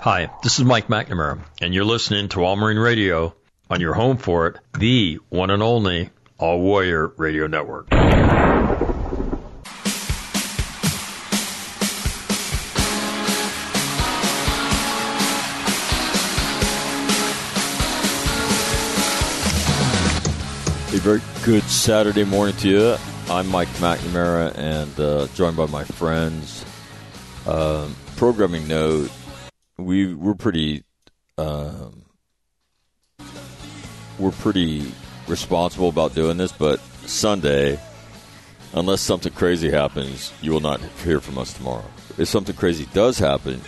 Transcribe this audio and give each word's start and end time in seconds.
Hi, 0.00 0.30
this 0.44 0.60
is 0.60 0.64
Mike 0.64 0.86
McNamara, 0.86 1.40
and 1.60 1.74
you're 1.74 1.84
listening 1.84 2.28
to 2.28 2.44
All 2.44 2.54
Marine 2.54 2.78
Radio 2.78 3.34
on 3.68 3.80
your 3.80 3.94
home 3.94 4.16
for 4.16 4.46
it, 4.46 4.56
the 4.78 5.18
one 5.28 5.50
and 5.50 5.60
only 5.60 6.10
All 6.38 6.60
Warrior 6.60 7.08
Radio 7.16 7.48
Network. 7.48 7.88
A 7.90 7.96
very 21.00 21.20
good 21.44 21.64
Saturday 21.64 22.22
morning 22.22 22.54
to 22.58 22.68
you. 22.68 22.96
I'm 23.28 23.48
Mike 23.48 23.66
McNamara 23.80 24.56
and 24.56 25.00
uh, 25.00 25.26
joined 25.34 25.56
by 25.56 25.66
my 25.66 25.82
friends. 25.82 26.64
Uh, 27.44 27.88
programming 28.14 28.68
note 28.68 29.10
we 29.78 30.12
we're 30.14 30.34
pretty 30.34 30.84
um, 31.38 32.04
we're 34.18 34.32
pretty 34.32 34.92
responsible 35.28 35.88
about 35.88 36.14
doing 36.14 36.36
this, 36.36 36.52
but 36.52 36.80
Sunday, 37.06 37.78
unless 38.74 39.00
something 39.00 39.32
crazy 39.32 39.70
happens, 39.70 40.32
you 40.42 40.52
will 40.52 40.60
not 40.60 40.80
hear 41.04 41.20
from 41.20 41.38
us 41.38 41.52
tomorrow. 41.52 41.84
If 42.18 42.28
something 42.28 42.56
crazy 42.56 42.86
does 42.92 43.18
happen, 43.18 43.60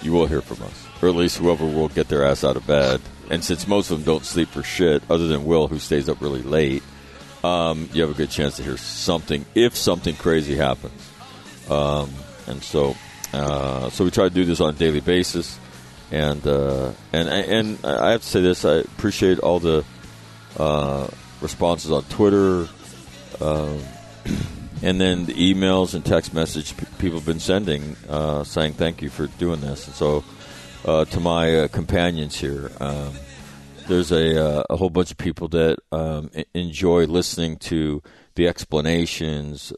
you 0.00 0.12
will 0.12 0.26
hear 0.26 0.40
from 0.40 0.64
us, 0.66 0.86
or 1.02 1.08
at 1.08 1.14
least 1.14 1.38
whoever 1.38 1.66
will 1.66 1.88
get 1.88 2.08
their 2.08 2.24
ass 2.24 2.44
out 2.44 2.56
of 2.56 2.66
bed. 2.66 3.00
And 3.30 3.44
since 3.44 3.68
most 3.68 3.90
of 3.90 3.98
them 3.98 4.04
don't 4.04 4.24
sleep 4.24 4.48
for 4.48 4.62
shit, 4.62 5.02
other 5.10 5.26
than 5.28 5.44
Will, 5.44 5.66
who 5.66 5.78
stays 5.78 6.08
up 6.08 6.20
really 6.20 6.42
late, 6.42 6.82
um, 7.42 7.88
you 7.92 8.02
have 8.02 8.10
a 8.10 8.14
good 8.14 8.30
chance 8.30 8.56
to 8.56 8.62
hear 8.62 8.76
something 8.76 9.44
if 9.54 9.76
something 9.76 10.14
crazy 10.16 10.56
happens. 10.56 11.10
Um, 11.70 12.10
and 12.46 12.62
so 12.62 12.96
uh, 13.34 13.90
so 13.90 14.04
we 14.04 14.10
try 14.10 14.24
to 14.24 14.34
do 14.34 14.44
this 14.44 14.60
on 14.60 14.74
a 14.74 14.76
daily 14.76 15.00
basis, 15.00 15.58
and 16.10 16.46
uh, 16.46 16.92
and 17.12 17.28
and 17.28 17.78
I 17.84 18.12
have 18.12 18.22
to 18.22 18.26
say 18.26 18.40
this: 18.40 18.64
I 18.64 18.76
appreciate 18.76 19.38
all 19.38 19.60
the 19.60 19.84
uh, 20.58 21.08
responses 21.40 21.90
on 21.90 22.02
Twitter, 22.04 22.68
um, 23.40 23.82
and 24.82 25.00
then 25.00 25.26
the 25.26 25.34
emails 25.34 25.94
and 25.94 26.04
text 26.04 26.32
message 26.34 26.76
p- 26.76 26.86
people 26.98 27.18
have 27.18 27.26
been 27.26 27.40
sending 27.40 27.96
uh, 28.08 28.44
saying 28.44 28.74
thank 28.74 29.02
you 29.02 29.10
for 29.10 29.26
doing 29.26 29.60
this. 29.60 29.86
And 29.86 29.94
so, 29.94 30.24
uh, 30.84 31.04
to 31.06 31.20
my 31.20 31.68
companions 31.72 32.36
here. 32.36 32.70
Um, 32.80 33.12
there's 33.86 34.12
a, 34.12 34.64
a 34.70 34.76
whole 34.78 34.88
bunch 34.88 35.10
of 35.10 35.18
people 35.18 35.48
that 35.48 35.76
um, 35.92 36.30
enjoy 36.54 37.04
listening 37.04 37.58
to 37.58 38.02
the 38.34 38.48
explanations, 38.48 39.74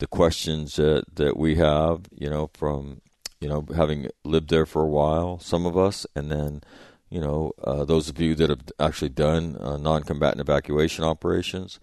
the 0.00 0.06
questions 0.06 0.76
that, 0.76 1.04
that 1.14 1.36
we 1.36 1.54
have, 1.56 2.06
you 2.10 2.28
know, 2.28 2.50
from, 2.54 3.00
you 3.40 3.48
know, 3.48 3.64
having 3.74 4.08
lived 4.24 4.50
there 4.50 4.66
for 4.66 4.82
a 4.82 4.88
while, 4.88 5.38
some 5.38 5.64
of 5.64 5.76
us, 5.76 6.06
and 6.16 6.30
then, 6.30 6.62
you 7.10 7.20
know, 7.20 7.52
uh, 7.62 7.84
those 7.84 8.08
of 8.08 8.20
you 8.20 8.34
that 8.34 8.50
have 8.50 8.62
actually 8.80 9.10
done 9.10 9.56
uh, 9.60 9.76
non-combatant 9.76 10.40
evacuation 10.40 11.04
operations. 11.04 11.78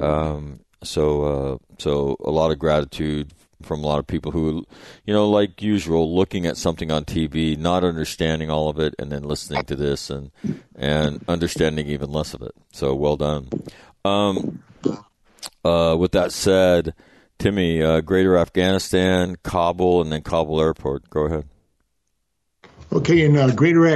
Um, 0.00 0.60
so, 0.82 1.24
uh, 1.24 1.58
so 1.78 2.16
a 2.24 2.30
lot 2.30 2.52
of 2.52 2.58
gratitude 2.58 3.32
from 3.62 3.82
a 3.82 3.86
lot 3.86 3.98
of 3.98 4.06
people 4.06 4.32
who, 4.32 4.64
you 5.06 5.14
know, 5.14 5.28
like 5.28 5.62
usual, 5.62 6.14
looking 6.14 6.46
at 6.46 6.56
something 6.56 6.90
on 6.90 7.04
TV, 7.04 7.56
not 7.56 7.82
understanding 7.82 8.50
all 8.50 8.68
of 8.68 8.78
it, 8.78 8.94
and 8.98 9.10
then 9.10 9.22
listening 9.22 9.64
to 9.64 9.76
this 9.76 10.10
and 10.10 10.30
and 10.76 11.24
understanding 11.28 11.86
even 11.86 12.12
less 12.12 12.34
of 12.34 12.42
it. 12.42 12.52
So 12.72 12.94
well 12.94 13.16
done. 13.16 13.48
Um, 14.04 14.62
uh, 15.64 15.96
with 15.98 16.12
that 16.12 16.32
said, 16.32 16.94
Timmy, 17.38 17.82
uh, 17.82 18.00
Greater 18.00 18.36
Afghanistan, 18.36 19.36
Kabul, 19.42 20.02
and 20.02 20.12
then 20.12 20.22
Kabul 20.22 20.60
Airport. 20.60 21.10
Go 21.10 21.26
ahead. 21.26 21.46
Okay, 22.92 23.24
in 23.24 23.36
uh, 23.36 23.50
Greater 23.50 23.86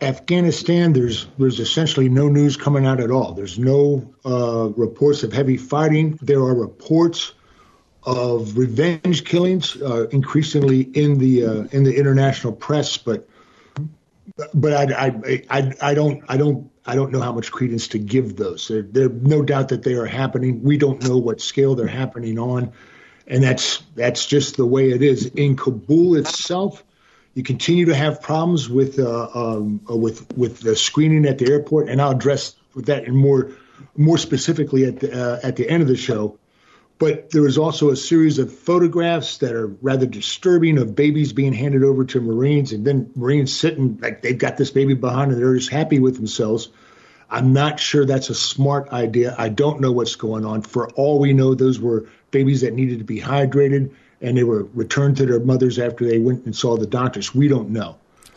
Afghanistan, 0.00 0.92
there's 0.92 1.26
there's 1.38 1.60
essentially 1.60 2.08
no 2.08 2.28
news 2.28 2.56
coming 2.56 2.86
out 2.86 3.00
at 3.00 3.10
all. 3.10 3.32
There's 3.32 3.58
no 3.58 4.14
uh, 4.24 4.70
reports 4.76 5.24
of 5.24 5.32
heavy 5.32 5.58
fighting. 5.58 6.18
There 6.22 6.38
are 6.38 6.54
reports 6.54 7.32
of 8.02 8.56
revenge 8.56 9.24
killings, 9.24 9.76
uh, 9.82 10.06
increasingly 10.08 10.80
in 10.80 11.18
the 11.18 11.44
uh, 11.44 11.64
in 11.72 11.84
the 11.84 11.94
international 11.94 12.54
press, 12.54 12.96
but 12.96 13.28
but 14.54 14.72
I, 14.72 15.06
I 15.06 15.42
I 15.50 15.72
I 15.82 15.94
don't 15.94 16.24
I 16.28 16.36
don't 16.36 16.70
I 16.86 16.94
don't 16.94 17.10
know 17.12 17.20
how 17.20 17.32
much 17.32 17.50
credence 17.50 17.88
to 17.88 17.98
give 17.98 18.36
those. 18.36 18.68
There, 18.68 18.82
there 18.82 19.08
no 19.08 19.42
doubt 19.42 19.68
that 19.68 19.82
they 19.82 19.94
are 19.94 20.06
happening. 20.06 20.62
We 20.62 20.78
don't 20.78 21.02
know 21.02 21.18
what 21.18 21.40
scale 21.40 21.74
they're 21.74 21.86
happening 21.86 22.38
on, 22.38 22.72
and 23.26 23.42
that's 23.42 23.82
that's 23.94 24.26
just 24.26 24.56
the 24.56 24.66
way 24.66 24.90
it 24.90 25.02
is. 25.02 25.26
In 25.26 25.56
Kabul 25.56 26.16
itself, 26.16 26.84
you 27.34 27.42
continue 27.42 27.86
to 27.86 27.94
have 27.94 28.22
problems 28.22 28.68
with 28.68 28.98
uh, 28.98 29.28
um, 29.34 29.80
uh, 29.90 29.96
with 29.96 30.36
with 30.36 30.60
the 30.60 30.76
screening 30.76 31.26
at 31.26 31.38
the 31.38 31.50
airport, 31.50 31.88
and 31.88 32.00
I'll 32.00 32.12
address 32.12 32.54
that 32.76 33.04
in 33.04 33.16
more 33.16 33.52
more 33.96 34.18
specifically 34.18 34.84
at 34.84 35.00
the 35.00 35.12
uh, 35.12 35.40
at 35.42 35.56
the 35.56 35.68
end 35.68 35.82
of 35.82 35.88
the 35.88 35.96
show. 35.96 36.38
But 36.98 37.30
there 37.30 37.42
was 37.42 37.58
also 37.58 37.90
a 37.90 37.96
series 37.96 38.38
of 38.38 38.50
photographs 38.50 39.38
that 39.38 39.52
are 39.52 39.66
rather 39.66 40.06
disturbing 40.06 40.78
of 40.78 40.94
babies 40.94 41.34
being 41.34 41.52
handed 41.52 41.84
over 41.84 42.06
to 42.06 42.20
Marines, 42.20 42.72
and 42.72 42.86
then 42.86 43.10
Marines 43.14 43.54
sitting 43.54 43.98
like 44.00 44.22
they've 44.22 44.38
got 44.38 44.56
this 44.56 44.70
baby 44.70 44.94
behind 44.94 45.32
and 45.32 45.40
they're 45.40 45.56
just 45.56 45.70
happy 45.70 45.98
with 45.98 46.16
themselves. 46.16 46.70
I'm 47.28 47.52
not 47.52 47.80
sure 47.80 48.06
that's 48.06 48.30
a 48.30 48.34
smart 48.34 48.90
idea. 48.90 49.34
I 49.36 49.48
don't 49.48 49.80
know 49.80 49.90
what's 49.90 50.14
going 50.14 50.44
on. 50.44 50.62
For 50.62 50.88
all 50.90 51.18
we 51.18 51.32
know, 51.32 51.54
those 51.54 51.80
were 51.80 52.06
babies 52.36 52.60
that 52.60 52.74
needed 52.74 52.98
to 52.98 53.04
be 53.04 53.18
hydrated, 53.18 53.90
and 54.20 54.36
they 54.36 54.44
were 54.44 54.64
returned 54.74 55.16
to 55.16 55.24
their 55.24 55.40
mothers 55.40 55.78
after 55.78 56.06
they 56.06 56.18
went 56.18 56.44
and 56.44 56.54
saw 56.54 56.76
the 56.76 56.86
doctors. 56.86 57.34
We 57.34 57.48
don't 57.48 57.70
know. 57.70 57.96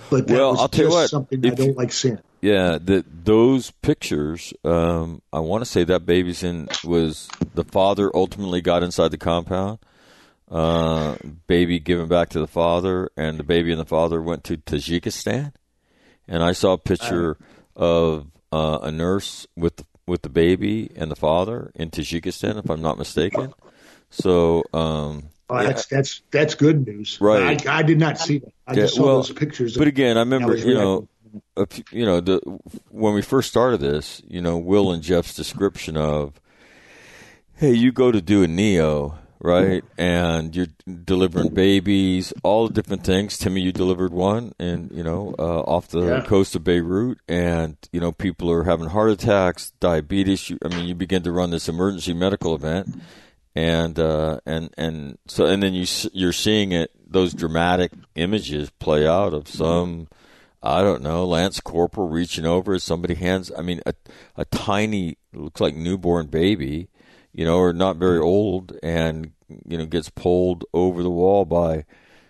But 0.09 0.27
that 0.27 0.33
well, 0.33 0.51
was 0.51 0.59
I'll 0.59 0.67
just 0.69 0.73
tell 0.73 0.85
you 0.85 0.91
what, 0.91 1.09
something 1.09 1.45
I 1.45 1.49
don't 1.49 1.77
like 1.77 1.91
seeing. 1.91 2.19
Yeah, 2.41 2.77
that 2.81 3.25
those 3.25 3.71
pictures. 3.71 4.53
Um, 4.63 5.21
I 5.33 5.39
want 5.39 5.61
to 5.63 5.69
say 5.69 5.83
that 5.83 6.05
baby's 6.05 6.43
in 6.43 6.69
was 6.85 7.27
the 7.53 7.65
father 7.65 8.09
ultimately 8.15 8.61
got 8.61 8.83
inside 8.83 9.09
the 9.11 9.17
compound. 9.17 9.79
Uh, 10.49 11.15
baby 11.45 11.79
given 11.79 12.07
back 12.07 12.29
to 12.29 12.39
the 12.39 12.47
father, 12.47 13.09
and 13.17 13.37
the 13.37 13.43
baby 13.43 13.71
and 13.71 13.79
the 13.79 13.85
father 13.85 14.21
went 14.21 14.43
to 14.45 14.57
Tajikistan. 14.57 15.51
And 16.27 16.41
I 16.41 16.53
saw 16.53 16.73
a 16.73 16.77
picture 16.77 17.37
of 17.75 18.27
uh, 18.51 18.79
a 18.81 18.91
nurse 18.91 19.45
with 19.57 19.83
with 20.07 20.21
the 20.21 20.29
baby 20.29 20.89
and 20.95 21.11
the 21.11 21.15
father 21.15 21.71
in 21.75 21.91
Tajikistan, 21.91 22.57
if 22.57 22.69
I'm 22.69 22.81
not 22.81 22.97
mistaken. 22.97 23.53
So, 24.09 24.63
um, 24.73 25.29
Oh, 25.51 25.63
that's 25.63 25.87
that's 25.87 26.21
that's 26.29 26.53
good 26.53 26.85
news. 26.85 27.17
Right. 27.19 27.65
I, 27.67 27.79
I 27.79 27.81
did 27.81 27.97
not 27.97 28.19
see 28.19 28.37
that. 28.39 28.53
I 28.67 28.75
just 28.75 28.95
saw 28.95 29.03
well, 29.03 29.15
those 29.15 29.31
pictures. 29.31 29.75
But 29.75 29.87
again, 29.87 30.15
I 30.15 30.19
remember, 30.19 30.55
you 30.55 30.75
know, 30.75 31.07
a 31.57 31.67
you 31.91 32.05
know, 32.05 32.19
the, 32.21 32.39
when 32.89 33.15
we 33.15 33.23
first 33.23 33.49
started 33.49 33.79
this, 33.79 34.21
you 34.27 34.41
know, 34.41 34.57
Will 34.57 34.91
and 34.91 35.01
Jeff's 35.01 35.33
description 35.33 35.97
of, 35.97 36.39
hey, 37.55 37.73
you 37.73 37.91
go 37.91 38.11
to 38.11 38.21
do 38.21 38.43
a 38.43 38.47
neo, 38.47 39.17
right, 39.39 39.83
and 39.97 40.55
you're 40.55 40.67
delivering 41.03 41.49
babies, 41.49 42.31
all 42.43 42.67
the 42.67 42.73
different 42.73 43.03
things. 43.03 43.35
Timmy, 43.39 43.61
you 43.61 43.71
delivered 43.71 44.13
one, 44.13 44.53
and 44.59 44.91
you 44.91 45.03
know, 45.03 45.33
uh, 45.39 45.61
off 45.61 45.87
the 45.87 46.05
Yeah. 46.05 46.21
coast 46.21 46.55
of 46.55 46.63
Beirut, 46.63 47.17
and 47.27 47.75
you 47.91 47.99
know, 47.99 48.11
people 48.11 48.51
are 48.51 48.65
having 48.65 48.89
heart 48.89 49.09
attacks, 49.09 49.71
diabetes. 49.79 50.47
You, 50.51 50.59
I 50.63 50.67
mean, 50.67 50.85
you 50.87 50.93
begin 50.93 51.23
to 51.23 51.31
run 51.31 51.49
this 51.49 51.67
emergency 51.67 52.13
medical 52.13 52.53
event 52.53 52.95
and 53.55 53.99
uh, 53.99 54.39
and 54.45 54.69
and 54.77 55.17
so 55.27 55.45
and 55.45 55.61
then 55.61 55.73
you 55.73 55.85
you're 56.13 56.33
seeing 56.33 56.71
it 56.71 56.91
those 57.05 57.33
dramatic 57.33 57.91
images 58.15 58.69
play 58.79 59.07
out 59.07 59.33
of 59.33 59.47
some 59.47 60.07
I 60.61 60.81
don't 60.81 61.01
know 61.01 61.25
Lance 61.25 61.59
Corporal 61.59 62.07
reaching 62.07 62.45
over 62.45 62.73
as 62.73 62.83
somebody 62.83 63.15
hands 63.15 63.51
I 63.57 63.61
mean 63.61 63.81
a 63.85 63.93
a 64.35 64.45
tiny 64.45 65.17
looks 65.33 65.61
like 65.61 65.75
newborn 65.75 66.27
baby 66.27 66.89
you 67.33 67.45
know 67.45 67.57
or 67.57 67.73
not 67.73 67.97
very 67.97 68.19
old 68.19 68.77
and 68.83 69.31
you 69.67 69.77
know 69.77 69.85
gets 69.85 70.09
pulled 70.09 70.65
over 70.73 71.01
the 71.01 71.09
wall 71.09 71.45
by 71.45 71.85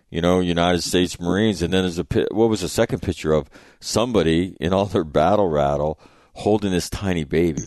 you 0.10 0.22
know 0.22 0.40
United 0.40 0.82
States 0.82 1.20
Marines. 1.20 1.62
And 1.62 1.74
then 1.74 1.84
there's 1.84 2.00
a 2.00 2.06
what 2.32 2.50
was 2.50 2.62
the 2.62 2.70
second 2.70 3.02
picture 3.02 3.34
of? 3.34 3.50
Somebody 3.80 4.56
in 4.60 4.74
all 4.74 4.86
their 4.86 5.04
battle 5.04 5.48
rattle 5.48 6.00
holding 6.34 6.72
this 6.72 6.90
tiny 6.90 7.24
baby 7.24 7.64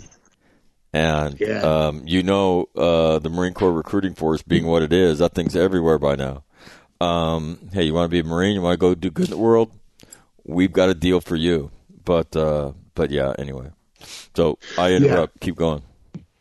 and 0.92 1.40
Yeah. 1.40 1.60
um, 1.60 2.02
you 2.06 2.22
know 2.22 2.68
uh, 2.76 3.18
the 3.18 3.30
Marine 3.30 3.54
Corps 3.54 3.72
recruiting 3.72 4.14
force 4.14 4.42
being 4.42 4.66
what 4.66 4.82
it 4.82 4.92
is, 4.92 5.18
that 5.18 5.34
thing's 5.34 5.56
everywhere 5.56 5.98
by 5.98 6.16
now. 6.16 6.44
Um, 7.00 7.70
hey, 7.72 7.82
you 7.84 7.94
want 7.94 8.04
to 8.04 8.08
be 8.10 8.20
a 8.20 8.24
Marine? 8.24 8.54
You 8.54 8.62
want 8.62 8.74
to 8.74 8.78
go 8.78 8.94
do 8.94 9.10
good 9.10 9.26
in 9.26 9.30
the 9.30 9.38
world? 9.38 9.72
We've 10.44 10.72
got 10.72 10.88
a 10.88 10.94
deal 10.94 11.20
for 11.20 11.36
you. 11.36 11.70
But 12.04 12.34
uh, 12.36 12.72
but 12.94 13.10
yeah, 13.10 13.32
anyway. 13.38 13.70
So 14.34 14.58
I 14.78 14.92
interrupt. 14.92 15.40
Keep 15.40 15.56
going. 15.56 15.82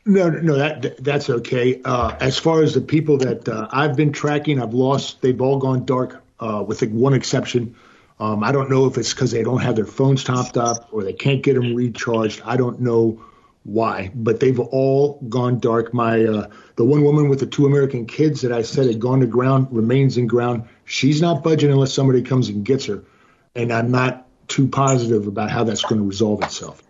No, 0.06 0.30
no, 0.30 0.56
that 0.58 1.04
that's 1.04 1.30
okay. 1.30 1.80
Uh, 1.86 2.16
as 2.20 2.38
far 2.38 2.64
as 2.64 2.74
the 2.74 2.82
people 2.82 3.18
that 3.20 3.48
uh, 3.48 3.68
I've 3.72 3.96
been 3.96 4.12
tracking, 4.12 4.62
I've 4.62 4.74
lost. 4.74 5.22
They've 5.22 5.40
all 5.40 5.60
gone 5.60 5.86
dark, 5.86 6.24
uh, 6.40 6.64
with 6.68 6.82
one 6.84 7.14
exception. 7.14 7.76
Um, 8.20 8.44
I 8.44 8.52
don't 8.52 8.70
know 8.70 8.86
if 8.86 8.98
it's 8.98 9.14
because 9.14 9.32
they 9.32 9.44
don't 9.44 9.62
have 9.62 9.76
their 9.76 9.86
phones 9.86 10.24
topped 10.24 10.58
up 10.58 10.90
or 10.92 11.04
they 11.04 11.14
can't 11.14 11.42
get 11.42 11.56
them 11.56 11.76
recharged. 11.76 12.42
I 12.46 12.58
don't 12.58 12.80
know 12.82 13.24
why, 13.64 14.12
but 14.16 14.40
they've 14.40 14.60
all 14.60 15.20
gone 15.30 15.60
dark. 15.60 15.94
My 15.94 16.24
uh, 16.24 16.48
the 16.76 16.86
one 16.86 17.04
woman 17.04 17.30
with 17.30 17.40
the 17.40 17.46
two 17.46 17.68
American 17.68 18.08
kids 18.08 18.42
that 18.42 18.52
I 18.52 18.64
said 18.64 18.88
had 18.88 19.00
gone 19.00 19.20
to 19.20 19.28
ground 19.28 19.68
remains 19.72 20.18
in 20.18 20.28
ground. 20.28 20.68
She's 20.86 21.22
not 21.22 21.44
budging 21.44 21.72
unless 21.72 21.94
somebody 21.94 22.24
comes 22.24 22.50
and 22.50 22.66
gets 22.66 22.86
her. 22.86 23.04
and 23.56 23.72
I'm 23.72 23.92
not 23.92 24.28
too 24.48 24.68
positive 24.68 25.28
about 25.28 25.52
how 25.52 25.64
that's 25.64 25.84
going 25.84 26.02
to 26.02 26.08
resolve 26.08 26.42
itself. 26.44 26.82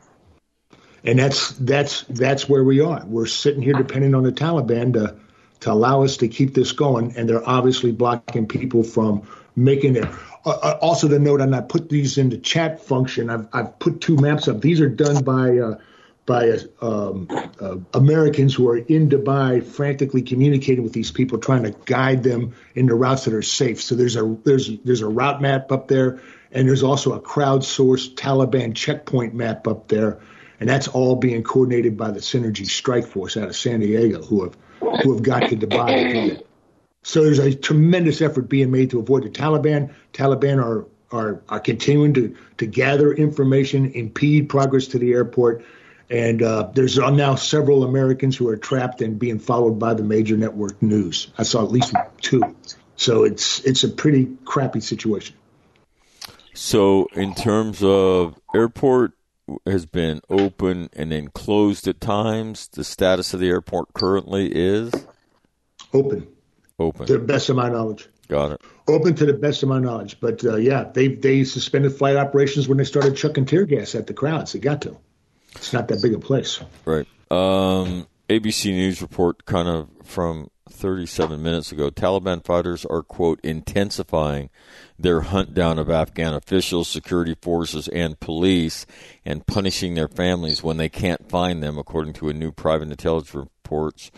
And 1.03 1.19
that's 1.19 1.51
that's 1.53 2.03
that's 2.03 2.47
where 2.47 2.63
we 2.63 2.79
are. 2.79 3.03
We're 3.05 3.25
sitting 3.25 3.61
here 3.61 3.73
depending 3.73 4.15
on 4.15 4.23
the 4.23 4.31
Taliban 4.31 4.93
to 4.93 5.17
to 5.61 5.71
allow 5.71 6.03
us 6.03 6.17
to 6.17 6.27
keep 6.27 6.53
this 6.53 6.71
going, 6.71 7.17
and 7.17 7.27
they're 7.27 7.47
obviously 7.47 7.91
blocking 7.91 8.47
people 8.47 8.83
from 8.83 9.23
making 9.55 9.97
it. 9.97 10.05
Uh, 10.45 10.49
uh 10.49 10.77
also, 10.81 11.07
to 11.07 11.19
note, 11.19 11.41
and 11.41 11.55
I 11.55 11.61
put 11.61 11.89
these 11.89 12.17
in 12.17 12.29
the 12.29 12.37
chat 12.37 12.85
function. 12.85 13.29
I've 13.29 13.47
I've 13.51 13.77
put 13.77 13.99
two 13.99 14.15
maps 14.15 14.47
up. 14.47 14.61
These 14.61 14.79
are 14.79 14.89
done 14.89 15.23
by. 15.23 15.57
Uh, 15.57 15.77
by 16.31 16.57
um, 16.81 17.27
uh, 17.59 17.75
Americans 17.93 18.55
who 18.55 18.69
are 18.69 18.77
in 18.77 19.09
Dubai, 19.09 19.61
frantically 19.61 20.21
communicating 20.21 20.81
with 20.81 20.93
these 20.93 21.11
people, 21.11 21.37
trying 21.37 21.63
to 21.63 21.71
guide 21.85 22.23
them 22.23 22.55
into 22.73 22.95
routes 22.95 23.25
that 23.25 23.33
are 23.33 23.41
safe. 23.41 23.81
So 23.81 23.95
there's 23.95 24.15
a 24.15 24.37
there's 24.45 24.69
there's 24.85 25.01
a 25.01 25.09
route 25.09 25.41
map 25.41 25.73
up 25.73 25.89
there, 25.89 26.21
and 26.53 26.69
there's 26.69 26.83
also 26.83 27.11
a 27.13 27.19
crowdsourced 27.19 28.15
Taliban 28.15 28.73
checkpoint 28.73 29.33
map 29.33 29.67
up 29.67 29.89
there, 29.89 30.19
and 30.61 30.69
that's 30.69 30.87
all 30.87 31.17
being 31.17 31.43
coordinated 31.43 31.97
by 31.97 32.11
the 32.11 32.21
Synergy 32.21 32.65
Strike 32.65 33.07
Force 33.07 33.35
out 33.35 33.49
of 33.49 33.55
San 33.57 33.81
Diego, 33.81 34.23
who 34.23 34.45
have 34.45 34.55
who 35.03 35.13
have 35.13 35.23
got 35.23 35.49
to 35.49 35.57
Dubai. 35.57 36.41
So 37.03 37.25
there's 37.25 37.39
a 37.39 37.53
tremendous 37.53 38.21
effort 38.21 38.47
being 38.47 38.71
made 38.71 38.91
to 38.91 38.99
avoid 38.99 39.23
the 39.23 39.29
Taliban. 39.29 39.93
Taliban 40.13 40.63
are 40.63 40.85
are, 41.11 41.41
are 41.49 41.59
continuing 41.59 42.13
to 42.13 42.37
to 42.59 42.65
gather 42.65 43.11
information, 43.11 43.91
impede 43.91 44.47
progress 44.47 44.87
to 44.87 44.97
the 44.97 45.11
airport 45.11 45.65
and 46.11 46.43
uh, 46.43 46.69
there's 46.73 46.97
now 46.97 47.35
several 47.35 47.85
Americans 47.85 48.35
who 48.35 48.49
are 48.49 48.57
trapped 48.57 49.01
and 49.01 49.17
being 49.17 49.39
followed 49.39 49.79
by 49.79 49.93
the 49.93 50.03
major 50.03 50.35
network 50.35 50.81
news. 50.81 51.31
I 51.37 51.43
saw 51.43 51.63
at 51.63 51.71
least 51.71 51.93
two. 52.19 52.55
So 52.97 53.23
it's 53.23 53.61
it's 53.61 53.83
a 53.83 53.89
pretty 53.89 54.27
crappy 54.45 54.81
situation. 54.81 55.35
So 56.53 57.07
in 57.13 57.33
terms 57.33 57.81
of 57.81 58.37
airport 58.53 59.13
has 59.65 59.85
been 59.85 60.21
open 60.29 60.89
and 60.93 61.11
then 61.11 61.29
closed 61.29 61.87
at 61.87 62.01
times. 62.01 62.67
The 62.67 62.83
status 62.83 63.33
of 63.33 63.39
the 63.39 63.49
airport 63.49 63.93
currently 63.93 64.51
is 64.53 64.93
open. 65.93 66.27
Open 66.77 67.05
to 67.05 67.13
the 67.13 67.19
best 67.19 67.49
of 67.49 67.55
my 67.55 67.69
knowledge. 67.69 68.09
Got 68.27 68.53
it. 68.53 68.61
Open 68.87 69.15
to 69.15 69.25
the 69.25 69.33
best 69.33 69.63
of 69.63 69.69
my 69.69 69.79
knowledge, 69.79 70.19
but 70.19 70.43
uh, 70.43 70.55
yeah, 70.55 70.89
they 70.93 71.07
they 71.07 71.43
suspended 71.43 71.93
flight 71.95 72.17
operations 72.17 72.67
when 72.67 72.77
they 72.77 72.83
started 72.83 73.15
chucking 73.15 73.45
tear 73.45 73.65
gas 73.65 73.95
at 73.95 74.07
the 74.07 74.13
crowds. 74.13 74.53
They 74.53 74.59
got 74.59 74.81
to. 74.83 74.97
It's 75.55 75.73
not 75.73 75.87
that 75.89 76.01
big 76.01 76.13
a 76.13 76.19
place. 76.19 76.59
Right. 76.85 77.07
Um, 77.29 78.07
ABC 78.29 78.71
News 78.71 79.01
report 79.01 79.45
kind 79.45 79.67
of 79.67 79.89
from 80.03 80.49
37 80.69 81.41
minutes 81.41 81.71
ago 81.71 81.89
Taliban 81.89 82.43
fighters 82.43 82.85
are, 82.85 83.03
quote, 83.03 83.39
intensifying 83.43 84.49
their 84.97 85.21
hunt 85.21 85.53
down 85.53 85.77
of 85.77 85.89
Afghan 85.89 86.33
officials, 86.33 86.87
security 86.87 87.35
forces, 87.41 87.87
and 87.89 88.19
police 88.19 88.85
and 89.25 89.45
punishing 89.45 89.95
their 89.95 90.07
families 90.07 90.63
when 90.63 90.77
they 90.77 90.89
can't 90.89 91.29
find 91.29 91.61
them, 91.61 91.77
according 91.77 92.13
to 92.13 92.29
a 92.29 92.33
new 92.33 92.51
private 92.51 92.89
intelligence 92.89 93.35
reports. 93.35 94.11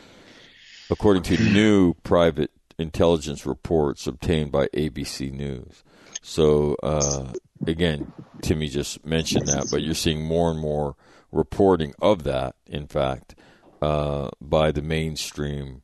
According 0.90 1.24
to 1.24 1.44
new 1.54 1.94
private 2.04 2.52
intelligence 2.78 3.46
reports 3.46 4.08
obtained 4.08 4.52
by 4.52 4.68
ABC 4.68 5.32
News. 5.32 5.84
So, 6.22 6.76
uh, 6.84 7.34
again, 7.66 8.12
Timmy 8.42 8.68
just 8.68 9.06
mentioned 9.06 9.48
that, 9.48 9.68
but 9.72 9.82
you're 9.82 9.94
seeing 9.94 10.24
more 10.24 10.52
and 10.52 10.60
more 10.60 10.96
reporting 11.34 11.94
of 12.02 12.24
that, 12.24 12.56
in 12.68 12.88
fact, 12.88 13.36
uh, 13.82 14.30
by 14.40 14.72
the 14.72 14.82
mainstream 14.82 15.82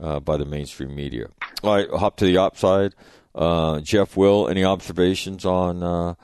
uh, 0.00 0.20
by 0.20 0.36
the 0.36 0.44
mainstream 0.44 0.94
media. 0.94 1.28
All 1.62 1.74
right, 1.74 1.88
hop 1.90 2.16
to 2.18 2.24
the 2.24 2.36
op 2.36 2.56
side. 2.56 2.94
Uh, 3.34 3.80
Jeff 3.80 4.16
Will, 4.16 4.48
any 4.48 4.64
observations 4.64 5.44
on 5.44 5.82
uh, 5.82 6.14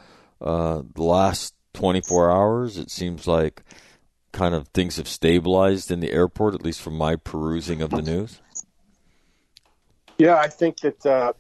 uh, 0.41 0.83
the 0.95 1.03
last 1.03 1.55
24 1.75 2.31
hours? 2.31 2.79
It 2.79 2.91
seems 2.91 3.27
like 3.27 3.63
kind 4.33 4.55
of 4.55 4.69
things 4.69 4.97
have 4.97 5.09
stabilized 5.09 5.91
in 5.91 6.01
the 6.01 6.13
airport, 6.13 6.55
at 6.55 6.63
least 6.63 6.83
from 6.83 6.97
my 6.97 7.17
perusing 7.17 7.83
of 7.83 7.91
the 7.91 8.03
news. 8.03 8.41
Yeah, 10.19 10.37
I 10.37 10.49
think 10.49 10.81
that 10.81 11.05
uh, 11.05 11.33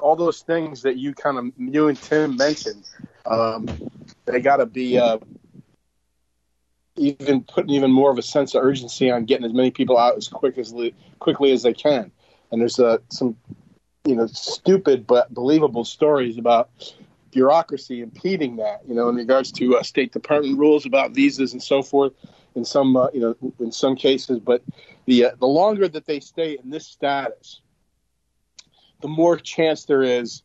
all 0.00 0.16
those 0.16 0.42
things 0.42 0.82
that 0.82 0.96
you 0.96 1.14
kind 1.14 1.38
of 1.38 1.52
you 1.56 1.88
and 1.88 2.00
Tim 2.00 2.36
mentioned, 2.36 2.84
um, 3.24 3.68
they 4.24 4.40
got 4.40 4.56
to 4.56 4.66
be 4.66 4.98
even 6.96 7.42
putting 7.42 7.70
even 7.70 7.92
more 7.92 8.10
of 8.10 8.18
a 8.18 8.22
sense 8.22 8.54
of 8.54 8.64
urgency 8.64 9.10
on 9.10 9.24
getting 9.24 9.44
as 9.44 9.52
many 9.52 9.70
people 9.70 9.98
out 9.98 10.16
as 10.16 10.28
quick 10.28 10.58
as 10.58 10.74
quickly 11.18 11.52
as 11.52 11.62
they 11.62 11.74
can. 11.74 12.10
And 12.50 12.60
there's 12.60 12.78
uh, 12.78 12.98
some, 13.10 13.36
you 14.04 14.16
know, 14.16 14.26
stupid 14.26 15.06
but 15.06 15.32
believable 15.32 15.84
stories 15.84 16.38
about 16.38 16.70
bureaucracy 17.30 18.00
impeding 18.00 18.56
that. 18.56 18.82
You 18.88 18.94
know, 18.94 19.08
in 19.08 19.16
regards 19.16 19.52
to 19.52 19.76
uh, 19.76 19.82
State 19.82 20.12
Department 20.12 20.58
rules 20.58 20.86
about 20.86 21.12
visas 21.12 21.52
and 21.52 21.62
so 21.62 21.82
forth. 21.82 22.12
In 22.54 22.64
some, 22.64 22.96
uh, 22.96 23.08
you 23.12 23.20
know, 23.20 23.52
in 23.60 23.70
some 23.70 23.96
cases, 23.96 24.38
but 24.38 24.62
the 25.04 25.26
uh, 25.26 25.30
the 25.38 25.46
longer 25.46 25.86
that 25.88 26.06
they 26.06 26.20
stay 26.20 26.56
in 26.56 26.70
this 26.70 26.86
status, 26.86 27.60
the 29.02 29.08
more 29.08 29.36
chance 29.36 29.84
there 29.84 30.02
is 30.02 30.42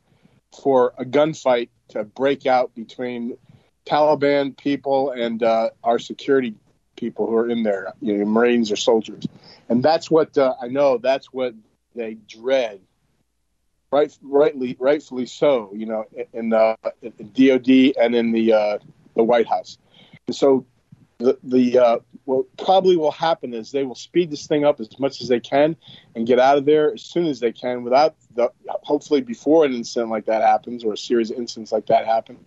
for 0.62 0.94
a 0.98 1.06
gunfight 1.06 1.70
to 1.90 2.04
break 2.04 2.46
out 2.46 2.76
between 2.76 3.38
Taliban 3.86 4.58
people 4.58 5.12
and 5.12 5.42
uh, 5.42 5.70
our 5.84 6.00
security 6.00 6.56
people 6.96 7.28
who 7.28 7.36
are 7.36 7.50
in 7.50 7.64
there, 7.64 7.94
you 8.02 8.18
know, 8.18 8.26
Marines 8.26 8.72
or 8.72 8.76
soldiers, 8.76 9.26
and 9.70 9.82
that's 9.84 10.10
what 10.10 10.38
uh, 10.38 10.54
I 10.62 10.68
know. 10.68 10.98
That's 10.98 11.28
what 11.34 11.56
they 11.96 12.16
dread, 12.28 12.82
right? 13.92 14.16
Rightly, 14.22 14.78
rightfully 14.80 15.26
so. 15.26 15.72
You 15.74 15.86
know, 15.88 16.06
in, 16.34 16.54
uh, 16.54 16.76
in 17.02 17.32
DoD 17.34 17.94
and 18.00 18.16
in 18.16 18.32
the 18.32 18.54
uh, 18.54 18.78
the 19.16 19.24
White 19.24 19.48
House. 19.48 19.78
And 20.28 20.36
so 20.36 20.66
the 21.22 21.38
the 21.44 21.80
uh, 21.80 22.00
what 22.26 22.46
probably 22.58 22.98
will 22.98 23.12
happen 23.12 23.54
is 23.54 23.72
they 23.72 23.84
will 23.84 23.96
speed 23.96 24.32
this 24.32 24.48
thing 24.48 24.64
up 24.64 24.80
as 24.80 25.00
much 25.00 25.22
as 25.22 25.28
they 25.28 25.40
can 25.40 25.76
and 26.16 26.28
get 26.28 26.40
out 26.40 26.58
of 26.58 26.66
there 26.66 26.94
as 26.94 27.02
soon 27.02 27.26
as 27.26 27.40
they 27.40 27.52
can 27.52 27.84
without 27.84 28.16
the, 28.36 28.52
hopefully 28.84 29.22
before 29.22 29.66
an 29.66 29.74
incident 29.74 30.12
like 30.12 30.26
that 30.26 30.42
happens 30.42 30.84
or 30.84 30.94
a 30.94 30.98
series 30.98 31.32
of 31.32 31.38
incidents 31.38 31.72
like 31.72 31.88
that 31.88 32.06
happen 32.06 32.38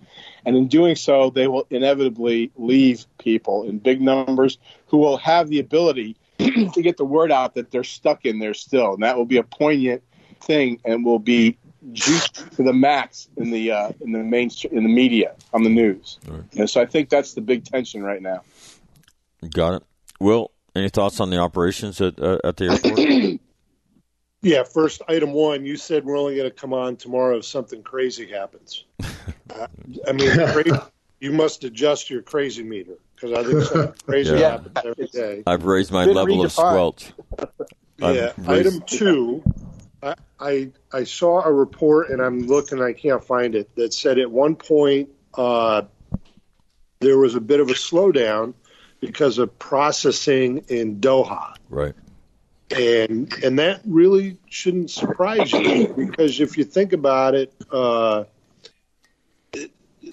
and 0.46 0.56
in 0.56 0.68
doing 0.68 0.96
so 0.96 1.30
they 1.30 1.48
will 1.48 1.66
inevitably 1.70 2.52
leave 2.56 3.06
people 3.18 3.64
in 3.68 3.78
big 3.78 4.00
numbers 4.00 4.58
who 4.86 4.98
will 4.98 5.16
have 5.16 5.48
the 5.48 5.58
ability 5.58 6.16
to 6.38 6.82
get 6.82 6.96
the 6.96 7.04
word 7.04 7.32
out 7.32 7.54
that 7.54 7.70
they're 7.70 7.84
stuck 7.84 8.24
in 8.24 8.38
there 8.38 8.54
still 8.54 8.94
and 8.94 9.02
that 9.02 9.16
will 9.16 9.26
be 9.26 9.38
a 9.38 9.42
poignant 9.42 10.02
thing 10.40 10.80
and 10.84 11.04
will 11.04 11.18
be 11.18 11.56
juiced 11.92 12.50
to 12.52 12.62
the 12.62 12.72
max 12.72 13.28
in 13.36 13.50
the 13.50 13.70
uh, 13.70 13.92
in 14.00 14.12
the 14.12 14.18
main 14.18 14.50
in 14.70 14.82
the 14.84 14.88
media 14.88 15.34
on 15.52 15.62
the 15.62 15.70
news. 15.70 16.18
Right. 16.26 16.42
And 16.56 16.70
so 16.70 16.80
I 16.80 16.86
think 16.86 17.08
that's 17.08 17.34
the 17.34 17.40
big 17.40 17.64
tension 17.64 18.02
right 18.02 18.22
now. 18.22 18.42
Got 19.52 19.74
it. 19.74 19.82
Will, 20.20 20.50
any 20.74 20.88
thoughts 20.88 21.20
on 21.20 21.30
the 21.30 21.38
operations 21.38 22.00
at 22.00 22.20
uh, 22.20 22.38
at 22.44 22.56
the 22.56 22.70
airport? 22.70 23.40
yeah, 24.42 24.62
first 24.64 25.02
item 25.08 25.32
one. 25.32 25.64
You 25.64 25.76
said 25.76 26.04
we're 26.04 26.18
only 26.18 26.36
going 26.36 26.50
to 26.50 26.54
come 26.54 26.72
on 26.72 26.96
tomorrow 26.96 27.38
if 27.38 27.44
something 27.44 27.82
crazy 27.82 28.26
happens. 28.26 28.84
uh, 29.02 29.66
I 30.06 30.12
mean, 30.12 30.30
crazy, 30.52 30.72
you 31.20 31.32
must 31.32 31.64
adjust 31.64 32.10
your 32.10 32.22
crazy 32.22 32.62
meter 32.62 32.98
because 33.14 33.32
I 33.32 33.42
think 33.44 33.62
something 33.64 33.94
crazy 34.06 34.36
yeah. 34.36 34.50
happens 34.50 34.78
every 34.84 35.06
day. 35.06 35.42
I've 35.46 35.64
raised 35.64 35.92
my 35.92 36.04
level 36.04 36.38
redefined. 36.38 36.44
of 36.44 36.52
squelch. 36.52 37.12
yeah. 37.98 38.32
Raised... 38.38 38.66
Item 38.66 38.82
two. 38.86 39.42
I, 40.02 40.14
I 40.38 40.70
I 40.92 41.04
saw 41.04 41.42
a 41.42 41.52
report 41.52 42.10
and 42.10 42.20
I'm 42.20 42.46
looking. 42.46 42.82
I 42.82 42.92
can't 42.92 43.24
find 43.24 43.54
it. 43.54 43.74
That 43.76 43.94
said, 43.94 44.18
at 44.18 44.30
one 44.30 44.56
point 44.56 45.10
uh, 45.34 45.82
there 47.00 47.18
was 47.18 47.34
a 47.34 47.40
bit 47.40 47.60
of 47.60 47.68
a 47.68 47.74
slowdown 47.74 48.54
because 49.06 49.38
of 49.38 49.58
processing 49.58 50.64
in 50.68 51.00
Doha. 51.00 51.54
Right. 51.68 51.94
And 52.70 53.32
and 53.44 53.58
that 53.58 53.82
really 53.84 54.38
shouldn't 54.48 54.90
surprise 54.90 55.52
you 55.52 55.92
because 55.96 56.40
if 56.40 56.56
you 56.56 56.64
think 56.64 56.92
about 56.94 57.34
it, 57.34 57.52
uh, 57.70 58.24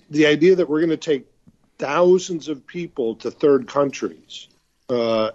the 0.09 0.25
idea 0.27 0.55
that 0.55 0.69
we're 0.69 0.79
going 0.79 0.89
to 0.89 0.97
take 0.97 1.25
thousands 1.79 2.49
of 2.49 2.67
people 2.67 3.15
to 3.15 3.31
third 3.31 3.67
countries, 3.67 4.49
uh, 4.89 5.31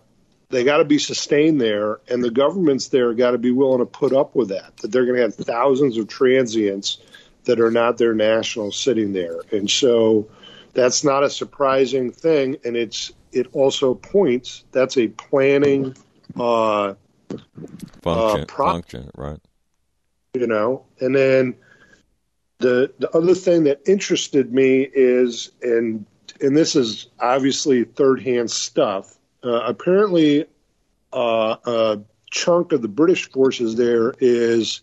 they 0.50 0.62
got 0.62 0.76
to 0.76 0.84
be 0.84 0.98
sustained 0.98 1.60
there, 1.60 2.00
and 2.08 2.22
the 2.22 2.30
governments 2.30 2.88
there 2.88 3.14
got 3.14 3.30
to 3.30 3.38
be 3.38 3.50
willing 3.50 3.78
to 3.78 3.86
put 3.86 4.12
up 4.12 4.36
with 4.36 4.50
that. 4.50 4.76
That 4.78 4.92
they're 4.92 5.06
going 5.06 5.16
to 5.16 5.22
have 5.22 5.34
thousands 5.34 5.96
of 5.96 6.08
transients 6.08 6.98
that 7.44 7.60
are 7.60 7.70
not 7.70 7.96
their 7.96 8.14
nationals 8.14 8.78
sitting 8.78 9.14
there, 9.14 9.40
and 9.50 9.68
so 9.70 10.28
that's 10.74 11.02
not 11.02 11.24
a 11.24 11.30
surprising 11.30 12.12
thing, 12.12 12.58
and 12.64 12.76
it's 12.76 13.10
it 13.36 13.48
also 13.52 13.94
points 13.94 14.64
that's 14.72 14.96
a 14.96 15.08
planning 15.08 15.94
uh, 16.38 16.94
function, 18.02 18.40
uh, 18.42 18.44
pro- 18.48 18.72
function, 18.72 19.10
right? 19.14 19.38
You 20.34 20.46
know, 20.46 20.84
and 21.00 21.14
then 21.14 21.56
the 22.58 22.92
the 22.98 23.14
other 23.14 23.34
thing 23.34 23.64
that 23.64 23.80
interested 23.86 24.52
me 24.52 24.88
is, 24.90 25.52
and 25.62 26.06
and 26.40 26.56
this 26.56 26.76
is 26.76 27.08
obviously 27.20 27.84
third 27.84 28.22
hand 28.22 28.50
stuff. 28.50 29.14
Uh, 29.44 29.60
apparently, 29.66 30.46
uh, 31.12 31.56
a 31.66 32.00
chunk 32.30 32.72
of 32.72 32.80
the 32.80 32.88
British 32.88 33.30
forces 33.30 33.76
there 33.76 34.14
is 34.18 34.80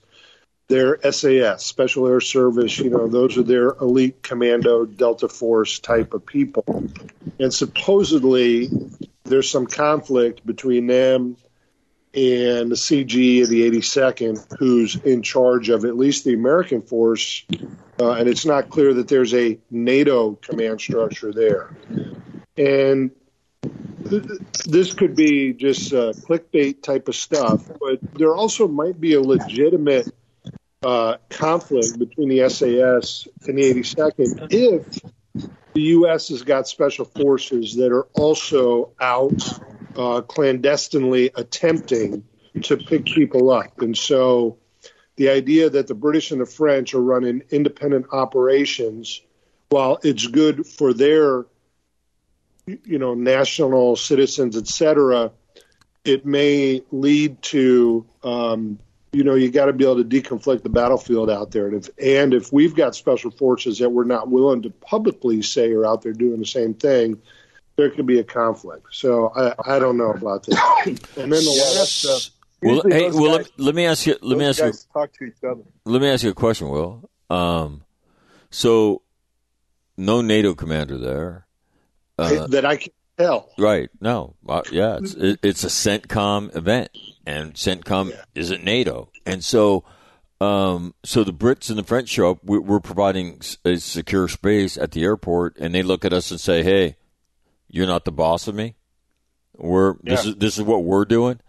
their 0.74 0.98
SAS, 1.12 1.64
Special 1.64 2.08
Air 2.08 2.20
Service, 2.20 2.80
you 2.80 2.90
know, 2.90 3.08
those 3.08 3.38
are 3.38 3.44
their 3.44 3.76
elite 3.80 4.24
commando 4.24 4.86
Delta 4.86 5.30
Force 5.30 5.78
type 5.78 6.16
of 6.16 6.26
people. 6.26 6.66
And 7.40 7.54
supposedly 7.54 8.72
there's 9.24 9.52
some 9.52 9.68
conflict 9.68 10.44
between 10.48 10.88
them 10.88 11.38
and 12.16 12.72
the 12.72 12.76
CG 12.76 13.44
of 13.44 13.50
the 13.50 13.70
82nd, 13.70 14.58
who's 14.58 14.96
in 14.96 15.22
charge 15.22 15.70
of 15.70 15.86
at 15.86 15.96
least 15.96 16.26
the 16.26 16.34
American 16.34 16.82
force. 16.82 17.46
Uh, 18.00 18.14
and 18.14 18.28
it's 18.28 18.46
not 18.46 18.72
clear 18.72 18.96
that 18.96 19.08
there's 19.08 19.36
a 19.36 19.60
NATO 19.70 20.34
command 20.42 20.82
structure 20.82 21.32
there. 21.32 21.78
And 22.58 23.12
this 24.66 24.92
could 24.96 25.16
be 25.16 25.54
just 25.54 25.94
uh, 25.94 26.14
clickbait 26.14 26.82
type 26.82 27.08
of 27.08 27.16
stuff, 27.16 27.70
but 27.80 28.00
there 28.16 28.34
also 28.34 28.68
might 28.68 29.00
be 29.00 29.14
a 29.14 29.22
legitimate 29.22 30.12
uh, 30.84 31.18
conflict 31.30 31.98
between 31.98 32.30
the 32.30 32.50
SAS 32.50 33.28
and 33.48 33.58
the 33.58 33.74
82nd 33.74 34.48
if 34.52 35.02
the 35.74 35.82
U.S. 35.82 36.30
has 36.30 36.44
got 36.44 36.68
special 36.68 37.06
forces 37.06 37.76
that 37.76 37.92
are 37.92 38.08
also 38.14 38.92
out 39.00 39.42
uh, 39.96 40.22
clandestinely 40.22 41.32
attempting 41.36 42.24
to 42.64 42.78
pick 42.78 43.06
people 43.06 43.52
up. 43.52 43.82
And 43.82 43.98
so 43.98 44.58
the 45.16 45.30
idea 45.30 45.70
that 45.70 45.88
the 45.88 45.96
British 45.96 46.32
and 46.32 46.42
the 46.42 46.46
French 46.46 46.94
are 46.94 47.02
running 47.02 47.44
independent 47.50 48.08
operations, 48.12 49.22
while 49.70 50.00
it's 50.04 50.28
good 50.28 50.68
for 50.68 50.94
their, 50.94 51.46
you 52.66 53.00
know, 53.00 53.14
national 53.14 53.96
citizens, 53.96 54.56
et 54.56 54.68
cetera, 54.68 55.32
it 56.06 56.26
may 56.26 56.84
lead 56.92 57.42
to, 57.42 58.06
um, 58.24 58.80
you 59.14 59.24
know, 59.24 59.36
you 59.36 59.52
got 59.52 59.68
to 59.68 59.74
be 59.74 59.84
able 59.86 60.04
to 60.04 60.04
deconflict 60.04 60.64
the 60.64 60.70
battlefield 60.70 61.30
out 61.30 61.52
there. 61.52 61.68
And 61.68 61.78
if, 61.78 61.90
and 62.02 62.34
if 62.34 62.52
we've 62.52 62.76
got 62.76 62.96
special 62.96 63.32
forces 63.32 63.78
that 63.80 63.90
we're 63.90 64.04
not 64.04 64.30
willing 64.30 64.64
to 64.64 64.70
publicly 64.72 65.42
say 65.44 65.72
are 65.72 65.86
out 65.86 66.02
there 66.02 66.14
doing 66.14 66.40
the 66.40 66.46
same 66.46 66.74
thing, 66.74 67.22
there 67.76 67.90
could 67.92 68.08
be 68.08 68.20
a 68.20 68.24
conflict. 68.24 68.88
So 68.92 69.32
I, 69.36 69.76
I 69.76 69.80
don't 69.80 69.98
know 69.98 70.12
about 70.12 70.44
that. 70.48 70.84
and 70.86 70.98
then 70.98 71.30
the 71.30 71.54
Yeah, 71.56 71.80
last, 71.80 72.04
that's, 72.04 72.06
uh, 72.06 72.30
Well, 72.64 72.82
hey, 72.88 73.12
well, 73.12 73.38
guys- 73.38 73.50
let, 73.58 73.60
let 73.60 73.76
me 73.76 73.86
ask 73.86 74.06
you. 74.08 74.16
Let 74.22 74.38
me 74.38 74.46
ask 74.46 74.60
you. 74.64 74.74
talk 74.92 75.14
to 75.14 75.26
each 75.26 75.44
other. 75.48 75.62
Let 75.86 76.02
me 76.02 76.10
ask 76.10 76.24
you 76.24 76.32
a 76.32 76.34
question, 76.36 76.70
Will. 76.70 77.10
Um, 77.30 77.84
so, 78.50 79.02
no 79.96 80.22
NATO 80.22 80.56
commander 80.56 80.98
there, 80.98 81.46
uh, 82.18 82.48
that 82.48 82.66
I 82.66 82.78
can 82.78 82.92
tell. 83.18 83.50
right? 83.58 83.90
No, 84.02 84.36
uh, 84.48 84.62
yeah, 84.72 84.98
it's 84.98 85.14
it, 85.14 85.40
it's 85.44 85.64
a 85.64 85.68
CENTCOM 85.68 86.56
event, 86.56 86.90
and 87.26 87.54
CENTCOM 87.54 88.10
Yeah. 88.12 88.24
isn't 88.36 88.64
NATO, 88.64 89.10
and 89.26 89.44
so, 89.44 89.84
um, 90.42 90.94
so 91.04 91.24
the 91.24 91.34
Brits 91.34 91.70
and 91.70 91.78
the 91.80 91.84
French 91.84 92.10
show 92.10 92.32
up. 92.32 92.40
We're, 92.44 92.60
we're 92.62 92.80
providing 92.80 93.40
a 93.64 93.78
secure 93.78 94.28
space 94.28 94.78
at 94.78 94.92
the 94.92 95.04
airport, 95.04 95.58
and 95.58 95.74
they 95.74 95.84
look 95.84 96.04
at 96.06 96.14
us 96.14 96.32
and 96.32 96.40
say, 96.40 96.64
"Hey, 96.64 96.98
you're 97.70 97.88
not 97.88 98.06
the 98.06 98.12
boss 98.12 98.48
of 98.48 98.56
me. 98.56 98.76
We're 99.56 99.96
this 100.04 100.26
is 100.26 100.36
this 100.36 100.58
is 100.58 100.64
what 100.64 100.84
we're 100.84 101.06
doing." 101.06 101.40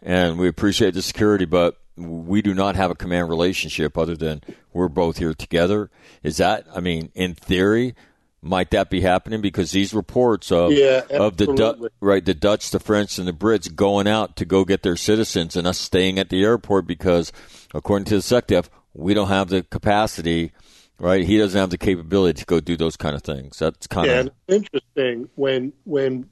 and 0.00 0.38
we 0.38 0.46
appreciate 0.46 0.94
the 0.94 1.02
security, 1.02 1.44
but 1.44 1.76
we 1.96 2.40
do 2.40 2.54
not 2.54 2.76
have 2.76 2.88
a 2.88 2.94
command 2.94 3.28
relationship 3.28 3.98
other 3.98 4.16
than 4.16 4.40
we're 4.72 4.86
both 4.88 5.18
here 5.18 5.34
together. 5.34 5.90
Is 6.22 6.36
that? 6.36 6.68
I 6.72 6.78
mean, 6.78 7.10
in 7.16 7.34
theory, 7.34 7.96
might 8.40 8.70
that 8.70 8.90
be 8.90 9.00
happening? 9.00 9.40
Because 9.40 9.70
these 9.72 9.92
reports 9.94 10.52
of 10.52 10.72
Yeah, 10.72 11.02
of 11.10 11.36
the 11.36 11.46
Du- 11.46 11.90
right 12.00 12.24
the 12.24 12.34
Dutch, 12.34 12.70
the 12.70 12.78
French, 12.80 13.18
and 13.18 13.26
the 13.26 13.32
Brits 13.32 13.74
going 13.74 14.06
out 14.06 14.36
to 14.36 14.44
go 14.44 14.64
get 14.64 14.82
their 14.82 14.96
citizens, 14.96 15.56
and 15.56 15.66
us 15.66 15.78
staying 15.78 16.18
at 16.18 16.28
the 16.28 16.42
airport 16.44 16.86
because, 16.86 17.32
according 17.74 18.06
to 18.06 18.14
the 18.16 18.20
SecDef, 18.20 18.68
we 18.94 19.14
don't 19.14 19.28
have 19.28 19.48
the 19.48 19.62
capacity. 19.62 20.52
Right, 21.00 21.24
he 21.24 21.38
doesn't 21.38 21.58
have 21.58 21.70
the 21.70 21.78
capability 21.78 22.40
to 22.40 22.44
go 22.44 22.58
do 22.58 22.76
those 22.76 22.96
kind 22.96 23.14
of 23.14 23.22
things. 23.22 23.60
That's 23.60 23.86
kind 23.86 24.08
Yeah, 24.08 24.20
of 24.20 24.30
interesting 24.48 25.28
when 25.36 25.72
when 25.84 26.28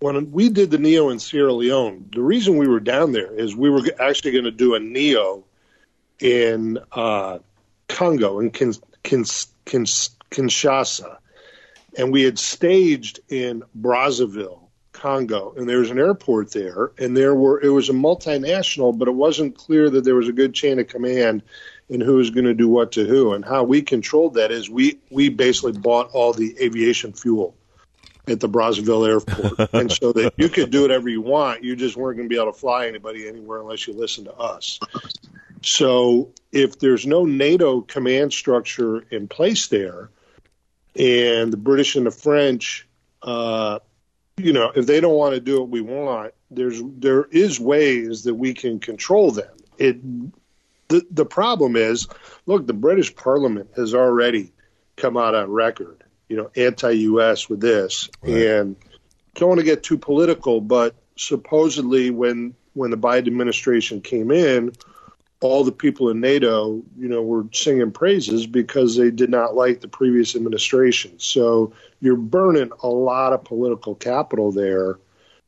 when 0.00 0.32
we 0.32 0.48
did 0.48 0.72
the 0.72 0.78
Neo 0.78 1.10
in 1.10 1.20
Sierra 1.20 1.52
Leone. 1.52 2.08
The 2.12 2.22
reason 2.22 2.56
we 2.56 2.66
were 2.66 2.80
down 2.80 3.12
there 3.12 3.32
is 3.32 3.54
we 3.54 3.70
were 3.70 3.82
actually 4.00 4.32
going 4.32 4.44
to 4.44 4.50
do 4.50 4.74
a 4.74 4.80
Neo 4.80 5.44
in 6.18 6.78
uh, 6.90 7.38
Congo 7.88 8.40
in 8.40 8.50
Kin, 8.50 8.74
Kin, 9.04 9.24
Kin, 9.64 9.86
Kinshasa, 10.30 11.18
and 11.96 12.12
we 12.12 12.22
had 12.22 12.38
staged 12.38 13.20
in 13.28 13.62
Brazzaville, 13.78 14.68
Congo, 14.92 15.54
and 15.56 15.68
there 15.68 15.78
was 15.78 15.90
an 15.90 15.98
airport 15.98 16.50
there, 16.52 16.90
and 16.98 17.16
there 17.16 17.34
were 17.34 17.60
it 17.60 17.70
was 17.70 17.88
a 17.88 17.92
multinational, 17.92 18.96
but 18.96 19.08
it 19.08 19.14
wasn't 19.14 19.56
clear 19.56 19.88
that 19.90 20.04
there 20.04 20.16
was 20.16 20.28
a 20.28 20.32
good 20.32 20.54
chain 20.54 20.78
of 20.78 20.88
command 20.88 21.42
and 21.90 22.02
who 22.02 22.16
was 22.16 22.30
going 22.30 22.44
to 22.44 22.54
do 22.54 22.68
what 22.68 22.92
to 22.92 23.04
who. 23.06 23.32
And 23.32 23.44
how 23.44 23.64
we 23.64 23.82
controlled 23.82 24.34
that 24.34 24.50
is 24.50 24.68
we 24.68 24.98
we 25.10 25.28
basically 25.28 25.72
bought 25.72 26.10
all 26.12 26.32
the 26.32 26.56
aviation 26.60 27.12
fuel 27.12 27.54
at 28.26 28.40
the 28.40 28.48
Brazzaville 28.48 29.08
airport, 29.08 29.70
and 29.72 29.90
so 29.90 30.12
that 30.12 30.34
you 30.36 30.48
could 30.48 30.70
do 30.70 30.82
whatever 30.82 31.08
you 31.08 31.22
want. 31.22 31.64
You 31.64 31.76
just 31.76 31.96
weren't 31.96 32.16
going 32.16 32.28
to 32.28 32.34
be 32.34 32.40
able 32.40 32.52
to 32.52 32.58
fly 32.58 32.86
anybody 32.86 33.28
anywhere 33.28 33.60
unless 33.60 33.86
you 33.86 33.94
listened 33.94 34.26
to 34.26 34.34
us. 34.36 34.80
So 35.62 36.32
if 36.52 36.78
there's 36.78 37.06
no 37.06 37.24
NATO 37.24 37.80
command 37.80 38.32
structure 38.32 39.00
in 39.10 39.28
place 39.28 39.68
there, 39.68 40.10
and 40.98 41.52
the 41.52 41.56
British 41.56 41.96
and 41.96 42.06
the 42.06 42.10
French, 42.10 42.86
uh, 43.22 43.78
you 44.36 44.52
know, 44.52 44.72
if 44.74 44.86
they 44.86 45.00
don't 45.00 45.14
want 45.14 45.34
to 45.34 45.40
do 45.40 45.60
what 45.60 45.68
we 45.68 45.80
want, 45.80 46.34
there's 46.50 46.82
there 46.84 47.24
is 47.24 47.60
ways 47.60 48.24
that 48.24 48.34
we 48.34 48.54
can 48.54 48.80
control 48.80 49.30
them. 49.30 49.50
It 49.78 50.00
the 50.88 51.06
the 51.10 51.26
problem 51.26 51.76
is, 51.76 52.08
look, 52.46 52.66
the 52.66 52.72
British 52.72 53.14
Parliament 53.14 53.70
has 53.76 53.94
already 53.94 54.52
come 54.96 55.16
out 55.16 55.34
on 55.34 55.50
record, 55.50 56.02
you 56.28 56.36
know, 56.36 56.50
anti-U.S. 56.56 57.48
with 57.48 57.60
this, 57.60 58.08
and 58.22 58.76
don't 59.34 59.48
want 59.48 59.60
to 59.60 59.64
get 59.64 59.82
too 59.82 59.98
political, 59.98 60.60
but 60.60 60.94
supposedly 61.16 62.10
when 62.10 62.54
when 62.74 62.90
the 62.90 62.96
Biden 62.96 63.26
administration 63.26 64.00
came 64.00 64.30
in, 64.30 64.72
all 65.40 65.62
the 65.62 65.72
people 65.72 66.08
in 66.10 66.20
NATO, 66.20 66.82
you 66.98 67.08
know, 67.08 67.22
were 67.22 67.46
singing 67.52 67.92
praises 67.92 68.46
because 68.46 68.96
they 68.96 69.10
did 69.10 69.30
not 69.30 69.54
like 69.54 69.80
the 69.80 69.88
previous 69.88 70.34
administration. 70.34 71.18
So 71.18 71.72
you're 72.00 72.16
burning 72.16 72.72
a 72.82 72.88
lot 72.88 73.32
of 73.32 73.44
political 73.44 73.94
capital 73.94 74.50
there. 74.50 74.98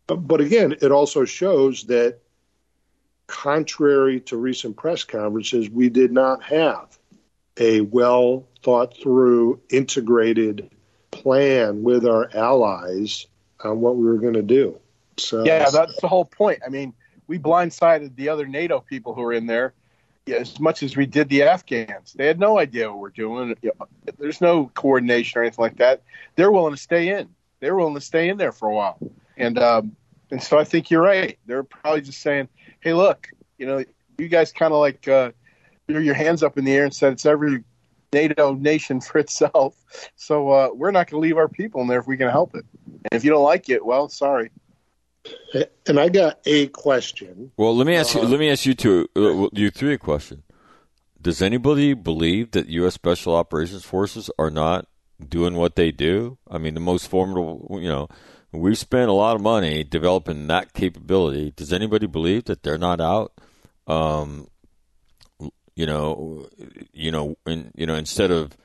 But, 0.06 0.16
but 0.16 0.40
again, 0.40 0.76
it 0.80 0.92
also 0.92 1.24
shows 1.24 1.84
that, 1.84 2.18
contrary 3.26 4.20
to 4.20 4.36
recent 4.36 4.76
press 4.76 5.04
conferences, 5.04 5.68
we 5.70 5.88
did 5.88 6.12
not 6.12 6.42
have 6.44 6.98
a 7.58 7.80
well 7.80 8.46
thought 8.62 8.96
through, 8.96 9.60
integrated 9.70 10.70
plan 11.10 11.82
with 11.82 12.06
our 12.06 12.30
allies 12.34 13.26
on 13.64 13.80
what 13.80 13.96
we 13.96 14.04
were 14.04 14.18
going 14.18 14.34
to 14.34 14.42
do. 14.42 14.78
So 15.16 15.44
Yeah, 15.44 15.68
that's 15.70 16.00
the 16.00 16.08
whole 16.08 16.24
point. 16.24 16.60
I 16.64 16.70
mean, 16.70 16.94
we 17.26 17.38
blindsided 17.38 18.16
the 18.16 18.28
other 18.28 18.46
NATO 18.46 18.80
people 18.80 19.14
who 19.14 19.22
were 19.22 19.32
in 19.32 19.46
there 19.46 19.74
as 20.32 20.60
much 20.60 20.82
as 20.82 20.96
we 20.96 21.06
did 21.06 21.28
the 21.28 21.42
Afghans. 21.42 22.12
They 22.14 22.26
had 22.26 22.38
no 22.38 22.58
idea 22.58 22.90
what 22.90 22.98
we're 22.98 23.10
doing. 23.10 23.54
There's 24.18 24.40
no 24.40 24.70
coordination 24.74 25.38
or 25.38 25.42
anything 25.42 25.62
like 25.62 25.76
that. 25.76 26.02
They're 26.36 26.52
willing 26.52 26.74
to 26.74 26.80
stay 26.80 27.08
in. 27.18 27.28
They're 27.60 27.76
willing 27.76 27.94
to 27.94 28.00
stay 28.00 28.28
in 28.28 28.38
there 28.38 28.52
for 28.52 28.68
a 28.68 28.74
while. 28.74 28.98
And 29.36 29.58
um, 29.58 29.96
and 30.30 30.42
so 30.42 30.58
I 30.58 30.64
think 30.64 30.90
you're 30.90 31.02
right. 31.02 31.38
They're 31.46 31.62
probably 31.62 32.00
just 32.02 32.20
saying, 32.20 32.48
"Hey, 32.80 32.92
look, 32.92 33.28
you 33.58 33.66
know, 33.66 33.84
you 34.18 34.28
guys 34.28 34.52
kind 34.52 34.72
of 34.72 34.80
like 34.80 35.08
uh, 35.08 35.32
threw 35.88 36.00
your 36.00 36.14
hands 36.14 36.42
up 36.42 36.58
in 36.58 36.64
the 36.64 36.72
air 36.72 36.84
and 36.84 36.94
said 36.94 37.12
it's 37.12 37.26
every 37.26 37.64
NATO 38.12 38.54
nation 38.54 39.00
for 39.00 39.18
itself. 39.18 39.76
So 40.16 40.50
uh, 40.50 40.70
we're 40.74 40.90
not 40.90 41.10
going 41.10 41.20
to 41.20 41.26
leave 41.26 41.36
our 41.36 41.48
people 41.48 41.80
in 41.80 41.88
there 41.88 42.00
if 42.00 42.06
we 42.06 42.16
can 42.16 42.28
help 42.28 42.54
it. 42.54 42.64
And 42.86 43.12
if 43.12 43.24
you 43.24 43.30
don't 43.30 43.44
like 43.44 43.68
it, 43.68 43.84
well, 43.84 44.08
sorry." 44.08 44.50
And 45.86 45.98
I 45.98 46.08
got 46.08 46.40
a 46.46 46.68
question. 46.68 47.52
Well, 47.56 47.76
let 47.76 47.86
me 47.86 47.96
ask 47.96 48.14
you. 48.14 48.22
Uh, 48.22 48.28
Let 48.28 48.40
me 48.40 48.50
ask 48.50 48.64
you 48.64 48.74
two. 48.74 49.08
Uh, 49.16 49.48
you 49.52 49.70
three 49.70 49.94
a 49.94 49.98
question. 49.98 50.42
Does 51.20 51.42
anybody 51.42 51.92
believe 51.92 52.52
that 52.52 52.68
U.S. 52.68 52.94
Special 52.94 53.34
Operations 53.34 53.84
Forces 53.84 54.30
are 54.38 54.50
not 54.50 54.86
doing 55.26 55.54
what 55.54 55.76
they 55.76 55.90
do? 55.90 56.38
I 56.50 56.58
mean, 56.58 56.74
the 56.74 56.80
most 56.80 57.08
formidable. 57.08 57.66
You 57.80 57.88
know, 57.88 58.08
we've 58.52 58.78
spent 58.78 59.10
a 59.10 59.14
lot 59.14 59.36
of 59.36 59.42
money 59.42 59.84
developing 59.84 60.46
that 60.46 60.72
capability. 60.72 61.52
Does 61.54 61.72
anybody 61.72 62.06
believe 62.06 62.44
that 62.44 62.62
they're 62.62 62.78
not 62.78 63.00
out? 63.00 63.32
Um, 63.86 64.48
you 65.74 65.86
know, 65.86 66.48
you 66.92 67.10
know, 67.10 67.36
in, 67.46 67.72
you 67.74 67.86
know, 67.86 67.94
instead 67.96 68.30
of 68.30 68.56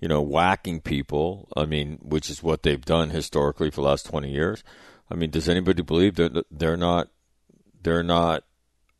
you 0.00 0.08
know 0.08 0.20
whacking 0.20 0.80
people. 0.80 1.48
I 1.56 1.64
mean, 1.64 1.98
which 2.02 2.28
is 2.28 2.42
what 2.42 2.62
they've 2.62 2.84
done 2.84 3.10
historically 3.10 3.70
for 3.70 3.80
the 3.80 3.86
last 3.86 4.04
twenty 4.06 4.30
years. 4.30 4.62
I 5.10 5.14
mean, 5.14 5.30
does 5.30 5.48
anybody 5.48 5.82
believe 5.82 6.16
that 6.16 6.44
they're 6.50 6.76
not 6.76 7.08
they're 7.82 8.02
not 8.02 8.44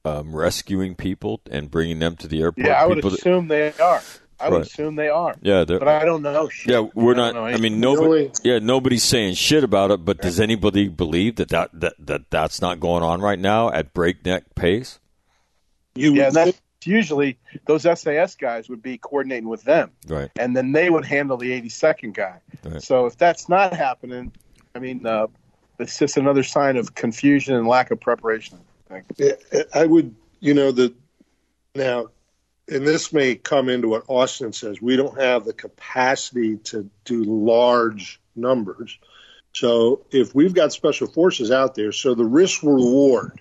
um, 0.05 0.35
rescuing 0.37 0.95
people 0.95 1.41
and 1.51 1.71
bringing 1.71 1.99
them 1.99 2.17
to 2.17 2.29
the 2.29 2.43
airport? 2.43 2.67
Yeah, 2.67 2.75
I 2.75 2.87
would 2.87 2.97
people 2.97 3.11
that- 3.11 3.21
assume 3.21 3.49
they 3.49 3.73
are. 3.73 4.03
I 4.41 4.49
would 4.51 4.57
Right. 4.59 4.67
assume 4.67 4.97
they 4.97 5.09
are. 5.09 5.37
yeah, 5.43 5.63
they're, 5.65 5.79
But 5.79 5.87
I 5.89 6.05
don't 6.05 6.21
know. 6.21 6.49
Shit. 6.49 6.73
yeah, 6.73 6.81
we're 6.95 7.15
I 7.15 7.17
not. 7.33 7.37
I 7.37 7.57
mean, 7.57 7.79
nobody. 7.81 8.05
only- 8.25 8.31
Yeah, 8.43 8.59
nobody's 8.59 9.05
saying 9.05 9.35
shit 9.35 9.63
about 9.65 9.93
it. 9.93 10.05
But 10.05 10.21
does 10.21 10.41
anybody 10.41 10.89
believe 10.89 11.37
that 11.37 11.49
that, 11.51 11.71
that 11.81 11.95
that 12.01 12.31
that's 12.31 12.61
not 12.61 12.81
going 12.81 13.03
on 13.05 13.21
right 13.21 13.39
now 13.39 13.71
at 13.71 13.95
breakneck 13.95 14.55
pace? 14.57 14.99
You 15.95 16.13
yeah, 16.15 16.27
would 16.27 16.35
that's 16.35 16.61
usually 16.85 17.39
those 17.67 17.83
SAS 17.87 18.35
guys 18.35 18.69
would 18.69 18.83
be 18.83 18.99
coordinating 18.99 19.49
with 19.49 19.63
them, 19.63 19.93
Right. 20.09 20.31
and 20.39 20.55
then 20.55 20.73
they 20.73 20.91
would 20.91 21.05
handle 21.07 21.37
the 21.39 21.53
82nd 21.53 22.13
guy. 22.13 22.41
Right. 22.65 22.83
So 22.83 23.07
if 23.07 23.17
that's 23.17 23.49
not 23.49 23.73
happening, 23.73 24.33
I 24.75 24.81
mean, 24.81 25.07
uh, 25.07 25.29
it's 25.79 25.99
just 25.99 26.17
another 26.17 26.43
sign 26.43 26.77
of 26.77 26.95
confusion 26.95 27.55
and 27.55 27.67
lack 27.67 27.91
of 27.91 28.01
preparation. 28.01 28.59
I 28.91 29.01
think. 29.01 29.69
I 29.75 29.87
would, 29.87 30.15
you 30.41 30.55
know, 30.55 30.73
the 30.73 30.95
now, 31.75 32.09
and 32.69 32.87
this 32.87 33.13
may 33.13 33.35
come 33.35 33.69
into 33.69 33.89
what 33.89 34.05
Austin 34.09 34.53
says. 34.53 34.81
We 34.81 34.97
don't 34.97 35.21
have 35.21 35.45
the 35.45 35.53
capacity 35.53 36.59
to 36.59 36.89
do 37.05 37.25
large 37.25 38.21
numbers. 38.37 38.99
So 39.53 40.03
if 40.11 40.35
we've 40.35 40.55
got 40.55 40.73
special 40.73 41.07
forces 41.07 41.51
out 41.51 41.75
there, 41.75 41.93
so 41.93 42.15
the 42.15 42.25
risk 42.25 42.63
reward 42.63 43.41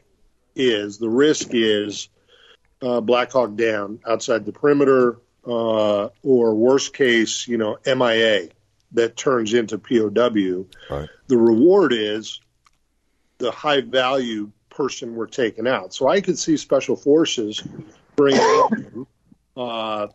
is 0.56 0.98
the 0.98 1.10
risk 1.10 1.50
is 1.52 2.10
uh, 2.82 3.02
Black 3.02 3.32
Hawk 3.32 3.56
down 3.56 4.00
outside 4.08 4.46
the 4.46 4.52
perimeter, 4.52 5.18
uh, 5.46 6.10
or 6.24 6.56
worst 6.56 6.94
case, 6.94 7.48
you 7.48 7.58
know, 7.58 7.78
MIA 7.86 8.50
that 8.93 9.17
turns 9.17 9.53
into 9.53 9.77
POW. 9.77 10.65
Right. 10.89 11.09
The 11.27 11.38
reward 11.38 11.93
is 11.93 12.39
the 13.39 13.51
high 13.51 13.81
value 13.81 14.51
person 14.69 15.15
we're 15.15 15.27
taking 15.27 15.67
out. 15.67 15.93
So 15.93 16.07
I 16.07 16.21
could 16.21 16.38
see 16.38 16.57
special 16.57 16.95
forces 16.95 17.62
bring 18.15 18.35
in, 18.35 19.07
uh, 19.57 20.07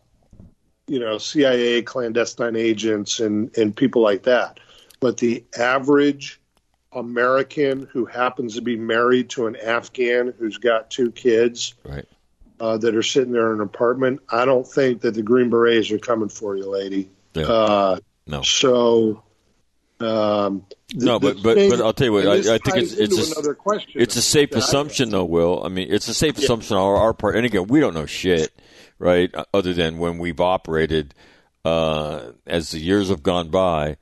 you 0.87 0.99
know, 0.99 1.17
CIA 1.17 1.81
clandestine 1.81 2.55
agents 2.55 3.19
and, 3.19 3.55
and 3.57 3.75
people 3.75 4.01
like 4.01 4.23
that. 4.23 4.59
But 4.99 5.17
the 5.17 5.43
average 5.57 6.41
American 6.91 7.87
who 7.91 8.05
happens 8.05 8.55
to 8.55 8.61
be 8.61 8.75
married 8.75 9.29
to 9.31 9.47
an 9.47 9.55
Afghan 9.55 10.33
who's 10.37 10.57
got 10.57 10.89
two 10.89 11.11
kids 11.11 11.75
Right. 11.85 12.05
uh, 12.59 12.77
that 12.77 12.95
are 12.95 13.03
sitting 13.03 13.31
there 13.31 13.53
in 13.53 13.61
an 13.61 13.61
apartment, 13.61 14.21
I 14.29 14.45
don't 14.45 14.67
think 14.67 15.01
that 15.01 15.13
the 15.13 15.21
Green 15.21 15.49
Berets 15.49 15.91
are 15.91 15.99
coming 15.99 16.29
for 16.29 16.57
you, 16.57 16.69
lady. 16.69 17.09
Yeah. 17.35 17.43
Uh, 17.45 17.99
No. 18.29 18.41
so, 18.43 19.23
um, 19.99 20.65
No, 20.95 21.19
but- 21.19 21.41
but- 21.43 21.55
thing- 21.55 21.69
but 21.69 21.81
I'll 21.81 21.93
tell 21.93 22.07
you 22.07 22.13
what, 22.13 22.27
I- 22.27 22.33
I 22.55 22.57
think 22.57 22.77
it's- 22.77 22.93
it's 22.93 23.29
a- 23.31 23.33
another 23.39 23.53
question. 23.53 23.91
It's 23.95 24.15
a 24.15 24.21
safe 24.21 24.51
assumption, 24.55 25.09
though, 25.09 25.25
Will. 25.25 25.61
I 25.63 25.69
mean, 25.69 25.87
it's 25.91 26.07
a 26.07 26.13
safe 26.13 26.37
assumption 26.37 26.77
on 26.77 26.83
our, 26.83 26.97
our 26.97 27.13
part. 27.13 27.35
And 27.35 27.45
again, 27.45 27.67
we 27.67 27.79
don't 27.79 27.93
know 27.93 28.05
shit, 28.05 28.51
right? 28.97 29.29
Other 29.53 29.73
than 29.73 29.97
when 29.99 30.17
we've 30.17 30.39
operated, 30.39 31.13
uh, 31.65 32.31
as 32.47 32.71
the 32.71 32.79
years 32.79 33.09
have 33.09 33.21
gone 33.23 33.49
by, 33.49 33.97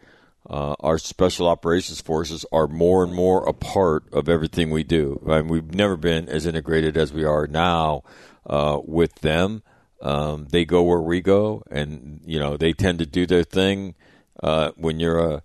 uh, 0.50 0.76
our 0.80 0.98
special 0.98 1.48
operations 1.48 2.00
forces 2.00 2.46
are 2.54 2.68
more 2.68 3.04
and 3.04 3.14
more 3.14 3.46
a 3.48 3.54
part 3.54 4.04
of 4.14 4.30
everything 4.30 4.70
we 4.70 4.84
do. 4.84 5.20
I 5.28 5.42
mean, 5.42 5.48
we've 5.50 5.74
never 5.74 5.98
been 5.98 6.30
as 6.30 6.46
integrated 6.46 6.96
as 6.98 7.12
we 7.12 7.24
are 7.26 7.48
now 7.48 8.04
uh, 8.50 8.80
with 8.86 9.16
them. 9.16 9.62
Um, 10.02 10.48
they 10.52 10.64
go 10.64 10.84
where 10.84 11.02
we 11.02 11.20
go, 11.20 11.64
and 11.70 12.22
you 12.26 12.40
know 12.40 12.56
they 12.56 12.72
tend 12.72 13.00
to 13.00 13.06
do 13.06 13.26
their 13.26 13.44
thing. 13.44 13.96
Uh, 14.42 14.72
when 14.76 15.00
you're 15.00 15.20
a 15.20 15.44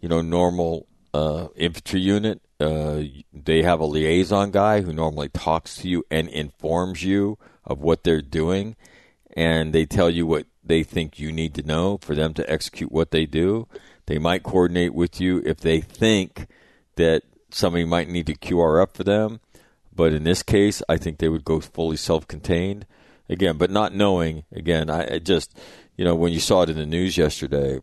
you 0.00 0.08
know 0.08 0.20
normal 0.20 0.86
uh, 1.12 1.48
infantry 1.56 2.00
unit, 2.00 2.40
uh, 2.60 3.02
they 3.32 3.62
have 3.62 3.80
a 3.80 3.86
liaison 3.86 4.50
guy 4.50 4.80
who 4.80 4.92
normally 4.92 5.28
talks 5.28 5.76
to 5.76 5.88
you 5.88 6.04
and 6.10 6.28
informs 6.28 7.02
you 7.02 7.38
of 7.64 7.80
what 7.80 8.04
they're 8.04 8.22
doing, 8.22 8.76
and 9.36 9.72
they 9.72 9.86
tell 9.86 10.10
you 10.10 10.26
what 10.26 10.46
they 10.62 10.82
think 10.82 11.18
you 11.18 11.30
need 11.30 11.54
to 11.54 11.62
know 11.62 11.98
for 11.98 12.14
them 12.14 12.34
to 12.34 12.50
execute 12.50 12.90
what 12.90 13.10
they 13.10 13.26
do. 13.26 13.66
They 14.06 14.18
might 14.18 14.42
coordinate 14.42 14.94
with 14.94 15.20
you 15.20 15.42
if 15.44 15.58
they 15.58 15.80
think 15.80 16.46
that 16.96 17.22
somebody 17.50 17.84
might 17.84 18.08
need 18.08 18.26
to 18.26 18.34
QR 18.34 18.82
up 18.82 18.96
for 18.96 19.04
them. 19.04 19.40
But 19.94 20.12
in 20.12 20.24
this 20.24 20.42
case, 20.42 20.82
I 20.88 20.96
think 20.96 21.18
they 21.18 21.28
would 21.28 21.44
go 21.44 21.60
fully 21.60 21.96
self-contained. 21.96 22.86
Again, 23.28 23.56
but 23.56 23.70
not 23.70 23.94
knowing. 23.94 24.44
Again, 24.52 24.90
I, 24.90 25.14
I 25.14 25.18
just, 25.18 25.56
you 25.96 26.04
know, 26.04 26.14
when 26.14 26.32
you 26.32 26.40
saw 26.40 26.62
it 26.62 26.70
in 26.70 26.76
the 26.76 26.84
news 26.84 27.16
yesterday, 27.16 27.80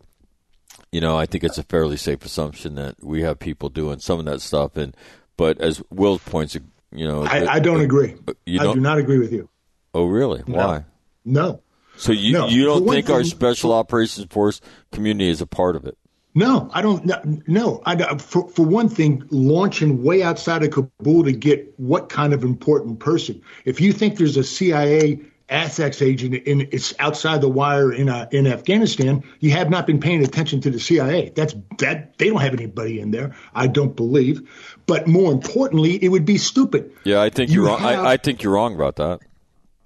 you 0.92 1.00
know, 1.00 1.18
I 1.18 1.26
think 1.26 1.42
it's 1.42 1.58
a 1.58 1.62
fairly 1.64 1.96
safe 1.96 2.24
assumption 2.24 2.74
that 2.76 3.02
we 3.02 3.22
have 3.22 3.38
people 3.38 3.68
doing 3.70 3.98
some 3.98 4.18
of 4.20 4.26
that 4.26 4.40
stuff. 4.40 4.76
And 4.76 4.94
but 5.36 5.60
as 5.60 5.82
Will 5.90 6.18
points, 6.18 6.54
you 6.92 7.08
know, 7.08 7.24
I, 7.24 7.54
I 7.54 7.58
don't 7.58 7.80
agree. 7.80 8.14
You 8.46 8.60
I 8.60 8.64
don't- 8.64 8.76
do 8.76 8.80
not 8.80 8.98
agree 8.98 9.18
with 9.18 9.32
you. 9.32 9.48
Oh, 9.94 10.04
really? 10.06 10.40
Why? 10.46 10.84
No. 11.24 11.60
So 11.96 12.12
you 12.12 12.32
No. 12.32 12.48
you 12.48 12.64
don't 12.64 12.86
think 12.88 13.10
our 13.10 13.18
thing- 13.22 13.30
special 13.30 13.72
operations 13.72 14.26
force 14.30 14.60
community 14.92 15.28
is 15.30 15.40
a 15.40 15.46
part 15.46 15.76
of 15.76 15.84
it? 15.86 15.96
No, 16.34 16.70
I 16.72 16.80
don't. 16.80 17.04
no, 17.04 17.20
No, 17.46 17.82
I, 17.84 18.16
for, 18.16 18.48
for 18.48 18.64
one 18.64 18.88
thing, 18.88 19.22
launching 19.30 20.02
way 20.02 20.22
outside 20.22 20.62
of 20.62 20.70
Kabul 20.70 21.24
to 21.24 21.32
get 21.32 21.74
what 21.78 22.08
kind 22.08 22.32
of 22.32 22.42
important 22.42 23.00
person? 23.00 23.42
If 23.66 23.82
you 23.82 23.92
think 23.92 24.16
there's 24.16 24.38
a 24.38 24.44
CIA 24.44 25.20
ASEX 25.52 26.00
agent 26.04 26.34
in 26.34 26.62
it's 26.72 26.94
outside 26.98 27.40
the 27.40 27.48
wire 27.48 27.92
in 27.92 28.08
uh, 28.08 28.26
in 28.32 28.46
Afghanistan, 28.46 29.22
you 29.40 29.50
have 29.50 29.68
not 29.70 29.86
been 29.86 30.00
paying 30.00 30.24
attention 30.24 30.60
to 30.62 30.70
the 30.70 30.80
CIA. 30.80 31.30
That's 31.34 31.54
that 31.78 32.18
they 32.18 32.28
don't 32.30 32.40
have 32.40 32.54
anybody 32.54 32.98
in 33.00 33.10
there. 33.10 33.34
I 33.54 33.66
don't 33.66 33.94
believe. 33.94 34.48
But 34.86 35.06
more 35.06 35.30
importantly, 35.30 36.02
it 36.02 36.08
would 36.08 36.24
be 36.24 36.38
stupid. 36.38 36.92
Yeah, 37.04 37.20
I 37.22 37.30
think 37.30 37.50
You 37.50 37.64
are 37.64 37.66
wrong. 37.68 37.80
have- 37.80 38.04
I, 38.04 38.12
I 38.12 38.16
think 38.16 38.42
you're 38.42 38.54
wrong 38.54 38.74
about 38.74 38.96
that. 38.96 39.20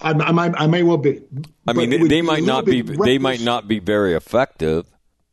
I, 0.00 0.10
I, 0.10 0.32
might- 0.32 0.54
I 0.56 0.66
may 0.66 0.82
well 0.82 0.98
be. 0.98 1.22
I 1.66 1.72
mean, 1.72 1.90
they, 1.90 2.06
they 2.06 2.22
might 2.22 2.42
not 2.44 2.64
be 2.64 2.82
bit 2.82 2.98
they 3.02 3.18
might 3.18 3.40
not 3.40 3.66
be 3.66 3.78
very 3.78 4.14
effective, 4.14 4.86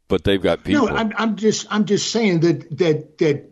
but 0.08 0.24
they've 0.24 0.42
got 0.42 0.64
people. 0.64 0.88
No, 0.88 0.96
I'm, 0.96 1.14
I'm 1.18 1.36
just 1.36 1.68
I'm 1.70 1.86
just 1.86 2.12
saying 2.12 2.40
that 2.42 2.78
that 2.78 3.18
that 3.20 3.50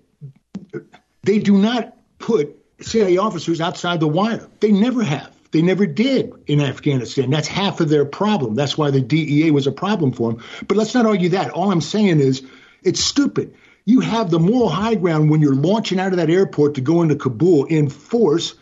they 1.24 1.40
do 1.40 1.58
not 1.58 1.98
put 2.20 2.58
CIA 2.80 3.18
officers 3.18 3.62
outside 3.62 4.00
the 4.00 4.08
wire. 4.08 4.48
They 4.60 4.72
never 4.72 5.04
have. 5.04 5.36
They 5.52 5.62
never 5.62 5.86
did 5.86 6.32
in 6.48 6.62
Afghanistan. 6.62 7.30
That's 7.30 7.48
half 7.48 7.82
of 7.82 7.90
their 7.90 8.06
problem. 8.06 8.56
That's 8.56 8.78
why 8.78 8.92
the 8.92 9.02
DEA 9.02 9.52
was 9.52 9.68
a 9.68 9.72
problem 9.72 10.14
for 10.14 10.32
them. 10.32 10.44
But 10.68 10.78
let's 10.78 10.94
not 10.94 11.06
argue 11.06 11.30
that. 11.30 11.52
All 11.52 11.72
I'm 11.72 11.82
saying 11.82 12.20
is 12.20 12.42
it's 12.84 13.02
stupid. 13.02 13.54
You 13.84 14.00
have 14.00 14.30
the 14.30 14.40
moral 14.40 14.70
high 14.70 14.96
ground 14.96 15.30
when 15.30 15.42
you're 15.42 15.56
launching 15.56 16.00
out 16.00 16.14
of 16.14 16.18
that 16.18 16.30
airport 16.30 16.76
to 16.76 16.82
go 16.82 17.02
into 17.02 17.16
Kabul 17.16 17.66
in 17.66 17.90
force, 17.90 18.54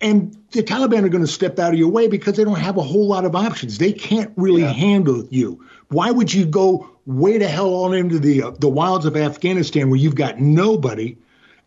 and 0.00 0.34
the 0.52 0.62
Taliban 0.62 1.04
are 1.04 1.10
going 1.10 1.24
to 1.24 1.30
step 1.30 1.58
out 1.58 1.74
of 1.74 1.78
your 1.78 1.90
way 1.90 2.08
because 2.08 2.36
they 2.36 2.44
don't 2.44 2.58
have 2.58 2.78
a 2.78 2.82
whole 2.82 3.06
lot 3.06 3.24
of 3.24 3.36
options. 3.36 3.76
They 3.76 3.92
can't 3.92 4.32
really 4.36 4.62
handle 4.62 5.26
you. 5.28 5.66
Why 5.88 6.10
would 6.10 6.32
you 6.32 6.46
go 6.46 6.88
way 7.04 7.38
to 7.38 7.48
hell 7.48 7.74
on 7.84 7.94
into 7.94 8.18
the 8.18 8.44
uh, 8.44 8.50
the 8.52 8.68
wilds 8.68 9.04
of 9.04 9.16
Afghanistan 9.16 9.90
where 9.90 9.98
you've 9.98 10.14
got 10.14 10.40
nobody, 10.40 11.18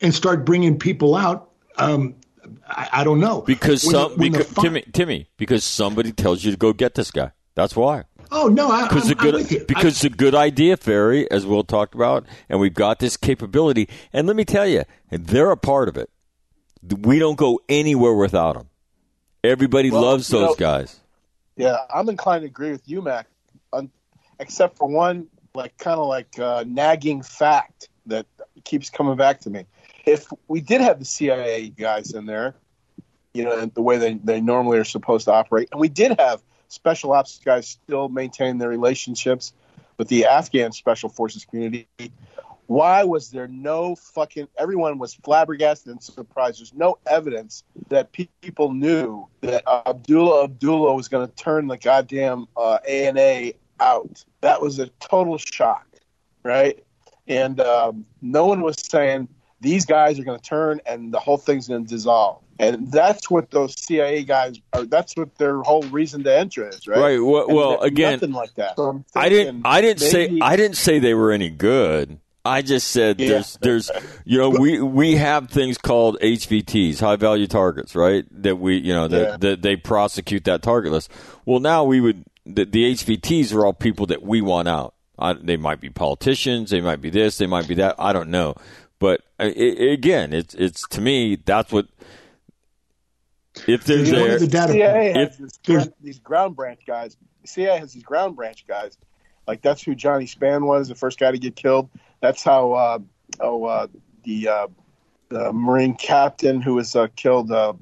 and 0.01 0.15
start 0.15 0.45
bringing 0.45 0.79
people 0.79 1.15
out? 1.15 1.49
Um, 1.77 2.15
I, 2.75 2.89
I 2.91 3.03
don't 3.03 3.19
know 3.19 3.41
because 3.41 3.83
When 3.83 3.91
some 3.93 4.11
the 4.17 4.29
because, 4.29 4.47
fi- 4.47 4.61
Timmy 4.61 4.81
Timmy 4.93 5.29
because 5.37 5.63
somebody 5.63 6.11
tells 6.11 6.43
you 6.43 6.51
to 6.51 6.57
go 6.57 6.73
get 6.73 6.95
this 6.95 7.11
guy. 7.11 7.31
That's 7.55 7.75
why. 7.75 8.03
Oh 8.31 8.47
no, 8.47 8.71
I, 8.71 8.87
Because 8.87 9.11
I'm, 9.11 9.17
the 9.17 9.23
I'm 9.23 9.33
with 9.35 9.51
you. 9.51 9.57
good 9.59 9.67
because 9.67 10.01
the 10.01 10.09
good 10.09 10.33
idea, 10.33 10.75
Fairy, 10.77 11.29
as 11.29 11.45
Will 11.45 11.63
talked 11.63 11.93
about, 11.93 12.25
and 12.49 12.59
we've 12.59 12.73
got 12.73 12.97
this 12.99 13.15
capability. 13.17 13.87
And 14.11 14.25
let 14.27 14.35
me 14.35 14.43
tell 14.45 14.65
you, 14.67 14.83
they're 15.11 15.51
a 15.51 15.57
part 15.57 15.87
of 15.87 15.97
it. 15.97 16.09
We 17.01 17.19
don't 17.19 17.37
go 17.37 17.59
anywhere 17.69 18.13
without 18.13 18.55
them. 18.55 18.69
Everybody 19.43 19.91
Well, 19.91 20.01
loves 20.01 20.27
those 20.29 20.49
know- 20.49 20.55
guys. 20.55 20.99
Yeah, 21.55 21.77
I'm 21.93 22.09
inclined 22.09 22.41
to 22.41 22.47
agree 22.47 22.71
with 22.71 22.87
you, 22.89 23.01
Mac, 23.03 23.27
un- 23.71 23.91
except 24.39 24.77
for 24.77 24.87
one, 24.87 25.27
like 25.53 25.77
kind 25.77 25.99
of 25.99 26.07
like 26.07 26.39
uh, 26.39 26.63
nagging 26.65 27.21
fact 27.21 27.89
that 28.07 28.25
keeps 28.63 28.89
coming 28.89 29.15
back 29.15 29.41
to 29.41 29.51
me. 29.51 29.65
If 30.05 30.25
we 30.47 30.61
did 30.61 30.81
have 30.81 30.97
the 30.97 31.05
CIA 31.05 31.69
guys 31.69 32.11
in 32.13 32.25
there, 32.25 32.55
you 33.33 33.43
know, 33.43 33.65
the 33.65 33.81
way 33.81 33.97
they, 33.97 34.13
they 34.15 34.41
normally 34.41 34.77
are 34.77 34.83
supposed 34.83 35.25
to 35.25 35.33
operate, 35.33 35.69
and 35.71 35.79
we 35.79 35.89
did 35.89 36.19
have 36.19 36.41
special 36.67 37.13
ops 37.13 37.39
guys 37.43 37.67
still 37.67 38.09
maintain 38.09 38.57
their 38.57 38.69
relationships 38.69 39.53
with 39.97 40.07
the 40.07 40.25
Afghan 40.25 40.71
special 40.71 41.09
forces 41.09 41.45
community, 41.45 41.87
why 42.65 43.03
was 43.03 43.29
there 43.29 43.47
no 43.47 43.95
fucking 43.95 44.47
everyone 44.57 44.97
was 44.97 45.13
flabbergasted 45.13 45.91
and 45.91 46.01
surprised. 46.01 46.59
There's 46.59 46.73
no 46.73 46.97
evidence 47.05 47.63
that 47.89 48.11
pe- 48.11 48.29
people 48.41 48.73
knew 48.73 49.27
that 49.41 49.63
abdullah 49.67 50.45
abdullah 50.45 50.95
was 50.95 51.09
going 51.09 51.27
to 51.27 51.35
turn 51.35 51.67
the 51.67 51.77
goddamn 51.77 52.47
uh, 52.57 52.79
ana 52.87 53.51
out. 53.79 54.23
That 54.41 54.61
was 54.61 54.79
a 54.79 54.87
total 54.99 55.37
shock 55.37 55.85
right? 56.43 56.83
And 57.27 57.59
um, 57.59 58.05
no 58.21 58.45
one 58.45 58.61
was 58.61 58.75
saying 58.77 59.29
these 59.61 59.85
guys 59.85 60.19
are 60.19 60.23
going 60.23 60.39
to 60.39 60.43
turn 60.43 60.81
and 60.85 61.13
the 61.13 61.19
whole 61.19 61.37
thing's 61.37 61.67
going 61.67 61.85
to 61.85 61.89
dissolve 61.89 62.42
and 62.59 62.91
that's 62.91 63.29
what 63.29 63.51
those 63.51 63.79
cia 63.79 64.23
guys 64.23 64.59
are 64.73 64.85
that's 64.85 65.15
what 65.15 65.35
their 65.37 65.61
whole 65.61 65.83
reason 65.83 66.23
to 66.23 66.35
enter 66.35 66.67
is 66.67 66.87
right 66.87 66.99
Right. 66.99 67.19
Well, 67.19 67.47
well 67.47 67.81
again, 67.81 68.13
nothing 68.13 68.33
like 68.33 68.53
that 68.55 68.75
So 68.75 69.03
I'm 69.15 69.29
didn't. 69.29 69.61
I 69.65 69.81
didn't 69.81 70.01
say. 70.01 70.39
I 70.41 70.55
didn't 70.55 70.77
say 70.77 70.99
they 70.99 71.13
were 71.13 71.31
any 71.31 71.49
good. 71.49 72.19
I 72.45 72.61
just 72.61 72.89
said 72.89 73.19
Yeah. 73.19 73.29
there's. 73.29 73.57
There's. 73.61 73.91
You 74.25 74.37
know, 74.37 74.49
we 74.49 74.81
we 74.81 75.15
have 75.15 75.49
things 75.49 75.77
called 75.77 76.17
HVTs, 76.21 76.99
high 76.99 77.15
value 77.15 77.47
targets, 77.47 77.95
right? 77.95 78.25
That 78.31 78.57
we, 78.57 78.77
you 78.77 78.93
know, 78.93 79.07
that, 79.07 79.21
Yeah. 79.29 79.37
that 79.37 79.61
they 79.61 79.75
prosecute 79.75 80.43
that 80.45 80.61
target 80.61 80.91
list. 80.91 81.09
Well, 81.45 81.59
now 81.59 81.83
we 81.83 82.01
would. 82.01 82.23
The, 82.45 82.65
the 82.65 82.91
HVTs 82.93 83.53
are 83.53 83.65
all 83.65 83.73
people 83.73 84.05
that 84.07 84.21
we 84.23 84.41
want 84.41 84.67
out. 84.67 84.93
I, 85.17 85.33
they 85.33 85.55
might 85.55 85.79
be 85.79 85.89
politicians. 85.89 86.71
They 86.71 86.81
might 86.81 86.99
be 86.99 87.09
this. 87.09 87.37
They 87.37 87.47
might 87.47 87.67
be 87.67 87.75
that. 87.75 87.95
I 87.97 88.11
don't 88.11 88.29
know. 88.29 88.55
But 88.99 89.21
uh, 89.39 89.43
i 89.43 89.47
i 89.47 89.91
again, 89.91 90.33
it's 90.33 90.53
it's 90.55 90.87
to 90.89 91.01
me 91.01 91.35
that's 91.35 91.71
what 91.71 91.87
if 93.67 93.83
they're 93.83 93.99
You 93.99 94.11
there, 94.11 94.39
the 94.39 94.47
data 94.47 94.73
CIA 94.73 95.13
point. 95.13 95.29
has 95.29 95.37
this, 95.37 95.59
there's- 95.65 95.89
these 96.01 96.19
ground 96.19 96.55
branch 96.55 96.81
guys. 96.85 97.17
The 97.41 97.47
CIA 97.47 97.79
has 97.79 97.93
these 97.93 98.03
ground 98.03 98.35
branch 98.35 98.65
guys. 98.67 98.97
Like 99.47 99.61
that's 99.61 99.83
who 99.83 99.93
Johnny 99.95 100.25
Spann 100.25 100.65
was, 100.65 100.87
the 100.87 100.95
first 100.95 101.19
guy 101.19 101.31
to 101.31 101.37
get 101.37 101.55
killed. 101.55 101.89
That's 102.21 102.43
how 102.43 102.73
uh, 102.73 102.99
oh 103.41 103.65
uh, 103.65 103.87
the 104.23 104.47
uh, 104.47 104.67
the 105.29 105.51
Marine 105.51 105.95
captain 105.95 106.61
who 106.61 106.75
was 106.75 106.95
uh, 106.95 107.07
killed, 107.15 107.51
uh, 107.51 107.73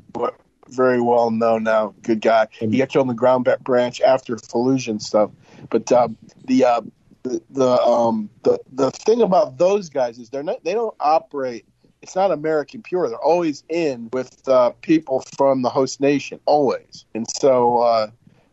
very 0.70 1.02
well 1.02 1.30
known 1.30 1.63
now, 1.63 1.94
good 2.02 2.22
guy. 2.22 2.48
He 2.52 2.78
got 2.78 2.89
killed 2.89 3.04
in 3.04 3.08
the 3.10 3.13
ground 3.13 3.48
branch 3.63 4.02
after 4.02 4.38
Fallujah 4.38 4.88
and 4.88 5.02
stuff. 5.02 5.32
But 5.70 5.91
uh, 5.91 6.08
the 6.46 6.63
uh, 6.65 6.82
the 7.24 7.41
the, 7.52 7.70
um, 7.82 8.30
the 8.44 8.60
the 8.72 8.89
thing 8.91 9.22
about 9.22 9.58
those 9.58 9.89
guys 9.89 10.17
is 10.17 10.30
they're 10.30 10.44
not 10.44 10.63
they 10.63 10.74
don't 10.74 10.96
operate. 11.00 11.65
It's 12.01 12.15
not 12.15 12.31
American 12.31 12.81
pure. 12.81 13.07
They're 13.09 13.17
always 13.19 13.63
in 13.69 14.09
with 14.11 14.47
uh, 14.47 14.71
people 14.81 15.23
from 15.37 15.61
the 15.61 15.69
host 15.69 15.99
nation, 16.01 16.39
always. 16.45 17.05
And 17.13 17.25
so 17.29 17.79
uh, 17.79 18.07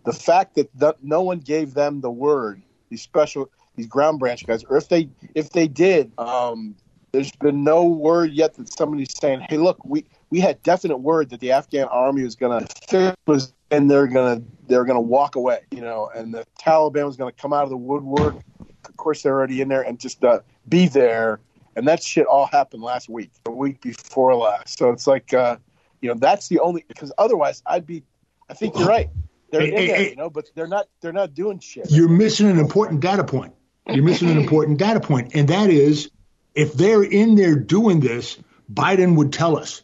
the 0.05 0.13
fact 0.13 0.55
that 0.57 0.69
th- 0.79 0.97
no 1.03 1.23
one 1.23 1.39
gave 1.39 1.75
them 1.75 2.01
the 2.01 2.11
word, 2.11 2.63
these 2.91 3.03
special, 3.03 3.51
these 3.77 3.87
ground 3.87 4.19
branch 4.19 4.47
guys, 4.47 4.65
or 4.65 4.77
if 4.77 4.89
they 4.89 5.09
if 5.35 5.51
they 5.51 5.69
did, 5.69 6.13
um, 6.19 6.77
there's 7.13 7.33
been 7.41 7.65
no 7.65 7.85
word 7.85 8.33
yet 8.33 8.55
that 8.55 8.73
somebody's 8.73 9.17
saying, 9.19 9.41
"Hey, 9.49 9.57
look, 9.57 9.83
we 9.85 10.05
we 10.31 10.41
had 10.41 10.63
definite 10.63 10.99
word 10.99 11.31
that 11.31 11.41
the 11.41 11.53
Afghan 11.53 11.89
army 11.89 12.23
was 12.23 12.37
going 12.37 12.67
to 12.67 13.17
was 13.27 13.55
and 13.71 13.91
they're 13.91 14.07
going 14.07 14.41
to 14.41 14.47
they're 14.67 14.85
going 14.85 14.97
to 14.97 15.01
walk 15.01 15.37
away, 15.37 15.61
you 15.71 15.81
know, 15.81 16.11
and 16.15 16.35
the 16.35 16.45
Taliban 16.61 17.07
was 17.07 17.17
going 17.17 17.33
to 17.33 17.41
come 17.41 17.53
out 17.53 17.65
of 17.65 17.71
the 17.71 17.77
woodwork. 17.77 18.37
Of 18.85 18.97
course, 18.97 19.23
they're 19.23 19.33
already 19.33 19.61
in 19.61 19.69
there 19.69 19.83
and 19.83 19.99
just 19.99 20.23
uh, 20.25 20.41
be 20.69 20.89
there. 20.89 21.41
And 21.79 21.87
that 21.87 22.03
shit 22.03 22.27
all 22.27 22.47
happened 22.47 22.83
last 22.83 23.09
week, 23.09 23.31
the 23.45 23.53
week 23.53 23.81
before 23.81 24.35
last. 24.35 24.77
So 24.79 24.91
it's 24.91 25.07
like, 25.07 25.33
uh, 25.33 25.59
you 26.01 26.09
know, 26.09 26.17
that's 26.17 26.49
the 26.49 26.59
only 26.59 26.85
because 26.89 27.13
otherwise 27.19 27.63
I'd 27.67 27.87
be. 27.87 28.03
I 28.51 28.55
think 28.55 28.77
you're 28.77 28.89
right. 28.89 29.09
They're 29.53 29.61
Hey, 29.61 29.69
in 29.69 29.77
hey, 29.77 29.87
there, 29.87 29.97
hey. 29.97 30.11
you 30.11 30.17
know, 30.17 30.29
but 30.29 30.51
they're 30.57 30.67
not. 30.67 30.89
They're 31.01 31.13
not 31.13 31.35
doing 31.35 31.61
shit. 31.61 31.89
You're 31.91 32.09
missing 32.09 32.51
an 32.51 32.59
important 32.59 33.01
data 33.01 33.23
point. 33.23 33.55
You're 33.87 34.03
missing 34.05 34.29
an 34.29 34.39
important 34.39 34.79
data 34.79 34.99
point, 34.99 35.35
and 35.35 35.49
that 35.49 35.71
is 35.71 36.11
if 36.55 36.75
they're 36.75 37.05
in 37.05 37.37
there 37.37 37.55
doing 37.55 38.01
this, 38.01 38.39
Biden 38.73 39.15
would 39.17 39.33
tell 39.33 39.57
us 39.57 39.83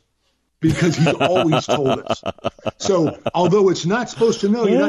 because 0.64 0.96
he's 0.96 1.14
always 1.14 1.66
told 1.66 1.88
us. 1.88 2.22
So, 2.78 3.18
although 3.34 3.68
it's 3.68 3.84
not 3.86 4.08
supposed 4.08 4.40
to 4.40 4.48
know, 4.48 4.66
you're, 4.66 4.86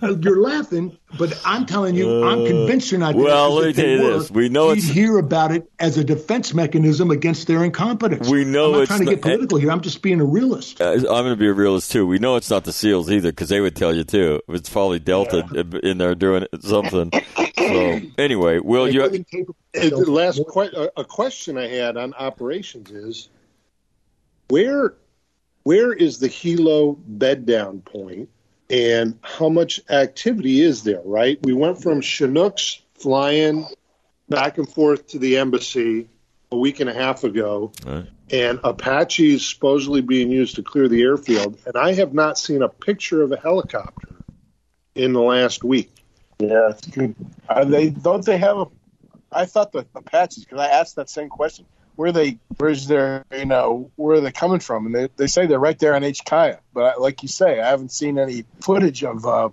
not, 0.00 0.22
you're 0.24 0.42
laughing, 0.42 0.96
but 1.18 1.40
I'm 1.44 1.64
telling 1.66 1.94
you, 1.94 2.24
I'm 2.24 2.44
convinced 2.46 2.90
you're 2.90 2.98
not. 3.00 3.12
doing 3.12 3.24
it, 3.26 3.28
Well, 3.28 3.48
'cause 3.50 3.54
let 3.56 3.64
me 3.64 3.70
if 3.70 3.76
tell 3.76 3.86
you 3.86 4.02
were, 4.02 4.18
this. 4.18 4.30
We 4.30 4.48
know 4.48 4.68
you'd 4.70 4.78
it's- 4.78 4.92
hear 4.92 5.18
about 5.18 5.52
it 5.52 5.70
as 5.78 5.96
a 5.98 6.04
defense 6.04 6.52
mechanism 6.52 7.10
against 7.12 7.46
their 7.46 7.62
incompetence. 7.64 8.28
We 8.28 8.44
know 8.44 8.66
I'm 8.66 8.72
not 8.72 8.80
it's 8.82 8.88
trying 8.88 8.98
to 9.00 9.04
not- 9.06 9.10
get 9.12 9.22
political 9.22 9.58
here. 9.58 9.70
I'm 9.70 9.80
just 9.80 10.02
being 10.02 10.20
a 10.20 10.24
realist. 10.24 10.80
Uh, 10.80 10.90
I'm 10.92 11.02
going 11.02 11.30
to 11.30 11.36
be 11.36 11.46
a 11.48 11.52
realist 11.52 11.92
too. 11.92 12.06
We 12.06 12.18
know 12.18 12.34
it's 12.36 12.50
not 12.50 12.64
the 12.64 12.72
SEALs 12.72 13.10
either 13.10 13.30
because 13.30 13.48
they 13.48 13.60
would 13.60 13.76
tell 13.76 13.94
you 13.94 14.02
too. 14.04 14.40
It's 14.48 14.68
probably 14.68 14.98
Delta 14.98 15.46
in 15.82 15.98
there 15.98 16.14
doing 16.16 16.46
something. 16.60 17.12
So 17.56 18.00
anyway, 18.18 18.58
Will 18.58 18.88
you? 18.88 19.04
And 19.04 19.24
the 19.72 20.04
last 20.10 20.40
que- 20.52 20.70
a- 20.76 21.00
a 21.00 21.04
question 21.04 21.56
I 21.56 21.68
had 21.68 21.96
on 21.96 22.12
operations 22.14 22.90
is 22.90 23.28
where 24.48 24.94
where 25.64 25.92
is 25.92 26.18
the 26.18 26.28
helo 26.28 26.96
bed 27.06 27.44
down 27.46 27.80
point 27.80 28.28
and 28.70 29.18
how 29.22 29.48
much 29.48 29.80
activity 29.90 30.60
is 30.60 30.82
there 30.84 31.02
right 31.04 31.38
we 31.42 31.52
went 31.52 31.82
from 31.82 32.00
chinooks 32.00 32.80
flying 32.94 33.66
back 34.28 34.56
and 34.58 34.68
forth 34.68 35.06
to 35.08 35.18
the 35.18 35.36
embassy 35.36 36.08
a 36.52 36.56
week 36.56 36.80
and 36.80 36.88
a 36.88 36.94
half 36.94 37.24
ago 37.24 37.72
Right. 37.84 38.06
and 38.30 38.60
apaches 38.64 39.46
supposedly 39.46 40.00
being 40.00 40.30
used 40.30 40.56
to 40.56 40.62
clear 40.62 40.88
the 40.88 41.02
airfield 41.02 41.58
and 41.66 41.76
i 41.76 41.92
have 41.94 42.14
not 42.14 42.38
seen 42.38 42.62
a 42.62 42.68
picture 42.68 43.22
of 43.22 43.32
a 43.32 43.36
helicopter 43.36 44.08
in 44.94 45.12
the 45.12 45.20
last 45.20 45.64
week 45.64 45.90
Yeah, 46.38 46.70
it's 46.70 46.86
good. 46.86 47.14
Are 47.48 47.64
they? 47.64 47.90
Don't 47.90 48.24
they 48.24 48.38
have 48.38 48.56
a? 48.58 48.66
I 49.30 49.46
thought 49.46 49.70
the 49.72 49.86
Apaches 49.94 50.44
because 50.44 50.58
I 50.60 50.66
asked 50.68 50.96
that 50.96 51.08
same 51.08 51.28
question. 51.28 51.64
Where 51.96 52.12
they? 52.12 52.38
Where's 52.56 52.86
their? 52.86 53.24
You 53.36 53.46
know, 53.46 53.90
where 53.96 54.16
are 54.16 54.20
they 54.20 54.32
coming 54.32 54.60
from? 54.60 54.86
And 54.86 54.94
they, 54.94 55.08
they 55.16 55.26
say 55.26 55.46
they're 55.46 55.58
right 55.58 55.78
there 55.78 55.94
on 55.94 56.02
HKIA. 56.02 56.58
But 56.72 57.00
like 57.00 57.22
you 57.22 57.28
say, 57.28 57.60
I 57.60 57.68
haven't 57.68 57.92
seen 57.92 58.18
any 58.18 58.44
footage 58.60 59.04
of. 59.04 59.24
uh 59.24 59.50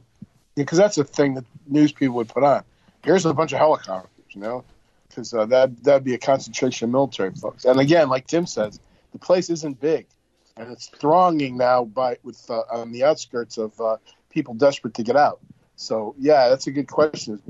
Because 0.56 0.78
that's 0.78 0.98
a 0.98 1.04
thing 1.04 1.36
that 1.36 1.46
news 1.68 1.92
people 1.92 2.16
would 2.16 2.30
put 2.30 2.44
on. 2.44 2.64
Here's 3.04 3.26
a 3.26 3.34
bunch 3.34 3.54
of 3.54 3.60
helicopters. 3.60 4.10
You 4.30 4.42
know, 4.42 4.64
because 5.08 5.34
uh, 5.34 5.46
that 5.48 5.84
that'd 5.84 6.04
be 6.04 6.14
a 6.14 6.18
concentration 6.18 6.86
of 6.86 6.92
military 6.92 7.32
folks. 7.32 7.66
And 7.66 7.80
again, 7.80 8.10
like 8.10 8.28
Tim 8.28 8.46
says, 8.48 8.80
the 9.12 9.20
place 9.20 9.50
isn't 9.50 9.80
big, 9.80 10.08
and 10.56 10.72
it's 10.72 10.88
thronging 10.88 11.58
now 11.58 11.84
by 11.84 12.18
with 12.24 12.50
uh, 12.50 12.62
on 12.72 12.92
the 12.92 13.04
outskirts 13.04 13.58
of 13.58 13.80
uh, 13.80 13.98
people 14.30 14.54
desperate 14.54 14.96
to 14.96 15.04
get 15.04 15.16
out. 15.16 15.40
So 15.76 16.16
yeah, 16.18 16.50
that's 16.50 16.68
a 16.68 16.72
good 16.72 16.88
question. 16.88 17.42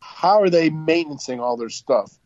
How 0.00 0.40
are 0.42 0.50
they 0.50 0.70
maintaining 0.70 1.40
all 1.40 1.56
their 1.56 1.68
stuff, 1.68 2.18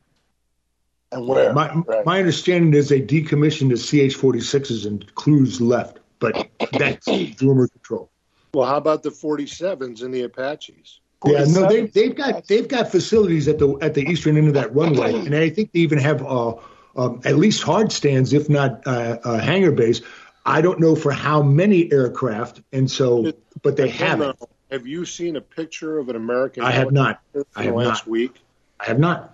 and 1.15 1.27
where? 1.27 1.53
My, 1.53 1.73
Right. 1.87 2.05
my 2.05 2.19
understanding 2.19 2.75
is 2.75 2.89
they 2.89 3.01
decommissioned 3.01 3.71
the 3.71 3.77
CH-46s 3.77 4.87
and 4.87 5.15
crews 5.15 5.61
left, 5.61 5.99
but 6.19 6.49
that's 6.79 7.09
rumor 7.43 7.69
control. 7.69 8.11
well 8.53 8.69
how 8.69 8.77
about 8.77 9.03
the 9.03 9.11
47s 9.11 10.03
and 10.03 10.13
the 10.15 10.23
apaches 10.23 11.01
Yeah, 11.25 11.45
no, 11.49 11.69
they, 11.69 11.87
they've 11.87 12.15
got 12.15 12.47
they've 12.47 12.69
got 12.69 12.91
facilities 12.91 13.49
at 13.49 13.59
the 13.59 13.79
at 13.81 13.95
the 13.95 14.03
eastern 14.03 14.37
end 14.37 14.49
of 14.49 14.55
that 14.55 14.75
runway, 14.75 15.15
and 15.27 15.35
I 15.35 15.49
think 15.51 15.73
they 15.73 15.81
even 15.81 15.99
have 15.99 16.23
uh, 16.23 16.55
um, 16.97 17.21
at 17.25 17.37
least 17.37 17.63
hard 17.63 17.93
stands, 17.93 18.33
if 18.33 18.49
not 18.49 18.87
uh, 18.87 19.19
uh, 19.25 19.39
hangar 19.39 19.73
bays. 19.73 20.03
I 20.47 20.61
don't 20.61 20.79
know 20.81 20.95
for 20.95 21.11
how 21.11 21.43
many 21.43 21.91
aircraft, 21.91 22.61
and 22.73 22.91
so, 22.91 23.33
but 23.63 23.77
they 23.77 23.89
have 23.89 24.21
it. 24.21 24.37
Have 24.71 24.87
you 24.87 25.05
seen 25.05 25.37
a 25.37 25.41
picture 25.41 25.99
of 25.99 26.09
an 26.09 26.17
American? 26.17 26.63
I 26.65 26.73
have 26.73 26.93
not. 26.93 27.23
I 27.57 27.65
have 27.65 27.75
last 27.75 28.07
not. 28.07 28.09
week. 28.09 28.43
I 28.79 28.87
have 28.87 28.99
not. 28.99 29.34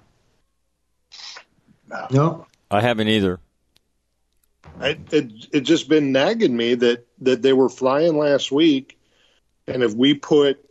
No, 2.10 2.46
I 2.70 2.80
haven't 2.80 3.08
either. 3.08 3.40
I, 4.80 4.98
it 5.10 5.30
it 5.52 5.60
just 5.60 5.88
been 5.88 6.12
nagging 6.12 6.56
me 6.56 6.74
that 6.76 7.06
that 7.20 7.42
they 7.42 7.52
were 7.52 7.68
flying 7.68 8.16
last 8.16 8.50
week, 8.52 8.98
and 9.66 9.82
if 9.82 9.94
we 9.94 10.14
put, 10.14 10.64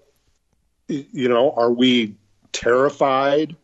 you 0.88 1.30
know, 1.30 1.52
are 1.52 1.72
we 1.72 2.16
terrified 2.52 3.56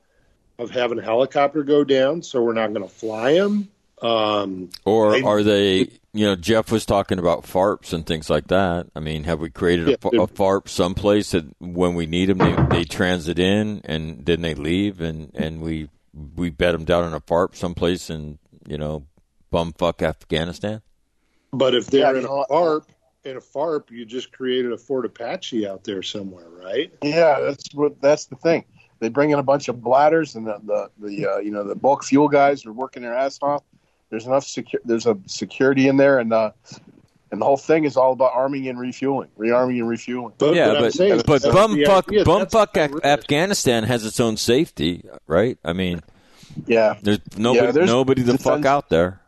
of 0.60 0.70
having 0.72 1.00
a 1.00 1.02
helicopter 1.02 1.64
go 1.64 1.84
down? 1.84 2.22
So 2.22 2.42
we're 2.42 2.54
not 2.54 2.74
going 2.74 2.88
to 2.88 2.94
fly 2.94 3.34
them. 3.34 3.70
Um, 4.02 4.70
Or 4.86 5.12
They- 5.14 5.22
are 5.24 5.44
they? 5.44 5.90
You 6.14 6.26
know, 6.28 6.36
Jeff 6.38 6.72
was 6.72 6.86
talking 6.86 7.20
about 7.20 7.44
FARPs 7.44 7.92
and 7.92 8.06
things 8.06 8.30
like 8.30 8.48
that. 8.48 8.88
I 8.96 9.02
mean, 9.02 9.26
have 9.26 9.42
we 9.42 9.50
created 9.50 9.88
a, 9.88 9.92
Yeah, 9.92 9.98
they're- 10.12 10.22
a 10.22 10.28
FARP 10.28 10.70
someplace 10.70 11.32
that 11.32 11.46
when 11.60 11.94
we 11.96 12.06
need 12.06 12.28
them, 12.30 12.38
they, 12.38 12.78
they 12.78 12.84
transit 12.86 13.38
in 13.38 13.82
and 13.84 14.26
then 14.26 14.42
they 14.42 14.54
leave, 14.56 15.02
and, 15.02 15.32
and 15.34 15.60
we 15.62 15.90
we 16.36 16.50
bet 16.50 16.72
them 16.74 16.86
down 16.86 17.06
in 17.06 17.14
a 17.14 17.20
FARP 17.22 17.56
someplace 17.56 18.10
in 18.10 18.40
you 18.68 18.78
know 18.78 19.06
bumfuck 19.52 20.02
Afghanistan? 20.02 20.82
but 21.54 21.76
if 21.76 21.88
they're 21.88 22.02
Yeah, 22.02 22.20
in 22.20 22.22
you 22.22 22.28
a 22.28 22.46
FARP, 22.50 22.84
in 23.24 23.38
a 23.38 23.42
FARP, 23.42 23.92
you 23.92 24.06
just 24.06 24.32
created 24.32 24.72
a 24.72 24.78
Fort 24.78 25.06
Apache 25.06 25.68
out 25.68 25.84
there 25.84 26.04
somewhere, 26.04 26.50
right? 26.50 26.92
Yeah, 27.02 27.40
that's 27.42 27.74
what 27.74 28.02
that's 28.02 28.26
the 28.26 28.36
thing. 28.36 28.66
They 29.00 29.10
bring 29.10 29.32
in 29.32 29.40
a 29.40 29.44
bunch 29.44 29.68
of 29.68 29.82
bladders, 29.82 30.36
and 30.36 30.48
the 30.48 30.60
the, 30.64 30.90
the 31.00 31.28
uh, 31.28 31.38
you 31.40 31.52
know 31.52 31.64
the 31.64 31.76
bulk 31.76 32.04
fuel 32.04 32.28
guys 32.28 32.66
are 32.66 32.74
working 32.74 33.04
their 33.04 33.16
ass 33.16 33.40
off. 33.42 33.64
There's 34.10 34.26
enough 34.26 34.46
secu- 34.46 34.80
There's 34.86 35.06
a 35.06 35.18
security 35.26 35.88
in 35.88 35.98
there, 35.98 36.20
and 36.20 36.32
uh, 36.32 36.52
and 37.36 37.42
the 37.42 37.46
whole 37.46 37.58
thing 37.58 37.84
is 37.84 37.98
all 37.98 38.14
about 38.14 38.32
arming 38.34 38.70
and 38.70 38.80
refueling, 38.80 39.28
rearming 39.38 39.80
and 39.80 39.90
refueling. 39.90 40.34
But 40.38 40.56
yeah, 40.56 40.70
what 40.70 40.80
but 40.80 40.94
saying 40.94 41.22
but 41.28 41.36
is 41.36 41.46
bumfuck 41.46 42.08
idea. 42.08 42.24
Bumfuck 42.24 42.78
Af- 42.78 43.04
Afghanistan 43.04 43.84
has 43.84 44.06
its 44.06 44.22
own 44.22 44.38
safety, 44.38 45.04
right? 45.28 45.58
I 45.66 45.74
mean, 45.74 46.02
Yeah, 46.66 46.96
there's 47.02 47.20
nobody 47.38 47.72
there's 47.74 47.90
nobody 47.90 48.22
the 48.22 48.38
fuck 48.38 48.64
out 48.64 48.88
there. 48.88 49.20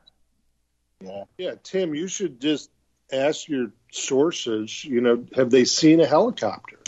yeah. 1.02 1.26
Yeah, 1.38 1.56
Tim, 1.64 1.94
you 1.94 2.08
should 2.08 2.40
just 2.40 2.70
ask 3.12 3.50
your 3.50 3.72
sources. 3.92 4.86
You 4.86 5.02
know, 5.02 5.26
have 5.36 5.50
they 5.50 5.66
seen 5.66 6.00
a 6.00 6.06
helicopter? 6.06 6.80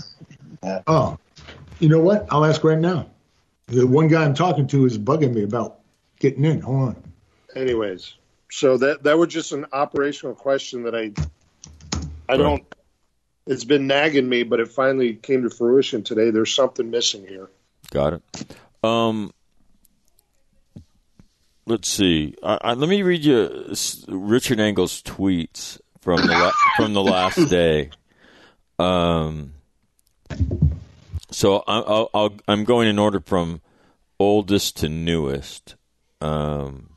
oh, 0.88 1.18
you 1.80 1.90
know 1.90 2.00
what? 2.00 2.28
I'll 2.32 2.46
ask 2.46 2.64
right 2.64 2.80
now. 2.80 3.10
The 3.68 3.86
one 3.86 4.08
guy 4.08 4.24
I'm 4.24 4.34
talking 4.34 4.68
to 4.68 4.86
is 4.86 4.98
bugging 4.98 5.34
me 5.34 5.44
about 5.44 5.80
getting 6.20 6.46
in. 6.46 6.62
Hold 6.62 6.90
on. 6.90 7.14
Anyways, 7.58 8.14
so 8.50 8.78
that 8.78 9.04
that 9.04 9.18
was 9.18 9.30
just 9.30 9.52
an 9.52 9.66
operational 9.72 10.36
question 10.36 10.84
that 10.84 10.96
I 10.96 11.12
I 12.28 12.38
don't. 12.38 12.64
It's 13.48 13.64
been 13.64 13.88
nagging 13.88 14.30
me, 14.30 14.44
but 14.44 14.60
it 14.60 14.68
finally 14.68 15.16
came 15.16 15.42
to 15.44 15.50
fruition 15.50 16.04
today. 16.04 16.30
There's 16.30 16.54
something 16.54 16.92
missing 16.92 17.26
here. 17.26 17.50
Got 17.90 18.14
it. 18.14 18.56
Um, 18.84 19.32
let's 21.66 21.90
see. 21.90 22.36
I, 22.44 22.60
I, 22.62 22.74
let 22.74 22.90
me 22.90 23.02
read 23.02 23.26
you 23.26 23.74
Richard 24.08 24.60
Engel's 24.60 25.02
tweets 25.02 25.80
from 26.02 26.22
the 26.22 26.34
la- 26.34 26.52
from 26.76 26.94
the 26.94 27.02
last 27.02 27.44
day. 27.50 27.90
Um, 28.78 29.54
so 31.32 31.64
I, 31.68 31.80
I'll, 31.80 32.10
I'll, 32.14 32.34
I'm 32.48 32.64
going 32.64 32.88
in 32.88 33.00
order 33.00 33.20
from 33.20 33.62
oldest 34.20 34.78
to 34.78 34.90
newest. 34.90 35.76
Um, 36.22 36.89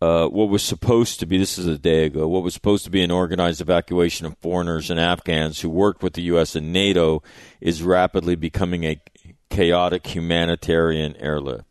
uh, 0.00 0.26
what 0.26 0.48
was 0.48 0.62
supposed 0.62 1.20
to 1.20 1.26
be 1.26 1.38
this 1.38 1.58
is 1.58 1.66
a 1.66 1.78
day 1.78 2.04
ago 2.04 2.28
what 2.28 2.42
was 2.42 2.54
supposed 2.54 2.84
to 2.84 2.90
be 2.90 3.02
an 3.02 3.10
organized 3.10 3.60
evacuation 3.60 4.26
of 4.26 4.36
foreigners 4.38 4.90
and 4.90 5.00
Afghans 5.00 5.60
who 5.60 5.70
worked 5.70 6.02
with 6.02 6.14
the 6.14 6.22
U.S. 6.22 6.54
and 6.54 6.72
NATO 6.72 7.22
is 7.60 7.82
rapidly 7.82 8.34
becoming 8.34 8.84
a 8.84 9.00
chaotic 9.48 10.06
humanitarian 10.06 11.16
airlift. 11.16 11.64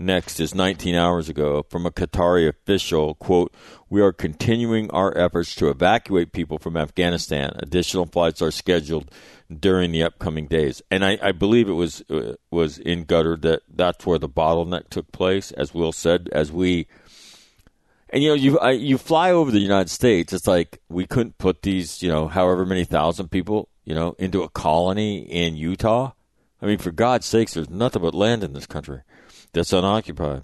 Next 0.00 0.38
is 0.38 0.54
19 0.54 0.94
hours 0.94 1.28
ago 1.28 1.66
from 1.68 1.84
a 1.84 1.90
Qatari 1.90 2.48
official, 2.48 3.16
quote, 3.16 3.52
we 3.90 4.00
are 4.00 4.12
continuing 4.12 4.88
our 4.92 5.16
efforts 5.18 5.56
to 5.56 5.70
evacuate 5.70 6.32
people 6.32 6.58
from 6.58 6.76
Afghanistan. 6.76 7.50
Additional 7.56 8.06
flights 8.06 8.40
are 8.40 8.52
scheduled 8.52 9.10
during 9.52 9.90
the 9.90 10.04
upcoming 10.04 10.46
days. 10.46 10.82
And 10.88 11.04
I, 11.04 11.18
I 11.20 11.32
believe 11.32 11.68
it 11.68 11.72
was 11.72 12.04
uh, 12.10 12.34
was 12.48 12.78
in 12.78 13.06
Qatar 13.06 13.40
that 13.42 13.62
that's 13.68 14.06
where 14.06 14.20
the 14.20 14.28
bottleneck 14.28 14.88
took 14.88 15.10
place, 15.10 15.50
as 15.50 15.74
Will 15.74 15.90
said, 15.90 16.28
as 16.30 16.52
we 16.52 16.86
and 18.10 18.22
you 18.22 18.28
know 18.30 18.34
you 18.34 18.58
I, 18.58 18.72
you 18.72 18.98
fly 18.98 19.30
over 19.30 19.50
the 19.50 19.60
United 19.60 19.90
States, 19.90 20.32
it's 20.32 20.46
like 20.46 20.80
we 20.88 21.06
couldn't 21.06 21.38
put 21.38 21.62
these, 21.62 22.02
you 22.02 22.08
know, 22.08 22.28
however 22.28 22.64
many 22.64 22.84
thousand 22.84 23.28
people, 23.28 23.68
you 23.84 23.94
know, 23.94 24.14
into 24.18 24.42
a 24.42 24.48
colony 24.48 25.18
in 25.20 25.56
Utah. 25.56 26.12
I 26.60 26.66
mean, 26.66 26.78
for 26.78 26.90
God's 26.90 27.26
sakes, 27.26 27.54
there's 27.54 27.70
nothing 27.70 28.02
but 28.02 28.14
land 28.14 28.42
in 28.42 28.52
this 28.52 28.66
country 28.66 29.02
that's 29.52 29.72
unoccupied. 29.72 30.42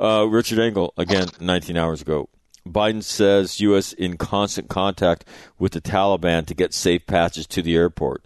Uh, 0.00 0.26
Richard 0.28 0.58
Engel, 0.58 0.92
again, 0.96 1.28
19 1.40 1.76
hours 1.76 2.00
ago. 2.00 2.28
Biden 2.66 3.02
says 3.02 3.60
U.S. 3.60 3.92
in 3.92 4.16
constant 4.16 4.68
contact 4.68 5.24
with 5.58 5.72
the 5.72 5.80
Taliban 5.80 6.46
to 6.46 6.54
get 6.54 6.74
safe 6.74 7.06
passage 7.06 7.46
to 7.48 7.62
the 7.62 7.76
airport. 7.76 8.24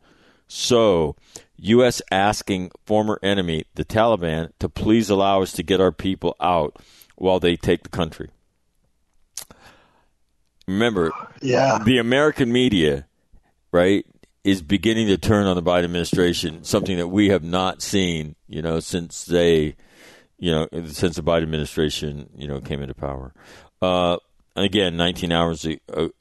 So, 0.48 1.16
U.S. 1.56 2.00
asking 2.10 2.70
former 2.86 3.18
enemy, 3.22 3.64
the 3.74 3.84
Taliban, 3.84 4.52
to 4.58 4.68
please 4.68 5.10
allow 5.10 5.42
us 5.42 5.52
to 5.52 5.62
get 5.62 5.80
our 5.80 5.92
people 5.92 6.36
out 6.40 6.76
while 7.16 7.38
they 7.38 7.56
take 7.56 7.82
the 7.82 7.90
country. 7.90 8.30
Remember, 10.70 11.12
Yeah. 11.42 11.78
the 11.84 11.98
American 11.98 12.52
media, 12.52 13.06
right, 13.72 14.04
is 14.44 14.62
beginning 14.62 15.08
to 15.08 15.18
turn 15.18 15.46
on 15.46 15.56
the 15.56 15.62
Biden 15.62 15.84
administration, 15.84 16.64
something 16.64 16.96
that 16.96 17.08
we 17.08 17.28
have 17.28 17.42
not 17.44 17.82
seen, 17.82 18.36
you 18.48 18.62
know, 18.62 18.80
since 18.80 19.24
they, 19.24 19.76
you 20.38 20.50
know, 20.50 20.66
since 20.86 21.16
the 21.16 21.22
Biden 21.22 21.42
administration, 21.42 22.30
you 22.36 22.48
know, 22.48 22.60
came 22.60 22.80
into 22.80 22.94
power. 22.94 23.34
Uh, 23.82 24.16
again, 24.56 24.96
19 24.96 25.32
hours 25.32 25.66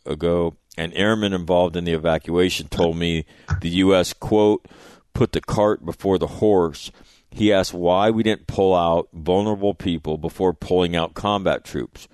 ago, 0.06 0.56
an 0.78 0.92
airman 0.94 1.34
involved 1.34 1.76
in 1.76 1.84
the 1.86 1.94
evacuation 1.94 2.68
told 2.68 2.98
me 2.98 3.26
the 3.62 3.70
U.S., 3.70 4.14
quote, 4.14 4.66
put 5.14 5.32
the 5.32 5.42
cart 5.42 5.86
before 5.86 6.18
the 6.18 6.28
horse. 6.28 6.92
He 7.32 7.54
asked 7.54 7.74
why 7.74 8.10
we 8.10 8.24
didn't 8.24 8.48
pull 8.48 8.76
out 8.76 9.08
vulnerable 9.14 9.74
people 9.74 10.18
before 10.18 10.54
pulling 10.54 10.96
out 10.96 11.14
combat 11.14 11.64
troops. 11.64 12.08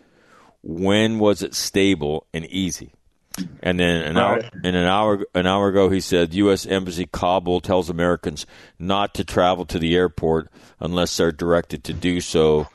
When 0.67 1.19
was 1.19 1.43
it 1.43 1.53
stable 1.53 2.25
and 2.33 2.43
easy? 2.47 2.91
And 3.61 3.79
then 3.79 4.01
an 4.01 4.17
hour, 4.17 4.35
Right. 4.37 4.51
and 4.63 4.75
an 4.75 4.85
hour 4.85 5.25
an 5.35 5.45
hour 5.45 5.67
ago, 5.67 5.89
he 5.89 5.99
said 5.99 6.33
U.S. 6.33 6.65
Embassy 6.65 7.05
Kabul 7.05 7.59
tells 7.61 7.89
Americans 7.89 8.45
not 8.79 9.13
to 9.15 9.23
travel 9.23 9.65
to 9.65 9.77
the 9.77 9.95
airport 9.95 10.49
unless 10.79 11.15
they're 11.17 11.31
directed 11.33 11.83
to 11.83 11.93
do 11.93 12.19
so 12.21 12.67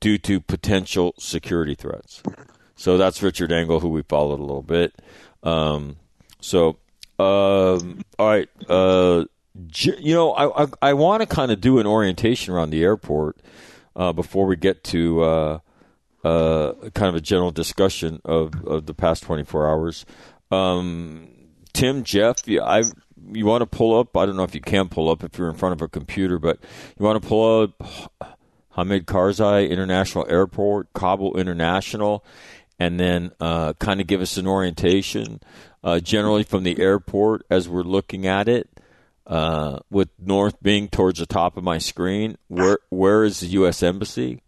due 0.00 0.18
to 0.18 0.40
potential 0.40 1.14
security 1.18 1.74
threats. 1.74 2.22
So 2.74 2.96
that's 2.98 3.22
Richard 3.22 3.52
Engel, 3.52 3.80
who 3.80 3.88
we 3.90 4.02
followed 4.02 4.40
a 4.40 4.42
little 4.44 4.62
bit. 4.62 4.94
Um, 5.42 5.96
so, 6.40 6.78
um, 7.18 8.02
all 8.18 8.28
right, 8.28 8.48
uh, 8.68 9.24
you 9.76 10.14
know, 10.14 10.32
I 10.32 10.64
I, 10.64 10.66
I 10.82 10.92
want 10.94 11.20
to 11.20 11.26
kind 11.26 11.52
of 11.52 11.60
do 11.60 11.78
an 11.80 11.86
orientation 11.86 12.54
around 12.54 12.70
the 12.70 12.82
airport 12.82 13.36
uh, 13.94 14.12
before 14.12 14.46
we 14.46 14.56
get 14.56 14.82
to. 14.84 15.22
Uh, 15.22 15.58
uh, 16.28 16.90
kind 16.90 17.08
of 17.08 17.14
a 17.14 17.20
general 17.20 17.50
discussion 17.50 18.20
of, 18.24 18.52
of 18.66 18.84
the 18.84 18.92
past 18.92 19.22
24 19.22 19.70
hours. 19.70 20.04
Um, 20.50 21.28
Tim, 21.72 22.04
Jeff, 22.04 22.46
you, 22.46 22.60
I, 22.60 22.82
you 23.32 23.46
want 23.46 23.62
to 23.62 23.66
pull 23.66 23.98
up? 23.98 24.14
I 24.14 24.26
don't 24.26 24.36
know 24.36 24.44
if 24.44 24.54
you 24.54 24.60
can 24.60 24.88
pull 24.88 25.08
up 25.08 25.24
if 25.24 25.38
you're 25.38 25.48
in 25.48 25.56
front 25.56 25.72
of 25.72 25.80
a 25.82 25.88
computer, 25.88 26.38
but 26.38 26.58
you 26.98 27.04
want 27.04 27.22
to 27.22 27.26
pull 27.26 27.62
up 27.62 27.82
Hamid 28.70 29.06
Karzai 29.06 29.70
International 29.70 30.26
Airport, 30.28 30.92
Kabul 30.92 31.38
International, 31.38 32.24
and 32.78 33.00
then 33.00 33.32
uh, 33.40 33.72
kind 33.74 34.00
of 34.00 34.06
give 34.06 34.20
us 34.20 34.36
an 34.36 34.46
orientation, 34.46 35.40
uh, 35.82 35.98
generally 35.98 36.42
from 36.42 36.62
the 36.62 36.78
airport 36.78 37.42
as 37.48 37.68
we're 37.68 37.82
looking 37.82 38.26
at 38.26 38.48
it. 38.48 38.68
Uh, 39.26 39.78
with 39.90 40.08
north 40.18 40.56
being 40.62 40.88
towards 40.88 41.18
the 41.18 41.26
top 41.26 41.58
of 41.58 41.62
my 41.62 41.76
screen, 41.76 42.38
where 42.48 42.78
where 42.88 43.24
is 43.24 43.40
the 43.40 43.46
U.S. 43.48 43.82
embassy? 43.82 44.40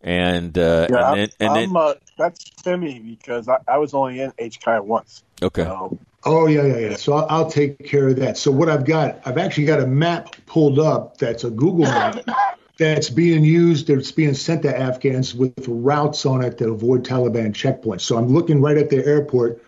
And 0.00 0.56
uh, 0.56 0.86
Yeah, 0.90 1.10
and 1.10 1.18
then, 1.18 1.28
and 1.40 1.50
I'm, 1.50 1.72
then 1.72 1.76
uh, 1.76 1.94
that's 2.16 2.44
Timmy 2.62 3.00
because 3.00 3.48
I, 3.48 3.58
I 3.66 3.78
was 3.78 3.94
only 3.94 4.20
in 4.20 4.32
HKI 4.32 4.84
once. 4.84 5.24
okay, 5.42 5.64
So 5.64 5.98
Oh 6.24 6.46
yeah, 6.46 6.64
yeah, 6.66 6.76
yeah. 6.78 6.96
So 6.96 7.14
I'll, 7.14 7.26
I'll 7.30 7.50
take 7.50 7.84
care 7.84 8.08
of 8.08 8.16
that. 8.16 8.36
So 8.36 8.50
what 8.50 8.68
I've 8.68 8.84
got, 8.84 9.20
I've 9.24 9.38
actually 9.38 9.66
got 9.66 9.80
a 9.80 9.86
map 9.86 10.34
pulled 10.46 10.78
up. 10.78 11.18
That's 11.18 11.44
a 11.44 11.50
Google 11.50 11.86
map 11.86 12.24
that's 12.78 13.08
being 13.08 13.44
used. 13.44 13.86
That's 13.86 14.12
being 14.12 14.34
sent 14.34 14.62
to 14.62 14.76
Afghans 14.76 15.34
with 15.34 15.66
routes 15.68 16.26
on 16.26 16.44
it 16.44 16.58
to 16.58 16.70
avoid 16.70 17.04
Taliban 17.04 17.52
checkpoints. 17.52 18.02
So 18.02 18.18
I'm 18.18 18.28
looking 18.28 18.60
right 18.60 18.76
at 18.76 18.90
the 18.90 19.04
airport. 19.04 19.62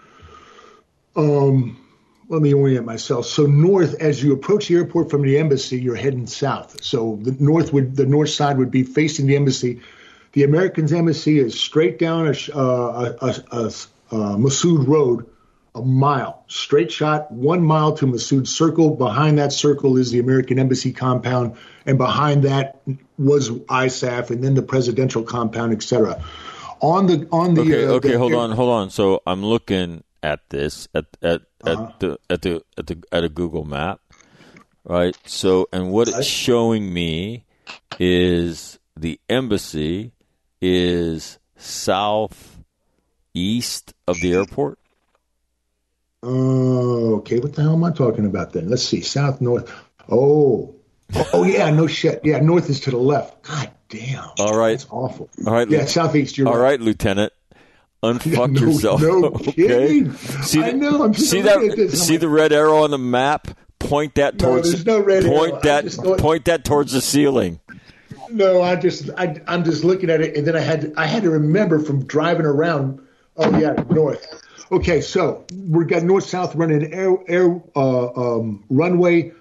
Um, 1.16 1.76
let 2.28 2.42
me 2.42 2.52
orient 2.52 2.84
myself. 2.84 3.26
So 3.26 3.46
north, 3.46 3.94
as 4.00 4.22
you 4.22 4.32
approach 4.32 4.68
the 4.68 4.76
airport 4.76 5.10
from 5.10 5.22
the 5.22 5.38
embassy, 5.38 5.80
you're 5.80 5.96
heading 5.96 6.26
south. 6.26 6.82
So 6.84 7.18
the 7.22 7.32
north 7.32 7.72
would, 7.72 7.96
the 7.96 8.06
north 8.06 8.30
side 8.30 8.58
would 8.58 8.70
be 8.70 8.82
facing 8.82 9.26
the 9.26 9.36
embassy. 9.36 9.80
The 10.32 10.44
Americans' 10.44 10.92
embassy 10.92 11.38
is 11.38 11.58
straight 11.58 11.98
down 11.98 12.26
a, 12.26 12.56
uh, 12.56 13.14
a, 13.20 13.26
a, 13.26 13.34
a, 13.52 13.64
a 14.10 14.36
Masood 14.36 14.86
Road, 14.86 15.26
a 15.74 15.82
mile, 15.82 16.44
straight 16.48 16.92
shot, 16.92 17.30
one 17.32 17.62
mile 17.62 17.92
to 17.94 18.06
Masood 18.06 18.46
Circle. 18.46 18.96
Behind 18.96 19.38
that 19.38 19.52
circle 19.52 19.96
is 19.96 20.10
the 20.10 20.18
American 20.18 20.58
Embassy 20.58 20.92
compound, 20.92 21.56
and 21.86 21.98
behind 21.98 22.44
that 22.44 22.80
was 23.18 23.50
ISAF, 23.50 24.30
and 24.30 24.42
then 24.42 24.54
the 24.54 24.62
presidential 24.62 25.22
compound, 25.22 25.72
etc. 25.72 26.22
On 26.80 27.06
the 27.06 27.28
on 27.30 27.54
the 27.54 27.62
okay, 27.62 27.84
uh, 27.84 27.90
okay. 27.92 28.12
the 28.12 28.18
Hold 28.18 28.34
on, 28.34 28.50
hold 28.52 28.70
on. 28.70 28.90
So 28.90 29.22
I'm 29.26 29.44
looking 29.44 30.02
at 30.22 30.48
this 30.50 30.88
at 30.94 31.06
at 31.22 31.42
Uh-huh. 31.62 31.82
at 31.82 32.00
the 32.00 32.18
at 32.30 32.42
the 32.42 32.62
at 32.78 32.86
the 32.86 33.02
at 33.12 33.24
a 33.24 33.28
Google 33.28 33.64
map, 33.64 34.00
right? 34.84 35.16
So 35.26 35.68
and 35.72 35.92
what 35.92 36.08
it's 36.08 36.26
showing 36.26 36.92
me 36.92 37.44
is 37.98 38.78
the 38.96 39.20
embassy 39.28 40.12
is 40.60 41.38
southeast 41.56 42.34
of 44.06 44.20
the 44.20 44.32
airport. 44.34 44.78
Oh, 46.22 47.16
okay. 47.16 47.38
What 47.38 47.54
the 47.54 47.62
hell 47.62 47.72
am 47.74 47.84
I 47.84 47.92
talking 47.92 48.26
about 48.26 48.52
then? 48.52 48.68
Let's 48.68 48.82
see. 48.82 49.00
South, 49.00 49.40
north. 49.40 49.72
Oh, 50.08 50.74
oh 51.32 51.44
yeah. 51.44 51.70
No 51.70 51.86
shit. 51.86 52.20
Yeah, 52.24 52.40
north 52.40 52.68
is 52.68 52.80
to 52.80 52.90
the 52.90 52.98
left. 52.98 53.42
God 53.42 53.70
damn. 53.88 54.24
All 54.38 54.56
right. 54.58 54.72
That's 54.72 54.86
awful. 54.90 55.30
All 55.46 55.52
right, 55.54 55.68
Yeah, 55.68 55.86
southeast. 55.86 56.36
You're 56.36 56.48
all 56.48 56.56
right. 56.56 56.72
right, 56.72 56.80
Lieutenant. 56.80 57.32
Unfuck 58.02 58.50
No- 58.52 58.60
yourself. 58.60 59.00
no 59.02 59.24
okay. 59.34 59.52
kidding. 59.52 60.12
See 60.14 60.62
I 60.62 60.72
know, 60.72 61.04
I'm 61.04 61.14
see 61.14 61.40
that. 61.42 61.90
See 61.92 62.12
like- 62.14 62.20
the 62.20 62.28
red 62.28 62.52
arrow 62.52 62.82
on 62.84 62.90
the 62.90 62.98
map. 62.98 63.48
Point 63.78 64.16
that 64.16 64.34
No, 64.34 64.46
towards. 64.50 64.70
there's 64.72 64.84
no 64.84 65.00
red 65.00 65.24
point 65.24 65.64
arrow. 65.64 65.82
That. 65.88 66.18
point 66.18 66.44
that 66.44 66.64
towards 66.66 66.92
the 66.92 67.00
ceiling. 67.00 67.60
No, 68.30 68.62
I 68.62 68.76
just 68.76 69.10
I, 69.16 69.40
I'm 69.46 69.64
just 69.64 69.84
looking 69.84 70.10
at 70.10 70.20
it, 70.20 70.36
and 70.36 70.46
then 70.46 70.56
I 70.56 70.60
had 70.60 70.94
I 70.96 71.06
had 71.06 71.22
to 71.24 71.30
remember 71.30 71.78
from 71.78 72.04
driving 72.04 72.46
around. 72.46 73.00
Oh 73.36 73.58
yeah, 73.58 73.72
north. 73.90 74.26
Okay, 74.72 75.00
so 75.00 75.44
we've 75.52 75.88
got 75.88 76.02
north 76.02 76.24
south 76.24 76.54
running 76.54 76.92
air 76.92 77.16
air 77.26 77.60
uh, 77.74 78.38
um, 78.38 78.64
runway 78.70 79.32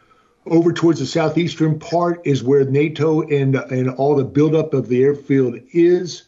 over 0.46 0.74
towards 0.74 1.00
the 1.00 1.06
southeastern 1.06 1.80
part 1.80 2.22
is 2.26 2.44
where 2.44 2.66
NATO 2.66 3.22
and 3.22 3.56
and 3.56 3.90
all 3.90 4.16
the 4.16 4.24
buildup 4.24 4.74
of 4.74 4.88
the 4.88 5.04
airfield 5.04 5.60
is. 5.72 6.24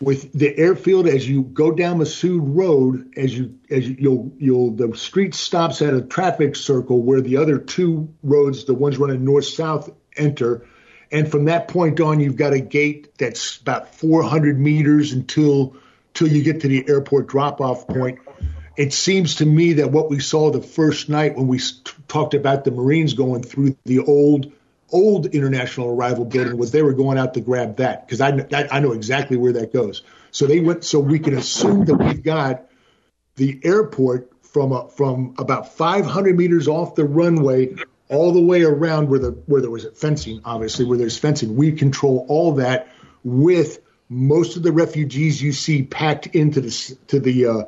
With 0.00 0.32
the 0.32 0.56
airfield, 0.58 1.06
as 1.06 1.26
you 1.28 1.42
go 1.42 1.70
down 1.70 1.98
Masood 1.98 2.40
Road, 2.42 3.14
as 3.16 3.36
you 3.36 3.58
as 3.70 3.88
you, 3.88 3.96
you'll 3.98 4.32
you'll 4.38 4.70
the 4.70 4.96
street 4.96 5.34
stops 5.34 5.82
at 5.82 5.94
a 5.94 6.02
traffic 6.02 6.56
circle 6.56 7.02
where 7.02 7.20
the 7.20 7.36
other 7.36 7.58
two 7.58 8.12
roads, 8.22 8.64
the 8.64 8.74
ones 8.74 8.98
running 8.98 9.24
north 9.24 9.46
south, 9.46 9.90
enter. 10.16 10.66
And 11.14 11.30
from 11.30 11.44
that 11.44 11.68
point 11.68 12.00
on, 12.00 12.18
you've 12.18 12.36
got 12.36 12.54
a 12.54 12.58
gate 12.58 13.16
that's 13.18 13.58
about 13.58 13.94
400 13.94 14.58
meters 14.58 15.12
until 15.12 15.76
till 16.12 16.26
you 16.26 16.42
get 16.42 16.62
to 16.62 16.68
the 16.68 16.84
airport 16.88 17.28
drop-off 17.28 17.86
point. 17.86 18.18
It 18.76 18.92
seems 18.92 19.36
to 19.36 19.46
me 19.46 19.74
that 19.74 19.92
what 19.92 20.10
we 20.10 20.18
saw 20.18 20.50
the 20.50 20.60
first 20.60 21.08
night 21.08 21.36
when 21.36 21.46
we 21.46 21.58
s- 21.58 21.80
talked 22.08 22.34
about 22.34 22.64
the 22.64 22.72
Marines 22.72 23.14
going 23.14 23.44
through 23.44 23.76
the 23.84 24.00
old 24.00 24.50
old 24.90 25.26
international 25.26 25.88
arrival 25.88 26.24
building 26.24 26.56
was 26.56 26.72
they 26.72 26.82
were 26.82 26.92
going 26.92 27.16
out 27.16 27.34
to 27.34 27.40
grab 27.40 27.76
that 27.76 28.06
because 28.06 28.20
I, 28.20 28.30
I 28.52 28.68
I 28.72 28.80
know 28.80 28.90
exactly 28.90 29.36
where 29.36 29.52
that 29.52 29.72
goes. 29.72 30.02
So 30.32 30.46
they 30.46 30.58
went. 30.58 30.82
So 30.82 30.98
we 30.98 31.20
can 31.20 31.36
assume 31.36 31.84
that 31.84 31.94
we've 31.94 32.24
got 32.24 32.66
the 33.36 33.60
airport 33.62 34.32
from 34.42 34.72
a, 34.72 34.88
from 34.88 35.36
about 35.38 35.74
500 35.74 36.36
meters 36.36 36.66
off 36.66 36.96
the 36.96 37.04
runway 37.04 37.74
all 38.08 38.32
the 38.32 38.40
way 38.40 38.62
around 38.62 39.08
where 39.08 39.18
the 39.18 39.30
where 39.46 39.60
there 39.60 39.70
was 39.70 39.86
fencing, 39.94 40.40
obviously 40.44 40.84
where 40.84 40.98
there's 40.98 41.18
fencing. 41.18 41.56
We 41.56 41.72
control 41.72 42.26
all 42.28 42.54
that 42.54 42.88
with 43.22 43.80
most 44.08 44.56
of 44.56 44.62
the 44.62 44.72
refugees 44.72 45.42
you 45.42 45.52
see 45.52 45.82
packed 45.82 46.26
into 46.28 46.60
the 46.60 46.96
to 47.08 47.20
the 47.20 47.46
uh, 47.46 47.62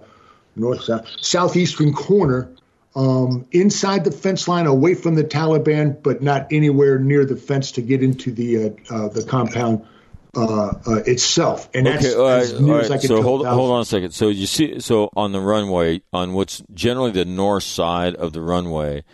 north 0.54 0.84
south 0.84 1.06
southeastern 1.20 1.92
corner 1.92 2.50
um, 2.96 3.46
inside 3.52 4.04
the 4.04 4.10
fence 4.10 4.48
line, 4.48 4.66
away 4.66 4.94
from 4.94 5.14
the 5.14 5.24
Taliban, 5.24 6.02
but 6.02 6.22
not 6.22 6.48
anywhere 6.50 6.98
near 6.98 7.26
the 7.26 7.36
fence 7.36 7.72
to 7.72 7.82
get 7.82 8.02
into 8.02 8.32
the 8.32 8.56
uh, 8.56 8.94
uh, 8.94 9.08
the 9.08 9.22
compound 9.22 9.86
uh, 10.34 10.72
uh, 10.86 10.94
itself. 11.06 11.68
And 11.74 11.86
okay, 11.86 11.96
that's 11.98 12.14
right, 12.16 12.42
as 12.42 12.60
near 12.60 12.80
as 12.80 12.90
I 12.90 12.98
can 12.98 13.08
So 13.08 13.16
tell 13.16 13.22
hold 13.22 13.46
hold 13.46 13.70
on 13.70 13.80
a 13.82 13.84
second. 13.84 14.12
So 14.12 14.28
you 14.28 14.46
see, 14.46 14.80
so 14.80 15.10
on 15.14 15.32
the 15.32 15.40
runway, 15.40 16.00
on 16.12 16.32
what's 16.32 16.62
generally 16.72 17.10
the 17.10 17.26
north 17.26 17.64
side 17.64 18.14
of 18.14 18.32
the 18.32 18.40
runway, 18.40 19.04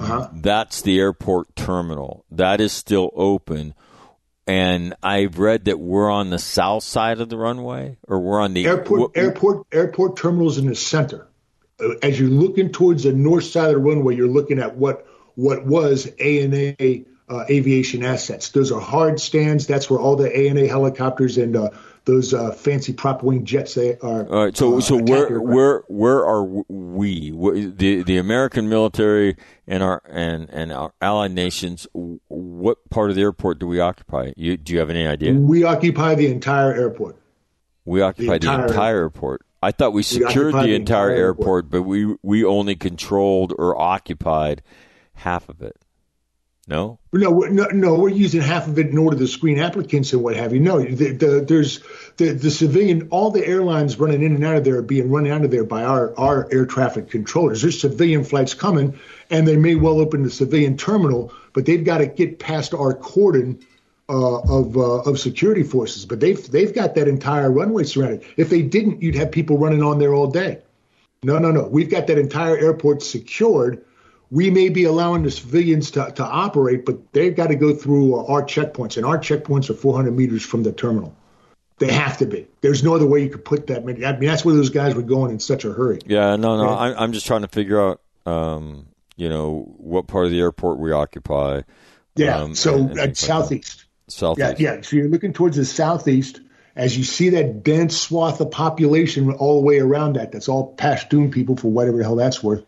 Uh-huh. 0.00 0.28
that's 0.34 0.82
the 0.82 0.98
airport 0.98 1.54
terminal. 1.56 2.24
That 2.30 2.60
is 2.60 2.72
still 2.72 3.10
open. 3.14 3.74
And 4.46 4.94
I've 5.02 5.38
read 5.38 5.64
that 5.64 5.80
we're 5.80 6.10
on 6.10 6.30
the 6.30 6.38
south 6.38 6.84
side 6.84 7.20
of 7.20 7.28
the 7.28 7.36
runway, 7.36 7.96
or 8.06 8.20
we're 8.20 8.40
on 8.40 8.54
the 8.54 8.66
Airport, 8.66 9.10
wh- 9.14 9.18
airport, 9.18 9.66
airport 9.72 10.16
terminals 10.16 10.58
in 10.58 10.66
the 10.66 10.76
center. 10.76 11.26
Uh, 11.80 11.94
As 12.00 12.18
you're 12.20 12.28
looking 12.28 12.70
towards 12.70 13.02
the 13.02 13.12
north 13.12 13.44
side 13.44 13.70
of 13.70 13.74
the 13.74 13.78
runway, 13.80 14.14
you're 14.14 14.28
looking 14.28 14.60
at 14.60 14.76
what 14.76 15.06
what 15.34 15.66
was 15.66 16.08
A 16.20 16.42
and 16.44 16.54
A 16.54 17.04
uh, 17.28 17.44
aviation 17.50 18.04
assets. 18.04 18.50
Those 18.50 18.70
are 18.70 18.80
hard 18.80 19.20
stands. 19.20 19.66
That's 19.66 19.90
where 19.90 19.98
all 19.98 20.14
the 20.14 20.30
A 20.38 20.48
and 20.48 20.58
A 20.58 20.68
helicopters 20.68 21.38
and 21.38 21.56
uh, 21.56 21.70
those 22.06 22.32
uh, 22.32 22.52
fancy 22.52 22.92
prop 22.92 23.22
wing 23.22 23.44
jets 23.44 23.74
they 23.74 23.98
are. 23.98 24.26
All 24.26 24.44
right. 24.44 24.56
So, 24.56 24.78
uh, 24.78 24.80
so 24.80 24.96
where, 24.96 25.28
aircraft. 25.28 25.44
where, 25.44 25.82
where 25.88 26.24
are 26.24 26.44
we? 26.44 27.30
The 27.30 28.02
the 28.02 28.16
American 28.16 28.68
military 28.68 29.36
and 29.66 29.82
our 29.82 30.02
and 30.08 30.48
and 30.50 30.72
our 30.72 30.94
allied 31.02 31.32
nations. 31.32 31.86
What 31.92 32.88
part 32.88 33.10
of 33.10 33.16
the 33.16 33.22
airport 33.22 33.58
do 33.58 33.66
we 33.66 33.80
occupy? 33.80 34.32
You, 34.36 34.56
do 34.56 34.72
you 34.72 34.78
have 34.78 34.88
any 34.88 35.06
idea? 35.06 35.32
we 35.34 35.64
occupy 35.64 36.14
the 36.14 36.30
entire 36.30 36.72
airport. 36.72 37.20
We 37.84 38.00
occupy 38.00 38.38
the 38.38 38.50
entire, 38.50 38.66
entire- 38.66 38.96
airport. 38.96 39.42
I 39.62 39.72
thought 39.72 39.92
we 39.92 40.02
secured 40.02 40.54
occupy 40.54 40.62
the 40.62 40.68
the 40.68 40.74
entire 40.74 41.10
entire 41.10 41.24
airport, 41.24 41.70
but 41.70 41.82
we 41.82 42.16
we 42.22 42.44
only 42.44 42.76
controlled 42.76 43.52
or 43.58 43.76
occupied 43.76 44.62
half 45.14 45.48
of 45.48 45.60
it. 45.60 45.76
No. 46.68 46.98
No, 47.12 47.30
no, 47.30 47.66
no, 47.66 47.94
we're 47.94 48.08
using 48.08 48.40
half 48.40 48.66
of 48.66 48.76
it 48.78 48.88
in 48.88 48.98
order 48.98 49.16
to 49.16 49.28
screen 49.28 49.60
applicants 49.60 50.12
and 50.12 50.22
what 50.22 50.34
have 50.34 50.52
you. 50.52 50.58
No, 50.58 50.82
the, 50.82 51.12
the, 51.12 51.44
there's 51.46 51.80
the, 52.16 52.32
the 52.32 52.50
civilian, 52.50 53.06
all 53.10 53.30
the 53.30 53.46
airlines 53.46 54.00
running 54.00 54.22
in 54.22 54.34
and 54.34 54.44
out 54.44 54.56
of 54.56 54.64
there 54.64 54.78
are 54.78 54.82
being 54.82 55.08
run 55.08 55.28
out 55.28 55.44
of 55.44 55.52
there 55.52 55.62
by 55.62 55.84
our, 55.84 56.18
our 56.18 56.48
air 56.52 56.66
traffic 56.66 57.08
controllers. 57.08 57.62
There's 57.62 57.80
civilian 57.80 58.24
flights 58.24 58.54
coming, 58.54 58.98
and 59.30 59.46
they 59.46 59.56
may 59.56 59.76
well 59.76 60.00
open 60.00 60.24
the 60.24 60.30
civilian 60.30 60.76
terminal, 60.76 61.32
but 61.52 61.66
they've 61.66 61.84
got 61.84 61.98
to 61.98 62.06
get 62.06 62.40
past 62.40 62.74
our 62.74 62.94
cordon 62.94 63.64
uh, 64.08 64.38
of 64.40 64.76
uh, 64.76 65.02
of 65.02 65.20
security 65.20 65.62
forces. 65.62 66.04
But 66.04 66.18
they've 66.18 66.50
they've 66.50 66.74
got 66.74 66.96
that 66.96 67.06
entire 67.08 67.50
runway 67.50 67.84
surrounded. 67.84 68.24
If 68.36 68.50
they 68.50 68.62
didn't, 68.62 69.02
you'd 69.02 69.14
have 69.14 69.30
people 69.30 69.58
running 69.58 69.82
on 69.82 69.98
there 69.98 70.14
all 70.14 70.28
day. 70.30 70.62
No, 71.22 71.38
no, 71.38 71.50
no. 71.50 71.66
We've 71.66 71.90
got 71.90 72.08
that 72.08 72.18
entire 72.18 72.56
airport 72.56 73.02
secured. 73.02 73.84
We 74.30 74.50
may 74.50 74.68
be 74.70 74.84
allowing 74.84 75.22
the 75.22 75.30
civilians 75.30 75.92
to, 75.92 76.10
to 76.10 76.24
operate, 76.24 76.84
but 76.84 77.12
they've 77.12 77.34
got 77.34 77.48
to 77.48 77.54
go 77.54 77.74
through 77.74 78.16
our 78.16 78.42
checkpoints, 78.42 78.96
and 78.96 79.06
our 79.06 79.18
checkpoints 79.18 79.70
are 79.70 79.74
400 79.74 80.10
meters 80.12 80.44
from 80.44 80.62
the 80.64 80.72
terminal. 80.72 81.14
They 81.78 81.92
have 81.92 82.18
to 82.18 82.26
be. 82.26 82.48
There's 82.62 82.82
no 82.82 82.94
other 82.94 83.06
way 83.06 83.22
you 83.22 83.28
could 83.28 83.44
put 83.44 83.66
that 83.68 83.84
many. 83.84 84.04
I 84.04 84.12
mean, 84.18 84.28
that's 84.28 84.44
where 84.44 84.54
those 84.54 84.70
guys 84.70 84.94
were 84.94 85.02
going 85.02 85.30
in 85.30 85.38
such 85.40 85.64
a 85.64 85.72
hurry. 85.72 85.98
Yeah. 86.06 86.36
No. 86.36 86.56
No. 86.56 86.68
I'm 86.70 86.94
I'm 86.96 87.12
just 87.12 87.26
trying 87.26 87.42
to 87.42 87.48
figure 87.48 87.80
out, 87.80 88.00
um, 88.24 88.86
you 89.16 89.28
know, 89.28 89.74
what 89.76 90.06
part 90.06 90.24
of 90.24 90.30
the 90.30 90.40
airport 90.40 90.78
we 90.78 90.90
occupy. 90.92 91.62
Yeah. 92.14 92.38
um, 92.38 92.54
so 92.54 92.74
and- 92.74 92.80
and 92.80 92.88
things 92.88 92.98
like 92.98 93.16
southeast. 93.16 93.84
Southeast. 94.08 94.58
Yeah, 94.60 94.74
yeah. 94.76 94.80
So 94.82 94.96
you're 94.96 95.08
looking 95.08 95.32
towards 95.34 95.56
the 95.56 95.64
southeast. 95.66 96.40
As 96.74 96.96
you 96.96 97.04
see 97.04 97.30
that 97.30 97.62
dense 97.62 97.96
swath 97.98 98.40
of 98.40 98.50
population 98.50 99.30
all 99.32 99.60
the 99.60 99.66
way 99.66 99.78
around 99.78 100.16
that, 100.16 100.32
that's 100.32 100.48
all 100.48 100.74
Pashtun 100.76 101.32
people 101.32 101.56
for 101.56 101.68
whatever 101.68 101.98
the 101.98 102.04
hell 102.04 102.16
that's 102.16 102.42
worth. 102.42 102.64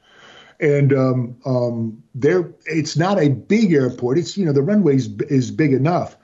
And 0.60 0.92
um, 0.92 1.36
um, 1.46 2.02
there, 2.14 2.52
it's 2.66 2.96
not 2.96 3.20
a 3.22 3.28
big 3.28 3.72
airport. 3.72 4.18
It's 4.18 4.36
you 4.36 4.44
know 4.44 4.52
the 4.52 4.62
runway 4.62 4.96
is, 4.96 5.50
big 5.50 5.72
enough, 5.72 6.16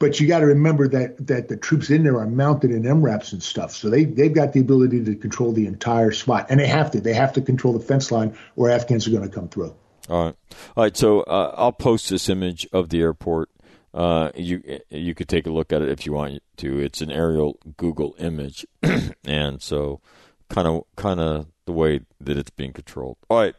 but 0.00 0.18
you 0.18 0.26
got 0.26 0.40
to 0.40 0.46
remember 0.46 0.88
that 0.88 1.24
that 1.28 1.48
the 1.48 1.56
troops 1.56 1.90
in 1.90 2.02
there 2.02 2.18
are 2.18 2.26
mounted 2.26 2.72
in 2.72 2.82
MRAPs 2.82 3.32
and 3.32 3.42
stuff, 3.42 3.72
so 3.72 3.88
they 3.88 4.04
they've 4.04 4.32
got 4.32 4.52
the 4.52 4.60
ability 4.60 5.04
to 5.04 5.14
control 5.14 5.52
the 5.52 5.66
entire 5.66 6.10
spot, 6.10 6.46
and 6.50 6.58
they 6.58 6.66
have 6.66 6.90
to. 6.92 7.00
They 7.00 7.14
have 7.14 7.34
to 7.34 7.40
control 7.40 7.74
the 7.74 7.84
fence 7.84 8.10
line, 8.10 8.36
or 8.56 8.70
Afghans 8.70 9.06
are 9.06 9.10
going 9.10 9.22
to 9.22 9.34
come 9.34 9.48
through. 9.48 9.74
All 10.08 10.24
right, 10.24 10.34
all 10.76 10.84
right. 10.84 10.96
So 10.96 11.20
uh, 11.20 11.54
I'll 11.56 11.72
post 11.72 12.10
this 12.10 12.28
image 12.28 12.66
of 12.72 12.88
the 12.88 13.00
airport. 13.00 13.50
Uh, 13.94 14.30
you 14.34 14.80
you 14.90 15.14
could 15.14 15.28
take 15.28 15.46
a 15.46 15.50
look 15.50 15.72
at 15.72 15.80
it 15.80 15.90
if 15.90 16.06
you 16.06 16.12
want 16.12 16.42
to. 16.56 16.80
It's 16.80 17.00
an 17.02 17.12
aerial 17.12 17.60
Google 17.76 18.16
image, 18.18 18.66
and 19.24 19.62
so 19.62 20.00
kind 20.48 20.66
of 20.66 20.84
kind 20.96 21.20
of 21.20 21.46
the 21.66 21.72
way 21.72 22.00
that 22.20 22.38
it's 22.38 22.50
being 22.50 22.72
controlled. 22.72 23.18
All 23.28 23.38
right. 23.38 23.54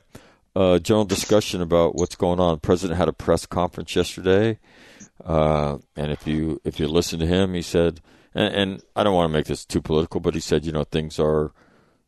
Uh, 0.55 0.79
general 0.79 1.05
discussion 1.05 1.61
about 1.61 1.93
what's 1.95 2.15
going 2.15 2.39
on. 2.39 2.55
The 2.55 2.61
president 2.61 2.97
had 2.97 3.07
a 3.07 3.13
press 3.13 3.45
conference 3.45 3.95
yesterday, 3.95 4.57
uh, 5.23 5.77
and 5.95 6.11
if 6.11 6.25
you 6.25 6.59
if 6.63 6.79
you 6.79 6.87
listen 6.87 7.19
to 7.19 7.27
him, 7.27 7.53
he 7.53 7.61
said, 7.61 8.01
and, 8.33 8.55
and 8.55 8.83
I 8.95 9.03
don't 9.03 9.13
want 9.13 9.29
to 9.29 9.37
make 9.37 9.45
this 9.45 9.65
too 9.65 9.83
political, 9.83 10.19
but 10.19 10.33
he 10.33 10.39
said, 10.39 10.65
you 10.65 10.71
know, 10.71 10.83
things 10.83 11.19
are, 11.19 11.51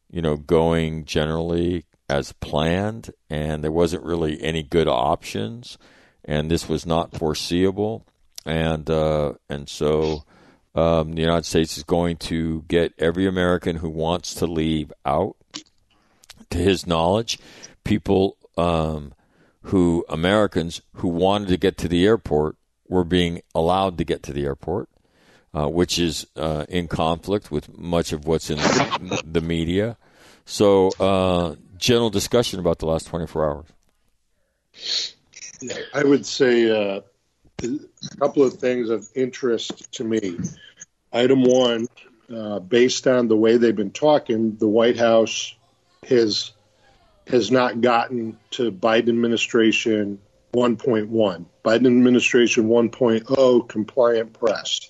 you 0.10 0.24
know, 0.24 0.36
going 0.36 1.06
generally 1.06 1.86
as 2.10 2.34
planned, 2.34 3.12
and 3.30 3.64
there 3.64 3.72
wasn't 3.72 4.04
really 4.04 4.42
any 4.42 4.64
good 4.64 4.88
options, 4.88 5.78
and 6.26 6.50
this 6.50 6.68
was 6.68 6.88
not 6.88 7.16
foreseeable, 7.16 8.04
and 8.48 8.90
uh, 8.90 9.34
and 9.48 9.70
so 9.70 10.24
um, 10.74 11.14
the 11.14 11.22
United 11.22 11.46
States 11.46 11.78
is 11.78 11.84
going 11.84 12.18
to 12.18 12.64
get 12.68 12.94
every 12.98 13.28
American 13.28 13.76
who 13.76 13.90
wants 13.90 14.34
to 14.36 14.48
leave 14.48 14.92
out. 15.06 15.36
To 16.52 16.58
his 16.58 16.88
knowledge, 16.88 17.38
people 17.84 18.38
um, 18.58 19.14
who 19.64 20.06
Americans 20.10 20.82
who 20.96 21.08
wanted 21.08 21.50
to 21.50 21.58
get 21.58 21.78
to 21.78 21.88
the 21.88 22.06
airport 22.06 22.56
were 22.88 23.04
being 23.04 23.42
allowed 23.54 23.98
to 24.00 24.04
get 24.04 24.24
to 24.24 24.34
the 24.34 24.46
airport, 24.46 24.90
uh, 25.54 25.68
which 25.68 26.00
is 26.00 26.26
uh, 26.36 26.66
in 26.68 26.88
conflict 26.88 27.52
with 27.52 27.78
much 27.78 28.12
of 28.14 28.26
what's 28.26 28.50
in 28.50 28.58
the 29.26 29.42
media. 29.42 29.98
So, 30.46 30.90
uh, 31.00 31.56
general 31.78 32.10
discussion 32.10 32.60
about 32.60 32.80
the 32.80 32.88
last 32.88 33.08
24 33.08 33.50
hours. 33.50 33.66
I 35.94 36.04
would 36.04 36.26
say 36.26 36.70
uh, 36.70 37.02
a 37.64 38.18
couple 38.20 38.44
of 38.44 38.54
things 38.54 38.90
of 38.90 39.08
interest 39.16 39.92
to 39.94 40.04
me. 40.04 40.40
Item 41.12 41.44
one, 41.44 41.88
uh, 42.34 42.60
based 42.60 43.08
on 43.08 43.28
the 43.28 43.38
way 43.38 43.58
they've 43.58 43.76
been 43.76 43.92
talking, 43.92 44.56
the 44.58 44.68
White 44.68 44.98
House 44.98 45.56
has 46.10 46.52
has 47.28 47.52
not 47.52 47.82
gotten 47.82 48.38
to 48.52 48.72
Biden 48.72 49.10
administration 49.10 50.20
1.1. 50.54 51.46
Biden 51.64 51.86
administration 51.86 52.68
1.0 52.68 53.70
compliant 53.70 54.34
press. 54.34 54.90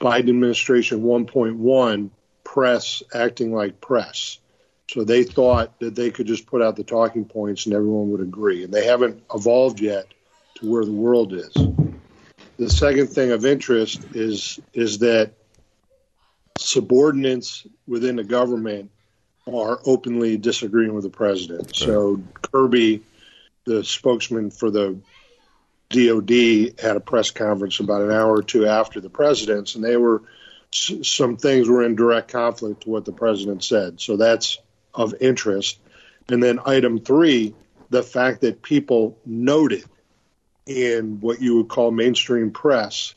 Biden 0.00 0.28
administration 0.28 1.02
1.1 1.02 2.10
press 2.44 3.02
acting 3.12 3.52
like 3.52 3.80
press. 3.80 4.38
So 4.90 5.04
they 5.04 5.24
thought 5.24 5.78
that 5.80 5.96
they 5.96 6.10
could 6.10 6.26
just 6.26 6.46
put 6.46 6.62
out 6.62 6.76
the 6.76 6.84
talking 6.84 7.24
points 7.24 7.66
and 7.66 7.74
everyone 7.74 8.10
would 8.10 8.20
agree. 8.20 8.64
And 8.64 8.72
they 8.72 8.86
haven't 8.86 9.22
evolved 9.34 9.80
yet 9.80 10.06
to 10.56 10.70
where 10.70 10.84
the 10.84 10.92
world 10.92 11.32
is. 11.34 11.52
The 12.56 12.70
second 12.70 13.08
thing 13.08 13.32
of 13.32 13.44
interest 13.44 14.04
is 14.14 14.60
is 14.72 14.98
that 14.98 15.32
subordinates 16.58 17.66
within 17.86 18.16
the 18.16 18.24
government 18.24 18.90
are 19.56 19.80
openly 19.84 20.36
disagreeing 20.36 20.94
with 20.94 21.04
the 21.04 21.10
president. 21.10 21.74
So 21.74 22.22
Kirby, 22.42 23.02
the 23.64 23.84
spokesman 23.84 24.50
for 24.50 24.70
the 24.70 24.98
DOD, 25.90 26.80
had 26.80 26.96
a 26.96 27.00
press 27.00 27.30
conference 27.30 27.80
about 27.80 28.02
an 28.02 28.10
hour 28.10 28.36
or 28.36 28.42
two 28.42 28.66
after 28.66 29.00
the 29.00 29.10
president's, 29.10 29.74
and 29.74 29.84
they 29.84 29.96
were 29.96 30.22
some 30.70 31.36
things 31.38 31.68
were 31.68 31.82
in 31.82 31.96
direct 31.96 32.28
conflict 32.28 32.82
to 32.82 32.90
what 32.90 33.06
the 33.06 33.12
president 33.12 33.64
said. 33.64 34.00
So 34.00 34.16
that's 34.16 34.58
of 34.94 35.14
interest. 35.20 35.78
And 36.28 36.42
then 36.42 36.60
item 36.66 36.98
three, 37.00 37.54
the 37.88 38.02
fact 38.02 38.42
that 38.42 38.60
people 38.60 39.18
noted 39.24 39.84
in 40.66 41.20
what 41.20 41.40
you 41.40 41.56
would 41.56 41.68
call 41.68 41.90
mainstream 41.90 42.50
press 42.50 43.14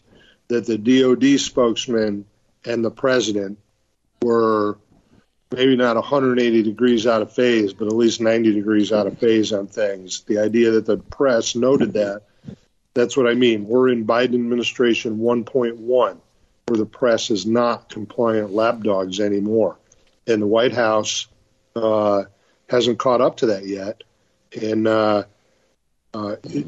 that 0.48 0.66
the 0.66 0.78
DOD 0.78 1.40
spokesman 1.40 2.26
and 2.64 2.86
the 2.86 2.92
president 2.92 3.58
were 4.22 4.78
maybe 5.52 5.76
not 5.76 5.96
180 5.96 6.64
degrees 6.64 7.06
out 7.06 7.22
of 7.22 7.32
phase, 7.32 7.74
but 7.74 7.88
at 7.88 7.96
least 7.96 8.22
90 8.22 8.54
degrees 8.54 8.92
out 8.92 9.08
of 9.08 9.18
phase 9.20 9.52
on 9.52 9.68
things. 9.68 10.22
The 10.22 10.40
idea 10.40 10.72
that 10.72 10.86
the 10.86 10.98
press 10.98 11.56
noted 11.56 11.94
that, 11.94 12.24
that's 12.94 13.18
what 13.18 13.28
I 13.28 13.34
mean. 13.34 13.68
We're 13.68 13.90
in 13.90 14.06
Biden 14.06 14.36
administration 14.36 15.18
1.1, 15.18 16.18
where 16.68 16.78
the 16.78 16.86
press 16.86 17.32
is 17.32 17.46
not 17.46 17.90
compliant 17.90 18.54
lapdogs 18.54 19.20
anymore. 19.20 19.78
And 20.28 20.42
the 20.42 20.48
White 20.48 20.74
House 20.74 21.28
uh, 21.76 22.24
hasn't 22.70 23.00
caught 23.00 23.22
up 23.22 23.38
to 23.38 23.48
that 23.48 23.66
yet. 23.66 24.04
And, 24.62 24.88
uh, 24.88 25.24
uh, 26.14 26.36
you 26.44 26.66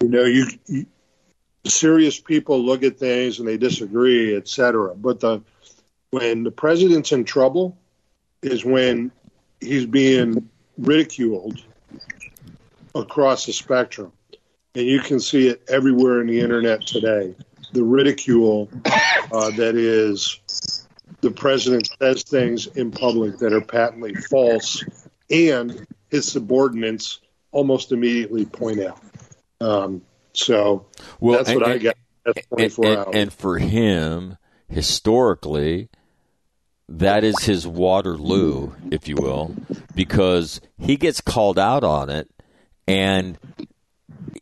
know, 0.00 0.24
you, 0.24 0.46
you 0.66 0.86
serious 1.64 2.18
people 2.18 2.64
look 2.64 2.82
at 2.82 2.98
things 2.98 3.38
and 3.38 3.48
they 3.48 3.56
disagree, 3.56 4.36
etc. 4.36 4.94
But 4.94 5.20
the 5.20 5.42
when 6.10 6.44
the 6.44 6.50
president's 6.50 7.12
in 7.12 7.24
trouble 7.24 7.76
is 8.42 8.64
when 8.64 9.10
he's 9.60 9.86
being 9.86 10.48
ridiculed 10.76 11.62
across 12.94 13.46
the 13.46 13.52
spectrum. 13.52 14.12
And 14.74 14.86
you 14.86 15.00
can 15.00 15.20
see 15.20 15.48
it 15.48 15.62
everywhere 15.68 16.20
in 16.20 16.28
the 16.28 16.40
internet 16.40 16.86
today. 16.86 17.34
The 17.72 17.82
ridicule 17.82 18.68
uh, 19.32 19.50
that 19.56 19.74
is 19.74 20.86
the 21.20 21.30
president 21.30 21.88
says 22.00 22.22
things 22.22 22.66
in 22.66 22.90
public 22.90 23.38
that 23.38 23.52
are 23.52 23.60
patently 23.60 24.14
false, 24.14 24.84
and 25.30 25.86
his 26.10 26.30
subordinates 26.30 27.20
almost 27.50 27.92
immediately 27.92 28.46
point 28.46 28.80
out. 28.80 29.00
Um, 29.60 30.02
so 30.32 30.86
well, 31.20 31.38
that's 31.38 31.50
and, 31.50 31.60
what 31.60 31.68
I 31.68 31.78
got. 31.78 31.96
That's 32.24 32.46
24 32.46 32.86
and, 32.86 32.96
hours. 32.96 33.08
And 33.14 33.32
for 33.32 33.58
him, 33.58 34.36
historically, 34.68 35.88
that 36.88 37.24
is 37.24 37.38
his 37.40 37.66
Waterloo, 37.66 38.72
if 38.90 39.08
you 39.08 39.16
will, 39.16 39.54
because 39.94 40.60
he 40.78 40.96
gets 40.96 41.20
called 41.20 41.58
out 41.58 41.84
on 41.84 42.08
it 42.08 42.28
and 42.86 43.38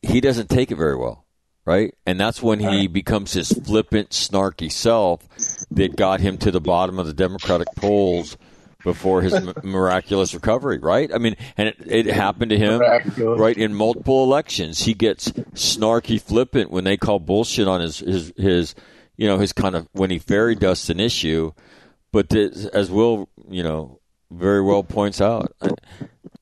he 0.02 0.20
doesn't 0.20 0.48
take 0.48 0.70
it 0.70 0.76
very 0.76 0.96
well, 0.96 1.24
right? 1.64 1.94
And 2.06 2.20
that's 2.20 2.42
when 2.42 2.60
he 2.60 2.86
becomes 2.86 3.32
his 3.32 3.50
flippant, 3.50 4.10
snarky 4.10 4.70
self 4.70 5.26
that 5.72 5.96
got 5.96 6.20
him 6.20 6.38
to 6.38 6.50
the 6.50 6.60
bottom 6.60 6.98
of 6.98 7.06
the 7.06 7.14
Democratic 7.14 7.68
polls 7.76 8.36
before 8.84 9.22
his 9.22 9.34
m- 9.34 9.52
miraculous 9.64 10.32
recovery, 10.32 10.78
right? 10.78 11.12
I 11.12 11.18
mean, 11.18 11.36
and 11.56 11.68
it, 11.68 11.76
it 11.84 12.06
happened 12.06 12.50
to 12.50 12.58
him, 12.58 12.80
right, 13.18 13.56
in 13.56 13.74
multiple 13.74 14.22
elections. 14.22 14.82
He 14.82 14.94
gets 14.94 15.30
snarky, 15.54 16.20
flippant 16.20 16.70
when 16.70 16.84
they 16.84 16.96
call 16.96 17.18
bullshit 17.18 17.66
on 17.66 17.80
his, 17.80 17.98
his, 17.98 18.32
his 18.36 18.74
you 19.16 19.26
know, 19.26 19.38
his 19.38 19.52
kind 19.52 19.74
of, 19.74 19.88
when 19.92 20.10
he 20.10 20.20
fairy 20.20 20.54
dusts 20.54 20.88
an 20.88 21.00
issue 21.00 21.50
but 22.16 22.30
this, 22.30 22.64
as 22.64 22.90
Will, 22.90 23.28
you 23.46 23.62
know, 23.62 24.00
very 24.30 24.62
well 24.62 24.82
points 24.82 25.20
out, 25.20 25.54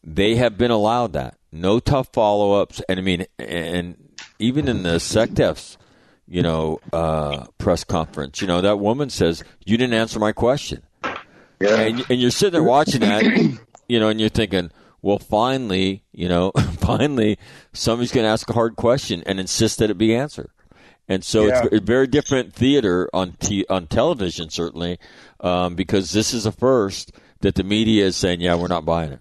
they 0.05 0.37
have 0.37 0.57
been 0.57 0.71
allowed 0.71 1.15
that. 1.15 1.37
No 1.51 1.81
tough 1.81 2.11
follow 2.13 2.53
ups. 2.63 2.81
And 2.89 3.01
I 3.01 3.03
mean, 3.03 3.27
and 3.41 3.97
even 4.39 4.69
in 4.69 4.85
the 4.85 4.99
SecDef's, 4.99 5.77
you 6.29 6.43
know, 6.43 6.79
uh, 6.93 7.47
press 7.59 7.83
conference, 7.83 8.41
you 8.41 8.47
know, 8.47 8.61
that 8.61 8.79
woman 8.79 9.11
says, 9.11 9.43
You 9.67 9.77
didn't 9.77 9.95
answer 9.95 10.21
my 10.21 10.31
question. 10.31 10.83
Yeah. 11.61 11.81
And, 11.81 12.05
and 12.09 12.21
you're 12.21 12.31
sitting 12.31 12.53
there 12.53 12.63
watching 12.63 13.01
that, 13.01 13.25
you 13.89 13.99
know, 13.99 14.11
and 14.11 14.21
you're 14.21 14.29
thinking, 14.29 14.71
well, 15.03 15.19
finally, 15.19 16.05
you 16.13 16.29
know, 16.29 16.53
finally, 16.79 17.37
somebody's 17.73 18.13
going 18.13 18.27
to 18.27 18.31
ask 18.31 18.49
a 18.49 18.53
hard 18.53 18.77
question 18.77 19.25
and 19.27 19.41
insist 19.41 19.79
that 19.79 19.91
it 19.91 19.99
be 19.99 20.15
answered. 20.15 20.51
And 21.09 21.23
so 21.23 21.47
yeah. 21.47 21.65
it's 21.65 21.77
a 21.77 21.81
very 21.81 22.07
different 22.07 22.55
theater 22.55 23.11
on 23.13 23.33
t- 23.33 23.67
on 23.69 23.87
television, 23.87 24.49
certainly, 24.49 24.99
um, 25.41 25.75
because 25.75 26.13
this 26.13 26.33
is 26.33 26.47
a 26.47 26.53
first 26.53 27.13
that 27.41 27.55
the 27.55 27.65
media 27.65 28.07
is 28.07 28.17
saying, 28.17 28.41
"Yeah, 28.41 28.55
we're 28.55 28.69
not 28.69 28.87
buying 28.87 29.13
it." 29.13 29.21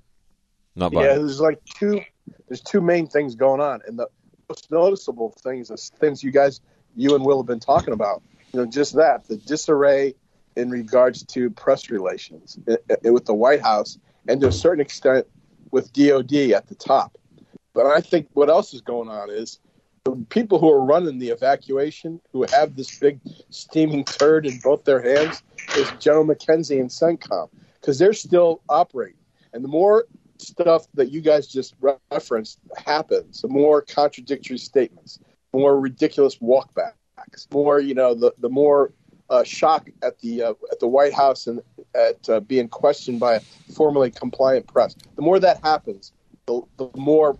Not 0.75 0.93
buying. 0.93 1.05
Yeah, 1.05 1.15
there's 1.15 1.41
like 1.41 1.59
two. 1.65 2.01
There's 2.47 2.61
two 2.61 2.79
main 2.79 3.07
things 3.07 3.35
going 3.35 3.59
on, 3.59 3.81
and 3.85 3.99
the 3.99 4.07
most 4.47 4.71
noticeable 4.71 5.31
things 5.31 5.69
is 5.71 5.91
things 5.99 6.23
you 6.23 6.31
guys, 6.31 6.61
you 6.95 7.15
and 7.15 7.25
Will 7.25 7.39
have 7.39 7.47
been 7.47 7.59
talking 7.59 7.93
about. 7.93 8.23
You 8.53 8.61
know, 8.61 8.65
just 8.65 8.95
that 8.95 9.27
the 9.27 9.35
disarray 9.35 10.15
in 10.55 10.69
regards 10.69 11.23
to 11.23 11.49
press 11.49 11.89
relations 11.89 12.57
it, 12.67 12.85
it, 13.03 13.11
with 13.11 13.25
the 13.25 13.33
White 13.33 13.61
House, 13.61 13.97
and 14.27 14.39
to 14.41 14.47
a 14.47 14.51
certain 14.51 14.79
extent 14.79 15.27
with 15.71 15.91
DOD 15.91 16.33
at 16.51 16.67
the 16.67 16.75
top. 16.75 17.17
But 17.73 17.87
I 17.87 18.01
think 18.01 18.29
what 18.33 18.49
else 18.49 18.73
is 18.73 18.81
going 18.81 19.09
on 19.09 19.31
is 19.31 19.59
people 20.29 20.59
who 20.59 20.69
are 20.69 20.83
running 20.83 21.17
the 21.17 21.29
evacuation, 21.29 22.19
who 22.31 22.45
have 22.51 22.75
this 22.75 22.99
big 22.99 23.19
steaming 23.49 24.03
turd 24.03 24.45
in 24.45 24.59
both 24.59 24.83
their 24.83 25.01
hands, 25.01 25.43
is 25.77 25.89
General 25.99 26.25
McKenzie 26.25 26.79
and 26.79 26.89
CENTCOM 26.89 27.49
because 27.79 27.97
they're 27.99 28.13
still 28.13 28.61
operating. 28.67 29.19
And 29.53 29.63
the 29.63 29.69
more 29.69 30.05
stuff 30.39 30.87
that 30.95 31.11
you 31.11 31.21
guys 31.21 31.47
just 31.47 31.75
referenced 32.11 32.59
happens, 32.85 33.41
the 33.41 33.47
more 33.47 33.81
contradictory 33.81 34.57
statements, 34.57 35.19
more 35.53 35.79
ridiculous 35.79 36.37
walkbacks, 36.37 37.49
more 37.51 37.79
you 37.79 37.93
know, 37.93 38.13
the 38.13 38.33
the 38.39 38.49
more 38.49 38.91
uh, 39.29 39.43
shock 39.43 39.89
at 40.01 40.19
the 40.19 40.43
uh, 40.43 40.53
at 40.71 40.79
the 40.81 40.87
White 40.87 41.13
House 41.13 41.47
and 41.47 41.61
at 41.95 42.27
uh, 42.29 42.39
being 42.41 42.67
questioned 42.67 43.19
by 43.21 43.35
a 43.35 43.39
formerly 43.73 44.11
compliant 44.11 44.67
press. 44.67 44.95
The 45.15 45.21
more 45.21 45.39
that 45.39 45.63
happens, 45.63 46.11
the, 46.45 46.61
the 46.77 46.89
more 46.95 47.37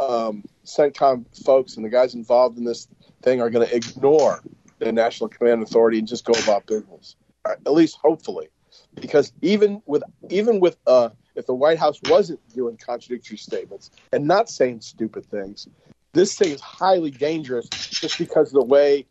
um, 0.00 0.44
CENTCOM 0.76 1.44
folks 1.44 1.76
and 1.76 1.84
the 1.84 1.88
guys 1.88 2.14
involved 2.14 2.58
in 2.58 2.64
this 2.64 2.88
thing 3.22 3.40
are 3.40 3.50
going 3.50 3.66
to 3.66 3.74
ignore 3.74 4.40
the 4.78 4.92
National 4.92 5.28
Command 5.28 5.62
Authority 5.62 5.98
and 5.98 6.08
just 6.08 6.24
go 6.24 6.32
about 6.42 6.66
business. 6.66 7.16
At 7.46 7.72
least 7.72 7.96
hopefully, 7.96 8.48
because 8.94 9.32
even 9.40 9.82
with 9.86 10.02
even 10.28 10.60
with 10.60 10.76
uh, 10.86 11.10
if 11.34 11.46
the 11.46 11.54
White 11.54 11.78
House 11.78 11.98
wasn't 12.08 12.40
doing 12.54 12.76
contradictory 12.76 13.38
statements 13.38 13.90
and 14.12 14.26
not 14.26 14.50
saying 14.50 14.82
stupid 14.82 15.24
things, 15.26 15.66
this 16.12 16.36
thing 16.36 16.52
is 16.52 16.60
highly 16.60 17.10
dangerous 17.10 17.68
just 17.68 18.18
because 18.18 18.48
of 18.48 18.54
the 18.54 18.64
way 18.64 19.06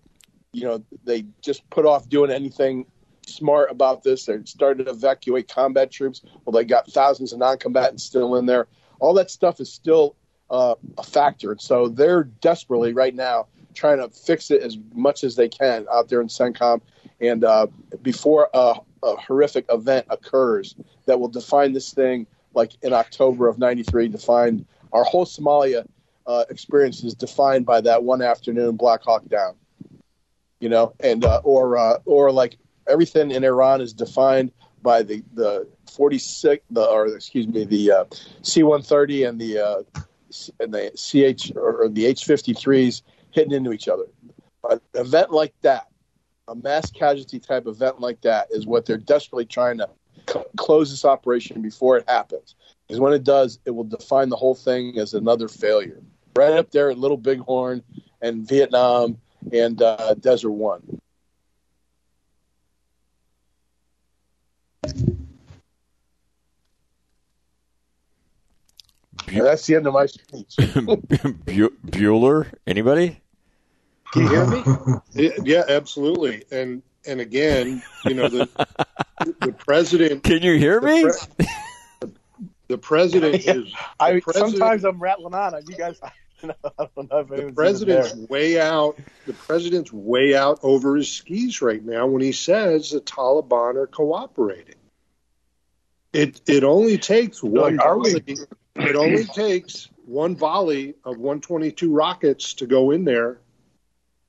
you 0.52 0.64
know 0.64 0.84
they 1.06 1.26
just 1.42 1.68
put 1.72 1.86
off 1.86 2.08
doing 2.08 2.30
anything 2.30 2.86
smart 3.26 3.72
about 3.72 4.04
this. 4.04 4.26
They 4.26 4.38
started 4.46 4.86
to 4.86 4.92
evacuate 4.92 5.48
combat 5.48 5.92
troops. 5.92 6.22
Well, 6.46 6.54
they 6.54 6.66
got 6.66 6.92
thousands 6.92 7.34
of 7.34 7.40
non-combatants 7.40 8.04
still 8.04 8.36
in 8.36 8.46
there. 8.46 8.68
All 9.00 9.14
that 9.16 9.32
stuff 9.32 9.60
is 9.60 9.72
still 9.72 10.16
uh, 10.50 10.76
a 10.98 11.04
factor. 11.04 11.56
So 11.60 11.88
they're 11.88 12.24
desperately 12.24 12.94
right 12.94 13.14
now 13.14 13.48
trying 13.74 13.98
to 14.00 14.10
fix 14.10 14.52
it 14.52 14.62
as 14.62 14.78
much 14.94 15.24
as 15.24 15.36
they 15.36 15.48
can 15.48 15.86
out 15.92 16.10
there 16.10 16.22
in 16.22 16.28
CENTCOM. 16.28 16.82
And 17.22 17.44
uh, 17.44 17.68
before 18.02 18.50
a, 18.54 18.76
a, 19.04 19.16
horrific 19.18 19.66
event 19.70 20.08
occurs 20.10 20.76
that 21.06 21.20
will 21.20 21.28
define 21.28 21.74
this 21.74 21.94
thing, 21.94 22.28
like 22.54 22.72
in 22.82 22.94
October 22.94 23.48
of 23.48 23.60
'93, 23.60 24.08
define 24.08 24.66
our 24.92 25.04
whole 25.04 25.26
Somalia 25.26 25.86
uh, 26.26 26.46
experience 26.50 27.04
is 27.04 27.14
defined 27.14 27.66
by 27.66 27.82
that 27.82 28.04
one 28.04 28.22
afternoon 28.22 28.76
Black 28.76 29.04
Hawk 29.04 29.28
Down. 29.28 29.56
You 30.60 30.70
know, 30.70 30.94
and 31.00 31.24
uh, 31.24 31.42
or 31.44 31.78
uh, 31.78 32.00
or 32.06 32.32
like 32.32 32.58
everything 32.88 33.32
in 33.32 33.44
Iran 33.44 33.82
is 33.82 33.94
defined 33.94 34.52
by 34.82 35.04
the 35.04 35.24
the 35.34 35.68
46 35.92 36.64
the 36.72 36.86
or 36.86 37.08
excuse 37.08 37.48
me 37.48 37.66
the 37.66 37.92
uh, 37.92 38.06
C-130 38.42 39.28
and 39.28 39.40
the 39.40 39.60
uh, 39.60 40.02
and 40.60 40.74
the 40.74 40.92
CH 40.96 41.52
or 41.56 41.88
the 41.90 42.06
H-53s 42.06 43.02
hitting 43.32 43.54
into 43.54 43.72
each 43.72 43.88
other. 43.88 44.06
An 44.70 44.80
event 44.94 45.32
like 45.32 45.54
that, 45.62 45.88
a 46.48 46.56
mass 46.56 46.92
casualty 46.92 47.40
type 47.40 47.68
event 47.68 48.00
like 48.00 48.22
that, 48.22 48.48
is 48.52 48.66
what 48.66 48.86
they're 48.86 48.98
desperately 48.98 49.46
trying 49.46 49.78
to 49.78 49.90
c- 50.30 50.40
close 50.58 50.90
this 50.92 51.06
operation 51.06 51.62
before 51.62 51.98
it 51.98 52.10
happens. 52.10 52.56
Because 52.88 53.00
when 53.00 53.14
it 53.14 53.24
does, 53.24 53.60
it 53.66 53.72
will 53.72 53.84
define 53.84 54.30
the 54.30 54.36
whole 54.36 54.56
thing 54.56 54.98
as 54.98 55.14
another 55.14 55.48
failure. 55.48 56.02
Right 56.36 56.54
up 56.54 56.72
there 56.72 56.90
at 56.90 56.98
Little 56.98 57.18
Bighorn 57.18 57.84
and 58.22 58.48
Vietnam 58.48 59.18
and 59.52 59.82
uh, 59.82 60.16
Desert 60.16 60.52
One. 60.52 61.00
Bu- 69.32 69.44
that's 69.44 69.66
the 69.66 69.76
end 69.76 69.88
of 69.88 69.94
my 69.94 70.06
speech. 70.06 70.56
Bueller, 70.58 72.54
anybody? 72.68 73.22
Can 74.12 74.24
you 74.24 74.30
hear 74.30 74.48
me? 74.48 74.64
yeah, 75.44 75.64
absolutely. 75.68 76.44
And 76.52 76.82
and 77.06 77.22
again, 77.22 77.84
you 78.06 78.14
know 78.14 78.28
the 78.28 78.50
the 79.40 79.54
president. 79.54 80.24
Can 80.24 80.42
you 80.42 80.58
hear 80.58 80.82
me? 80.82 81.04
The, 81.04 81.28
pre- 82.00 82.10
the 82.68 82.78
president 82.78 83.46
yeah. 83.46 83.54
is. 83.54 83.74
I 84.00 84.20
president, 84.20 84.52
sometimes 84.52 84.84
I'm 84.84 85.00
rattling 85.00 85.34
on. 85.34 85.54
You 85.68 85.76
guys, 85.76 86.00
I 86.02 86.12
don't 86.44 87.12
know 87.12 87.20
if 87.20 87.28
the 87.28 87.52
president's 87.54 88.16
way 88.30 88.60
out. 88.60 88.98
The 89.28 89.34
president's 89.34 89.94
way 89.94 90.36
out 90.36 90.60
over 90.64 90.96
his 90.96 91.12
skis 91.12 91.62
right 91.62 91.84
now 91.84 92.08
when 92.08 92.22
he 92.22 92.32
says 92.32 92.92
the 92.92 93.02
Taliban 93.02 93.76
are 93.76 93.88
cooperating. 93.88 94.76
It 96.14 96.42
it 96.48 96.64
only 96.64 96.98
takes 96.98 97.44
one. 97.44 97.78
Like, 97.78 97.86
are 97.86 98.00
we? 98.00 98.24
It 98.76 98.96
only 98.96 99.26
takes 99.36 99.90
one 100.06 100.36
volley 100.36 100.96
of 101.04 101.18
122 101.18 101.94
rockets 101.94 102.54
to 102.56 102.68
go 102.68 102.92
in 102.92 103.06
there, 103.06 103.40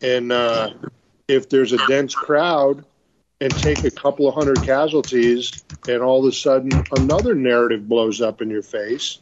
and 0.01 0.33
uh, 0.33 0.71
if 1.29 1.49
there's 1.49 1.73
a 1.73 1.87
dense 1.87 2.15
crowd, 2.15 2.85
and 3.41 3.57
take 3.57 3.85
a 3.85 3.91
couple 3.91 4.29
of 4.29 4.35
hundred 4.35 4.63
casualties, 4.63 5.65
and 5.89 6.03
all 6.03 6.21
of 6.21 6.27
a 6.27 6.37
sudden 6.37 6.71
another 6.93 7.35
narrative 7.35 7.89
blows 7.89 8.21
up 8.21 8.43
in 8.43 8.51
your 8.51 8.63
face, 8.63 9.19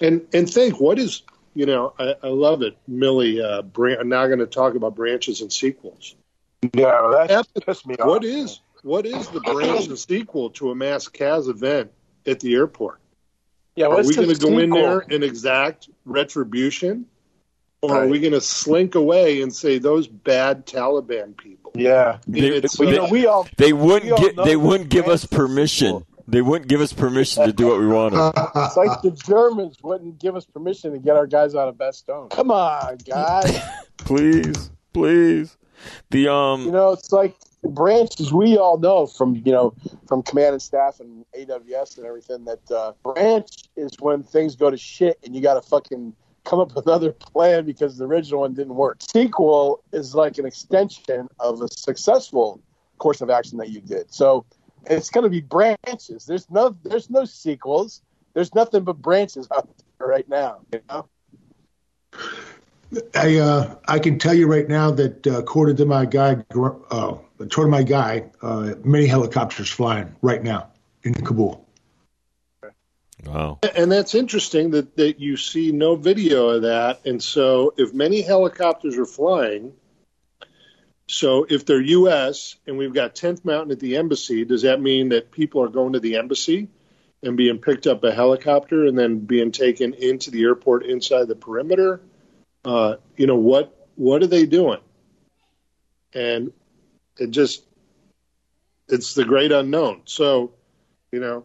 and 0.00 0.26
and 0.32 0.48
think 0.50 0.80
what 0.80 0.98
is 0.98 1.22
you 1.54 1.66
know 1.66 1.92
I, 1.98 2.14
I 2.22 2.28
love 2.28 2.62
it, 2.62 2.76
Milley. 2.90 3.42
Uh, 3.42 3.62
I'm 3.98 4.08
now 4.08 4.26
going 4.26 4.38
to 4.38 4.46
talk 4.46 4.74
about 4.74 4.94
branches 4.94 5.40
and 5.42 5.52
sequels. 5.52 6.14
Yeah, 6.74 7.26
that 7.28 7.46
pissed 7.66 7.86
me 7.86 7.96
off. 7.96 8.06
What 8.06 8.24
is 8.24 8.60
what 8.82 9.06
is 9.06 9.28
the 9.28 9.40
branch 9.40 9.86
and 9.86 9.98
sequel 9.98 10.50
to 10.50 10.70
a 10.70 10.74
mass 10.74 11.08
CAS 11.08 11.46
event 11.46 11.92
at 12.26 12.40
the 12.40 12.54
airport? 12.54 13.01
Yeah, 13.76 13.86
are 13.86 14.02
we 14.02 14.14
going 14.14 14.28
to 14.28 14.34
go 14.34 14.58
in 14.58 14.70
there 14.70 15.00
and 15.00 15.24
exact 15.24 15.88
retribution? 16.04 17.06
Or 17.80 17.96
are 17.96 18.06
we 18.06 18.20
going 18.20 18.32
to 18.32 18.40
slink 18.40 18.94
away 18.94 19.42
and 19.42 19.52
say 19.52 19.78
those 19.78 20.06
bad 20.06 20.66
Taliban 20.66 21.36
people? 21.36 21.72
Yeah, 21.74 22.18
They, 22.28 22.40
It's, 22.40 22.76
they- 22.78 22.86
you 22.90 22.96
know, 22.96 23.08
we 23.10 23.26
all 23.26 23.48
they 23.56 23.72
wouldn't 23.72 24.12
all 24.12 24.18
get. 24.18 24.36
They 24.36 24.56
wouldn't 24.56 24.88
give 24.88 25.08
us 25.08 25.24
permission. 25.24 25.90
cool. 25.92 26.06
They 26.28 26.42
wouldn't 26.42 26.68
give 26.68 26.80
us 26.80 26.92
permission 26.92 27.44
to 27.44 27.52
do 27.52 27.66
what 27.66 27.80
we 27.80 27.86
wanted. 27.88 28.18
It's 28.54 28.76
like 28.76 29.02
the 29.02 29.10
Germans 29.10 29.76
wouldn't 29.82 30.20
give 30.20 30.36
us 30.36 30.44
permission 30.44 30.92
to 30.92 30.98
get 31.00 31.16
our 31.16 31.26
guys 31.26 31.56
out 31.56 31.68
of 31.68 31.74
Bastogne. 31.74 32.30
Come 32.30 32.52
on, 32.52 32.98
guys. 32.98 33.60
please, 33.98 34.70
please. 34.92 35.56
The 36.10 36.28
um. 36.32 36.62
you 36.64 36.70
know, 36.70 36.92
it's 36.92 37.10
like 37.10 37.34
branches. 37.62 38.32
We 38.32 38.58
all 38.58 38.78
know 38.78 39.06
from 39.06 39.36
you 39.44 39.52
know 39.52 39.74
from 40.06 40.22
command 40.22 40.54
and 40.54 40.62
staff 40.62 41.00
and 41.00 41.24
AWS 41.38 41.98
and 41.98 42.06
everything 42.06 42.44
that 42.44 42.70
uh, 42.70 42.92
branch 43.02 43.68
is 43.76 43.92
when 44.00 44.22
things 44.22 44.56
go 44.56 44.70
to 44.70 44.76
shit 44.76 45.18
and 45.24 45.34
you 45.34 45.42
got 45.42 45.54
to 45.54 45.62
fucking 45.62 46.14
come 46.44 46.58
up 46.58 46.74
with 46.74 46.86
another 46.86 47.12
plan 47.12 47.64
because 47.64 47.96
the 47.98 48.04
original 48.04 48.40
one 48.40 48.54
didn't 48.54 48.74
work. 48.74 48.98
Sequel 49.00 49.82
is 49.92 50.14
like 50.14 50.38
an 50.38 50.46
extension 50.46 51.28
of 51.38 51.62
a 51.62 51.68
successful 51.68 52.60
course 52.98 53.20
of 53.20 53.30
action 53.30 53.58
that 53.58 53.70
you 53.70 53.80
did. 53.80 54.12
So 54.12 54.44
it's 54.86 55.10
going 55.10 55.24
to 55.24 55.30
be 55.30 55.40
branches. 55.40 56.26
There's 56.26 56.50
no 56.50 56.76
there's 56.82 57.10
no 57.10 57.24
sequels. 57.24 58.02
There's 58.34 58.54
nothing 58.54 58.84
but 58.84 58.94
branches 58.94 59.46
out 59.54 59.68
there 59.98 60.08
right 60.08 60.28
now. 60.28 60.60
You 60.72 60.80
know. 60.88 61.08
I 63.14 63.38
uh, 63.38 63.76
I 63.88 63.98
can 63.98 64.18
tell 64.18 64.34
you 64.34 64.46
right 64.46 64.68
now 64.68 64.90
that 64.90 65.26
uh, 65.26 65.38
according 65.38 65.76
to 65.76 65.86
my 65.86 66.04
guy, 66.04 66.36
uh, 66.90 67.14
according 67.42 67.72
to 67.72 67.78
my 67.78 67.82
guy, 67.82 68.30
uh, 68.40 68.74
many 68.84 69.06
helicopters 69.06 69.68
flying 69.68 70.14
right 70.22 70.42
now 70.42 70.70
in 71.02 71.14
Kabul. 71.14 71.68
Wow. 73.24 73.60
And 73.76 73.90
that's 73.90 74.14
interesting 74.14 74.72
that, 74.72 74.96
that 74.96 75.20
you 75.20 75.36
see 75.36 75.70
no 75.70 75.94
video 75.94 76.48
of 76.50 76.62
that. 76.62 77.06
And 77.06 77.22
so, 77.22 77.72
if 77.76 77.94
many 77.94 78.20
helicopters 78.20 78.98
are 78.98 79.06
flying, 79.06 79.74
so 81.06 81.46
if 81.48 81.64
they're 81.64 81.80
U.S. 81.80 82.56
and 82.66 82.78
we've 82.78 82.94
got 82.94 83.14
10th 83.14 83.44
Mountain 83.44 83.72
at 83.72 83.80
the 83.80 83.96
embassy, 83.96 84.44
does 84.44 84.62
that 84.62 84.80
mean 84.80 85.10
that 85.10 85.30
people 85.30 85.62
are 85.62 85.68
going 85.68 85.92
to 85.92 86.00
the 86.00 86.16
embassy 86.16 86.68
and 87.22 87.36
being 87.36 87.58
picked 87.58 87.86
up 87.86 88.02
a 88.02 88.12
helicopter 88.12 88.86
and 88.86 88.98
then 88.98 89.18
being 89.18 89.52
taken 89.52 89.94
into 89.94 90.30
the 90.30 90.42
airport 90.42 90.84
inside 90.84 91.28
the 91.28 91.36
perimeter? 91.36 92.00
Uh, 92.64 92.96
you 93.16 93.26
know 93.26 93.36
what? 93.36 93.88
What 93.94 94.22
are 94.22 94.28
they 94.28 94.46
doing? 94.46 94.80
And 96.14 96.52
it 97.18 97.30
just 97.30 97.64
it's 98.88 99.14
the 99.14 99.24
great 99.24 99.52
unknown. 99.52 100.02
So, 100.04 100.52
you 101.12 101.20
know, 101.20 101.44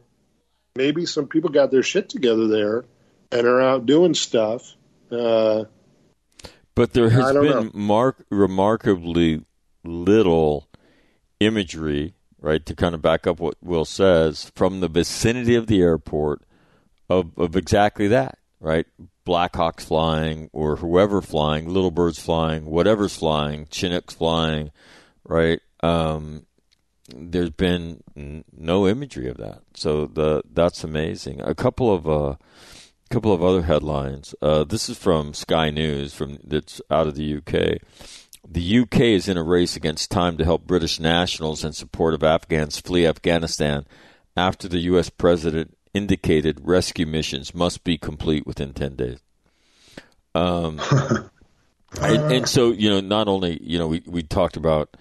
maybe 0.76 1.06
some 1.06 1.28
people 1.28 1.50
got 1.50 1.72
their 1.72 1.84
shit 1.84 2.10
together 2.10 2.48
there 2.48 2.86
and 3.32 3.48
are 3.48 3.62
out 3.62 3.86
doing 3.86 4.14
stuff. 4.14 4.76
Uh, 5.12 5.66
But 6.76 6.94
there 6.94 7.10
has 7.10 7.34
been 7.34 7.72
mark, 7.74 8.26
remarkably 8.30 9.44
little 9.84 10.68
imagery, 11.40 12.14
right, 12.40 12.66
to 12.66 12.76
kind 12.76 12.96
of 12.96 13.02
back 13.02 13.26
up 13.28 13.40
what 13.40 13.56
Will 13.62 13.86
says, 13.86 14.52
from 14.56 14.80
the 14.80 14.88
vicinity 14.88 15.56
of 15.56 15.68
the 15.68 15.82
airport 15.82 16.42
of, 17.10 17.38
of 17.38 17.56
exactly 17.56 18.08
that, 18.10 18.38
right? 18.60 18.86
Blackhawks 19.26 19.82
flying 19.82 20.50
or 20.54 20.78
whoever 20.78 21.22
flying, 21.22 21.70
little 21.70 21.92
birds 21.92 22.20
flying, 22.20 22.66
whatever's 22.66 23.16
flying, 23.16 23.68
Chinooks 23.68 24.14
flying, 24.14 24.72
right? 25.28 25.60
Um, 25.82 26.46
there's 27.16 27.52
been 27.52 28.04
n- 28.16 28.44
no 28.56 28.88
imagery 28.88 29.30
of 29.30 29.38
that, 29.38 29.62
so 29.74 30.06
the 30.06 30.42
that's 30.52 30.84
amazing. 30.84 31.42
A 31.42 31.56
couple 31.56 31.94
of 31.94 32.08
uh, 32.08 32.36
couple 33.10 33.34
of 33.34 33.44
other 33.44 33.64
headlines. 33.64 34.36
Uh, 34.42 34.64
this 34.64 34.90
is 34.90 34.98
from 34.98 35.34
Sky 35.34 35.70
News, 35.70 36.14
from 36.14 36.40
that's 36.44 36.82
out 36.90 37.08
of 37.08 37.16
the 37.16 37.38
UK. 37.38 37.80
The 38.50 38.80
UK 38.80 39.02
is 39.02 39.28
in 39.28 39.38
a 39.38 39.44
race 39.44 39.76
against 39.76 40.10
time 40.10 40.38
to 40.38 40.46
help 40.46 40.66
British 40.66 41.00
nationals 41.00 41.66
in 41.66 41.74
support 41.74 42.14
of 42.14 42.24
Afghans 42.24 42.80
flee 42.80 43.06
Afghanistan 43.06 43.86
after 44.38 44.68
the 44.68 44.80
U.S. 44.80 45.10
president 45.10 45.78
indicated 45.94 46.62
rescue 46.64 47.06
missions 47.06 47.54
must 47.54 47.84
be 47.84 47.98
complete 47.98 48.48
within 48.48 48.74
10 48.74 48.96
days. 48.96 49.20
Um, 50.34 50.80
and, 52.02 52.32
and 52.32 52.48
so, 52.48 52.72
you 52.72 52.90
know, 52.90 53.02
not 53.02 53.28
only, 53.28 53.62
you 53.62 53.78
know, 53.78 53.88
we, 53.88 54.04
we 54.06 54.24
talked 54.24 54.56
about, 54.56 54.96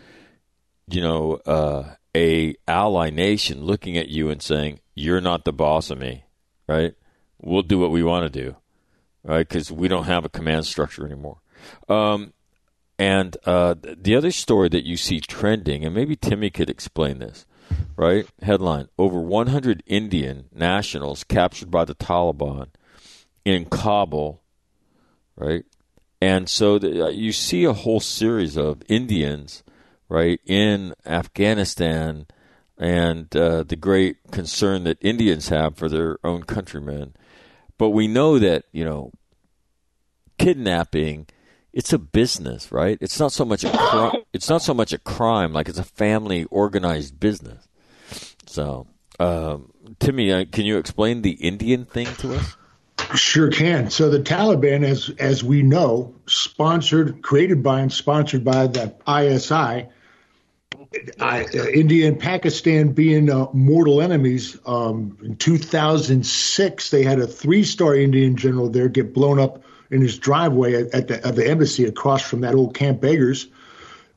you 0.89 1.01
know, 1.01 1.35
uh, 1.47 1.95
a 2.15 2.55
ally 2.67 3.11
nation 3.11 3.65
looking 3.65 3.97
at 3.97 4.09
you 4.09 4.31
and 4.31 4.43
saying, 4.43 4.81
you're 4.95 5.21
not 5.21 5.45
the 5.45 5.53
boss 5.53 5.91
of 5.91 5.99
me, 5.99 6.25
right? 6.69 6.95
We'll 7.41 7.63
do 7.63 7.79
what 7.79 7.91
we 7.91 8.03
want 8.03 8.33
to 8.33 8.41
do, 8.43 8.57
right? 9.23 9.47
Because 9.47 9.71
we 9.71 9.89
don't 9.89 10.05
have 10.05 10.25
a 10.25 10.31
command 10.31 10.67
structure 10.67 11.05
anymore. 11.05 11.39
Um, 11.89 12.33
and 12.99 13.37
uh, 13.45 13.75
the 13.83 14.17
other 14.17 14.31
story 14.31 14.69
that 14.71 14.87
you 14.87 14.97
see 14.97 15.21
trending, 15.21 15.85
and 15.85 15.95
maybe 15.95 16.17
Timmy 16.17 16.49
could 16.49 16.71
explain 16.71 17.19
this, 17.19 17.45
right? 17.97 18.27
Headline 18.41 18.89
Over 18.99 19.21
100 19.21 19.83
Indian 19.87 20.47
nationals 20.55 21.25
captured 21.25 21.71
by 21.71 21.85
the 21.85 21.95
Taliban 21.95 22.69
in 23.45 23.67
Kabul, 23.67 24.41
right? 25.37 25.65
And 26.23 26.49
so 26.49 26.79
the, 26.79 27.07
uh, 27.07 27.09
you 27.11 27.33
see 27.33 27.65
a 27.65 27.75
whole 27.75 28.01
series 28.01 28.57
of 28.57 28.83
Indians, 28.89 29.63
right, 30.09 30.41
in 30.47 30.95
Afghanistan 31.05 32.27
and 32.79 33.35
uh, 33.35 33.63
the 33.63 33.77
great 33.77 34.19
concern 34.31 34.85
that 34.85 34.99
Indians 35.01 35.49
have 35.49 35.77
for 35.77 35.89
their 35.89 36.19
own 36.23 36.43
countrymen. 36.43 37.15
But 37.79 37.91
we 37.91 38.07
know 38.07 38.39
that, 38.39 38.65
you 38.73 38.85
know, 38.85 39.13
kidnapping 40.39 41.27
it's 41.77 41.93
a 41.93 41.99
business, 41.99 42.73
right? 42.73 42.97
It's 43.03 43.21
not 43.21 43.33
so 43.33 43.45
much 43.45 43.63
a 43.63 43.71
cri- 43.71 44.25
it's 44.33 44.49
not 44.49 44.63
so 44.63 44.73
much 44.73 44.95
a 44.95 44.99
crime 44.99 45.53
like 45.53 45.69
it's 45.69 45.79
a 45.79 45.85
family 45.85 46.45
organized 46.45 47.21
business. 47.21 47.69
So, 48.47 48.87
um, 49.21 49.73
Timmy, 50.01 50.33
uh, 50.33 50.47
can 50.51 50.65
you 50.65 50.79
explain 50.79 51.21
the 51.21 51.33
Indian 51.33 51.85
thing 51.85 52.07
to 52.21 52.35
us? 52.35 52.57
Sure 53.15 53.51
can. 53.51 53.91
So 53.91 54.09
the 54.09 54.21
Taliban, 54.21 54.85
as 54.85 55.11
as 55.19 55.45
we 55.45 55.63
know, 55.63 56.15
sponsored, 56.27 57.21
created 57.21 57.63
by, 57.63 57.81
and 57.81 57.93
sponsored 57.93 58.43
by 58.43 58.69
the 58.69 58.95
ISI. 59.07 59.89
I, 61.21 61.45
uh, 61.45 61.67
India 61.67 62.09
and 62.09 62.19
Pakistan 62.19 62.93
being 62.93 63.31
uh, 63.31 63.47
mortal 63.53 64.01
enemies. 64.01 64.59
Um, 64.67 65.19
in 65.23 65.37
2006, 65.37 66.91
they 66.91 67.03
had 67.03 67.19
a 67.19 67.27
three-star 67.27 67.95
Indian 67.95 68.37
general 68.37 68.71
there 68.71 68.89
get 68.89 69.13
blown 69.13 69.39
up 69.39 69.65
in 69.91 70.01
his 70.01 70.19
driveway 70.19 70.75
at, 70.75 70.95
at, 70.95 71.09
the, 71.09 71.27
at 71.27 71.37
the 71.37 71.49
embassy 71.49 71.85
across 71.85 72.23
from 72.23 72.41
that 72.43 72.55
old 72.55 72.75
Camp 72.75 73.05
Eggers. 73.05 73.49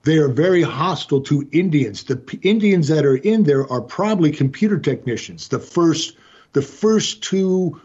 They 0.03 0.17
are 0.17 0.29
very 0.29 0.61
hostile 0.61 1.21
to 1.23 1.47
Indians. 1.51 2.03
The 2.03 2.15
P- 2.15 2.39
Indians 2.41 2.87
that 2.87 3.05
are 3.05 3.17
in 3.17 3.43
there 3.43 3.69
are 3.71 3.81
probably 3.81 4.31
computer 4.31 4.79
technicians. 4.79 5.49
The 5.49 5.59
first, 5.59 6.15
the 6.53 6.61
first 6.61 7.21
two 7.23 7.81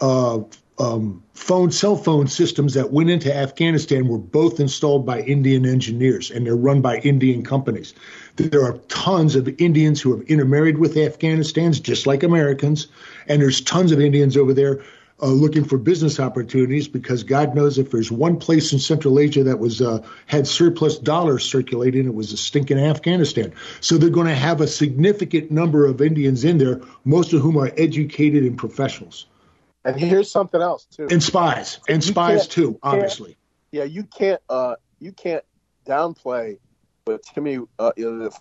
uh, 0.00 0.40
um, 0.78 1.22
phone 1.34 1.70
cell 1.70 1.96
phone 1.96 2.28
systems 2.28 2.74
that 2.74 2.92
went 2.92 3.10
into 3.10 3.34
Afghanistan 3.34 4.06
were 4.06 4.18
both 4.18 4.60
installed 4.60 5.04
by 5.04 5.20
Indian 5.20 5.66
engineers, 5.66 6.30
and 6.30 6.46
they're 6.46 6.56
run 6.56 6.80
by 6.80 6.98
Indian 6.98 7.44
companies. 7.44 7.94
There 8.36 8.64
are 8.64 8.78
tons 8.88 9.34
of 9.34 9.48
Indians 9.60 10.00
who 10.00 10.16
have 10.16 10.26
intermarried 10.28 10.78
with 10.78 10.94
Afghanistans, 10.94 11.82
just 11.82 12.06
like 12.06 12.22
Americans, 12.22 12.86
and 13.26 13.42
there's 13.42 13.60
tons 13.60 13.90
of 13.90 14.00
Indians 14.00 14.36
over 14.36 14.54
there 14.54 14.82
uh, 15.20 15.26
looking 15.26 15.64
for 15.64 15.78
business 15.78 16.20
opportunities 16.20 16.86
because 16.86 17.24
God 17.24 17.54
knows 17.54 17.78
if 17.78 17.90
there's 17.90 18.12
one 18.12 18.38
place 18.38 18.72
in 18.72 18.78
Central 18.78 19.18
Asia 19.18 19.42
that 19.44 19.58
was 19.58 19.82
uh, 19.82 20.06
had 20.26 20.46
surplus 20.46 20.96
dollars 20.96 21.44
circulating, 21.44 22.06
it 22.06 22.14
was 22.14 22.32
a 22.32 22.36
stinking 22.36 22.78
Afghanistan. 22.78 23.52
So 23.80 23.98
they're 23.98 24.10
going 24.10 24.28
to 24.28 24.34
have 24.34 24.60
a 24.60 24.68
significant 24.68 25.50
number 25.50 25.86
of 25.86 26.00
Indians 26.00 26.44
in 26.44 26.58
there, 26.58 26.80
most 27.04 27.32
of 27.32 27.40
whom 27.40 27.56
are 27.58 27.72
educated 27.76 28.44
and 28.44 28.56
professionals. 28.56 29.26
And 29.84 29.98
here's 29.98 30.30
something 30.30 30.60
else 30.60 30.84
too. 30.86 31.08
And 31.10 31.22
spies, 31.22 31.80
and 31.88 32.04
You 32.04 32.12
spies 32.12 32.46
too, 32.48 32.78
obviously. 32.82 33.36
yeah, 33.72 33.84
you 33.84 34.04
can't 34.04 34.40
uh, 34.48 34.76
you 35.00 35.12
can't 35.12 35.44
downplay 35.86 36.58
what 37.04 37.22
Timmy 37.22 37.58
uh, 37.78 37.92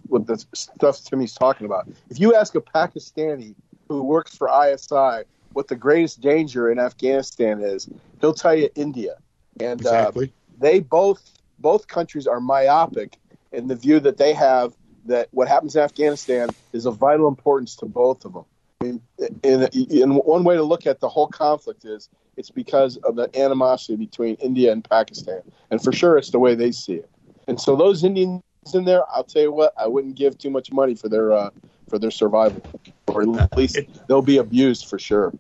what 0.07 0.27
the 0.27 0.43
stuff 0.53 1.03
Timmy's 1.03 1.33
talking 1.33 1.65
about. 1.65 1.88
If 2.09 2.19
you 2.19 2.35
ask 2.35 2.55
a 2.55 2.61
Pakistani 2.61 3.55
who 3.88 4.03
works 4.03 4.35
for 4.35 4.49
ISI 4.49 5.23
what 5.53 5.67
the 5.67 5.75
greatest 5.75 6.21
danger 6.21 6.69
in 6.69 6.77
Afghanistan 6.79 7.61
is, 7.61 7.89
he'll 8.21 8.33
tell 8.33 8.53
you 8.55 8.69
India. 8.75 9.15
And 9.59 9.83
uh, 9.85 9.89
Exactly. 9.89 10.33
they 10.59 10.79
both 10.79 11.33
both 11.59 11.88
countries 11.88 12.27
are 12.27 12.39
myopic 12.39 13.17
in 13.51 13.67
the 13.67 13.75
view 13.75 13.99
that 14.01 14.17
they 14.17 14.33
have 14.33 14.73
that 15.05 15.29
what 15.31 15.47
happens 15.47 15.75
in 15.75 15.81
Afghanistan 15.81 16.49
is 16.73 16.85
of 16.85 16.97
vital 16.97 17.27
importance 17.27 17.75
to 17.77 17.85
both 17.85 18.25
of 18.25 18.33
them. 18.33 18.45
I 18.82 18.86
mean, 18.86 19.01
in, 19.43 19.63
in 19.73 20.11
one 20.15 20.43
way 20.43 20.55
to 20.55 20.63
look 20.63 20.86
at 20.86 20.99
the 20.99 21.09
whole 21.09 21.28
conflict 21.28 21.86
is 21.86 22.09
it's 22.36 22.51
because 22.51 22.97
of 22.97 23.15
the 23.15 23.30
animosity 23.39 23.95
between 23.95 24.36
India 24.36 24.71
and 24.71 24.88
Pakistan, 24.88 25.41
and 25.71 25.84
for 25.84 25.91
sure 25.91 26.17
it's 26.17 26.30
the 26.30 26.39
way 26.39 26.55
they 26.55 26.71
see 26.71 26.95
it. 26.95 27.09
And 27.47 27.59
so 27.59 27.75
those 27.75 28.03
Indians 28.03 28.43
in 28.73 28.86
there, 28.86 29.03
I'll 29.09 29.23
tell 29.23 29.41
you 29.41 29.51
what, 29.51 29.73
I 29.78 29.88
wouldn't 29.88 30.15
give 30.15 30.38
too 30.38 30.49
much 30.49 30.71
money 30.71 30.93
for 30.93 31.09
their 31.09 31.32
uh, 31.32 31.49
for 31.89 31.97
their 31.97 32.11
survival, 32.11 32.61
or 33.07 33.39
at 33.39 33.57
least 33.57 33.80
they'll 34.07 34.21
be 34.21 34.38
abused 34.38 34.88
for 34.88 34.99
sure. 34.99 35.34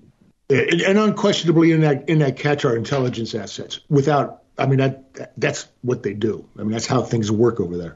and, 0.49 0.81
and 0.81 0.97
unquestionably 0.97 1.71
in 1.71 1.81
that 1.81 2.09
in 2.09 2.19
that 2.19 2.37
catch 2.37 2.65
are 2.65 2.75
intelligence 2.75 3.35
assets 3.35 3.81
without 3.89 4.43
I 4.57 4.65
mean, 4.65 4.79
that 4.79 5.37
that's 5.37 5.67
what 5.81 6.03
they 6.03 6.13
do. 6.13 6.47
I 6.57 6.63
mean, 6.63 6.71
that's 6.71 6.87
how 6.87 7.03
things 7.03 7.31
work 7.31 7.59
over 7.59 7.77
there. 7.77 7.95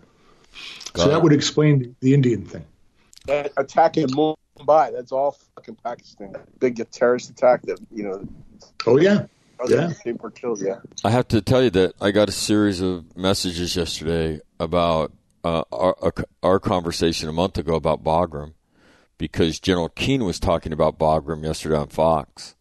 Got 0.94 1.04
so 1.04 1.10
it. 1.10 1.12
that 1.14 1.24
would 1.24 1.34
explain 1.34 1.96
the 2.02 2.14
Indian 2.14 2.46
thing. 2.46 2.66
That 3.26 3.52
attack 3.58 3.98
in 4.62 4.66
Mumbai, 4.68 4.94
that's 4.94 5.12
all 5.12 5.38
fucking 5.56 5.76
Pakistan. 5.84 6.36
Big 6.60 6.90
terrorist 6.92 7.30
attack 7.30 7.62
that, 7.64 7.80
you 7.94 8.04
know, 8.04 8.28
Oh 8.88 8.98
yeah, 9.00 9.26
Yeah. 9.68 9.92
people 10.04 10.30
killed, 10.32 10.62
yeah. 10.62 10.80
I 11.04 11.12
have 11.12 11.28
to 11.30 11.42
tell 11.42 11.62
you 11.64 11.70
that 11.72 11.94
I 12.02 12.12
got 12.12 12.30
a 12.30 12.32
series 12.32 12.82
of 12.82 13.16
messages 13.18 13.76
yesterday 13.76 14.40
about 14.60 15.12
uh, 15.44 15.64
our, 15.72 15.96
our 16.02 16.14
our 16.44 16.60
conversation 16.60 17.28
a 17.28 17.34
month 17.34 17.58
ago 17.58 17.74
about 17.76 18.04
Bagram, 18.04 18.54
because 19.18 19.60
General 19.60 19.90
Keane 19.90 20.24
was 20.24 20.40
talking 20.40 20.72
about 20.74 21.00
Bagram 21.00 21.44
yesterday 21.44 21.76
on 21.78 21.88
Fox, 21.88 22.56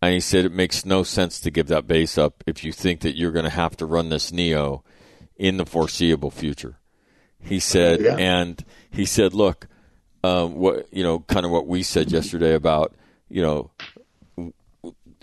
and 0.00 0.14
he 0.14 0.20
said 0.20 0.46
it 0.46 0.52
makes 0.52 0.86
no 0.86 1.02
sense 1.02 1.38
to 1.40 1.50
give 1.50 1.66
that 1.68 1.86
base 1.86 2.16
up 2.16 2.42
if 2.46 2.64
you 2.64 2.72
think 2.72 3.00
that 3.00 3.16
you're 3.16 3.32
going 3.32 3.44
to 3.44 3.50
have 3.50 3.76
to 3.76 3.84
run 3.86 4.08
this 4.08 4.32
Neo 4.32 4.82
in 5.36 5.58
the 5.58 5.66
foreseeable 5.66 6.30
future. 6.30 6.78
He 7.38 7.58
said, 7.58 8.00
Yeah. 8.00 8.16
and 8.16 8.62
he 8.90 9.04
said, 9.06 9.32
look, 9.34 9.66
um, 10.22 10.54
what 10.54 10.86
you 10.92 11.02
know, 11.02 11.20
kind 11.20 11.46
of 11.46 11.52
what 11.52 11.66
we 11.66 11.82
said 11.82 12.10
yesterday 12.10 12.54
about 12.54 12.94
you 13.28 13.42
know 13.42 13.70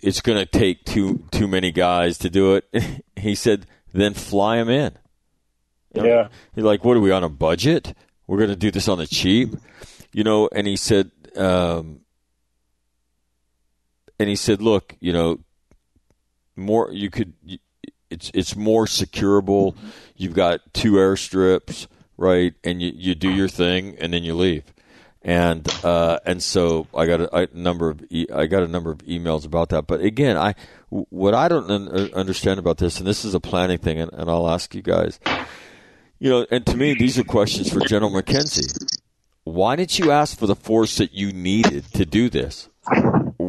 it's 0.01 0.21
going 0.21 0.37
to 0.37 0.45
take 0.45 0.85
too 0.85 1.25
too 1.31 1.47
many 1.47 1.71
guys 1.71 2.17
to 2.19 2.29
do 2.29 2.55
it. 2.55 3.03
he 3.15 3.35
said, 3.35 3.65
then 3.93 4.13
fly 4.13 4.57
them 4.57 4.69
in. 4.69 4.93
Yeah. 5.93 6.27
He's 6.53 6.63
like, 6.63 6.83
what 6.83 6.97
are 6.97 6.99
we 7.01 7.11
on 7.11 7.23
a 7.23 7.29
budget? 7.29 7.93
We're 8.27 8.37
going 8.37 8.49
to 8.49 8.55
do 8.55 8.71
this 8.71 8.87
on 8.87 8.97
the 8.97 9.07
cheap, 9.07 9.55
you 10.11 10.23
know. 10.23 10.49
And 10.51 10.67
he 10.67 10.75
said, 10.75 11.11
um, 11.35 12.01
and 14.19 14.29
he 14.29 14.35
said, 14.35 14.61
look, 14.61 14.95
you 14.99 15.13
know, 15.13 15.39
more 16.55 16.91
you 16.91 17.09
could. 17.09 17.33
It's 18.09 18.31
it's 18.33 18.55
more 18.55 18.85
securable. 18.85 19.75
You've 20.15 20.33
got 20.33 20.73
two 20.73 20.93
airstrips, 20.93 21.87
right? 22.17 22.53
And 22.63 22.81
you, 22.81 22.91
you 22.95 23.15
do 23.15 23.29
your 23.29 23.49
thing, 23.49 23.97
and 23.99 24.13
then 24.13 24.23
you 24.23 24.35
leave. 24.35 24.63
And 25.23 25.67
uh, 25.83 26.19
and 26.25 26.41
so 26.41 26.87
I 26.95 27.05
got 27.05 27.19
a, 27.21 27.35
a 27.35 27.47
number 27.53 27.89
of 27.89 28.03
e- 28.09 28.27
I 28.33 28.45
got 28.45 28.63
a 28.63 28.67
number 28.67 28.91
of 28.91 28.99
emails 28.99 29.45
about 29.45 29.69
that. 29.69 29.85
But 29.87 30.01
again, 30.01 30.37
I 30.37 30.53
what 30.89 31.33
I 31.33 31.47
don't 31.47 31.69
un- 31.69 31.87
uh, 31.89 32.07
understand 32.15 32.59
about 32.59 32.77
this, 32.77 32.99
and 32.99 33.07
this 33.07 33.25
is 33.25 33.33
a 33.33 33.39
planning 33.39 33.77
thing, 33.79 33.99
and, 33.99 34.11
and 34.13 34.29
I'll 34.29 34.49
ask 34.49 34.73
you 34.75 34.81
guys. 34.81 35.19
You 36.19 36.29
know, 36.29 36.45
and 36.49 36.65
to 36.67 36.77
me, 36.77 36.93
these 36.93 37.19
are 37.19 37.23
questions 37.23 37.71
for 37.71 37.79
General 37.81 38.11
McKenzie. 38.11 38.87
Why 39.43 39.75
didn't 39.75 39.99
you 39.99 40.11
ask 40.11 40.37
for 40.37 40.47
the 40.47 40.55
force 40.55 40.97
that 40.97 41.13
you 41.13 41.31
needed 41.33 41.85
to 41.93 42.05
do 42.05 42.29
this? 42.29 42.69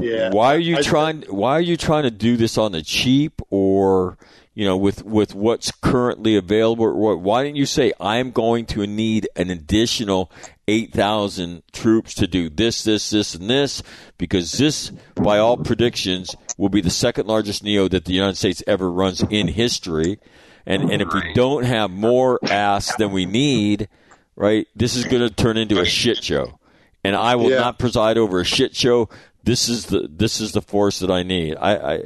Yeah. 0.01 0.31
Why 0.31 0.55
are 0.55 0.59
you 0.59 0.79
I- 0.79 0.83
trying? 0.83 1.23
Why 1.29 1.53
are 1.53 1.61
you 1.61 1.77
trying 1.77 2.05
to 2.05 2.11
do 2.11 2.37
this 2.37 2.59
on 2.59 2.73
the 2.73 2.83
cheap, 2.83 3.41
or 3.51 4.17
you 4.59 4.65
know, 4.65 4.77
with 4.77 5.05
with 5.05 5.37
what's 5.37 5.71
currently 5.71 6.35
available? 6.35 6.93
Why 7.21 7.45
didn't 7.45 7.59
you 7.59 7.65
say 7.65 7.93
I'm 8.01 8.33
going 8.33 8.67
to 8.67 8.85
need 8.89 9.29
an 9.37 9.51
additional 9.51 10.33
eight 10.67 10.93
thousand 10.93 11.63
troops 11.73 12.13
to 12.15 12.27
do 12.27 12.51
this, 12.51 12.83
this, 12.83 13.09
this, 13.11 13.37
and 13.37 13.49
this? 13.49 13.85
Because 14.19 14.51
this, 14.51 14.91
by 15.15 15.39
all 15.39 15.59
predictions, 15.59 16.35
will 16.57 16.71
be 16.71 16.81
the 16.81 16.91
second 16.91 17.29
largest 17.29 17.63
neo 17.63 17.87
that 17.87 18.05
the 18.05 18.13
United 18.13 18.35
States 18.35 18.61
ever 18.67 18.91
runs 18.91 19.23
in 19.31 19.47
history. 19.47 20.19
And 20.67 20.91
and 20.91 21.03
if 21.03 21.15
we 21.15 21.35
don't 21.35 21.63
have 21.63 21.93
more 21.93 22.41
ass 22.43 22.97
than 22.97 23.13
we 23.13 23.27
need, 23.27 23.89
right, 24.35 24.67
this 24.75 24.97
is 24.97 25.05
going 25.05 25.23
to 25.23 25.31
turn 25.31 25.57
into 25.57 25.81
a 25.81 25.87
shit 25.87 26.25
show. 26.25 26.59
And 27.05 27.15
I 27.15 27.37
will 27.37 27.51
Yeah. 27.51 27.61
not 27.61 27.79
preside 27.79 28.19
over 28.19 28.41
a 28.41 28.45
shit 28.45 28.75
show. 28.75 29.09
This 29.45 29.69
is 29.69 29.87
the 29.87 30.09
this 30.11 30.41
is 30.41 30.51
the 30.51 30.63
force 30.63 30.99
that 30.99 31.13
I 31.13 31.23
need. 31.23 31.55
I, 31.61 31.77
I 31.77 32.03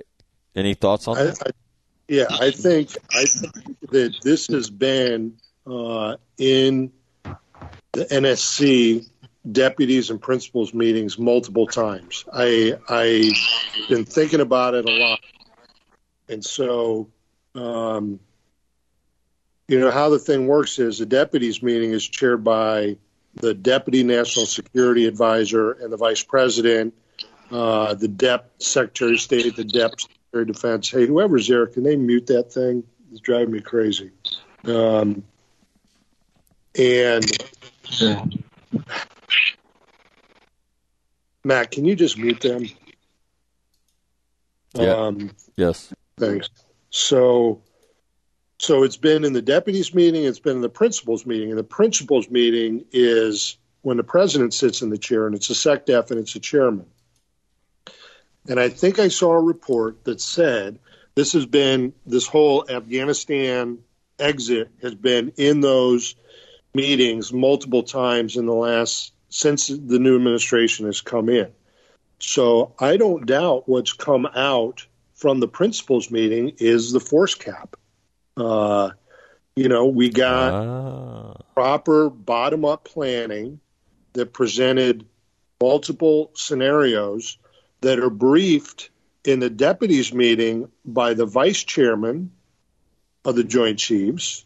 any 0.55 0.75
thoughts 0.75 1.09
on 1.09 1.17
I, 1.17 1.23
that? 1.25 1.43
I, 1.47 1.51
yeah, 2.13 2.27
I 2.29 2.51
think 2.51 2.91
I 3.11 3.25
think 3.25 3.81
that 3.91 4.17
this 4.23 4.47
has 4.49 4.69
been 4.69 5.39
uh, 5.67 6.17
in 6.37 6.93
the 7.93 8.05
NSC 8.05 9.09
deputies 9.51 10.11
and 10.11 10.21
principals 10.21 10.75
meetings 10.75 11.19
multiple 11.19 11.67
times. 11.67 12.27
I 12.31 12.75
I've 12.87 13.89
been 13.89 14.05
thinking 14.05 14.41
about 14.41 14.75
it 14.75 14.85
a 14.85 14.91
lot, 14.91 15.21
and 16.29 16.45
so 16.45 17.09
um, 17.55 18.21
you 19.67 19.81
know 19.81 19.91
how 19.91 20.11
the 20.11 20.19
thing 20.19 20.47
works 20.47 20.79
is 20.79 20.99
the 20.99 21.07
deputies 21.07 21.63
meeting 21.63 21.93
is 21.93 22.07
chaired 22.07 22.45
by 22.45 22.99
the 23.37 23.55
deputy 23.55 24.03
national 24.03 24.45
security 24.45 25.07
advisor 25.07 25.73
and 25.73 25.91
the 25.91 25.97
vice 25.97 26.23
president, 26.23 26.93
uh, 27.51 27.95
the 27.95 28.09
dep 28.09 28.51
secretary 28.59 29.15
of 29.15 29.21
state, 29.21 29.57
the 29.57 29.65
dep 29.65 29.93
defense. 30.33 30.91
Hey, 30.91 31.07
whoever's 31.07 31.47
there, 31.49 31.67
can 31.67 31.83
they 31.83 31.97
mute 31.97 32.27
that 32.29 32.53
thing? 32.53 32.85
It's 33.11 33.21
driving 33.21 33.53
me 33.53 33.61
crazy. 33.61 34.11
Um, 34.65 35.23
and 36.79 37.25
Matt, 41.45 41.71
can 41.71 41.85
you 41.85 41.95
just 41.95 42.17
mute 42.17 42.41
them? 42.41 42.69
Yeah. 44.75 44.95
Um, 44.95 45.31
yes. 45.57 45.93
Thanks. 46.19 46.49
So, 46.91 47.63
so 48.59 48.85
it's 48.85 48.97
been 48.97 49.25
in 49.25 49.33
the 49.33 49.43
deputies 49.43 49.93
meeting. 49.95 50.25
It's 50.25 50.39
been 50.39 50.57
in 50.57 50.63
the 50.63 50.69
principals 50.69 51.27
meeting. 51.27 51.51
And 51.51 51.59
the 51.59 51.65
principals 51.65 52.31
meeting 52.31 52.85
is 52.93 53.59
when 53.83 53.97
the 53.97 54.05
president 54.05 54.55
sits 54.55 54.81
in 54.81 54.91
the 54.91 54.99
chair, 54.99 55.27
and 55.27 55.35
it's 55.35 55.51
a 55.51 55.55
secdef, 55.55 56.11
and 56.11 56.21
it's 56.21 56.35
a 56.37 56.41
chairman. 56.41 56.87
And 58.49 58.59
I 58.59 58.69
think 58.69 58.99
I 58.99 59.09
saw 59.09 59.33
a 59.33 59.41
report 59.41 60.05
that 60.05 60.21
said 60.21 60.79
this 61.15 61.33
has 61.35 61.47
been 61.47 61.93
this 62.07 62.27
whole 62.27 62.65
Afghanistan 62.69 63.79
exit 64.19 64.71
has 64.83 64.95
been 64.95 65.33
in 65.37 65.61
those 65.61 66.15
meetings 66.75 67.33
multiple 67.33 67.83
times 67.83 68.37
in 68.37 68.47
the 68.47 68.55
last 68.55 69.13
since 69.29 69.69
the 69.69 69.99
new 69.99 70.17
administration 70.17 70.87
has 70.87 71.01
come 71.01 71.29
in. 71.29 71.51
So 72.19 72.75
I 72.79 72.97
don't 72.97 73.27
doubt 73.27 73.69
what's 73.69 73.93
come 73.93 74.27
out 74.27 74.87
from 75.15 75.41
the 75.41 75.49
principals 75.49 76.11
meeting 76.11 76.53
is 76.59 76.93
the 76.93 77.01
force 77.01 77.35
cap. 77.35 77.77
Uh, 78.37 78.91
you 79.57 79.69
know, 79.69 79.87
we 79.87 80.09
got 80.09 80.53
Ah. 80.53 81.35
proper 81.55 82.11
bottom 82.11 82.65
up 82.65 82.85
planning 82.85 83.61
that 84.15 84.33
presented 84.33 85.07
multiple 85.61 86.31
scenarios 86.35 87.39
that 87.83 87.99
are 87.99 88.11
briefed 88.11 88.91
in 89.25 89.39
the 89.39 89.51
deputies 89.51 90.13
meeting 90.13 90.69
by 90.85 91.15
the 91.15 91.27
vice 91.27 91.63
chairman 91.63 92.33
of 93.25 93.37
the 93.37 93.45
Joint 93.45 93.79
Chiefs. 93.79 94.45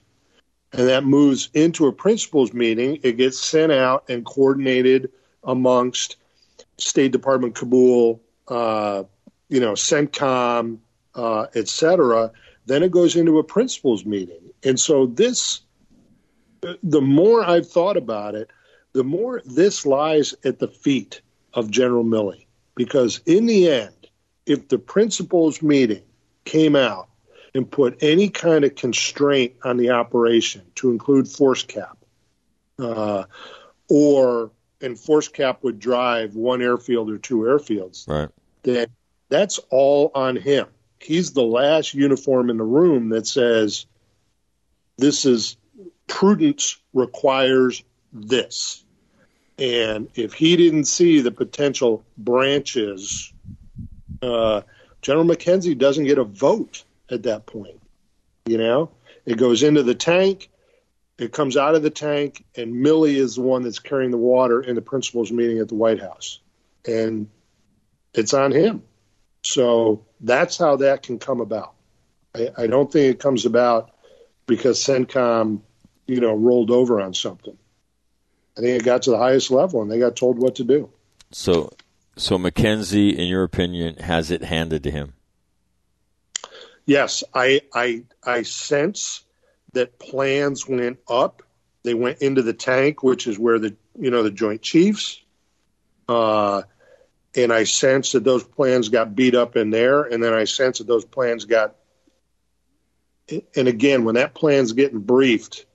And 0.72 0.88
that 0.88 1.04
moves 1.04 1.48
into 1.54 1.86
a 1.86 1.92
principals 1.92 2.52
meeting. 2.52 2.98
It 3.02 3.16
gets 3.16 3.38
sent 3.38 3.72
out 3.72 4.10
and 4.10 4.26
coordinated 4.26 5.12
amongst 5.44 6.16
State 6.76 7.12
Department 7.12 7.54
Kabul, 7.54 8.20
uh, 8.48 9.04
you 9.48 9.60
know, 9.60 9.72
CENTCOM, 9.72 10.78
uh, 11.14 11.46
et 11.54 11.68
cetera. 11.68 12.32
Then 12.66 12.82
it 12.82 12.90
goes 12.90 13.16
into 13.16 13.38
a 13.38 13.44
principals 13.44 14.04
meeting. 14.04 14.50
And 14.62 14.78
so 14.78 15.06
this, 15.06 15.60
the 16.82 17.00
more 17.00 17.44
I've 17.44 17.68
thought 17.68 17.96
about 17.96 18.34
it, 18.34 18.50
the 18.92 19.04
more 19.04 19.40
this 19.44 19.86
lies 19.86 20.34
at 20.44 20.58
the 20.58 20.68
feet 20.68 21.20
of 21.54 21.70
General 21.70 22.04
Milley. 22.04 22.45
Because 22.76 23.20
in 23.26 23.46
the 23.46 23.70
end, 23.70 23.94
if 24.44 24.68
the 24.68 24.78
principals 24.78 25.62
meeting 25.62 26.02
came 26.44 26.76
out 26.76 27.08
and 27.54 27.68
put 27.68 28.02
any 28.02 28.28
kind 28.28 28.64
of 28.64 28.74
constraint 28.76 29.54
on 29.64 29.78
the 29.78 29.90
operation 29.90 30.62
to 30.76 30.90
include 30.90 31.26
force 31.26 31.62
cap, 31.62 31.98
uh, 32.78 33.24
or 33.88 34.50
and 34.82 34.98
force 34.98 35.28
cap 35.28 35.64
would 35.64 35.78
drive 35.78 36.36
one 36.36 36.60
airfield 36.60 37.10
or 37.10 37.18
two 37.18 37.38
airfields, 37.38 38.06
Right. 38.06 38.28
then 38.62 38.86
that's 39.30 39.58
all 39.70 40.10
on 40.14 40.36
him. 40.36 40.66
He's 41.00 41.32
the 41.32 41.42
last 41.42 41.94
uniform 41.94 42.50
in 42.50 42.58
the 42.58 42.64
room 42.64 43.08
that 43.08 43.26
says 43.26 43.86
this 44.98 45.24
is 45.24 45.56
prudence 46.06 46.78
requires 46.92 47.82
this. 48.12 48.84
And 49.58 50.08
if 50.14 50.34
he 50.34 50.56
didn't 50.56 50.84
see 50.84 51.20
the 51.20 51.30
potential 51.30 52.04
branches, 52.18 53.32
uh, 54.20 54.62
General 55.00 55.24
McKenzie 55.24 55.78
doesn't 55.78 56.04
get 56.04 56.18
a 56.18 56.24
vote 56.24 56.84
at 57.10 57.22
that 57.24 57.46
point. 57.46 57.80
You 58.44 58.58
know, 58.58 58.90
it 59.24 59.38
goes 59.38 59.62
into 59.62 59.82
the 59.82 59.94
tank, 59.94 60.50
it 61.18 61.32
comes 61.32 61.56
out 61.56 61.74
of 61.74 61.82
the 61.82 61.90
tank, 61.90 62.44
and 62.54 62.74
Milley 62.74 63.16
is 63.16 63.36
the 63.36 63.42
one 63.42 63.62
that's 63.62 63.78
carrying 63.78 64.10
the 64.10 64.18
water 64.18 64.60
in 64.60 64.74
the 64.74 64.82
principals 64.82 65.32
meeting 65.32 65.58
at 65.58 65.68
the 65.68 65.74
White 65.74 66.00
House. 66.00 66.40
And 66.86 67.28
it's 68.12 68.34
on 68.34 68.52
him. 68.52 68.82
So 69.42 70.04
that's 70.20 70.58
how 70.58 70.76
that 70.76 71.02
can 71.02 71.18
come 71.18 71.40
about. 71.40 71.74
I, 72.34 72.50
I 72.58 72.66
don't 72.66 72.90
think 72.92 73.14
it 73.14 73.20
comes 73.20 73.46
about 73.46 73.92
because 74.46 74.82
CENTCOM, 74.82 75.60
you 76.06 76.20
know, 76.20 76.34
rolled 76.34 76.70
over 76.70 77.00
on 77.00 77.14
something. 77.14 77.56
I 78.56 78.60
think 78.60 78.80
it 78.80 78.84
got 78.84 79.02
to 79.02 79.10
the 79.10 79.18
highest 79.18 79.50
level 79.50 79.82
and 79.82 79.90
they 79.90 79.98
got 79.98 80.16
told 80.16 80.38
what 80.38 80.56
to 80.56 80.64
do. 80.64 80.90
So, 81.30 81.72
so 82.16 82.38
McKenzie, 82.38 83.14
in 83.14 83.26
your 83.26 83.42
opinion, 83.42 83.96
has 83.96 84.30
it 84.30 84.42
handed 84.42 84.82
to 84.84 84.90
him? 84.90 85.12
yes, 86.86 87.24
I 87.34 87.62
I 87.74 88.04
I 88.24 88.42
sense 88.42 89.22
that 89.72 89.98
plans 89.98 90.66
went 90.66 90.98
up. 91.08 91.42
They 91.82 91.94
went 91.94 92.22
into 92.22 92.42
the 92.42 92.54
tank, 92.54 93.02
which 93.02 93.26
is 93.26 93.38
where 93.38 93.58
the 93.58 93.76
you 93.98 94.10
know 94.10 94.22
the 94.22 94.30
Joint 94.30 94.62
Chiefs. 94.62 95.20
Uh, 96.08 96.62
and 97.34 97.52
I 97.52 97.64
sense 97.64 98.12
that 98.12 98.24
those 98.24 98.44
plans 98.44 98.88
got 98.88 99.14
beat 99.14 99.34
up 99.34 99.56
in 99.56 99.70
there, 99.70 100.02
and 100.02 100.22
then 100.22 100.32
I 100.32 100.44
sense 100.44 100.78
that 100.78 100.86
those 100.86 101.04
plans 101.04 101.44
got. 101.44 101.74
And 103.56 103.66
again, 103.66 104.04
when 104.04 104.14
that 104.14 104.34
plan's 104.34 104.72
getting 104.72 105.00
briefed 105.00 105.65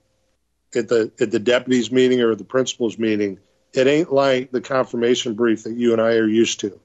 at 0.74 0.88
the 0.88 1.12
at 1.20 1.30
the 1.30 1.38
deputies 1.38 1.90
meeting 1.90 2.20
or 2.20 2.34
the 2.34 2.44
principals 2.44 2.98
meeting, 2.98 3.38
it 3.72 3.86
ain't 3.86 4.12
like 4.12 4.50
the 4.50 4.60
confirmation 4.60 5.34
brief 5.34 5.64
that 5.64 5.74
you 5.74 5.92
and 5.92 6.00
I 6.00 6.14
are 6.14 6.26
used 6.26 6.60
to. 6.60 6.78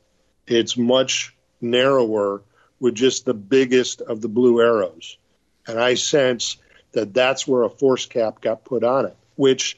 It's 0.45 0.77
much 0.77 1.35
narrower 1.61 2.41
with 2.79 2.95
just 2.95 3.25
the 3.25 3.33
biggest 3.33 4.01
of 4.01 4.21
the 4.21 4.27
blue 4.27 4.61
arrows, 4.61 5.17
and 5.65 5.79
I 5.79 5.95
sense 5.95 6.57
that 6.93 7.13
that's 7.13 7.47
where 7.47 7.63
a 7.63 7.69
force 7.69 8.05
cap 8.05 8.41
got 8.41 8.63
put 8.63 8.83
on 8.83 9.05
it. 9.05 9.17
Which, 9.35 9.77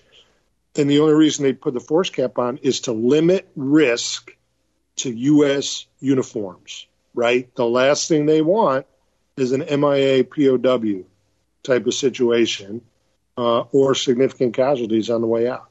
and 0.76 0.90
the 0.90 1.00
only 1.00 1.14
reason 1.14 1.44
they 1.44 1.54
put 1.54 1.74
the 1.74 1.80
force 1.80 2.10
cap 2.10 2.38
on 2.38 2.58
is 2.58 2.82
to 2.82 2.94
limit 2.94 3.50
risk 3.56 4.36
to 4.98 5.12
U.S. 5.12 5.86
uniforms, 6.00 6.88
right? 7.14 7.54
The 7.56 7.66
last 7.66 8.08
thing 8.08 8.26
they 8.26 8.42
want 8.42 8.86
is 9.38 9.52
an 9.54 9.62
MIA 9.62 10.24
POW 10.24 11.06
type 11.64 11.88
of 11.88 11.94
situation 11.94 12.82
uh, 13.40 13.62
or 13.72 13.96
significant 13.96 14.54
casualties 14.54 15.10
on 15.10 15.22
the 15.22 15.28
way 15.28 15.48
out. 15.48 15.70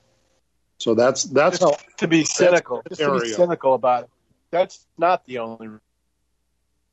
So 0.79 0.95
that's 0.95 1.25
that's 1.25 1.59
just 1.59 1.79
how 1.81 1.97
to 1.99 2.09
be 2.09 2.25
cynical. 2.25 2.83
Just 2.89 3.01
to 3.01 3.21
be 3.21 3.29
cynical 3.29 3.75
about 3.75 4.05
it. 4.05 4.11
That's 4.51 4.87
not 4.97 5.27
the 5.27 5.39
only. 5.39 5.69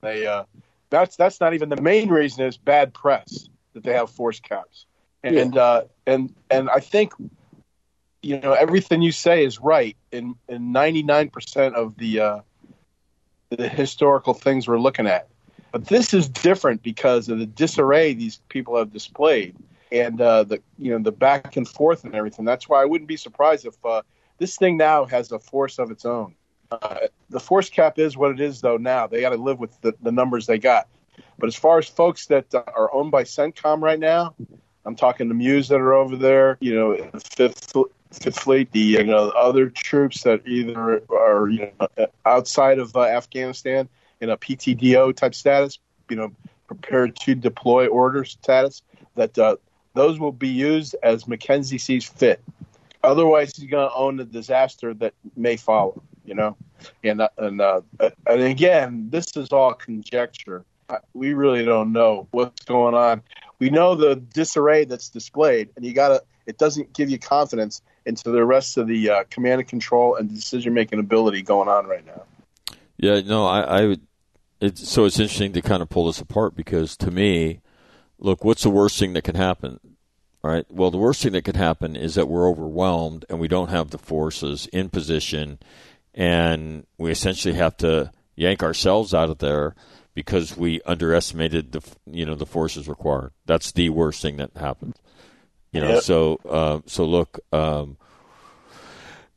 They 0.01 0.27
uh, 0.27 0.43
that's 0.89 1.15
that's 1.15 1.39
not 1.39 1.53
even 1.53 1.69
the 1.69 1.81
main 1.81 2.09
reason. 2.09 2.45
Is 2.45 2.57
bad 2.57 2.93
press 2.93 3.47
that 3.73 3.83
they 3.83 3.93
have 3.93 4.09
force 4.09 4.41
caps, 4.41 4.85
and 5.23 5.55
yeah. 5.55 5.61
uh, 5.61 5.83
and 6.05 6.35
and 6.49 6.69
I 6.69 6.81
think 6.81 7.13
you 8.21 8.39
know 8.39 8.53
everything 8.53 9.01
you 9.01 9.13
say 9.13 9.45
is 9.45 9.61
right 9.61 9.95
in 10.11 10.35
in 10.49 10.73
99% 10.73 11.73
of 11.73 11.95
the 11.95 12.19
uh, 12.19 12.39
the 13.49 13.69
historical 13.69 14.33
things 14.33 14.67
we're 14.67 14.79
looking 14.79 15.07
at 15.07 15.29
but 15.71 15.87
this 15.87 16.13
is 16.13 16.29
different 16.29 16.81
because 16.81 17.29
of 17.29 17.37
the 17.37 17.45
disarray 17.45 18.13
these 18.13 18.39
people 18.49 18.77
have 18.77 18.91
displayed 18.91 19.55
and 19.91 20.19
uh, 20.19 20.43
the 20.43 20.61
you 20.77 20.91
know 20.91 20.99
the 20.99 21.11
back 21.11 21.55
and 21.55 21.67
forth 21.67 22.03
and 22.03 22.15
everything. 22.15 22.45
That's 22.45 22.67
why 22.67 22.81
i 22.81 22.85
wouldn't 22.85 23.07
be 23.07 23.17
surprised 23.17 23.65
if 23.65 23.75
uh, 23.85 24.01
this 24.37 24.57
thing 24.57 24.77
now 24.77 25.05
has 25.05 25.31
a 25.31 25.39
force 25.39 25.79
of 25.79 25.91
its 25.91 26.05
own. 26.05 26.35
Uh, 26.71 27.07
the 27.29 27.39
force 27.39 27.69
cap 27.69 27.99
is 27.99 28.17
what 28.17 28.31
it 28.31 28.39
is 28.39 28.61
though 28.61 28.77
now. 28.77 29.07
They 29.07 29.21
got 29.21 29.29
to 29.29 29.37
live 29.37 29.59
with 29.59 29.79
the, 29.81 29.93
the 30.01 30.11
numbers 30.11 30.47
they 30.47 30.57
got. 30.57 30.87
But 31.37 31.47
as 31.47 31.55
far 31.55 31.77
as 31.77 31.87
folks 31.87 32.27
that 32.27 32.53
are 32.53 32.93
owned 32.93 33.11
by 33.11 33.23
CENTCOM 33.23 33.81
right 33.81 33.99
now, 33.99 34.35
I'm 34.85 34.95
talking 34.95 35.27
the 35.29 35.35
MEUs 35.35 35.69
that 35.69 35.79
are 35.79 35.93
over 35.93 36.15
there, 36.15 36.57
you 36.59 36.75
know, 36.75 37.09
Fifth 37.19 37.73
Fifth 38.11 38.39
Fleet, 38.39 38.71
the 38.71 38.79
you 38.79 39.03
know 39.03 39.29
other 39.29 39.69
troops 39.69 40.23
that 40.23 40.47
either 40.47 41.03
are 41.09 41.49
you 41.49 41.71
know 41.79 42.07
outside 42.25 42.79
of 42.79 42.95
uh, 42.95 43.01
Afghanistan 43.01 43.89
in 44.21 44.29
a 44.29 44.37
PTDO 44.37 45.15
type 45.15 45.35
status, 45.35 45.79
you 46.09 46.15
know, 46.15 46.31
prepared 46.67 47.15
to 47.17 47.35
deploy 47.35 47.87
order 47.87 48.23
status, 48.23 48.81
that 49.15 49.37
uh, 49.37 49.57
those 49.95 50.19
will 50.19 50.31
be 50.31 50.49
used 50.49 50.95
as 51.01 51.23
McKenzie 51.23 51.81
sees 51.81 52.05
fit. 52.05 52.41
Otherwise, 53.03 53.55
he's 53.55 53.69
going 53.69 53.87
to 53.87 53.95
own 53.95 54.17
the 54.17 54.25
disaster 54.25 54.93
that 54.95 55.13
may 55.35 55.57
follow. 55.57 56.03
You 56.25 56.35
know, 56.35 56.57
and 57.03 57.21
uh, 57.21 57.29
and 57.37 57.61
uh, 57.61 57.81
and 57.99 58.41
again, 58.41 59.09
this 59.09 59.35
is 59.37 59.51
all 59.51 59.73
conjecture. 59.73 60.65
We 61.13 61.33
really 61.33 61.65
don't 61.65 61.91
know 61.91 62.27
what's 62.31 62.65
going 62.65 62.95
on. 62.95 63.23
We 63.59 63.69
know 63.69 63.95
the 63.95 64.15
disarray 64.15 64.85
that's 64.85 65.09
displayed, 65.09 65.69
and 65.75 65.85
you 65.85 65.93
got 65.93 66.09
to. 66.09 66.23
It 66.45 66.57
doesn't 66.57 66.93
give 66.93 67.09
you 67.09 67.17
confidence 67.17 67.81
into 68.05 68.29
the 68.29 68.45
rest 68.45 68.77
of 68.77 68.87
the 68.87 69.09
uh, 69.09 69.23
command 69.29 69.61
and 69.61 69.69
control 69.69 70.15
and 70.15 70.33
decision 70.33 70.73
making 70.73 70.99
ability 70.99 71.41
going 71.41 71.67
on 71.67 71.87
right 71.87 72.05
now. 72.05 72.23
Yeah, 72.97 73.21
no, 73.21 73.45
I, 73.45 73.61
I 73.61 73.85
would. 73.87 74.01
It's, 74.61 74.87
so 74.87 75.05
it's 75.05 75.19
interesting 75.19 75.53
to 75.53 75.61
kind 75.61 75.81
of 75.81 75.89
pull 75.89 76.07
this 76.07 76.21
apart 76.21 76.55
because 76.55 76.95
to 76.97 77.11
me, 77.11 77.61
look, 78.19 78.43
what's 78.43 78.63
the 78.63 78.69
worst 78.69 78.99
thing 78.99 79.13
that 79.13 79.23
can 79.23 79.35
happen? 79.35 79.79
All 80.43 80.51
right. 80.51 80.65
Well, 80.69 80.91
the 80.91 80.97
worst 80.97 81.23
thing 81.23 81.31
that 81.31 81.43
could 81.43 81.55
happen 81.55 81.95
is 81.95 82.15
that 82.15 82.27
we're 82.27 82.47
overwhelmed 82.47 83.25
and 83.29 83.39
we 83.39 83.47
don't 83.47 83.69
have 83.69 83.89
the 83.89 83.97
forces 83.97 84.67
in 84.67 84.89
position, 84.89 85.59
and 86.13 86.85
we 86.97 87.11
essentially 87.11 87.55
have 87.55 87.75
to 87.77 88.11
yank 88.35 88.61
ourselves 88.61 89.13
out 89.13 89.29
of 89.29 89.39
there 89.39 89.75
because 90.13 90.55
we 90.55 90.81
underestimated 90.85 91.71
the 91.71 91.81
you 92.05 92.25
know 92.25 92.35
the 92.35 92.45
forces 92.45 92.87
required. 92.87 93.31
That's 93.45 93.71
the 93.71 93.89
worst 93.89 94.21
thing 94.21 94.37
that 94.37 94.51
happens. 94.55 94.97
You 95.71 95.81
know, 95.81 95.95
yep. 95.95 96.03
so 96.03 96.39
uh, 96.47 96.79
so 96.85 97.05
look, 97.05 97.39
um, 97.51 97.97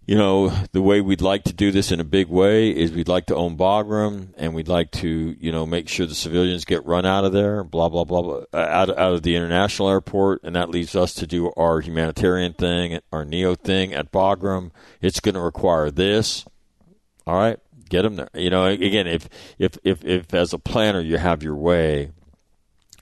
you 0.09 0.15
know, 0.15 0.49
the 0.73 0.81
way 0.81 1.03
we'd 1.03 1.21
like 1.21 1.45
to 1.45 1.53
do 1.53 1.71
this 1.71 1.93
in 1.93 2.01
a 2.01 2.05
big 2.05 2.29
way 2.29 2.71
is 2.71 2.91
we'd 2.91 3.09
like 3.09 3.27
to 3.27 3.37
own 3.37 3.59
Bagram, 3.59 4.29
and 4.39 4.55
we'd 4.55 4.67
like 4.67 4.91
to 4.93 5.37
you 5.39 5.53
know 5.53 5.67
make 5.67 5.87
sure 5.87 6.07
the 6.07 6.15
civilians 6.15 6.65
get 6.65 6.87
run 6.87 7.05
out 7.05 7.27
of 7.27 7.33
there, 7.33 7.63
blah 7.63 7.91
blah 7.91 8.05
blah, 8.05 8.23
blah 8.23 8.41
uh, 8.55 8.57
out 8.57 8.89
out 8.89 9.13
of 9.13 9.23
the 9.23 9.37
international 9.37 9.91
airport, 9.91 10.43
and 10.45 10.57
that 10.57 10.71
leaves 10.71 10.97
us 10.97 11.13
to 11.13 11.27
do 11.27 11.53
our 11.59 11.81
humanitarian 11.81 12.55
thing, 12.55 12.99
our 13.13 13.27
neo 13.27 13.55
thing 13.55 13.93
at 13.93 14.11
Bagram. 14.11 14.71
It's 15.03 15.21
going 15.21 15.35
to 15.35 15.43
require 15.43 15.91
this. 15.91 16.47
All 17.27 17.37
right, 17.37 17.59
get 17.91 18.01
them 18.01 18.17
there. 18.17 18.31
You 18.33 18.49
know, 18.49 18.65
again, 18.65 19.07
if 19.07 19.29
if 19.59 19.77
if 19.85 20.03
if 20.07 20.33
as 20.33 20.55
a 20.55 20.59
planner 20.59 21.03
you 21.03 21.19
have 21.19 21.43
your 21.43 21.57
way, 21.57 22.13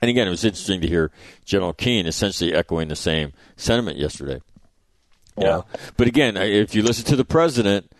and 0.01 0.09
again, 0.09 0.27
it 0.27 0.31
was 0.31 0.43
interesting 0.43 0.81
to 0.81 0.87
hear 0.89 1.11
General 1.45 1.71
Keane 1.71 2.05
essentially 2.05 2.53
echoing 2.53 2.89
the 2.89 2.97
same 2.97 3.31
sentiment 3.55 3.97
yesterday. 3.97 4.41
Yeah. 5.37 5.61
but 5.97 6.07
again, 6.07 6.37
if 6.37 6.73
you 6.73 6.81
listen 6.81 7.05
to 7.05 7.15
the 7.15 7.25
president, 7.25 7.91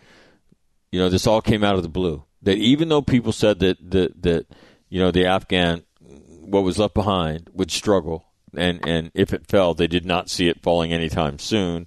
you 0.90 0.98
know, 0.98 1.08
this 1.08 1.26
all 1.26 1.40
came 1.40 1.62
out 1.62 1.76
of 1.76 1.82
the 1.82 1.88
blue. 1.88 2.24
That 2.42 2.58
even 2.58 2.88
though 2.88 3.02
people 3.02 3.32
said 3.32 3.58
that 3.60 3.90
that, 3.90 4.22
that 4.22 4.46
you 4.88 5.00
know 5.00 5.10
the 5.10 5.26
Afghan 5.26 5.82
what 6.00 6.62
was 6.64 6.78
left 6.78 6.94
behind 6.94 7.50
would 7.52 7.70
struggle, 7.70 8.26
and 8.56 8.86
and 8.86 9.10
if 9.14 9.32
it 9.32 9.46
fell, 9.46 9.74
they 9.74 9.86
did 9.86 10.04
not 10.04 10.30
see 10.30 10.48
it 10.48 10.62
falling 10.62 10.92
anytime 10.92 11.38
soon, 11.38 11.86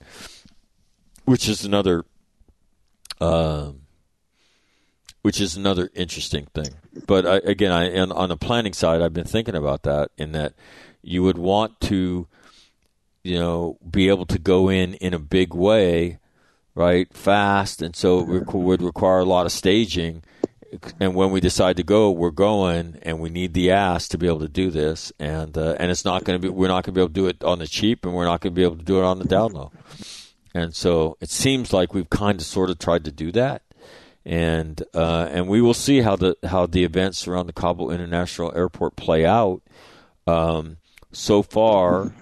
which 1.26 1.48
is 1.48 1.66
another. 1.66 2.06
Um, 3.20 3.82
which 5.22 5.40
is 5.40 5.56
another 5.56 5.90
interesting 5.94 6.48
thing. 6.54 6.70
But 7.06 7.26
I, 7.26 7.36
again, 7.38 7.72
I 7.72 7.96
on, 8.00 8.12
on 8.12 8.30
the 8.30 8.38
planning 8.38 8.74
side, 8.74 9.02
I've 9.02 9.14
been 9.14 9.28
thinking 9.28 9.56
about 9.56 9.84
that 9.84 10.10
in 10.18 10.32
that 10.32 10.54
you 11.02 11.24
would 11.24 11.38
want 11.38 11.80
to, 11.82 12.28
you 13.24 13.38
know, 13.38 13.78
be 13.90 14.10
able 14.10 14.26
to 14.28 14.40
go 14.40 14.70
in 14.70 14.96
in 14.96 15.14
a 15.14 15.20
big 15.20 15.54
way, 15.54 16.20
right, 16.76 17.12
fast, 17.14 17.82
and 17.82 17.96
so 17.96 18.20
it 18.20 18.54
would 18.54 18.82
require 18.82 19.20
a 19.20 19.26
lot 19.26 19.46
of 19.46 19.52
staging. 19.52 20.24
And 21.00 21.16
when 21.16 21.32
we 21.32 21.42
decide 21.42 21.76
to 21.78 21.84
go, 21.84 22.12
we're 22.12 22.32
going, 22.32 22.98
and 23.02 23.20
we 23.20 23.30
need 23.30 23.54
the 23.54 23.72
ass 23.72 24.08
to 24.10 24.18
be 24.18 24.28
able 24.28 24.40
to 24.40 24.48
do 24.48 24.72
this. 24.72 25.12
And 25.20 25.58
uh, 25.58 25.76
and 25.80 25.92
it's 25.92 26.06
not 26.06 26.24
going 26.24 26.42
to 26.42 26.48
be, 26.48 26.50
we're 26.50 26.70
not 26.70 26.86
going 26.86 26.94
to 26.94 27.00
be 27.00 27.02
able 27.02 27.10
to 27.10 27.14
do 27.14 27.28
it 27.28 27.44
on 27.44 27.60
the 27.60 27.68
cheap, 27.68 28.06
and 28.06 28.14
we're 28.14 28.26
not 28.26 28.42
going 28.42 28.54
to 28.54 28.60
be 28.60 28.64
able 28.64 28.78
to 28.78 28.84
do 28.84 29.00
it 29.00 29.04
on 29.04 29.20
the 29.20 29.26
down 29.26 29.52
low. 29.52 29.72
And 30.54 30.76
so 30.76 31.18
it 31.22 31.30
seems 31.30 31.74
like 31.74 31.94
we've 31.94 32.10
kind 32.10 32.40
of 32.40 32.46
sort 32.46 32.70
of 32.70 32.80
tried 32.80 33.06
to 33.06 33.12
do 33.12 33.32
that 33.34 33.64
and 34.26 34.84
uh, 34.94 35.28
and 35.32 35.48
we 35.48 35.62
will 35.62 35.74
see 35.74 36.02
how 36.02 36.16
the 36.16 36.38
how 36.44 36.66
the 36.66 36.84
events 36.84 37.28
around 37.28 37.48
the 37.48 37.54
Kabul 37.54 37.92
International 37.92 38.52
Airport 38.56 38.96
play 38.96 39.26
out. 39.26 39.62
Um, 40.28 40.78
so 41.12 41.42
far, 41.44 42.14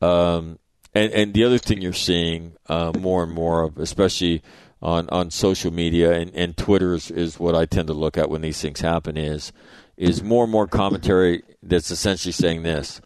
um, 0.00 0.58
and 0.94 1.12
and 1.12 1.34
the 1.34 1.44
other 1.44 1.58
thing 1.58 1.80
you're 1.80 1.92
seeing 1.92 2.54
uh, 2.68 2.92
more 2.98 3.22
and 3.22 3.32
more 3.32 3.62
of, 3.62 3.78
especially 3.78 4.42
on, 4.82 5.08
on 5.10 5.30
social 5.30 5.72
media 5.72 6.12
and, 6.12 6.34
and 6.34 6.56
Twitter 6.56 6.92
is, 6.94 7.10
is 7.10 7.38
what 7.38 7.54
I 7.54 7.66
tend 7.66 7.86
to 7.86 7.94
look 7.94 8.18
at 8.18 8.28
when 8.28 8.42
these 8.42 8.60
things 8.60 8.80
happen 8.80 9.16
is 9.16 9.52
is 9.96 10.22
more 10.22 10.44
and 10.44 10.52
more 10.52 10.66
commentary 10.66 11.42
that's 11.62 11.90
essentially 11.90 12.32
saying 12.32 12.62
this: 12.62 13.00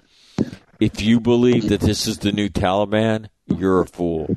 if 0.80 1.02
you 1.02 1.20
believe 1.20 1.68
that 1.68 1.80
this 1.80 2.06
is 2.06 2.18
the 2.18 2.32
new 2.32 2.48
Taliban, 2.48 3.28
you're 3.46 3.82
a 3.82 3.86
fool. 3.86 4.36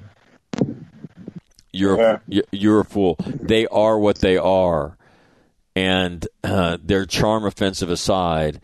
You're 1.72 2.20
yeah. 2.28 2.42
you're 2.52 2.82
a 2.82 2.86
fool. 2.86 3.16
They 3.20 3.68
are 3.68 3.98
what 3.98 4.18
they 4.18 4.38
are, 4.38 4.98
and 5.76 6.28
uh, 6.44 6.78
their 6.84 7.06
charm 7.06 7.46
offensive 7.46 7.90
aside, 7.90 8.60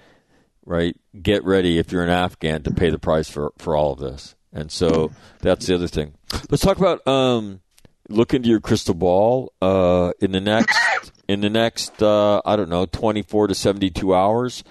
right? 0.66 0.95
Get 1.22 1.43
ready 1.43 1.78
if 1.78 1.91
you're 1.91 2.03
an 2.03 2.09
Afghan 2.09 2.63
to 2.63 2.72
pay 2.72 2.89
the 2.89 2.99
price 2.99 3.30
for 3.30 3.51
for 3.57 3.76
all 3.76 3.93
of 3.93 3.99
this. 3.99 4.36
And 4.51 4.72
so 4.72 5.11
that's 5.41 5.68
the 5.68 5.76
other 5.76 5.88
thing. 5.88 6.13
Let's 6.49 6.63
talk 6.63 6.78
about 6.78 7.05
um, 7.07 7.61
look 8.09 8.34
into 8.34 8.49
your 8.49 8.61
crystal 8.61 8.95
ball 8.95 9.53
uh, 9.61 10.11
in 10.20 10.32
the 10.32 10.41
next 10.41 10.78
in 11.28 11.41
the 11.41 11.49
next 11.49 12.01
uh, 12.01 12.41
I 12.45 12.55
don't 12.55 12.70
know 12.70 12.86
24 12.86 13.47
to 13.47 13.55
72 13.55 14.13
hours. 14.13 14.63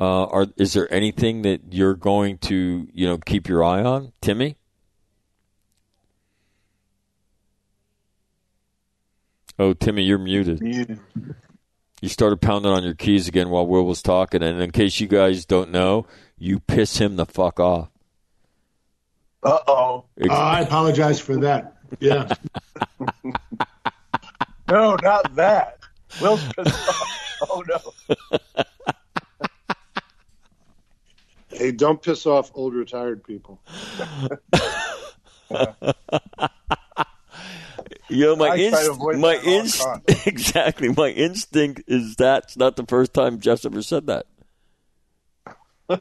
Uh, 0.00 0.26
are 0.26 0.46
is 0.56 0.74
there 0.74 0.92
anything 0.92 1.42
that 1.42 1.72
you're 1.72 1.96
going 1.96 2.38
to 2.38 2.88
you 2.92 3.06
know 3.08 3.18
keep 3.18 3.48
your 3.48 3.64
eye 3.64 3.82
on, 3.82 4.12
Timmy? 4.20 4.56
Oh, 9.60 9.72
Timmy, 9.72 10.04
you're 10.04 10.18
muted. 10.18 10.60
Muted. 10.60 11.00
You 12.00 12.08
started 12.08 12.40
pounding 12.40 12.70
on 12.70 12.84
your 12.84 12.94
keys 12.94 13.26
again 13.28 13.50
while 13.50 13.66
Will 13.66 13.84
was 13.84 14.02
talking, 14.02 14.42
and 14.42 14.60
in 14.60 14.70
case 14.70 15.00
you 15.00 15.08
guys 15.08 15.44
don't 15.44 15.70
know, 15.70 16.06
you 16.38 16.60
piss 16.60 16.98
him 16.98 17.16
the 17.16 17.26
fuck 17.26 17.58
off. 17.58 17.90
Uh 19.42 19.58
oh. 19.66 20.04
Uh, 20.20 20.32
I 20.32 20.60
apologize 20.60 21.20
for 21.20 21.36
that. 21.38 21.76
Yeah. 22.00 22.28
No, 24.70 24.96
not 25.02 25.34
that. 25.36 25.78
Will's 26.20 26.44
pissed 26.52 26.88
off. 26.88 27.38
Oh 27.50 27.64
no. 27.66 27.78
Hey, 31.48 31.72
don't 31.72 32.02
piss 32.02 32.26
off 32.26 32.50
old 32.54 32.74
retired 32.74 33.24
people. 33.24 33.62
You 35.50 35.66
know, 38.10 38.36
my 38.36 38.48
I 38.48 38.54
inst- 38.56 39.00
my 39.00 39.36
that 39.36 39.44
inst- 39.44 39.86
exactly 40.26 40.88
my 40.88 41.08
instinct 41.08 41.82
is 41.86 42.16
that's 42.16 42.56
not 42.56 42.76
the 42.76 42.84
first 42.86 43.12
time 43.14 43.40
Jeff's 43.40 43.64
ever 43.64 43.82
said 43.82 44.06
that. 44.06 44.26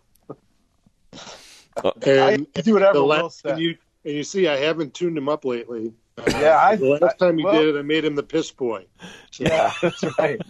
And 2.05 2.47
I 2.55 2.61
do 2.61 2.73
whatever 2.73 2.97
the 2.97 3.03
Will 3.03 3.29
said. 3.29 3.51
and 3.53 3.61
you 3.61 3.77
and 4.03 4.15
you 4.15 4.23
see, 4.23 4.47
I 4.47 4.57
haven't 4.57 4.93
tuned 4.93 5.17
him 5.17 5.29
up 5.29 5.45
lately. 5.45 5.93
Yeah, 6.27 6.57
I. 6.59 6.75
The 6.75 6.97
last 6.99 7.19
time 7.19 7.37
he 7.37 7.43
well, 7.43 7.53
did 7.53 7.75
it, 7.75 7.77
I 7.77 7.83
made 7.83 8.03
him 8.03 8.15
the 8.15 8.23
piss 8.23 8.49
boy. 8.51 8.85
So, 9.31 9.43
Yeah, 9.43 9.71
that's 9.81 10.03
right. 10.17 10.41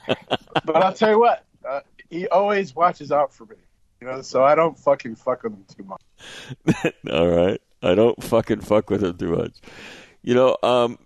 but 0.64 0.76
I'll 0.78 0.94
tell 0.94 1.12
you 1.12 1.20
what, 1.20 1.44
uh, 1.68 1.82
he 2.10 2.28
always 2.30 2.76
watches 2.76 3.12
out 3.12 3.34
for 3.34 3.46
me. 3.46 3.56
You 4.00 4.08
know, 4.08 4.22
so 4.22 4.44
I 4.44 4.56
don't 4.56 4.78
fucking 4.78 5.16
fuck 5.16 5.44
with 5.44 5.54
him 5.54 5.66
too 5.76 5.84
much. 5.84 6.94
All 7.12 7.28
right. 7.28 7.60
I 7.82 7.96
don't 7.96 8.22
fucking 8.24 8.62
fuck 8.62 8.90
with 8.90 9.04
him 9.04 9.18
too 9.18 9.36
much. 9.36 9.60
You 10.22 10.36
know, 10.36 10.58
um, 10.64 11.00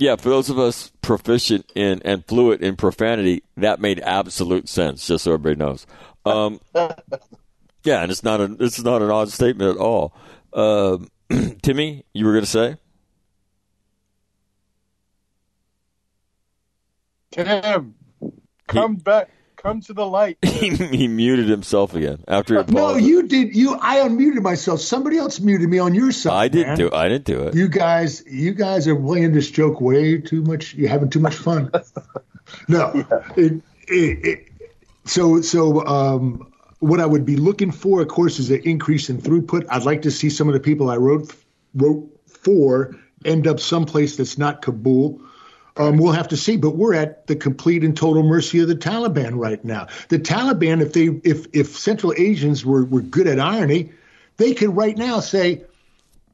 yeah, 0.00 0.16
for 0.16 0.30
those 0.30 0.48
of 0.48 0.58
us 0.58 0.90
proficient 1.02 1.70
in 1.74 2.00
and 2.06 2.24
fluent 2.24 2.62
in 2.62 2.74
profanity, 2.74 3.42
that 3.58 3.80
made 3.80 4.00
absolute 4.00 4.66
sense, 4.66 5.06
just 5.06 5.24
so 5.24 5.34
everybody 5.34 5.56
knows. 5.56 5.86
Um, 6.24 6.58
yeah, 7.84 8.02
and 8.02 8.10
it's 8.10 8.24
not 8.24 8.40
a 8.40 8.56
it's 8.60 8.82
not 8.82 9.02
an 9.02 9.10
odd 9.10 9.28
statement 9.28 9.76
at 9.76 9.76
all. 9.76 10.14
Um, 10.54 11.08
Timmy, 11.62 12.06
you 12.14 12.24
were 12.24 12.32
going 12.32 12.44
to 12.44 12.50
say? 12.50 12.76
Tim, 17.30 17.94
come 18.66 18.96
back, 18.96 19.28
come 19.62 19.80
to 19.82 19.92
the 19.92 20.06
light. 20.06 20.38
he, 20.42 20.70
he 20.74 21.08
muted 21.08 21.48
himself 21.48 21.94
again 21.94 22.24
after 22.26 22.54
he 22.54 22.72
No, 22.72 22.80
apologized. 22.88 23.06
you 23.06 23.22
did. 23.28 23.54
You, 23.56 23.76
I 23.80 23.96
unmuted 23.98 24.42
myself. 24.42 24.80
Somebody 24.80 25.18
else 25.18 25.40
muted 25.40 25.68
me 25.68 25.78
on 25.78 25.94
your 25.94 26.12
side. 26.12 26.32
I 26.32 26.48
didn't 26.48 26.68
man. 26.68 26.76
do 26.78 26.90
I 26.92 27.08
didn't 27.08 27.24
do 27.24 27.42
it. 27.42 27.54
You 27.54 27.68
guys, 27.68 28.24
you 28.26 28.54
guys 28.54 28.88
are 28.88 28.96
playing 28.96 29.32
this 29.32 29.50
joke 29.50 29.80
way 29.80 30.18
too 30.18 30.42
much. 30.42 30.74
You're 30.74 30.88
having 30.88 31.10
too 31.10 31.20
much 31.20 31.34
fun. 31.34 31.70
no, 32.68 33.04
it, 33.36 33.62
it, 33.88 34.26
it, 34.26 34.48
so 35.04 35.40
so. 35.40 35.84
Um, 35.86 36.46
what 36.80 36.98
I 36.98 37.04
would 37.04 37.26
be 37.26 37.36
looking 37.36 37.72
for, 37.72 38.00
of 38.00 38.08
course, 38.08 38.38
is 38.38 38.50
an 38.50 38.62
increase 38.64 39.10
in 39.10 39.18
throughput. 39.18 39.66
I'd 39.68 39.84
like 39.84 40.00
to 40.02 40.10
see 40.10 40.30
some 40.30 40.48
of 40.48 40.54
the 40.54 40.60
people 40.60 40.90
I 40.90 40.96
wrote 40.96 41.30
wrote 41.74 42.08
for 42.26 42.96
end 43.22 43.46
up 43.46 43.60
someplace 43.60 44.16
that's 44.16 44.38
not 44.38 44.62
Kabul. 44.62 45.20
Um, 45.80 45.96
we'll 45.96 46.12
have 46.12 46.28
to 46.28 46.36
see, 46.36 46.58
but 46.58 46.76
we're 46.76 46.92
at 46.92 47.26
the 47.26 47.34
complete 47.34 47.84
and 47.84 47.96
total 47.96 48.22
mercy 48.22 48.60
of 48.60 48.68
the 48.68 48.74
Taliban 48.76 49.38
right 49.38 49.64
now. 49.64 49.86
The 50.08 50.18
Taliban, 50.18 50.82
if 50.82 50.92
they 50.92 51.06
if 51.24 51.46
if 51.54 51.78
Central 51.78 52.12
Asians 52.18 52.66
were 52.66 52.84
were 52.84 53.00
good 53.00 53.26
at 53.26 53.40
irony, 53.40 53.92
they 54.36 54.52
could 54.52 54.76
right 54.76 54.96
now 54.96 55.20
say, 55.20 55.64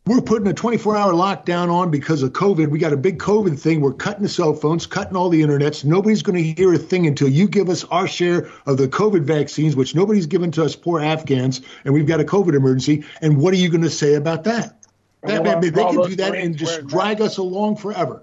we're 0.04 0.20
putting 0.20 0.48
a 0.48 0.52
24 0.52 0.96
hour 0.96 1.12
lockdown 1.12 1.70
on 1.70 1.92
because 1.92 2.22
of 2.22 2.32
COVID. 2.32 2.70
We 2.70 2.80
got 2.80 2.92
a 2.92 2.96
big 2.96 3.18
COVID 3.18 3.58
thing. 3.58 3.80
We're 3.80 3.92
cutting 3.92 4.24
the 4.24 4.28
cell 4.28 4.52
phones, 4.52 4.86
cutting 4.86 5.16
all 5.16 5.28
the 5.28 5.42
internets. 5.42 5.84
Nobody's 5.84 6.22
going 6.22 6.36
to 6.36 6.42
hear 6.42 6.72
a 6.72 6.78
thing 6.78 7.06
until 7.06 7.28
you 7.28 7.46
give 7.48 7.68
us 7.68 7.84
our 7.84 8.08
share 8.08 8.48
of 8.66 8.78
the 8.78 8.88
COVID 8.88 9.22
vaccines, 9.22 9.76
which 9.76 9.94
nobody's 9.94 10.26
given 10.26 10.50
to 10.52 10.64
us 10.64 10.74
poor 10.74 11.00
Afghans, 11.00 11.60
and 11.84 11.94
we've 11.94 12.06
got 12.06 12.20
a 12.20 12.24
COVID 12.24 12.54
emergency. 12.54 13.04
And 13.20 13.36
what 13.38 13.54
are 13.54 13.58
you 13.58 13.68
going 13.68 13.82
to 13.82 13.90
say 13.90 14.14
about 14.14 14.44
that? 14.44 14.76
That- 15.22 15.44
they 15.70 15.70
can 15.70 16.10
do 16.10 16.16
that 16.16 16.34
and 16.34 16.56
just 16.56 16.86
drag 16.86 17.20
us 17.20 17.38
along 17.38 17.76
forever. 17.76 18.22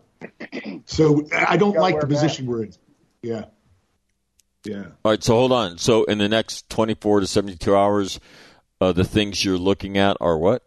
So 0.85 1.27
I 1.31 1.57
don't 1.57 1.77
like 1.77 1.99
the 1.99 2.07
position 2.07 2.45
we're 2.45 2.63
in. 2.63 2.73
Yeah. 3.21 3.45
Yeah. 4.65 4.85
All 5.03 5.11
right, 5.11 5.23
so 5.23 5.33
hold 5.33 5.51
on. 5.51 5.77
So 5.77 6.03
in 6.05 6.17
the 6.17 6.29
next 6.29 6.69
24 6.69 7.21
to 7.21 7.27
72 7.27 7.75
hours, 7.75 8.19
uh, 8.79 8.91
the 8.93 9.03
things 9.03 9.43
you're 9.43 9.57
looking 9.57 9.97
at 9.97 10.17
are 10.21 10.37
what? 10.37 10.63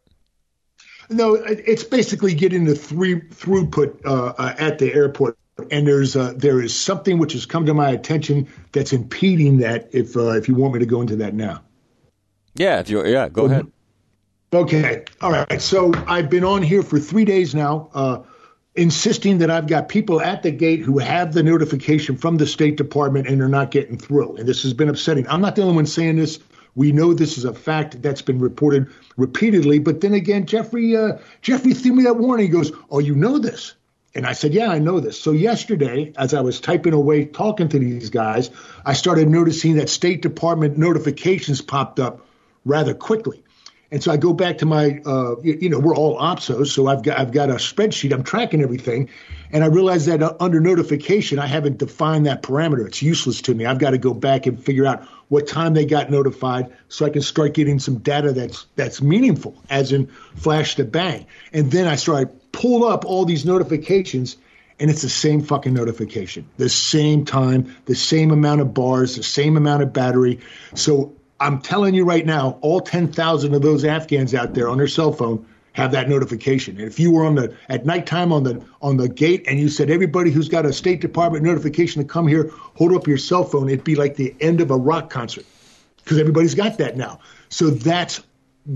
No, 1.09 1.35
it's 1.35 1.85
basically 1.85 2.35
getting 2.35 2.65
the 2.65 2.75
three 2.75 3.21
throughput 3.21 4.05
uh, 4.05 4.35
uh, 4.37 4.55
at 4.59 4.79
the 4.79 4.93
airport, 4.93 5.39
and 5.71 5.87
there's 5.87 6.17
uh, 6.17 6.33
there 6.37 6.61
is 6.61 6.75
something 6.75 7.19
which 7.19 7.33
has 7.35 7.47
come 7.47 7.67
to 7.67 7.75
my 7.75 7.91
attention 7.91 8.49
that's 8.73 8.93
impeding 8.93 9.59
that. 9.59 9.91
If 9.93 10.17
uh, 10.17 10.31
if 10.31 10.49
you 10.49 10.57
want 10.57 10.75
me 10.75 10.81
to 10.81 10.87
go 10.87 11.01
into 11.01 11.17
that 11.17 11.33
now. 11.33 11.63
Yeah, 12.55 12.81
if 12.81 12.91
you 12.91 13.07
yeah, 13.07 13.29
go 13.29 13.45
ahead. 13.45 13.71
Okay. 14.53 15.05
All 15.21 15.31
right. 15.31 15.61
So 15.61 15.93
I've 16.09 16.31
been 16.31 16.45
on 16.45 16.63
here 16.63 16.83
for 16.83 16.99
three 16.99 17.25
days 17.25 17.55
now, 17.55 17.91
uh, 17.95 18.23
insisting 18.77 19.39
that 19.39 19.51
I've 19.51 19.67
got 19.67 19.89
people 19.89 20.21
at 20.21 20.43
the 20.43 20.51
gate 20.51 20.81
who 20.81 20.99
have 20.99 21.33
the 21.33 21.43
notification 21.43 22.17
from 22.17 22.37
the 22.37 22.47
State 22.47 22.77
Department 22.77 23.27
and 23.27 23.41
they're 23.41 23.49
not 23.49 23.71
getting 23.71 23.99
through. 23.99 24.37
And 24.37 24.47
this 24.47 24.63
has 24.63 24.75
been 24.75 24.89
upsetting. 24.89 25.27
I'm 25.29 25.41
not 25.41 25.57
the 25.57 25.63
only 25.63 25.75
one 25.75 25.87
saying 25.87 26.17
this. 26.17 26.39
We 26.75 26.93
know 26.93 27.15
this 27.15 27.39
is 27.39 27.47
a 27.47 27.55
fact 27.55 28.03
that's 28.03 28.21
been 28.21 28.39
reported 28.39 28.89
repeatedly. 29.17 29.79
But 29.79 30.03
then 30.03 30.13
again, 30.13 30.45
Jeffrey 30.45 30.95
uh, 30.95 31.19
Jeffrey 31.41 31.73
threw 31.73 31.95
me 31.95 32.05
that 32.05 32.19
warning. 32.19 32.47
He 32.47 32.53
goes, 32.53 32.71
"Oh, 32.91 32.99
you 32.99 33.15
know 33.15 33.39
this." 33.39 33.75
And 34.15 34.27
I 34.27 34.33
said, 34.33 34.55
Yeah, 34.55 34.69
I 34.69 34.79
know 34.79 34.99
this. 35.01 35.21
So 35.21 35.33
yesterday, 35.33 36.13
as 36.17 36.33
I 36.33 36.41
was 36.41 36.59
typing 36.59 36.95
away 36.95 37.27
talking 37.27 37.69
to 37.69 37.79
these 37.79 38.09
guys, 38.09 38.51
I 38.85 38.95
started 38.95 39.29
noticing 39.29 39.77
that 39.77 39.91
State 39.91 40.23
Department 40.23 40.79
notifications 40.79 41.61
popped 41.61 42.01
up 42.01 42.27
rather 42.65 42.95
quickly. 42.95 43.43
And 43.97 44.03
so 44.03 44.13
I 44.13 44.19
go 44.19 44.35
back 44.35 44.59
to 44.59 44.67
my, 44.67 45.01
uh, 45.07 45.37
you, 45.43 45.57
you 45.59 45.69
know, 45.71 45.79
we're 45.79 45.97
all 45.97 46.19
OPSOs, 46.19 46.67
so 46.67 46.87
I've 46.87 47.03
got 47.03 47.19
I've 47.19 47.33
got 47.33 47.49
a 47.49 47.55
spreadsheet. 47.55 48.13
I'm 48.13 48.25
tracking 48.25 48.61
everything, 48.61 49.09
and 49.51 49.65
I 49.65 49.69
realize 49.69 50.05
that 50.05 50.23
uh, 50.23 50.37
under 50.39 50.61
notification, 50.61 51.39
I 51.39 51.47
haven't 51.47 51.79
defined 51.79 52.27
that 52.27 52.43
parameter. 52.43 52.87
It's 52.87 53.01
useless 53.01 53.41
to 53.41 53.55
me. 53.55 53.65
I've 53.65 53.79
got 53.79 53.93
to 53.93 53.99
go 53.99 54.13
back 54.13 54.45
and 54.45 54.63
figure 54.63 54.85
out 54.85 55.05
what 55.29 55.47
time 55.47 55.73
they 55.73 55.87
got 55.87 56.11
notified, 56.11 56.77
so 56.91 57.07
I 57.07 57.09
can 57.09 57.23
start 57.23 57.55
getting 57.55 57.79
some 57.79 57.97
data 57.97 58.35
that's 58.35 58.67
that's 58.77 59.01
meaningful, 59.01 59.57
as 59.71 59.93
in 59.93 60.09
flash 60.35 60.75
to 60.75 60.85
bang. 60.85 61.25
And 61.55 61.71
then 61.71 61.87
I 61.87 61.95
start 61.97 62.29
I 62.29 62.31
pull 62.53 62.85
up 62.85 63.07
all 63.07 63.25
these 63.25 63.47
notifications, 63.47 64.37
and 64.79 64.91
it's 64.91 65.01
the 65.01 65.09
same 65.09 65.41
fucking 65.41 65.73
notification, 65.73 66.51
the 66.59 66.69
same 66.69 67.25
time, 67.25 67.75
the 67.87 67.95
same 67.95 68.31
amount 68.31 68.61
of 68.61 68.75
bars, 68.75 69.17
the 69.17 69.23
same 69.23 69.57
amount 69.57 69.83
of 69.83 69.95
battery. 69.95 70.41
So 70.75 71.16
I'm 71.39 71.61
telling 71.61 71.95
you 71.95 72.05
right 72.05 72.25
now, 72.25 72.59
all 72.63 72.81
10,000 72.81 73.55
of 73.55 73.63
those 73.63 73.85
Afghans 73.85 74.35
out 74.35 74.55
there 74.55 74.69
on 74.69 74.79
their 74.79 74.89
cell 74.89 75.13
phone 75.13 75.47
have 75.73 75.93
that 75.93 76.09
notification. 76.09 76.79
And 76.79 76.87
if 76.87 76.99
you 76.99 77.13
were 77.13 77.27
on 77.27 77.35
the 77.35 77.55
at 77.69 77.85
nighttime 77.85 78.33
on 78.33 78.45
the 78.45 78.65
on 78.81 78.97
the 78.97 79.11
gate 79.11 79.45
and 79.47 79.61
you 79.61 79.69
said 79.69 79.91
everybody 79.91 80.31
who's 80.31 80.49
got 80.49 80.65
a 80.65 80.73
State 80.73 81.03
Department 81.03 81.45
notification 81.45 82.03
to 82.03 82.09
come 82.09 82.27
here, 82.27 82.51
hold 82.75 82.95
up 82.95 83.07
your 83.07 83.19
cell 83.19 83.45
phone, 83.45 83.69
it'd 83.69 83.85
be 83.85 83.95
like 83.95 84.17
the 84.17 84.35
end 84.41 84.63
of 84.63 84.71
a 84.71 84.77
rock 84.77 85.11
concert 85.11 85.45
because 85.99 86.19
everybody's 86.19 86.55
got 86.55 86.79
that 86.79 86.97
now. 86.97 87.21
So 87.51 87.69
that's 87.69 88.23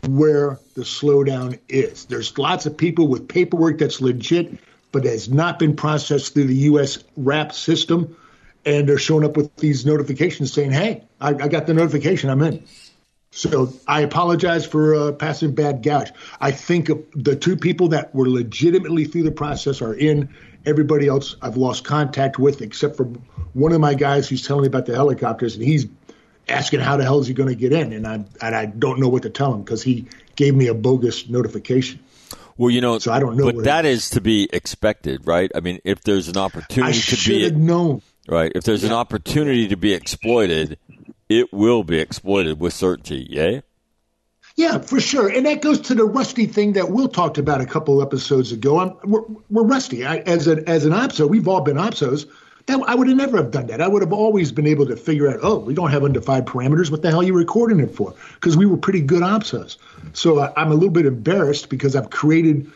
where 0.09 0.59
the 0.75 0.83
slowdown 0.83 1.59
is. 1.69 2.05
There's 2.05 2.37
lots 2.37 2.67
of 2.67 2.77
people 2.77 3.09
with 3.09 3.29
paperwork 3.29 3.79
that's 3.79 4.03
legit, 4.03 4.59
but 4.93 5.05
has 5.05 5.31
not 5.31 5.59
been 5.59 5.77
processed 5.77 6.35
through 6.35 6.49
the 6.49 6.55
U.S. 6.55 7.03
RAP 7.17 7.53
system, 7.53 8.15
and 8.65 8.89
they're 8.89 8.99
showing 8.99 9.25
up 9.25 9.37
with 9.37 9.55
these 9.57 9.87
notifications 9.87 10.53
saying, 10.53 10.73
"Hey, 10.73 11.05
I, 11.21 11.29
I 11.29 11.49
got 11.49 11.67
the 11.67 11.75
notification. 11.75 12.31
I'm 12.31 12.43
in." 12.43 12.65
So 13.33 13.73
I 13.87 14.01
apologize 14.01 14.67
for 14.67 14.95
uh, 14.95 15.13
passing 15.13 15.55
bad 15.55 15.83
gouge. 15.83 16.11
I 16.41 16.51
think 16.51 16.91
the 17.15 17.37
two 17.37 17.57
people 17.57 17.89
that 17.89 18.13
were 18.15 18.29
legitimately 18.29 19.05
through 19.05 19.23
the 19.23 19.31
process 19.33 19.83
are 19.83 19.95
in. 19.95 20.35
Everybody 20.67 21.09
else 21.09 21.37
I've 21.41 21.57
lost 21.57 21.85
contact 21.85 22.39
with, 22.39 22.61
except 22.61 22.97
for 22.97 23.05
one 23.55 23.73
of 23.73 23.81
my 23.81 23.95
guys 23.95 24.29
who's 24.29 24.47
telling 24.47 24.63
me 24.63 24.67
about 24.67 24.85
the 24.85 24.95
helicopters, 24.95 25.55
and 25.55 25.65
he's 25.65 25.87
asking 26.49 26.81
how 26.81 26.97
the 26.97 27.05
hell 27.05 27.21
is 27.21 27.29
he 27.29 27.35
going 27.35 27.49
to 27.49 27.55
get 27.55 27.73
in, 27.73 27.93
and 27.93 28.07
I 28.07 28.25
and 28.43 28.55
I 28.55 28.67
don't 28.67 29.01
know 29.01 29.09
what 29.09 29.23
to 29.23 29.31
tell 29.31 29.55
him 29.55 29.63
because 29.63 29.83
he 29.83 30.07
gave 30.37 30.55
me 30.55 30.67
a 30.67 30.75
bogus 30.75 31.29
notification. 31.29 32.01
Well, 32.59 32.71
you 32.71 32.83
know, 32.83 32.99
So 32.99 33.11
I 33.11 33.21
don't 33.21 33.39
know 33.39 33.51
but 33.51 33.65
that 33.65 33.87
is 33.87 34.11
to 34.11 34.21
be 34.21 34.47
expected, 34.53 35.27
right? 35.27 35.51
I 35.55 35.61
mean, 35.61 35.81
if 35.83 36.03
there's 36.03 36.29
an 36.29 36.37
I 36.37 36.41
opportunity 36.43 36.93
to 36.93 37.17
should 37.17 37.55
be 37.55 37.59
known. 37.59 38.03
Right, 38.37 38.53
if 38.55 38.65
there's 38.65 38.85
an 38.85 38.93
opportunity 38.93 39.69
to 39.69 39.77
be 39.77 39.93
exploited, 39.93 40.79
it 41.29 41.53
will 41.53 41.85
be 41.85 41.99
exploited 41.99 42.61
with 42.61 42.73
certainty. 42.73 43.27
Yeah. 43.29 43.61
Yeah, 44.57 44.79
for 44.79 45.01
sure, 45.01 45.29
and 45.29 45.47
that 45.47 45.63
goes 45.63 45.81
to 45.83 45.95
the 45.95 46.05
rusty 46.05 46.47
thing 46.47 46.75
that 46.75 46.91
Will 46.91 47.09
talked 47.09 47.39
about 47.39 47.61
a 47.61 47.67
couple 47.67 48.03
episodes 48.03 48.53
ago. 48.53 48.81
I'm, 48.81 48.97
we're, 49.05 49.23
we're 49.49 49.63
rusty. 49.63 50.05
I, 50.05 50.19
as 50.19 50.49
an 50.49 50.69
as 50.69 50.85
an 50.85 50.93
opso, 50.93 51.29
we've 51.29 51.49
all 51.49 51.61
been 51.63 51.77
opsos. 51.77 52.27
That 52.67 52.79
I 52.87 52.95
would 52.95 53.09
have 53.09 53.17
never 53.17 53.39
have 53.39 53.53
done 53.53 53.69
that. 53.69 53.81
I 53.81 53.89
would 53.89 54.03
have 54.03 54.13
always 54.13 54.53
been 54.53 54.67
able 54.67 54.87
to 54.87 54.97
figure 54.97 55.31
out, 55.31 55.39
oh, 55.43 55.59
we 55.59 55.73
don't 55.73 55.91
have 55.91 56.05
undefined 56.05 56.47
parameters. 56.47 56.91
What 56.91 57.01
the 57.01 57.11
hell 57.11 57.21
are 57.21 57.25
you 57.25 57.33
recording 57.33 57.81
it 57.81 57.95
for? 57.95 58.15
Because 58.35 58.57
we 58.57 58.67
were 58.67 58.77
pretty 58.77 59.01
good 59.01 59.23
opsos. 59.23 59.79
So 60.13 60.41
I, 60.41 60.53
I'm 60.57 60.71
a 60.71 60.75
little 60.75 60.91
bit 60.91 61.07
embarrassed 61.07 61.71
because 61.71 61.97
I've 61.97 62.11
created 62.11 62.71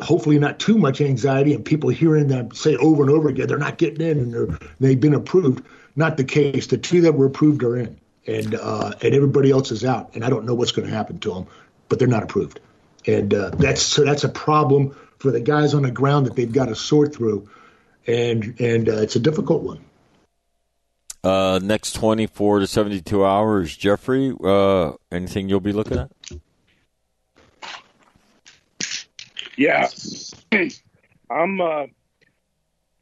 hopefully 0.00 0.38
not 0.38 0.58
too 0.58 0.78
much 0.78 1.00
anxiety 1.00 1.54
and 1.54 1.64
people 1.64 1.90
hearing 1.90 2.28
them 2.28 2.52
say 2.52 2.76
over 2.76 3.02
and 3.02 3.10
over 3.10 3.28
again 3.28 3.46
they're 3.46 3.58
not 3.58 3.78
getting 3.78 4.06
in 4.06 4.18
and 4.18 4.58
they've 4.80 5.00
been 5.00 5.14
approved. 5.14 5.64
Not 5.96 6.16
the 6.16 6.24
case. 6.24 6.66
The 6.66 6.78
two 6.78 7.02
that 7.02 7.14
were 7.14 7.26
approved 7.26 7.62
are 7.62 7.76
in, 7.76 7.98
and 8.26 8.54
uh, 8.54 8.92
and 9.00 9.14
everybody 9.14 9.50
else 9.50 9.70
is 9.70 9.84
out. 9.84 10.14
And 10.14 10.24
I 10.24 10.30
don't 10.30 10.44
know 10.44 10.54
what's 10.54 10.72
going 10.72 10.88
to 10.88 10.94
happen 10.94 11.20
to 11.20 11.34
them, 11.34 11.46
but 11.88 12.00
they're 12.00 12.08
not 12.08 12.24
approved. 12.24 12.58
And 13.06 13.32
uh, 13.32 13.50
that's 13.50 13.82
so 13.82 14.04
that's 14.04 14.24
a 14.24 14.28
problem 14.28 14.96
for 15.18 15.30
the 15.30 15.40
guys 15.40 15.72
on 15.72 15.82
the 15.82 15.92
ground 15.92 16.26
that 16.26 16.34
they've 16.34 16.50
got 16.50 16.66
to 16.66 16.74
sort 16.74 17.14
through, 17.14 17.48
and 18.08 18.58
and 18.58 18.88
uh, 18.88 18.96
it's 19.02 19.14
a 19.14 19.20
difficult 19.20 19.62
one. 19.62 19.84
Uh, 21.22 21.58
next 21.62 21.92
24 21.92 22.58
to 22.58 22.66
72 22.66 23.24
hours, 23.24 23.74
Jeffrey, 23.74 24.34
uh, 24.44 24.92
anything 25.10 25.48
you'll 25.48 25.58
be 25.58 25.72
looking 25.72 25.96
at? 25.96 26.10
Yeah, 29.56 29.88
I'm. 31.30 31.60
Uh, 31.60 31.86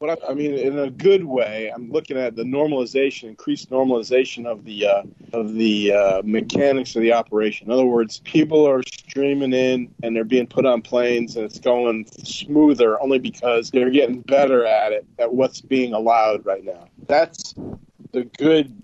what 0.03 0.21
I, 0.21 0.31
I, 0.31 0.33
mean, 0.33 0.53
in 0.55 0.77
a 0.79 0.89
good 0.89 1.23
way, 1.23 1.71
I'm 1.73 1.89
looking 1.89 2.17
at 2.17 2.35
the 2.35 2.43
normalization, 2.43 3.29
increased 3.29 3.69
normalization 3.69 4.45
of 4.45 4.65
the 4.65 4.85
uh, 4.85 5.03
of 5.31 5.53
the 5.53 5.93
uh, 5.93 6.21
mechanics 6.25 6.97
of 6.97 7.03
the 7.03 7.13
operation. 7.13 7.67
In 7.67 7.71
other 7.71 7.85
words, 7.85 8.19
people 8.25 8.67
are 8.67 8.83
streaming 8.83 9.53
in 9.53 9.95
and 10.03 10.13
they're 10.13 10.25
being 10.25 10.45
put 10.45 10.65
on 10.65 10.81
planes, 10.81 11.37
and 11.37 11.45
it's 11.45 11.57
going 11.57 12.05
smoother 12.21 13.01
only 13.01 13.17
because 13.17 13.71
they're 13.71 13.91
getting 13.91 14.19
better 14.19 14.65
at 14.65 14.91
it 14.91 15.05
at 15.19 15.33
what's 15.33 15.61
being 15.61 15.93
allowed 15.93 16.45
right 16.45 16.65
now. 16.65 16.89
That's 17.07 17.55
the 18.11 18.25
good. 18.37 18.75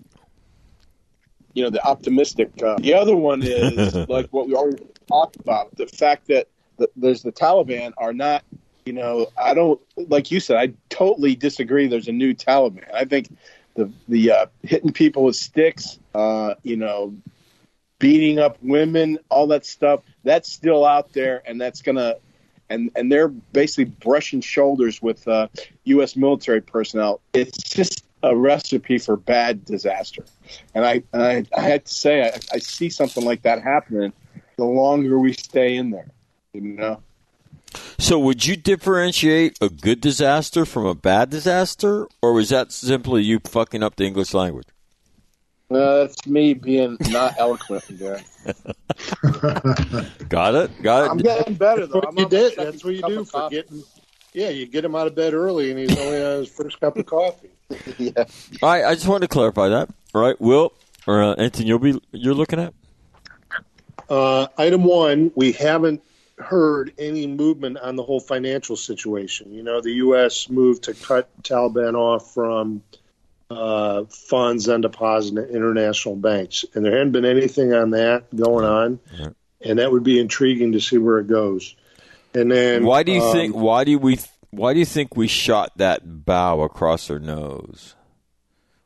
You 1.52 1.64
know, 1.64 1.70
the 1.70 1.84
optimistic. 1.84 2.50
Uh, 2.62 2.76
the 2.78 2.94
other 2.94 3.14
one 3.14 3.42
is 3.42 3.94
like 4.08 4.28
what 4.30 4.46
we 4.46 4.54
already 4.54 4.86
talked 5.06 5.36
about: 5.36 5.76
the 5.76 5.86
fact 5.86 6.28
that 6.28 6.48
there's 6.96 7.22
the 7.22 7.32
Taliban 7.32 7.92
are 7.98 8.12
not, 8.12 8.44
you 8.84 8.92
know, 8.92 9.28
I 9.40 9.54
don't 9.54 9.80
like 9.96 10.30
you 10.30 10.40
said. 10.40 10.56
I 10.56 10.72
totally 10.88 11.34
disagree. 11.36 11.86
There's 11.86 12.08
a 12.08 12.12
new 12.12 12.34
Taliban. 12.34 12.92
I 12.92 13.04
think 13.04 13.28
the 13.74 13.90
the 14.08 14.32
uh, 14.32 14.46
hitting 14.62 14.92
people 14.92 15.24
with 15.24 15.36
sticks, 15.36 15.98
uh, 16.14 16.54
you 16.62 16.76
know, 16.76 17.14
beating 17.98 18.38
up 18.38 18.58
women, 18.62 19.18
all 19.28 19.48
that 19.48 19.64
stuff. 19.64 20.00
That's 20.24 20.50
still 20.50 20.84
out 20.84 21.12
there, 21.12 21.42
and 21.46 21.60
that's 21.60 21.82
gonna. 21.82 22.16
And, 22.68 22.92
and 22.94 23.10
they're 23.10 23.26
basically 23.26 23.86
brushing 23.86 24.40
shoulders 24.42 25.02
with 25.02 25.26
uh, 25.26 25.48
U.S. 25.86 26.14
military 26.14 26.60
personnel. 26.60 27.20
It's 27.32 27.58
just 27.68 28.04
a 28.22 28.36
recipe 28.36 28.98
for 28.98 29.16
bad 29.16 29.64
disaster. 29.64 30.24
And 30.72 30.84
I, 30.84 31.02
I, 31.12 31.44
I 31.56 31.60
had 31.62 31.86
to 31.86 31.92
say, 31.92 32.22
I, 32.22 32.38
I 32.52 32.58
see 32.60 32.88
something 32.88 33.24
like 33.24 33.42
that 33.42 33.62
happening 33.62 34.12
the 34.56 34.64
longer 34.64 35.18
we 35.18 35.32
stay 35.32 35.76
in 35.76 35.90
there. 35.90 36.10
You 36.52 36.60
know. 36.60 37.02
So, 37.98 38.18
would 38.18 38.46
you 38.46 38.56
differentiate 38.56 39.58
a 39.60 39.68
good 39.68 40.00
disaster 40.00 40.64
from 40.64 40.86
a 40.86 40.94
bad 40.94 41.30
disaster, 41.30 42.08
or 42.20 42.32
was 42.32 42.48
that 42.48 42.72
simply 42.72 43.22
you 43.22 43.38
fucking 43.44 43.82
up 43.82 43.96
the 43.96 44.04
English 44.04 44.34
language? 44.34 44.66
No, 45.68 46.00
that's 46.00 46.26
me 46.26 46.54
being 46.54 46.96
not 47.10 47.34
eloquent 47.38 47.88
again. 47.90 48.24
got 50.28 50.54
it. 50.56 50.82
Got 50.82 51.04
it. 51.04 51.10
I'm 51.10 51.18
getting 51.18 51.54
better 51.54 51.86
though. 51.86 52.02
you 52.16 52.28
did. 52.28 52.56
That's 52.56 52.82
what 52.84 52.94
you 52.94 53.02
do 53.02 53.24
for 53.24 53.42
coffee. 53.42 53.56
getting. 53.56 53.84
Yeah, 54.32 54.48
you 54.48 54.66
get 54.66 54.84
him 54.84 54.94
out 54.94 55.06
of 55.06 55.14
bed 55.14 55.34
early, 55.34 55.70
and 55.70 55.78
he's 55.78 55.96
only 55.98 56.22
on 56.22 56.38
his 56.40 56.48
first 56.48 56.80
cup 56.80 56.96
of 56.96 57.06
coffee. 57.06 57.50
yeah. 57.98 58.24
All 58.62 58.68
right. 58.68 58.84
I 58.84 58.94
just 58.94 59.06
wanted 59.06 59.28
to 59.28 59.32
clarify 59.32 59.68
that. 59.68 59.90
All 60.14 60.22
right, 60.22 60.40
Will 60.40 60.72
or 61.06 61.22
uh, 61.22 61.34
Anthony, 61.34 61.68
you'll 61.68 61.78
be 61.78 62.00
you're 62.12 62.34
looking 62.34 62.58
at. 62.58 62.74
Uh, 64.08 64.48
item 64.58 64.82
one, 64.82 65.30
we 65.36 65.52
haven't 65.52 66.02
heard 66.40 66.92
any 66.98 67.26
movement 67.26 67.78
on 67.78 67.96
the 67.96 68.02
whole 68.02 68.20
financial 68.20 68.76
situation. 68.76 69.52
You 69.52 69.62
know, 69.62 69.80
the 69.80 69.92
U.S. 69.92 70.48
moved 70.48 70.84
to 70.84 70.94
cut 70.94 71.28
Taliban 71.42 71.94
off 71.94 72.34
from 72.34 72.82
uh, 73.50 74.04
funds 74.04 74.68
on 74.68 74.80
deposit 74.80 75.38
at 75.38 75.50
international 75.50 76.16
banks, 76.16 76.64
and 76.74 76.84
there 76.84 76.92
hadn't 76.92 77.12
been 77.12 77.24
anything 77.24 77.72
on 77.72 77.90
that 77.90 78.34
going 78.34 78.64
on, 78.64 79.00
and 79.60 79.78
that 79.78 79.90
would 79.90 80.04
be 80.04 80.18
intriguing 80.18 80.72
to 80.72 80.80
see 80.80 80.98
where 80.98 81.18
it 81.18 81.26
goes. 81.26 81.74
And 82.32 82.50
then, 82.50 82.84
why 82.84 83.02
do 83.02 83.12
you 83.12 83.22
um, 83.22 83.32
think? 83.32 83.54
Why 83.54 83.84
do 83.84 83.98
we? 83.98 84.18
Why 84.50 84.72
do 84.72 84.78
you 84.78 84.86
think 84.86 85.16
we 85.16 85.28
shot 85.28 85.72
that 85.76 86.24
bow 86.24 86.62
across 86.62 87.08
her 87.08 87.18
nose? 87.18 87.94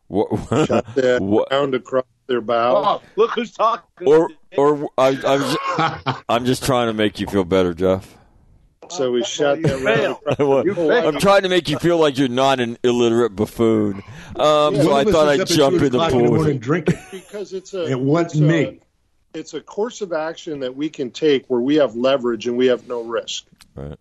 What, 0.08 0.28
shot 0.66 0.94
that 0.94 1.20
what, 1.20 1.48
round 1.50 1.74
across 1.74 2.04
their 2.26 2.40
bow. 2.40 2.76
Oh, 2.76 3.02
look 3.16 3.32
who's 3.32 3.52
talking. 3.52 4.06
Or, 4.06 4.30
or 4.56 4.90
I, 4.96 5.08
am 5.08 5.40
just, 5.40 6.24
I'm 6.28 6.44
just 6.44 6.64
trying 6.64 6.88
to 6.88 6.92
make 6.92 7.20
you 7.20 7.26
feel 7.26 7.44
better, 7.44 7.74
Jeff. 7.74 8.16
So 8.90 9.12
we 9.12 9.24
shot 9.24 9.62
that 9.62 9.80
round. 9.80 11.08
I'm 11.08 11.18
trying 11.18 11.42
to 11.42 11.48
make 11.48 11.68
you 11.68 11.78
feel 11.78 11.98
like 11.98 12.18
you're 12.18 12.28
not 12.28 12.60
an 12.60 12.76
illiterate 12.82 13.34
buffoon. 13.34 14.02
Um, 14.36 14.74
yeah, 14.74 14.82
so 14.82 14.94
I 14.94 15.04
thought 15.04 15.28
I'd 15.28 15.46
jump 15.46 15.80
in 15.80 15.92
the 15.92 16.08
pool 16.10 16.46
and 16.46 16.60
drink 16.60 16.88
it 16.88 16.98
because 17.10 17.52
it's 17.52 17.74
a. 17.74 17.86
It 17.86 17.98
wasn't 17.98 18.48
me. 18.48 18.80
It's 19.32 19.54
a 19.54 19.60
course 19.60 20.00
of 20.00 20.12
action 20.12 20.60
that 20.60 20.76
we 20.76 20.90
can 20.90 21.10
take 21.10 21.46
where 21.46 21.60
we 21.60 21.76
have 21.76 21.96
leverage 21.96 22.46
and 22.46 22.56
we 22.56 22.66
have 22.66 22.86
no 22.86 23.02
risk. 23.02 23.46
Right. 23.74 23.98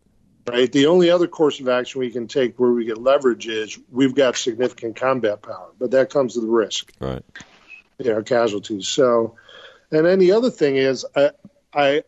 Right. 0.48 0.72
The 0.72 0.88
only 0.88 1.10
other 1.10 1.28
course 1.28 1.60
of 1.60 1.70
action 1.70 2.00
we 2.00 2.12
can 2.12 2.28
take 2.28 2.60
where 2.60 2.72
we 2.72 2.86
get 2.86 2.98
leverage 2.98 3.48
is 3.48 3.80
we've 3.90 4.14
got 4.14 4.36
significant 4.36 4.98
combat 4.98 5.42
power, 5.42 5.70
but 5.80 5.92
that 5.92 6.10
comes 6.10 6.36
with 6.36 6.44
the 6.44 6.52
risk. 6.52 6.92
Right 7.00 7.24
you 7.98 8.14
know, 8.14 8.24
casualties. 8.24 8.88
So, 8.88 9.36
and 9.92 10.06
then 10.06 10.20
the 10.20 10.34
other 10.34 10.50
thing 10.50 10.76
is, 10.76 11.06
I, 11.16 11.32
I 11.74 12.04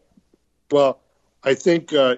well, 0.72 1.00
I 1.44 1.54
think, 1.54 1.94
uh, 1.94 2.18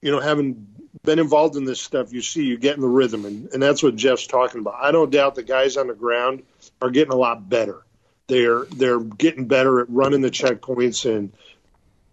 you 0.00 0.10
know, 0.10 0.20
having 0.20 0.66
been 1.02 1.18
involved 1.18 1.56
in 1.56 1.64
this 1.64 1.80
stuff, 1.80 2.12
you 2.12 2.22
see, 2.22 2.44
you 2.44 2.56
get 2.56 2.76
in 2.76 2.80
the 2.80 2.88
rhythm, 2.88 3.24
and, 3.24 3.48
and 3.52 3.62
that's 3.62 3.82
what 3.82 3.96
Jeff's 3.96 4.26
talking 4.26 4.60
about. 4.60 4.74
I 4.80 4.92
don't 4.92 5.10
doubt 5.10 5.34
the 5.34 5.42
guys 5.42 5.76
on 5.76 5.88
the 5.88 5.94
ground 5.94 6.44
are 6.80 6.90
getting 6.90 7.12
a 7.12 7.16
lot 7.16 7.48
better. 7.48 7.82
They're 8.28 8.64
they're 8.64 9.00
getting 9.00 9.46
better 9.46 9.80
at 9.80 9.90
running 9.90 10.20
the 10.20 10.30
checkpoints, 10.30 11.12
and 11.12 11.32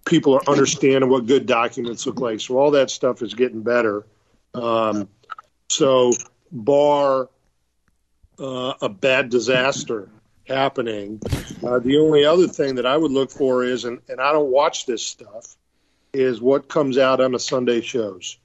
people 0.05 0.33
are 0.33 0.49
understanding 0.49 1.09
what 1.09 1.27
good 1.27 1.45
documents 1.45 2.05
look 2.05 2.19
like. 2.19 2.41
So 2.41 2.57
all 2.57 2.71
that 2.71 2.89
stuff 2.89 3.21
is 3.21 3.35
getting 3.35 3.61
better. 3.61 4.05
Um, 4.55 5.07
so, 5.69 6.11
bar 6.51 7.29
uh, 8.39 8.73
a 8.81 8.89
bad 8.89 9.29
disaster 9.29 10.09
happening. 10.49 11.21
Uh, 11.63 11.79
the 11.79 11.97
only 11.97 12.25
other 12.25 12.47
thing 12.47 12.75
that 12.75 12.85
I 12.85 12.97
would 12.97 13.11
look 13.11 13.31
for 13.31 13.63
is, 13.63 13.85
and, 13.85 13.99
and 14.09 14.19
I 14.19 14.31
don't 14.31 14.51
watch 14.51 14.85
this 14.85 15.05
stuff, 15.05 15.55
is 16.11 16.41
what 16.41 16.67
comes 16.67 16.97
out 16.97 17.21
on 17.21 17.31
the 17.31 17.39
Sunday 17.39 17.81
shows. 17.81 18.37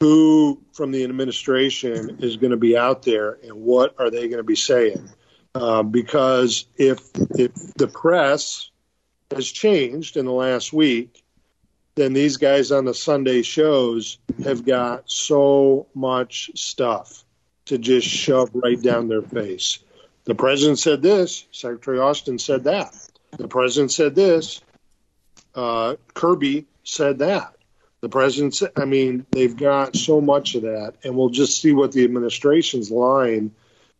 Who 0.00 0.60
from 0.72 0.92
the 0.92 1.04
administration 1.04 2.18
is 2.20 2.36
going 2.36 2.50
to 2.50 2.56
be 2.56 2.76
out 2.76 3.02
there, 3.02 3.38
and 3.42 3.62
what 3.62 3.94
are 3.98 4.10
they 4.10 4.28
going 4.28 4.38
to 4.38 4.44
be 4.44 4.56
saying? 4.56 5.08
Uh, 5.54 5.82
because 5.82 6.66
if 6.76 7.00
if 7.30 7.54
the 7.74 7.88
press 7.88 8.70
has 9.34 9.50
changed 9.50 10.18
in 10.18 10.26
the 10.26 10.32
last 10.32 10.70
week, 10.72 11.24
then 11.94 12.12
these 12.12 12.36
guys 12.36 12.72
on 12.72 12.84
the 12.84 12.92
Sunday 12.92 13.40
shows 13.40 14.18
have 14.44 14.66
got 14.66 15.10
so 15.10 15.86
much 15.94 16.50
stuff 16.54 17.24
to 17.64 17.78
just 17.78 18.06
shove 18.06 18.50
right 18.52 18.80
down 18.80 19.08
their 19.08 19.22
face. 19.22 19.78
The 20.26 20.34
president 20.34 20.78
said 20.78 21.02
this. 21.02 21.46
Secretary 21.52 21.98
Austin 21.98 22.38
said 22.38 22.64
that. 22.64 22.94
The 23.38 23.48
president 23.48 23.92
said 23.92 24.14
this. 24.14 24.60
Uh, 25.54 25.96
Kirby 26.14 26.66
said 26.84 27.20
that. 27.20 27.56
The 28.00 28.08
president 28.08 28.60
I 28.76 28.84
mean, 28.84 29.24
they've 29.30 29.56
got 29.56 29.96
so 29.96 30.20
much 30.20 30.54
of 30.54 30.62
that, 30.62 30.94
and 31.02 31.16
we'll 31.16 31.30
just 31.30 31.60
see 31.60 31.72
what 31.72 31.92
the 31.92 32.04
administration's 32.04 32.90
line 32.90 33.52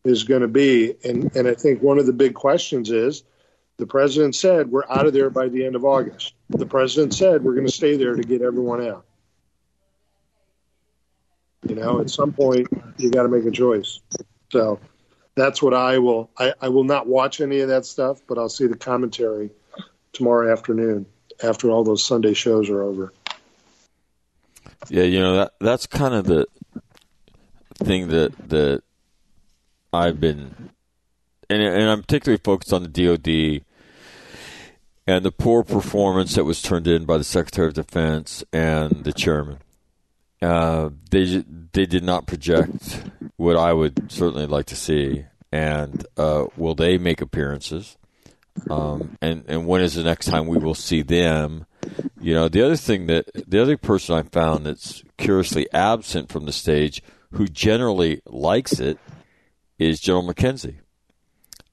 is 0.05 0.24
going 0.24 0.43
to 0.43 0.49
be. 0.49 0.95
And, 1.03 1.35
and 1.35 1.49
I 1.49 1.55
think 1.55 1.83
one 1.83 1.99
of 1.99 2.07
the 2.07 2.12
big 2.12 2.35
questions 2.35 2.91
is 2.91 3.22
the 3.79 3.87
president 3.87 4.35
said 4.35 4.70
we're 4.70 4.89
out 4.89 5.07
of 5.07 5.12
there 5.12 5.31
by 5.31 5.49
the 5.49 5.64
end 5.64 5.77
of 5.77 5.85
August. 5.85 6.35
The 6.51 6.66
president 6.66 7.14
said 7.14 7.43
we're 7.43 7.55
going 7.55 7.66
to 7.66 7.72
stay 7.72 7.97
there 7.97 8.14
to 8.14 8.22
get 8.22 8.43
everyone 8.43 8.87
out. 8.87 9.05
You 11.66 11.74
know, 11.74 12.01
at 12.01 12.11
some 12.11 12.33
point, 12.33 12.68
you 12.99 13.11
got 13.11 13.24
to 13.24 13.29
make 13.29 13.45
a 13.45 13.51
choice. 13.51 14.01
So 14.53 14.79
that's 15.37 15.62
what 15.62 15.74
I 15.74 15.99
will. 15.99 16.30
I, 16.37 16.55
I 16.61 16.68
will 16.70 16.84
not 16.84 17.07
watch 17.07 17.41
any 17.41 17.61
of 17.61 17.68
that 17.68 17.84
stuff, 17.84 18.20
but 18.26 18.39
I'll 18.39 18.49
see 18.49 18.66
the 18.66 18.76
commentary 18.76 19.51
tomorrow 20.12 20.51
afternoon 20.51 21.07
after 21.43 21.70
all 21.70 21.84
those 21.84 22.03
Sunday 22.03 22.32
shows 22.32 22.70
are 22.70 22.82
over. 22.82 23.12
Yeah, 24.89 25.05
you 25.05 25.20
know 25.20 25.37
that 25.37 25.53
that's 25.61 25.87
kind 25.87 26.14
of 26.14 26.26
the 26.26 26.47
thing 27.74 28.09
that 28.09 28.32
that 28.49 28.82
I've 29.93 30.20
been, 30.20 30.70
and 31.51 31.62
and 31.62 31.91
I'm 31.91 32.01
particularly 32.01 32.41
focused 32.43 32.72
on 32.72 32.82
the 32.82 32.89
DoD 32.89 33.64
and 35.07 35.24
the 35.24 35.32
poor 35.32 35.62
performance 35.62 36.34
that 36.34 36.45
was 36.45 36.62
turned 36.62 36.87
in 36.87 37.05
by 37.05 37.18
the 37.18 37.24
Secretary 37.24 37.68
of 37.68 37.74
Defense 37.74 38.43
and 38.53 39.05
the 39.05 39.12
chairman. 39.12 39.59
Uh, 40.47 40.90
they 41.11 41.42
they 41.72 41.86
did 41.86 42.05
not 42.05 42.28
project 42.28 43.03
what 43.36 43.57
I 43.57 43.72
would 43.72 44.12
certainly 44.12 44.47
like 44.47 44.66
to 44.66 44.76
see. 44.76 45.24
And 45.51 46.07
uh, 46.16 46.47
will 46.57 46.76
they 46.76 46.99
make 46.99 47.20
appearances? 47.20 47.97
Um, 48.70 49.16
and 49.20 49.44
and 49.49 49.66
when 49.66 49.80
is 49.80 49.94
the 49.94 50.05
next 50.05 50.26
time 50.26 50.47
we 50.47 50.59
will 50.59 50.74
see 50.74 51.03
them? 51.03 51.66
You 52.20 52.34
know, 52.34 52.49
the 52.49 52.62
other 52.62 52.76
thing 52.76 53.07
that 53.09 53.28
the 53.49 53.61
other 53.61 53.76
person 53.76 54.14
I 54.14 54.22
found 54.22 54.66
that's 54.66 55.03
curiously 55.18 55.66
absent 55.72 56.30
from 56.30 56.47
the 56.47 56.53
stage, 56.53 57.03
who 57.32 57.49
generally 57.49 58.22
likes 58.24 58.78
it, 58.78 58.99
is 59.80 59.99
General 59.99 60.32
McKenzie. 60.32 60.78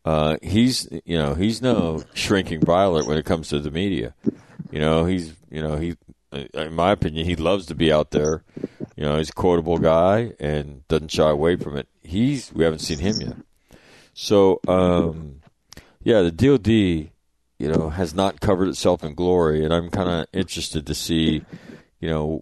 Uh, 0.03 0.37
he's 0.41 0.89
you 1.05 1.17
know 1.17 1.35
he's 1.35 1.61
no 1.61 2.03
shrinking 2.15 2.61
violet 2.61 3.05
when 3.05 3.17
it 3.17 3.25
comes 3.25 3.49
to 3.49 3.59
the 3.59 3.71
media. 3.71 4.15
You 4.71 4.79
know 4.79 5.05
he's 5.05 5.33
you 5.51 5.61
know 5.61 5.77
he 5.77 5.95
in 6.33 6.73
my 6.73 6.91
opinion 6.91 7.25
he 7.25 7.35
loves 7.35 7.65
to 7.67 7.75
be 7.75 7.91
out 7.91 8.11
there. 8.11 8.43
You 8.95 9.03
know 9.03 9.17
he's 9.17 9.29
a 9.29 9.33
quotable 9.33 9.77
guy 9.77 10.33
and 10.39 10.87
doesn't 10.87 11.11
shy 11.11 11.29
away 11.29 11.55
from 11.55 11.77
it. 11.77 11.87
He's 12.01 12.51
we 12.53 12.63
haven't 12.63 12.79
seen 12.79 12.99
him 12.99 13.15
yet. 13.21 13.35
So 14.13 14.59
um, 14.67 15.41
yeah, 16.03 16.21
the 16.21 16.31
DoD 16.31 16.67
you 16.67 17.11
know 17.59 17.89
has 17.89 18.13
not 18.13 18.39
covered 18.39 18.67
itself 18.67 19.03
in 19.03 19.15
glory, 19.15 19.63
and 19.63 19.73
I'm 19.73 19.89
kind 19.89 20.09
of 20.09 20.27
interested 20.33 20.87
to 20.87 20.95
see 20.95 21.43
you 21.99 22.09
know 22.09 22.41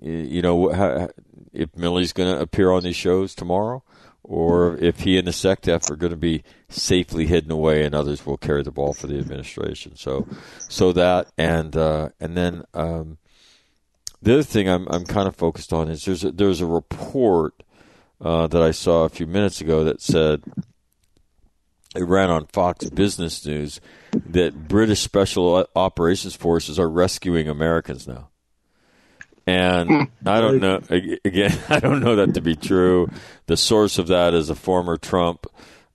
you 0.00 0.42
know 0.42 0.72
how, 0.72 1.08
if 1.52 1.76
Milley's 1.76 2.12
going 2.12 2.34
to 2.34 2.40
appear 2.40 2.70
on 2.70 2.82
these 2.82 2.96
shows 2.96 3.34
tomorrow 3.34 3.82
or 4.24 4.76
if 4.76 5.00
he 5.00 5.18
and 5.18 5.26
the 5.26 5.32
SecDef 5.32 5.90
are 5.90 5.96
going 5.96 6.12
to 6.12 6.16
be 6.16 6.44
safely 6.68 7.26
hidden 7.26 7.50
away 7.50 7.84
and 7.84 7.94
others 7.94 8.24
will 8.24 8.36
carry 8.36 8.62
the 8.62 8.70
ball 8.70 8.92
for 8.92 9.06
the 9.06 9.18
administration. 9.18 9.96
So, 9.96 10.26
so 10.68 10.92
that 10.92 11.28
and 11.36 11.76
uh, 11.76 12.10
and 12.20 12.36
then 12.36 12.64
um, 12.72 13.18
the 14.22 14.34
other 14.34 14.42
thing 14.42 14.68
I'm 14.68 14.86
I'm 14.88 15.04
kind 15.04 15.28
of 15.28 15.36
focused 15.36 15.72
on 15.72 15.88
is 15.88 16.04
there's 16.04 16.24
a, 16.24 16.30
there's 16.30 16.60
a 16.60 16.66
report 16.66 17.62
uh, 18.20 18.46
that 18.46 18.62
I 18.62 18.70
saw 18.70 19.04
a 19.04 19.08
few 19.08 19.26
minutes 19.26 19.60
ago 19.60 19.84
that 19.84 20.00
said 20.00 20.42
it 21.94 22.04
ran 22.04 22.30
on 22.30 22.46
Fox 22.46 22.88
Business 22.88 23.44
News 23.44 23.80
that 24.12 24.68
British 24.68 25.00
Special 25.00 25.66
Operations 25.76 26.34
Forces 26.34 26.78
are 26.78 26.88
rescuing 26.88 27.48
Americans 27.48 28.08
now. 28.08 28.28
And 29.46 29.88
hmm. 29.88 30.02
I 30.28 30.40
don't 30.40 30.60
know. 30.60 30.80
Again, 30.88 31.58
I 31.68 31.80
don't 31.80 32.00
know 32.00 32.16
that 32.16 32.34
to 32.34 32.40
be 32.40 32.54
true. 32.54 33.10
The 33.46 33.56
source 33.56 33.98
of 33.98 34.06
that 34.06 34.34
is 34.34 34.50
a 34.50 34.54
former 34.54 34.96
Trump, 34.96 35.46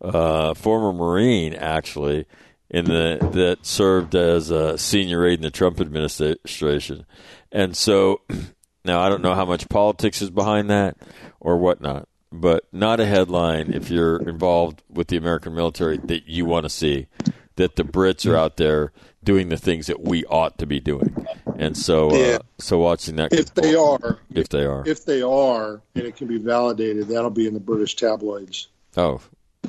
uh, 0.02 0.54
former 0.54 0.92
Marine, 0.92 1.54
actually, 1.54 2.26
in 2.70 2.86
the 2.86 3.18
that 3.34 3.66
served 3.66 4.16
as 4.16 4.52
a 4.52 4.78
senior 4.78 5.26
aide 5.26 5.40
in 5.40 5.44
the 5.44 5.52
Trump 5.52 5.80
administration. 5.80 7.06
And 7.52 7.76
so, 7.76 8.22
now 8.86 9.02
I 9.02 9.10
don't 9.10 9.22
know 9.22 9.36
how 9.36 9.46
much 9.46 9.70
politics 9.70 10.22
is 10.22 10.30
behind 10.30 10.70
that 10.70 10.98
or 11.40 11.58
whatnot, 11.58 12.08
but 12.32 12.66
not 12.72 13.00
a 13.00 13.06
headline 13.06 13.74
if 13.74 13.90
you're 13.90 14.18
involved 14.28 14.84
with 14.90 15.08
the 15.08 15.18
American 15.18 15.56
military 15.56 15.98
that 15.98 16.28
you 16.28 16.46
want 16.46 16.64
to 16.64 16.70
see 16.70 17.08
that 17.56 17.76
the 17.76 17.84
Brits 17.84 18.30
are 18.30 18.38
out 18.38 18.58
there 18.58 18.92
doing 19.24 19.50
the 19.50 19.58
things 19.58 19.88
that 19.88 20.02
we 20.02 20.24
ought 20.26 20.58
to 20.60 20.66
be 20.66 20.80
doing. 20.80 21.26
And 21.58 21.76
so, 21.76 22.12
uh, 22.12 22.14
yeah. 22.14 22.36
uh, 22.36 22.40
so 22.60 22.78
watching 22.78 23.16
that. 23.18 23.34
If 23.34 23.54
they 23.56 23.76
are, 23.76 24.20
if 24.34 24.50
they 24.50 24.64
are, 24.64 24.84
if 24.88 25.06
they 25.06 25.22
are, 25.22 25.82
and 25.96 26.06
it 26.06 26.16
can 26.16 26.28
be 26.28 26.38
validated, 26.38 27.08
that'll 27.08 27.32
be 27.32 27.48
in 27.48 27.54
the 27.54 27.60
British 27.60 27.96
tabloids. 27.96 28.68
Oh, 28.96 29.22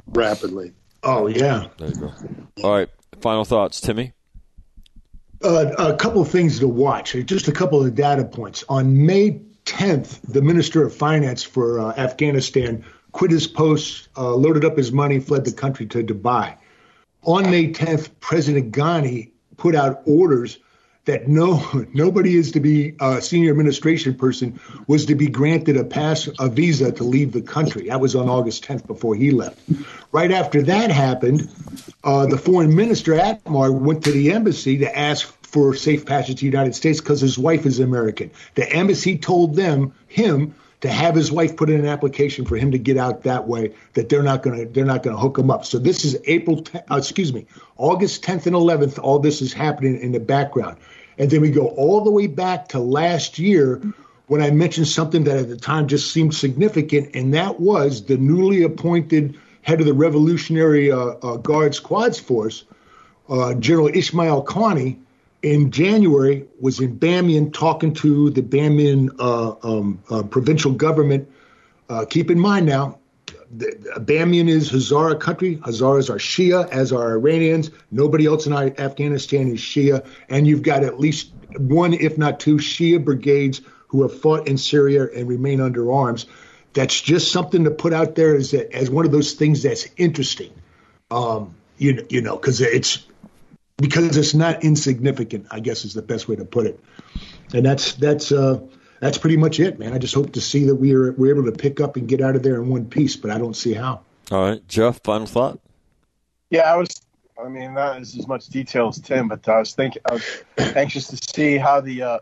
rapidly. 0.07 0.75
Oh 1.03 1.27
yeah. 1.27 1.69
There 1.79 1.89
you 1.89 1.95
go. 1.95 2.13
All 2.63 2.73
right. 2.73 2.89
Final 3.21 3.45
thoughts, 3.45 3.81
Timmy. 3.81 4.13
Uh, 5.43 5.73
a 5.79 5.97
couple 5.97 6.21
of 6.21 6.29
things 6.29 6.59
to 6.59 6.67
watch. 6.67 7.13
Just 7.13 7.47
a 7.47 7.53
couple 7.53 7.85
of 7.85 7.95
data 7.95 8.25
points. 8.25 8.65
On 8.69 9.07
May 9.07 9.41
10th, 9.67 10.21
the 10.23 10.43
Minister 10.43 10.85
of 10.85 10.95
Finance 10.95 11.45
for 11.45 11.79
uh, 11.79 11.93
Afghanistan 11.97 12.85
quit 13.13 13.31
his 13.31 13.47
post, 13.47 14.09
uh, 14.17 14.35
loaded 14.35 14.65
up 14.65 14.77
his 14.77 14.91
money, 14.91 15.21
fled 15.21 15.45
the 15.45 15.53
country 15.53 15.87
to 15.87 16.03
Dubai. 16.03 16.57
On 17.23 17.49
May 17.51 17.73
10th, 17.73 18.11
President 18.21 18.73
Ghani 18.73 19.31
put 19.57 19.75
out 19.75 20.03
orders 20.07 20.59
that 21.09 21.27
no 21.27 21.63
nobody 21.95 22.37
is 22.37 22.53
to 22.53 22.61
be 22.61 22.95
a 23.01 23.21
senior 23.21 23.51
administration 23.51 24.15
person 24.15 24.61
was 24.87 25.07
to 25.07 25.15
be 25.15 25.27
granted 25.27 25.77
a 25.79 25.83
pass 25.83 26.29
a 26.39 26.49
visa 26.51 26.93
to 26.93 27.03
leave 27.03 27.33
the 27.33 27.41
country. 27.41 27.89
That 27.89 27.99
was 27.99 28.15
on 28.15 28.29
August 28.29 28.65
10th 28.65 28.87
before 28.87 29.15
he 29.15 29.31
left. 29.31 29.59
Right 30.13 30.31
after 30.31 30.63
that 30.65 30.91
happened, 30.91 31.49
uh, 32.05 32.27
the 32.27 32.37
foreign 32.37 32.77
minister 32.77 33.15
Atmar 33.15 33.73
went 33.73 34.05
to 34.05 34.13
the 34.13 34.33
embassy 34.33 34.79
to 34.79 34.99
ask 34.99 35.27
for 35.47 35.75
safe 35.75 36.05
passage 36.05 36.37
to 36.37 36.41
the 36.41 36.47
United 36.47 36.75
States 36.75 37.01
because 37.01 37.23
his 37.23 37.39
wife 37.39 37.65
is 37.65 37.81
American. 37.81 38.31
The 38.55 38.71
embassy 38.71 39.17
told 39.17 39.57
them 39.57 39.95
him 40.09 40.55
to 40.81 40.91
have 40.91 41.15
his 41.15 41.33
wife 41.33 41.57
put 41.57 41.71
in 41.71 41.81
an 41.81 41.87
application 41.87 42.45
for 42.45 42.57
him 42.57 42.71
to 42.73 42.79
get 42.79 42.97
out 42.97 43.23
that 43.23 43.49
way 43.49 43.75
that 43.95 44.11
they're 44.11 44.23
not 44.23 44.43
going 44.43 44.59
to 44.59 44.67
they're 44.67 44.85
not 44.85 45.03
going 45.03 45.17
to 45.17 45.21
hook 45.21 45.39
him 45.39 45.51
up. 45.51 45.65
So 45.65 45.79
this 45.79 46.05
is 46.05 46.19
April 46.27 46.61
10, 46.63 46.85
uh, 46.91 46.97
excuse 46.97 47.33
me, 47.33 47.47
August 47.79 48.23
10th 48.23 48.47
and 48.47 48.55
11th 48.55 48.99
all 49.03 49.19
this 49.19 49.41
is 49.41 49.55
happening 49.55 49.99
in 50.01 50.13
the 50.13 50.21
background. 50.21 50.77
And 51.19 51.31
then 51.31 51.41
we 51.41 51.51
go 51.51 51.67
all 51.67 52.03
the 52.03 52.11
way 52.11 52.27
back 52.27 52.69
to 52.69 52.79
last 52.79 53.39
year 53.39 53.83
when 54.27 54.41
I 54.41 54.51
mentioned 54.51 54.89
something 54.89 55.25
that 55.25 55.37
at 55.39 55.49
the 55.49 55.57
time 55.57 55.89
just 55.89 56.13
seemed 56.13 56.35
significant, 56.35 57.15
and 57.15 57.35
that 57.35 57.59
was 57.61 58.05
the 58.05 58.17
newly 58.17 58.63
appointed 58.63 59.39
head 59.63 59.81
of 59.81 59.87
the 59.87 59.95
Revolutionary 59.95 60.93
uh, 60.93 60.99
uh, 60.99 61.37
Guards 61.37 61.81
Quds 61.81 62.21
Force, 62.21 62.65
uh, 63.29 63.55
General 63.55 63.89
Ismail 63.89 64.45
Qaani, 64.45 64.99
in 65.43 65.71
January 65.71 66.47
was 66.61 66.81
in 66.81 66.99
Bamyan 66.99 67.53
talking 67.53 67.95
to 67.95 68.31
the 68.31 68.43
Bamyan 68.43 69.11
uh, 69.19 69.55
um, 69.63 70.03
uh, 70.11 70.23
provincial 70.23 70.73
government. 70.73 71.31
Uh, 71.89 72.05
keep 72.05 72.31
in 72.31 72.39
mind 72.39 72.67
now, 72.67 72.99
the, 73.51 73.67
Bamyan 73.99 74.49
is 74.49 74.71
Hazara 74.71 75.19
country. 75.19 75.57
Hazaras 75.57 76.11
are 76.11 76.19
Shia, 76.19 76.69
as 76.69 76.93
are 76.93 77.13
Iranians. 77.13 77.71
Nobody 77.91 78.27
else 78.27 78.47
in 78.47 78.53
Afghanistan 78.53 79.49
is 79.49 79.61
Shia. 79.61 80.07
And 80.29 80.47
you've 80.47 80.63
got 80.63 80.85
at 80.85 81.01
least 81.01 81.33
one, 81.57 81.95
if 81.95 82.19
not 82.19 82.41
two, 82.41 82.57
Shia 82.57 83.05
brigades 83.05 83.61
who 83.89 84.03
have 84.03 84.21
fought 84.21 84.49
in 84.49 84.59
Syria 84.59 85.09
and 85.15 85.29
remain 85.29 85.61
under 85.61 85.93
arms. 85.93 86.27
That's 86.75 87.01
just 87.01 87.33
something 87.33 87.65
to 87.65 87.71
put 87.71 87.93
out 87.93 88.15
there 88.15 88.37
as, 88.37 88.53
as 88.53 88.91
one 88.91 89.07
of 89.07 89.13
those 89.13 89.33
things 89.33 89.63
that's 89.63 89.87
interesting. 89.97 90.53
Um, 91.11 91.55
you, 91.79 92.07
you 92.11 92.21
know, 92.21 92.37
because 92.37 92.61
it's 92.61 93.07
because 93.79 94.17
it's 94.17 94.35
not 94.35 94.65
insignificant. 94.65 95.47
I 95.51 95.61
guess 95.61 95.85
is 95.85 95.95
the 95.95 96.03
best 96.03 96.29
way 96.29 96.37
to 96.37 96.45
put 96.45 96.67
it. 96.67 96.81
And 97.55 97.65
that's 97.65 97.95
that's 97.95 98.31
uh, 98.31 98.61
that's 99.01 99.19
pretty 99.19 99.37
much 99.37 99.61
it, 99.61 99.79
man. 99.79 99.93
I 99.93 99.99
just 99.99 100.15
hope 100.15 100.33
to 100.33 100.41
see 100.41 100.67
that 100.67 100.75
we 100.75 100.95
are 100.95 101.13
we're 101.13 101.35
able 101.35 101.51
to 101.51 101.57
pick 101.57 101.81
up 101.81 101.97
and 101.97 102.09
get 102.09 102.21
out 102.21 102.37
of 102.37 102.43
there 102.43 102.57
in 102.57 102.69
one 102.69 102.87
piece, 102.87 103.17
but 103.17 103.31
I 103.31 103.39
don't 103.39 103.55
see 103.55 103.75
how. 103.75 104.01
All 104.31 104.43
right, 104.43 104.69
Jeff. 104.69 105.01
Final 105.03 105.27
thought. 105.27 105.61
Yeah, 106.51 106.73
I 106.73 106.77
was. 106.77 106.89
I 107.43 107.49
mean, 107.49 107.75
not 107.75 107.99
as, 107.99 108.17
as 108.17 108.27
much 108.27 108.49
detail 108.49 108.89
as 108.89 108.99
Tim, 108.99 109.29
but 109.29 109.49
I 109.49 109.61
was 109.61 109.73
thinking, 109.73 110.03
I 110.11 110.15
was 110.15 110.43
anxious 110.75 111.07
to 111.09 111.17
see 111.17 111.57
how 111.57 111.81
the 111.81 112.03
uh, 112.03 112.19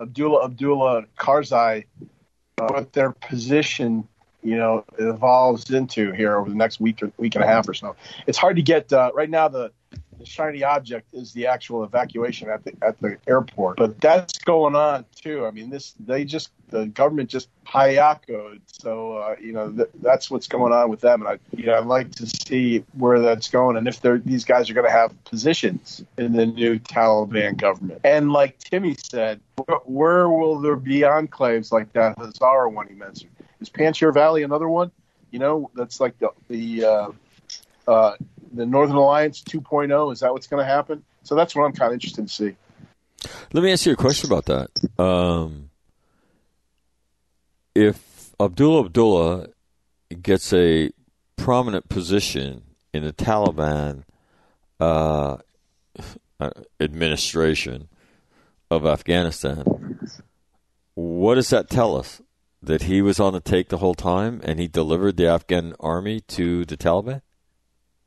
Abdullah 0.00 0.44
Abdullah 0.44 1.04
Karzai, 1.18 1.86
uh, 2.60 2.66
what 2.66 2.92
their 2.92 3.12
position, 3.12 4.06
you 4.42 4.56
know, 4.56 4.84
evolves 4.98 5.70
into 5.70 6.12
here 6.12 6.36
over 6.36 6.50
the 6.50 6.56
next 6.56 6.80
week 6.80 7.02
or 7.02 7.10
week 7.16 7.34
and 7.34 7.44
a 7.44 7.46
half 7.46 7.66
or 7.66 7.74
so. 7.74 7.96
It's 8.26 8.36
hard 8.36 8.56
to 8.56 8.62
get 8.62 8.92
uh, 8.92 9.10
right 9.14 9.30
now. 9.30 9.48
The 9.48 9.72
the 10.18 10.26
shiny 10.26 10.64
object 10.64 11.14
is 11.14 11.32
the 11.32 11.46
actual 11.46 11.84
evacuation 11.84 12.48
at 12.48 12.64
the 12.64 12.72
at 12.82 13.00
the 13.00 13.16
airport. 13.26 13.76
But 13.76 14.00
that's 14.00 14.38
going 14.38 14.74
on 14.74 15.04
too. 15.14 15.46
I 15.46 15.50
mean, 15.50 15.70
this 15.70 15.94
they 16.00 16.24
just 16.24 16.50
the 16.70 16.86
government 16.86 17.30
just 17.30 17.48
hayakoed. 17.66 18.60
So 18.66 19.18
uh, 19.18 19.36
you 19.40 19.52
know 19.52 19.70
th- 19.70 19.88
that's 20.02 20.30
what's 20.30 20.48
going 20.48 20.72
on 20.72 20.90
with 20.90 21.00
them, 21.00 21.22
and 21.22 21.28
I 21.28 21.38
you 21.56 21.66
know 21.66 21.74
I'd 21.78 21.86
like 21.86 22.12
to 22.16 22.26
see 22.26 22.84
where 22.94 23.20
that's 23.20 23.48
going 23.48 23.76
and 23.76 23.86
if 23.88 24.00
these 24.02 24.44
guys 24.44 24.70
are 24.70 24.74
going 24.74 24.86
to 24.86 24.92
have 24.92 25.24
positions 25.24 26.04
in 26.16 26.32
the 26.32 26.46
new 26.46 26.78
Taliban 26.78 27.56
government. 27.56 28.00
And 28.04 28.32
like 28.32 28.58
Timmy 28.58 28.96
said, 29.02 29.40
where, 29.56 29.78
where 29.78 30.28
will 30.28 30.60
there 30.60 30.76
be 30.76 31.00
enclaves 31.00 31.72
like 31.72 31.92
that 31.92 32.16
Hazara 32.16 32.72
one 32.72 32.88
he 32.88 32.94
mentioned? 32.94 33.30
Is 33.60 33.70
Panjshir 33.70 34.12
Valley 34.12 34.42
another 34.42 34.68
one? 34.68 34.90
You 35.30 35.38
know, 35.38 35.70
that's 35.74 36.00
like 36.00 36.18
the 36.18 36.30
the 36.48 36.84
uh, 36.84 37.10
uh, 37.86 38.16
the 38.52 38.66
Northern 38.66 38.96
Alliance 38.96 39.42
2.0? 39.42 40.12
Is 40.12 40.20
that 40.20 40.32
what's 40.32 40.46
going 40.46 40.64
to 40.64 40.70
happen? 40.70 41.04
So 41.22 41.34
that's 41.34 41.54
what 41.54 41.64
I'm 41.64 41.72
kind 41.72 41.88
of 41.90 41.94
interested 41.94 42.26
to 42.26 42.32
see. 42.32 42.56
Let 43.52 43.64
me 43.64 43.72
ask 43.72 43.86
you 43.86 43.92
a 43.92 43.96
question 43.96 44.30
about 44.30 44.46
that. 44.46 45.02
Um, 45.02 45.70
if 47.74 48.32
Abdullah 48.40 48.86
Abdullah 48.86 49.46
gets 50.22 50.52
a 50.52 50.90
prominent 51.36 51.88
position 51.88 52.62
in 52.92 53.04
the 53.04 53.12
Taliban 53.12 54.04
uh, 54.80 55.38
administration 56.80 57.88
of 58.70 58.86
Afghanistan, 58.86 59.64
what 60.94 61.36
does 61.36 61.50
that 61.50 61.70
tell 61.70 61.96
us? 61.96 62.20
That 62.60 62.82
he 62.82 63.02
was 63.02 63.20
on 63.20 63.34
the 63.34 63.40
take 63.40 63.68
the 63.68 63.78
whole 63.78 63.94
time 63.94 64.40
and 64.42 64.58
he 64.58 64.66
delivered 64.66 65.16
the 65.16 65.28
Afghan 65.28 65.74
army 65.78 66.20
to 66.22 66.64
the 66.64 66.76
Taliban? 66.76 67.22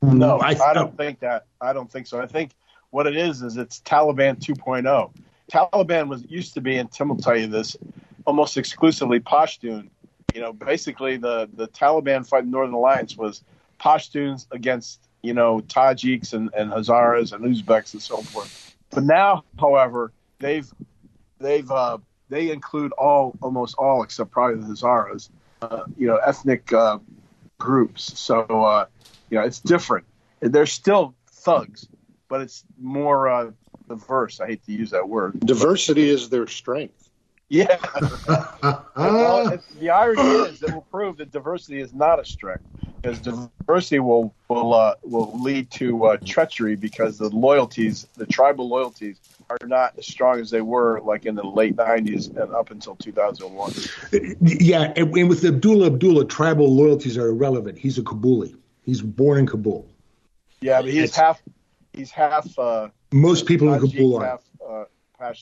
No, 0.02 0.38
I, 0.38 0.56
I 0.64 0.74
don't 0.74 0.96
think 0.96 1.20
that. 1.20 1.46
I 1.60 1.72
don't 1.72 1.90
think 1.90 2.06
so. 2.06 2.20
I 2.20 2.26
think 2.26 2.52
what 2.90 3.06
it 3.06 3.16
is 3.16 3.42
is 3.42 3.56
it's 3.56 3.80
Taliban 3.80 4.38
2.0. 4.38 5.12
Taliban 5.50 6.08
was 6.08 6.24
used 6.28 6.54
to 6.54 6.60
be, 6.60 6.76
and 6.76 6.90
Tim 6.90 7.08
will 7.08 7.16
tell 7.16 7.36
you 7.36 7.46
this, 7.46 7.76
almost 8.26 8.56
exclusively 8.56 9.20
Pashtun. 9.20 9.88
You 10.34 10.40
know, 10.40 10.52
basically 10.52 11.18
the 11.18 11.48
the 11.54 11.68
Taliban 11.68 12.26
fight 12.26 12.46
Northern 12.46 12.74
Alliance 12.74 13.16
was 13.16 13.42
Pashtuns 13.80 14.46
against 14.50 15.00
you 15.22 15.34
know 15.34 15.60
Tajiks 15.60 16.32
and, 16.32 16.50
and 16.54 16.70
Hazaras 16.72 17.32
and 17.32 17.44
Uzbeks 17.44 17.92
and 17.92 18.02
so 18.02 18.16
forth. 18.18 18.76
But 18.90 19.04
now, 19.04 19.44
however, 19.58 20.12
they've 20.38 20.70
they've 21.38 21.70
uh, 21.70 21.98
they 22.28 22.50
include 22.50 22.92
all 22.92 23.36
almost 23.42 23.74
all 23.76 24.02
except 24.02 24.30
probably 24.30 24.62
the 24.62 24.72
Hazaras, 24.72 25.28
uh, 25.60 25.84
you 25.98 26.06
know, 26.06 26.16
ethnic 26.16 26.72
uh, 26.72 26.98
groups. 27.58 28.18
So 28.18 28.40
uh, 28.42 28.86
you 29.32 29.38
know, 29.38 29.44
it's 29.44 29.60
different. 29.60 30.04
They're 30.40 30.66
still 30.66 31.14
thugs, 31.26 31.88
but 32.28 32.42
it's 32.42 32.64
more 32.78 33.30
uh, 33.30 33.50
diverse. 33.88 34.40
I 34.40 34.46
hate 34.46 34.64
to 34.66 34.72
use 34.72 34.90
that 34.90 35.08
word. 35.08 35.40
Diversity 35.40 36.10
is 36.10 36.28
their 36.28 36.46
strength. 36.46 37.08
Yeah. 37.48 37.78
well, 38.94 39.58
the 39.80 39.88
irony 39.90 40.20
is 40.50 40.62
it 40.62 40.70
will 40.70 40.86
prove 40.90 41.16
that 41.16 41.32
diversity 41.32 41.80
is 41.80 41.94
not 41.94 42.20
a 42.20 42.26
strength 42.26 42.64
because 43.00 43.20
diversity 43.20 44.00
will 44.00 44.34
will 44.48 44.74
uh, 44.74 44.96
will 45.02 45.32
lead 45.40 45.70
to 45.72 46.04
uh, 46.04 46.18
treachery 46.26 46.76
because 46.76 47.16
the 47.16 47.30
loyalties, 47.30 48.06
the 48.18 48.26
tribal 48.26 48.68
loyalties, 48.68 49.18
are 49.48 49.66
not 49.66 49.94
as 49.98 50.06
strong 50.06 50.40
as 50.40 50.50
they 50.50 50.60
were 50.60 51.00
like 51.00 51.24
in 51.24 51.36
the 51.36 51.46
late 51.46 51.76
'90s 51.76 52.28
and 52.36 52.54
up 52.54 52.70
until 52.70 52.96
2001. 52.96 53.72
Yeah, 54.40 54.92
and, 54.94 55.16
and 55.16 55.28
with 55.30 55.42
Abdullah 55.42 55.86
Abdullah, 55.86 56.26
tribal 56.26 56.74
loyalties 56.74 57.16
are 57.16 57.28
irrelevant. 57.28 57.78
He's 57.78 57.96
a 57.96 58.02
Kabuli. 58.02 58.56
He's 58.84 59.00
born 59.00 59.38
in 59.38 59.46
Kabul. 59.46 59.88
Yeah, 60.60 60.82
but 60.82 60.90
he's 60.90 61.14
half. 61.14 61.42
He's 61.92 62.10
half. 62.10 62.58
Uh, 62.58 62.88
Most 63.12 63.46
people 63.46 63.72
in 63.72 63.80
Kabul 63.80 64.16
are. 64.16 64.26
Half, 64.26 64.42
uh, 64.66 64.84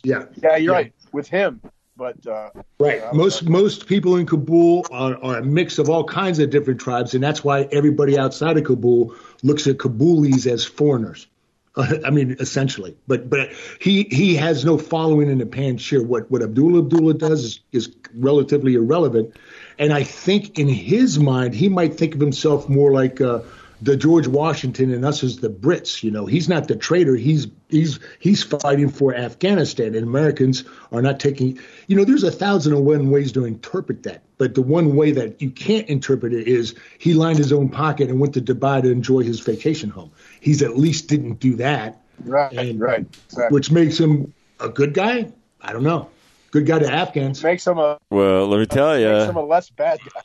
yeah, 0.04 0.24
yeah, 0.42 0.56
you're 0.56 0.72
yeah. 0.72 0.78
right. 0.78 0.92
With 1.12 1.28
him, 1.28 1.60
but 1.96 2.26
uh, 2.26 2.50
right. 2.78 2.98
yeah, 2.98 3.10
most 3.12 3.48
most 3.48 3.86
people 3.86 4.16
in 4.16 4.26
Kabul 4.26 4.86
are, 4.90 5.16
are 5.22 5.38
a 5.38 5.44
mix 5.44 5.78
of 5.78 5.88
all 5.90 6.04
kinds 6.04 6.38
of 6.38 6.50
different 6.50 6.80
tribes, 6.80 7.14
and 7.14 7.22
that's 7.22 7.42
why 7.42 7.68
everybody 7.72 8.18
outside 8.18 8.56
of 8.56 8.64
Kabul 8.64 9.14
looks 9.42 9.66
at 9.66 9.78
Kabulis 9.78 10.46
as 10.46 10.64
foreigners. 10.64 11.26
I 11.76 12.10
mean, 12.10 12.36
essentially, 12.40 12.96
but 13.06 13.30
but 13.30 13.50
he 13.80 14.04
he 14.04 14.34
has 14.36 14.64
no 14.64 14.76
following 14.76 15.30
in 15.30 15.38
the 15.38 15.44
Panjshir. 15.44 16.04
What 16.04 16.30
what 16.30 16.42
Abdullah 16.42 16.80
Abdullah 16.80 17.14
does 17.14 17.44
is, 17.44 17.60
is 17.72 17.94
relatively 18.14 18.74
irrelevant, 18.74 19.36
and 19.80 19.94
I 19.94 20.04
think 20.04 20.58
in 20.58 20.68
his 20.68 21.18
mind 21.18 21.54
he 21.54 21.68
might 21.68 21.94
think 21.94 22.14
of 22.14 22.20
himself 22.20 22.68
more 22.68 22.92
like 22.92 23.20
uh, 23.20 23.40
the 23.80 23.96
George 23.96 24.28
Washington 24.28 24.92
and 24.92 25.06
us 25.06 25.24
as 25.24 25.38
the 25.38 25.48
Brits. 25.48 26.02
You 26.02 26.10
know, 26.10 26.26
he's 26.26 26.50
not 26.50 26.68
the 26.68 26.76
traitor. 26.76 27.16
He's 27.16 27.46
he's 27.70 27.98
he's 28.18 28.42
fighting 28.42 28.90
for 28.90 29.14
Afghanistan, 29.14 29.94
and 29.94 30.04
Americans 30.04 30.64
are 30.92 31.00
not 31.00 31.18
taking. 31.18 31.58
You 31.86 31.96
know, 31.96 32.04
there's 32.04 32.24
a 32.24 32.30
thousand 32.30 32.74
and 32.74 32.84
one 32.84 33.10
ways 33.10 33.32
to 33.32 33.46
interpret 33.46 34.02
that, 34.02 34.22
but 34.36 34.54
the 34.54 34.62
one 34.62 34.96
way 34.96 35.12
that 35.12 35.40
you 35.40 35.50
can't 35.50 35.88
interpret 35.88 36.34
it 36.34 36.46
is 36.46 36.74
he 36.98 37.14
lined 37.14 37.38
his 37.38 37.52
own 37.52 37.70
pocket 37.70 38.10
and 38.10 38.20
went 38.20 38.34
to 38.34 38.42
Dubai 38.42 38.82
to 38.82 38.90
enjoy 38.90 39.22
his 39.22 39.40
vacation 39.40 39.88
home. 39.88 40.10
He's 40.40 40.62
at 40.62 40.76
least 40.76 41.08
didn't 41.08 41.40
do 41.40 41.56
that, 41.56 42.02
right, 42.22 42.52
and, 42.52 42.78
right, 42.78 43.06
exactly. 43.28 43.54
which 43.54 43.70
makes 43.70 43.98
him 43.98 44.34
a 44.60 44.68
good 44.68 44.92
guy. 44.92 45.32
I 45.62 45.72
don't 45.72 45.84
know, 45.84 46.10
good 46.50 46.66
guy 46.66 46.78
to 46.78 46.92
Afghans. 46.92 47.42
makes 47.42 47.66
him 47.66 47.78
a 47.78 47.98
Well, 48.10 48.46
let 48.48 48.58
me 48.60 48.66
tell 48.66 48.98
you, 48.98 49.08
makes 49.08 49.30
him 49.30 49.36
a 49.36 49.40
you, 49.40 49.46
less 49.46 49.70
bad 49.70 49.98
guy. 50.14 50.22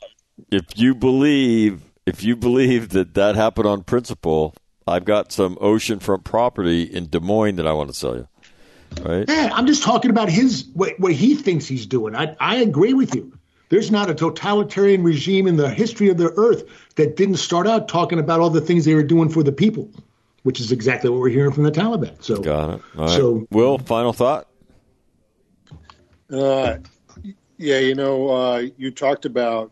if 0.51 0.63
you 0.75 0.95
believe 0.95 1.81
if 2.05 2.23
you 2.23 2.35
believe 2.35 2.89
that 2.89 3.13
that 3.15 3.35
happened 3.35 3.67
on 3.67 3.83
principle, 3.83 4.53
I've 4.87 5.05
got 5.05 5.31
some 5.31 5.55
oceanfront 5.57 6.23
property 6.23 6.83
in 6.83 7.07
Des 7.07 7.19
Moines 7.19 7.55
that 7.55 7.65
I 7.67 7.73
want 7.73 7.89
to 7.89 7.95
sell 7.95 8.15
you. 8.15 8.27
Right? 9.01 9.25
Yeah, 9.27 9.49
I'm 9.53 9.65
just 9.65 9.83
talking 9.83 10.11
about 10.11 10.29
his 10.29 10.65
what, 10.73 10.99
what 10.99 11.11
he 11.11 11.35
thinks 11.35 11.65
he's 11.67 11.85
doing. 11.85 12.15
I 12.15 12.35
I 12.39 12.57
agree 12.57 12.93
with 12.93 13.15
you. 13.15 13.33
There's 13.69 13.89
not 13.89 14.09
a 14.11 14.13
totalitarian 14.13 15.01
regime 15.03 15.47
in 15.47 15.55
the 15.57 15.69
history 15.69 16.09
of 16.09 16.17
the 16.17 16.31
earth 16.37 16.63
that 16.95 17.15
didn't 17.17 17.37
start 17.37 17.65
out 17.67 17.87
talking 17.87 18.19
about 18.19 18.39
all 18.39 18.51
the 18.51 18.61
things 18.61 18.85
they 18.85 18.93
were 18.93 19.03
doing 19.03 19.27
for 19.27 19.41
the 19.41 19.51
people, 19.51 19.89
which 20.43 20.59
is 20.59 20.71
exactly 20.71 21.09
what 21.09 21.19
we're 21.19 21.29
hearing 21.29 21.51
from 21.51 21.63
the 21.63 21.71
Taliban. 21.71 22.15
So, 22.23 22.37
Got 22.41 22.75
it. 22.75 22.81
All 22.95 23.05
right. 23.05 23.09
So- 23.09 23.47
Will, 23.49 23.79
final 23.79 24.13
thought? 24.13 24.47
Uh, 26.31 26.77
yeah, 27.57 27.79
you 27.79 27.95
know, 27.95 28.29
uh, 28.29 28.63
you 28.77 28.91
talked 28.91 29.25
about 29.25 29.71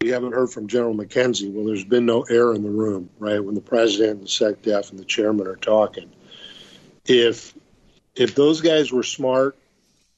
we 0.00 0.08
haven't 0.08 0.32
heard 0.32 0.50
from 0.50 0.66
General 0.66 0.94
McKenzie. 0.94 1.52
Well, 1.52 1.66
there's 1.66 1.84
been 1.84 2.06
no 2.06 2.22
air 2.22 2.54
in 2.54 2.62
the 2.62 2.70
room, 2.70 3.10
right? 3.18 3.42
When 3.44 3.54
the 3.54 3.60
president, 3.60 4.12
and 4.12 4.22
the 4.22 4.26
SecDef, 4.26 4.90
and 4.90 4.98
the 4.98 5.04
chairman 5.04 5.46
are 5.46 5.56
talking. 5.56 6.10
If 7.04 7.54
if 8.14 8.34
those 8.34 8.60
guys 8.60 8.92
were 8.92 9.02
smart, 9.02 9.56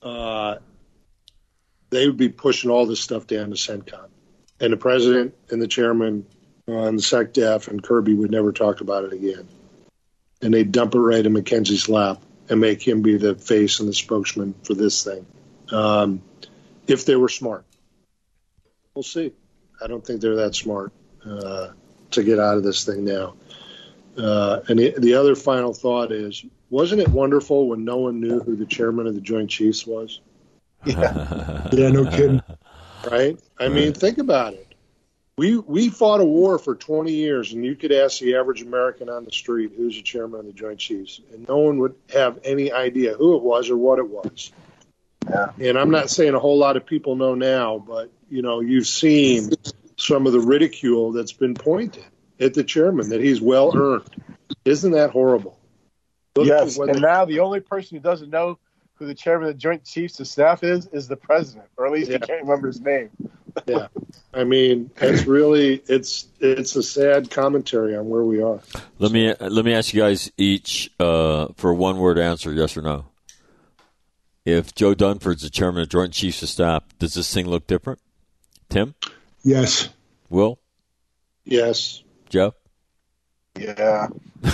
uh, 0.03 0.57
they 1.91 2.07
would 2.07 2.17
be 2.17 2.29
pushing 2.29 2.71
all 2.71 2.87
this 2.87 3.01
stuff 3.01 3.27
down 3.27 3.51
to 3.51 3.57
CENTCOM. 3.57 4.09
And 4.61 4.73
the 4.73 4.77
president 4.77 5.35
and 5.51 5.61
the 5.61 5.69
chairman 5.69 6.27
uh, 6.69 6.85
and 6.85 6.99
the 6.99 7.03
SecDef 7.03 7.69
and 7.69 7.83
Kirby 7.83 8.15
would 8.15 8.31
never 8.31 8.53
talk 8.53 8.81
about 8.81 9.05
it 9.05 9.13
again. 9.13 9.49
And 10.41 10.55
they'd 10.55 10.73
dump 10.73 10.95
it 10.95 11.01
right 11.01 11.25
in 11.25 11.35
McKenzie's 11.35 11.89
lap 11.89 12.23
and 12.49 12.61
make 12.61 12.87
him 12.87 13.03
be 13.03 13.17
the 13.17 13.35
face 13.35 13.81
and 13.81 13.89
the 13.89 13.95
spokesman 13.95 14.55
for 14.63 14.75
this 14.75 15.05
thing. 15.05 15.27
Um, 15.73 16.23
if 16.87 17.05
they 17.07 17.17
were 17.17 17.29
smart. 17.29 17.65
We'll 18.95 19.03
see. 19.03 19.33
I 19.83 19.87
don't 19.87 20.05
think 20.05 20.21
they're 20.21 20.37
that 20.37 20.55
smart 20.55 20.93
uh, 21.25 21.69
to 22.11 22.23
get 22.23 22.39
out 22.39 22.57
of 22.57 22.63
this 22.63 22.85
thing 22.85 23.05
now. 23.05 23.35
Uh, 24.17 24.61
and 24.69 24.79
the, 24.79 24.95
the 24.99 25.15
other 25.15 25.35
final 25.35 25.73
thought 25.73 26.13
is 26.13 26.45
wasn't 26.69 27.01
it 27.01 27.09
wonderful 27.09 27.69
when 27.69 27.85
no 27.85 27.99
one 27.99 28.21
knew 28.21 28.41
who 28.41 28.57
the 28.57 28.67
chairman 28.67 29.07
of 29.07 29.15
the 29.15 29.21
Joint 29.21 29.51
Chiefs 29.51 29.87
was? 29.87 30.21
yeah, 30.85 31.69
no 31.73 32.05
kidding. 32.11 32.43
Right? 33.11 33.39
I 33.59 33.69
mean, 33.69 33.93
think 33.93 34.19
about 34.19 34.55
it. 34.55 34.75
We 35.39 35.57
we 35.57 35.89
fought 35.89 36.21
a 36.21 36.25
war 36.25 36.59
for 36.59 36.75
20 36.75 37.13
years, 37.13 37.53
and 37.53 37.65
you 37.65 37.75
could 37.75 37.93
ask 37.93 38.21
the 38.21 38.37
average 38.37 38.63
American 38.63 39.09
on 39.09 39.25
the 39.25 39.33
street 39.33 39.73
who's 39.77 39.97
the 39.97 40.03
chairman 40.03 40.41
of 40.41 40.47
the 40.47 40.53
Joint 40.53 40.79
Chiefs, 40.79 41.21
and 41.33 41.49
no 41.49 41.59
one 41.59 41.79
would 41.79 41.95
have 42.13 42.39
any 42.45 42.71
idea 42.71 43.15
who 43.15 43.37
it 43.37 43.43
was 43.43 43.71
or 43.71 43.77
what 43.77 43.99
it 43.99 44.09
was. 44.09 44.53
Yeah. 45.29 45.51
And 45.61 45.79
I'm 45.79 45.91
not 45.91 46.11
saying 46.11 46.35
a 46.35 46.39
whole 46.39 46.59
lot 46.59 46.77
of 46.77 46.85
people 46.87 47.17
know 47.17 47.35
now, 47.35 47.79
but 47.87 48.11
you 48.31 48.43
know, 48.43 48.61
you've 48.61 48.87
seen 48.87 49.51
some 49.97 50.27
of 50.27 50.33
the 50.33 50.41
ridicule 50.41 51.13
that's 51.13 51.33
been 51.33 51.55
pointed 51.55 52.05
at 52.41 52.55
the 52.55 52.65
chairman 52.65 53.11
that 53.11 53.21
he's 53.21 53.41
well 53.41 53.77
earned. 53.77 54.09
Isn't 54.65 54.93
that 54.93 55.11
horrible? 55.11 55.59
Look 56.35 56.47
yes, 56.47 56.79
and 56.79 56.95
they- 56.95 57.01
now 57.01 57.25
the 57.25 57.41
only 57.41 57.61
person 57.61 57.97
who 57.97 58.03
doesn't 58.03 58.31
know 58.31 58.59
who 58.95 59.07
the 59.07 59.15
chairman 59.15 59.49
of 59.49 59.55
the 59.55 59.59
Joint 59.59 59.85
Chiefs 59.85 60.19
of 60.21 60.27
Staff 60.27 60.65
is 60.65 60.87
is 60.93 61.09
the 61.09 61.17
president, 61.17 61.67
or 61.77 61.87
at 61.87 61.93
least 61.93 62.11
Yeah. 62.11 62.19
he 62.21 62.27
can't 62.27 62.43
remember 62.43 62.69
his 62.69 62.81
name. 62.81 63.11
yeah. 63.67 63.89
I 64.33 64.45
mean, 64.45 64.91
it's 64.97 65.27
really 65.27 65.83
it's 65.87 66.27
it's 66.41 66.75
a 66.77 66.83
sad 66.83 67.31
commentary 67.31 67.95
on 67.97 68.09
where 68.09 68.23
we 68.25 68.41
are. 68.43 68.61
Let 68.99 69.13
me 69.13 69.35
let 69.41 69.65
me 69.65 69.75
ask 69.75 69.93
you 69.93 70.01
guys 70.01 70.33
each 70.39 70.91
uh, 70.99 71.49
for 71.57 71.71
a 71.71 71.75
one 71.75 71.99
word 71.99 72.19
answer, 72.19 72.51
yes 72.53 72.77
or 72.77 72.83
no. 72.83 73.05
If 74.45 74.75
Joe 74.75 74.95
Dunford's 74.95 75.43
the 75.43 75.51
chairman 75.51 75.83
of 75.83 75.89
Joint 75.89 76.13
Chiefs 76.13 76.43
of 76.43 76.49
Staff, 76.49 76.83
does 76.99 77.15
this 77.15 77.33
thing 77.33 77.47
look 77.49 77.67
different? 77.67 78.01
Tim, 78.69 78.95
Yes. 79.45 79.89
Will, 80.29 80.59
Yes. 81.45 82.03
Joe. 82.29 82.55
Yeah, 83.59 84.09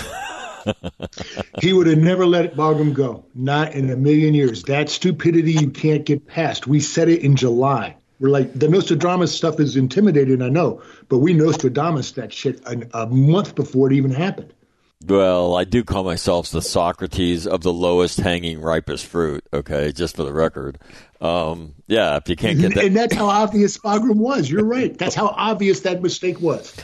He 1.61 1.71
would 1.71 1.87
have 1.87 1.97
never 1.99 2.25
let 2.25 2.55
Bagram 2.55 2.93
go. 2.93 3.23
Not 3.33 3.73
in 3.73 3.89
a 3.89 3.95
million 3.95 4.33
years. 4.33 4.63
That 4.63 4.89
stupidity 4.89 5.53
you 5.53 5.69
can't 5.69 6.05
get 6.05 6.27
past. 6.27 6.67
We 6.67 6.81
said 6.81 7.07
it 7.07 7.21
in 7.21 7.35
July. 7.37 7.95
We're 8.19 8.29
like, 8.29 8.53
the 8.53 8.67
Nostradamus 8.67 9.33
stuff 9.33 9.61
is 9.61 9.77
intimidating, 9.77 10.41
I 10.41 10.49
know, 10.49 10.81
but 11.07 11.19
we 11.19 11.33
Nostradamus 11.33 12.11
that 12.13 12.33
shit 12.33 12.61
a, 12.67 13.03
a 13.03 13.07
month 13.07 13.55
before 13.55 13.89
it 13.89 13.95
even 13.95 14.11
happened. 14.11 14.53
Well, 15.05 15.55
I 15.55 15.63
do 15.63 15.83
call 15.85 16.03
myself 16.03 16.49
the 16.49 16.61
Socrates 16.61 17.47
of 17.47 17.61
the 17.61 17.71
lowest 17.71 18.19
hanging, 18.19 18.59
ripest 18.59 19.05
fruit. 19.05 19.45
Okay, 19.53 19.93
just 19.93 20.15
for 20.17 20.23
the 20.23 20.33
record. 20.33 20.77
Um, 21.21 21.75
yeah, 21.87 22.17
if 22.17 22.27
you 22.27 22.35
can't 22.35 22.59
get 22.59 22.75
that, 22.75 22.83
And 22.83 22.95
that's 22.95 23.15
how 23.15 23.27
obvious 23.27 23.77
Bagram 23.77 24.17
was. 24.17 24.49
You're 24.49 24.65
right. 24.65 24.97
That's 24.97 25.15
how 25.15 25.27
obvious 25.27 25.81
that 25.81 26.01
mistake 26.01 26.41
was. 26.41 26.75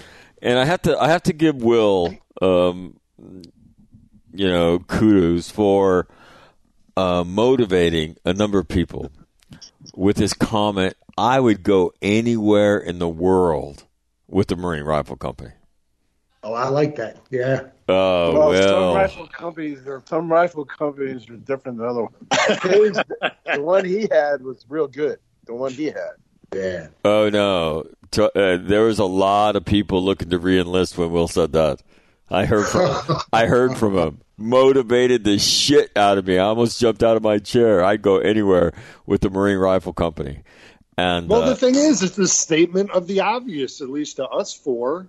and 0.42 0.58
I 0.58 0.64
have 0.66 0.82
to 0.84 0.98
I 0.98 1.10
have 1.10 1.24
to 1.24 1.34
give 1.34 1.58
Will 1.58 2.16
um, 2.42 2.98
you 4.34 4.48
know 4.48 4.80
kudos 4.80 5.50
for 5.52 6.08
uh, 6.96 7.26
motivating 7.26 8.16
a 8.24 8.34
number 8.34 8.60
of 8.60 8.68
people 8.70 9.12
with 9.94 10.18
his 10.18 10.34
comment. 10.34 10.94
I 11.18 11.40
would 11.40 11.64
go 11.64 11.92
anywhere 12.02 12.78
in 12.78 13.00
the 13.00 13.10
world 13.10 13.84
with 14.28 14.48
the 14.48 14.56
Marine 14.56 14.84
Rifle 14.84 15.16
Company. 15.18 15.52
Oh, 16.46 16.54
I 16.54 16.68
like 16.70 16.96
that. 16.98 17.18
Yeah. 17.32 17.70
Oh 17.90 18.32
well, 18.34 18.50
well, 18.52 18.92
some 18.92 18.96
rifle 18.96 19.28
companies 19.28 19.88
are 19.88 20.04
some 20.06 20.32
rifle 20.32 20.64
companies 20.64 21.28
are 21.28 21.38
different 21.38 21.80
than 21.80 21.88
other 21.88 22.02
ones. 22.04 22.12
The 22.32 23.62
one 23.62 23.84
he 23.84 24.02
had 24.12 24.44
was 24.44 24.64
real 24.70 24.88
good. 24.88 25.18
The 25.48 25.56
one 25.56 25.72
he 25.72 25.86
had. 25.86 26.14
Yeah. 26.54 26.88
oh 27.04 27.30
no, 27.30 27.86
T- 28.12 28.22
uh, 28.24 28.58
there 28.62 28.84
was 28.84 29.00
a 29.00 29.06
lot 29.06 29.56
of 29.56 29.66
people 29.66 30.04
looking 30.04 30.30
to 30.30 30.40
reenlist 30.40 30.98
when 30.98 31.12
Will 31.12 31.28
said 31.28 31.54
that. 31.54 31.82
I 32.30 32.46
heard 32.46 32.68
from 32.68 33.18
I 33.34 33.48
heard 33.48 33.76
from 33.78 33.98
him. 33.98 34.22
Motivated 34.38 35.24
the 35.24 35.40
shit 35.40 35.92
out 35.96 36.20
of 36.20 36.28
me. 36.28 36.38
I 36.38 36.44
almost 36.44 36.80
jumped 36.80 37.02
out 37.02 37.18
of 37.18 37.24
my 37.24 37.40
chair. 37.40 37.84
I'd 37.84 38.04
go 38.04 38.18
anywhere 38.20 38.74
with 39.08 39.22
the 39.22 39.32
Marine 39.32 39.58
Rifle 39.58 39.94
Company. 39.94 40.44
And 40.98 41.28
Well, 41.28 41.42
uh, 41.44 41.50
the 41.50 41.56
thing 41.56 41.76
is, 41.76 42.04
it's 42.04 42.16
the 42.16 42.28
statement 42.28 42.92
of 42.92 43.08
the 43.08 43.22
obvious, 43.22 43.82
at 43.82 43.90
least 43.90 44.18
to 44.18 44.28
us 44.28 44.54
four. 44.54 45.08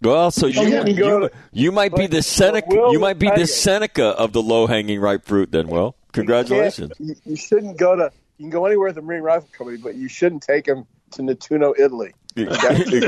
Well, 0.00 0.30
so 0.30 0.46
oh, 0.46 0.50
you, 0.50 0.86
you 0.86 0.94
you, 0.94 1.30
you 1.52 1.72
might 1.72 1.94
be 1.94 2.06
the 2.06 2.22
Seneca. 2.22 2.68
Will 2.68 2.92
You 2.92 3.00
might 3.00 3.18
be 3.18 3.30
the. 3.30 3.46
Seneca 3.46 4.06
of 4.06 4.32
the 4.32 4.42
low 4.42 4.66
hanging 4.66 5.00
ripe 5.00 5.24
fruit. 5.24 5.50
Then, 5.50 5.68
Will. 5.68 5.96
Congratulations. 6.12 6.92
You, 6.98 7.14
you, 7.24 7.36
shouldn't 7.36 7.78
go 7.78 7.96
to. 7.96 8.12
You 8.38 8.44
can 8.44 8.50
go 8.50 8.66
anywhere 8.66 8.88
at 8.88 8.94
the 8.94 9.02
Marine 9.02 9.22
Rifle 9.22 9.48
Company, 9.52 9.78
but 9.78 9.96
you 9.96 10.08
shouldn't 10.08 10.42
take 10.42 10.66
them 10.66 10.86
to 11.12 11.22
Nettuno, 11.22 11.74
Italy. 11.78 12.12
exactly. 12.38 13.00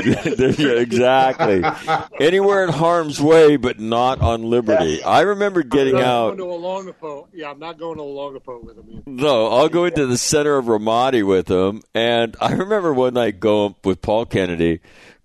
Anywhere 2.19 2.65
in 2.65 2.69
harm's 2.69 3.21
way, 3.21 3.55
but 3.55 3.79
not 3.79 4.19
on 4.19 4.43
liberty. 4.43 5.01
I 5.03 5.21
remember 5.21 5.63
getting 5.63 5.95
I'm 5.95 6.03
out. 6.03 6.37
Going 6.37 6.93
to 6.93 7.07
a 7.07 7.23
yeah, 7.33 7.51
I'm 7.51 7.59
not 7.59 7.79
going 7.79 7.97
to 7.97 8.03
Olongapo 8.03 8.61
with 8.61 8.77
him. 8.77 9.03
No, 9.05 9.47
I'll 9.47 9.69
go 9.69 9.85
into 9.85 10.05
the 10.05 10.17
center 10.17 10.57
of 10.57 10.65
Ramadi 10.65 11.25
with 11.25 11.49
him. 11.49 11.81
And 11.95 12.35
I 12.41 12.51
remember 12.51 12.93
one 12.93 13.13
night 13.13 13.39
going 13.39 13.75
with 13.85 14.01
Paul 14.01 14.25
Kennedy, 14.25 14.81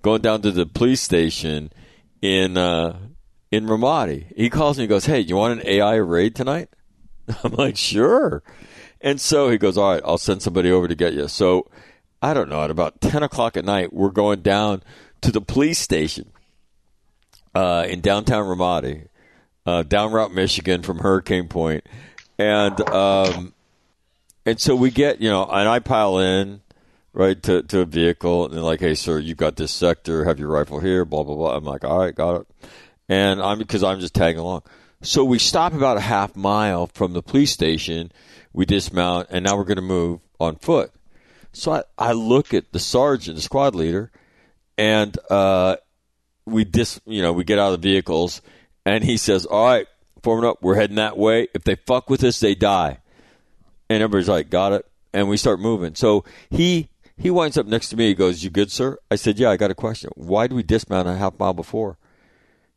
going 0.07 0.23
down 0.23 0.41
to 0.43 0.53
the 0.53 0.67
police 0.67 1.03
station 1.03 1.73
in 2.23 2.57
uh, 2.57 2.97
in 3.51 3.67
Ramadi. 3.67 4.33
He 4.37 4.49
calls 4.49 4.79
me 4.79 4.85
and 4.85 4.89
goes, 4.89 5.07
"Hey, 5.07 5.21
you 5.21 5.37
want 5.37 5.61
an 5.61 5.67
AI 5.67 5.97
raid 5.97 6.35
tonight?" 6.35 6.71
I'm 7.45 7.53
like, 7.53 7.77
"Sure." 7.77 8.43
And 9.01 9.21
so 9.21 9.51
he 9.51 9.59
goes, 9.59 9.77
"All 9.77 9.93
right, 9.93 10.03
I'll 10.05 10.17
send 10.19 10.43
somebody 10.43 10.71
over 10.71 10.87
to 10.87 10.95
get 10.95 11.13
you." 11.13 11.27
So 11.27 11.67
I 12.23 12.35
don't 12.35 12.49
know, 12.49 12.63
at 12.63 12.71
about 12.71 13.01
10 13.01 13.23
o'clock 13.23 13.57
at 13.57 13.65
night, 13.65 13.93
we're 13.93 14.11
going 14.11 14.41
down 14.41 14.83
to 15.21 15.31
the 15.31 15.41
police 15.41 15.79
station 15.79 16.33
uh, 17.55 17.87
in 17.89 18.01
downtown 18.01 18.47
Ramadi, 18.47 19.09
uh, 19.67 19.83
down 19.83 20.13
Route 20.13 20.33
Michigan 20.33 20.83
from 20.83 20.99
Hurricane 20.99 21.49
Point. 21.49 21.87
And, 22.39 22.81
um, 22.91 23.55
and 24.45 24.61
so 24.61 24.75
we 24.75 24.91
get, 24.91 25.21
you 25.21 25.29
know, 25.29 25.45
and 25.45 25.69
I 25.69 25.79
pile 25.79 26.19
in, 26.19 26.63
right, 27.17 27.43
to, 27.45 27.63
to 27.63 27.81
a 27.81 27.87
vehicle, 27.87 28.45
and 28.45 28.55
they're 28.55 28.61
like, 28.61 28.81
hey, 28.81 28.95
sir, 28.95 29.19
you've 29.19 29.39
got 29.39 29.57
this 29.57 29.73
sector, 29.73 30.25
have 30.25 30.39
your 30.39 30.49
rifle 30.49 30.81
here, 30.81 31.05
blah, 31.05 31.23
blah, 31.23 31.35
blah. 31.35 31.57
I'm 31.57 31.65
like, 31.65 31.83
all 31.83 31.99
right, 31.99 32.15
got 32.15 32.43
it. 32.43 32.47
And 33.09 33.41
I'm, 33.41 33.59
because 33.59 33.83
I'm 33.83 34.01
just 34.01 34.15
tagging 34.15 34.39
along. 34.39 34.63
So 35.01 35.25
we 35.25 35.39
stop 35.39 35.73
about 35.73 35.97
a 35.97 36.01
half 36.01 36.37
mile 36.37 36.89
from 36.89 37.15
the 37.15 37.23
police 37.23 37.51
station, 37.51 38.13
we 38.53 38.67
dismount, 38.67 39.29
and 39.31 39.45
now 39.45 39.57
we're 39.57 39.65
going 39.65 39.77
to 39.77 39.83
move 39.83 40.21
on 40.39 40.57
foot. 40.57 40.93
So 41.53 41.73
I, 41.73 41.83
I 41.97 42.13
look 42.13 42.53
at 42.53 42.73
the 42.73 42.79
sergeant, 42.79 43.37
the 43.37 43.43
squad 43.43 43.75
leader, 43.75 44.11
and 44.77 45.17
uh, 45.31 45.77
we 46.45 46.65
dis, 46.65 47.01
you 47.07 47.23
know, 47.23 47.33
we 47.33 47.45
get 47.45 47.59
out 47.59 47.73
of 47.73 47.81
the 47.81 47.89
vehicles, 47.89 48.43
and 48.85 49.03
he 49.03 49.17
says, 49.17 49.47
"All 49.47 49.65
right, 49.65 49.87
forming 50.23 50.49
up, 50.49 50.59
we're 50.61 50.75
heading 50.75 50.97
that 50.97 51.17
way. 51.17 51.49
If 51.55 51.65
they 51.65 51.77
fuck 51.77 52.11
with 52.11 52.23
us, 52.25 52.41
they 52.41 52.55
die." 52.55 52.99
And 53.89 54.03
everybody's 54.03 54.29
like, 54.29 54.51
"Got 54.51 54.73
it." 54.73 54.87
And 55.15 55.31
we 55.31 55.39
start 55.39 55.61
moving. 55.61 55.95
So 55.95 56.25
he 56.51 56.91
he 57.17 57.31
winds 57.31 57.57
up 57.57 57.67
next 57.67 57.89
to 57.91 57.97
me. 57.97 58.09
He 58.09 58.15
goes, 58.15 58.45
"You 58.45 58.51
good, 58.51 58.71
sir?" 58.71 58.99
I 59.11 59.17
said, 59.17 59.39
"Yeah, 59.39 59.51
I 59.51 59.57
got 59.57 59.71
a 59.71 59.75
question. 59.75 60.11
Why 60.15 60.47
do 60.47 60.55
we 60.55 60.63
dismount 60.63 61.09
a 61.09 61.17
half 61.17 61.39
mile 61.39 61.55
before?" 61.55 61.99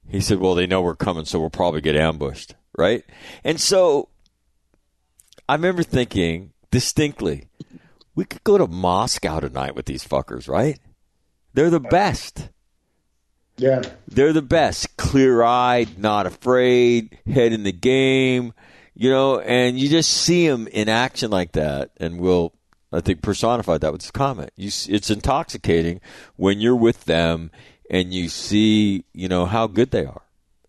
He 0.08 0.22
said, 0.22 0.40
"Well, 0.40 0.56
they 0.56 0.68
know 0.68 0.82
we're 0.82 0.96
coming, 0.96 1.26
so 1.26 1.40
we'll 1.40 1.50
probably 1.50 1.82
get 1.82 1.96
ambushed, 1.96 2.56
right?" 2.78 3.04
And 3.44 3.60
so 3.60 4.10
I 5.48 5.54
remember 5.54 5.84
thinking 5.84 6.54
distinctly, 6.72 7.48
we 8.16 8.26
could 8.26 8.44
go 8.44 8.58
to 8.58 8.68
Moscow 8.68 9.40
tonight 9.40 9.76
with 9.76 9.88
these 9.88 10.06
fuckers, 10.06 10.48
right? 10.48 10.80
They're 11.54 11.70
the 11.70 11.80
best. 11.80 12.50
Yeah. 13.58 13.82
They're 14.08 14.34
the 14.34 14.42
best. 14.42 14.96
Clear 14.96 15.42
eyed, 15.44 15.98
not 15.98 16.26
afraid, 16.26 17.18
head 17.26 17.52
in 17.52 17.64
the 17.64 17.72
game, 17.72 18.54
you 18.94 19.10
know, 19.10 19.40
and 19.40 19.80
you 19.80 19.90
just 19.90 20.12
see 20.12 20.48
them 20.48 20.68
in 20.68 20.88
action 20.88 21.32
like 21.32 21.54
that. 21.54 21.92
And 21.98 22.20
we'll, 22.20 22.54
I 22.92 23.02
think, 23.02 23.22
personified 23.22 23.82
that 23.82 23.92
with 23.92 24.02
this 24.02 24.12
comment. 24.12 24.52
You, 24.56 24.68
it's 24.68 25.10
intoxicating 25.10 26.02
when 26.36 26.60
you're 26.60 26.76
with 26.76 27.06
them 27.06 27.52
and 27.90 28.14
you 28.14 28.30
see, 28.30 29.06
you 29.14 29.28
know, 29.28 29.46
how 29.46 29.68
good 29.68 29.92
they 29.92 30.06
are. 30.06 30.22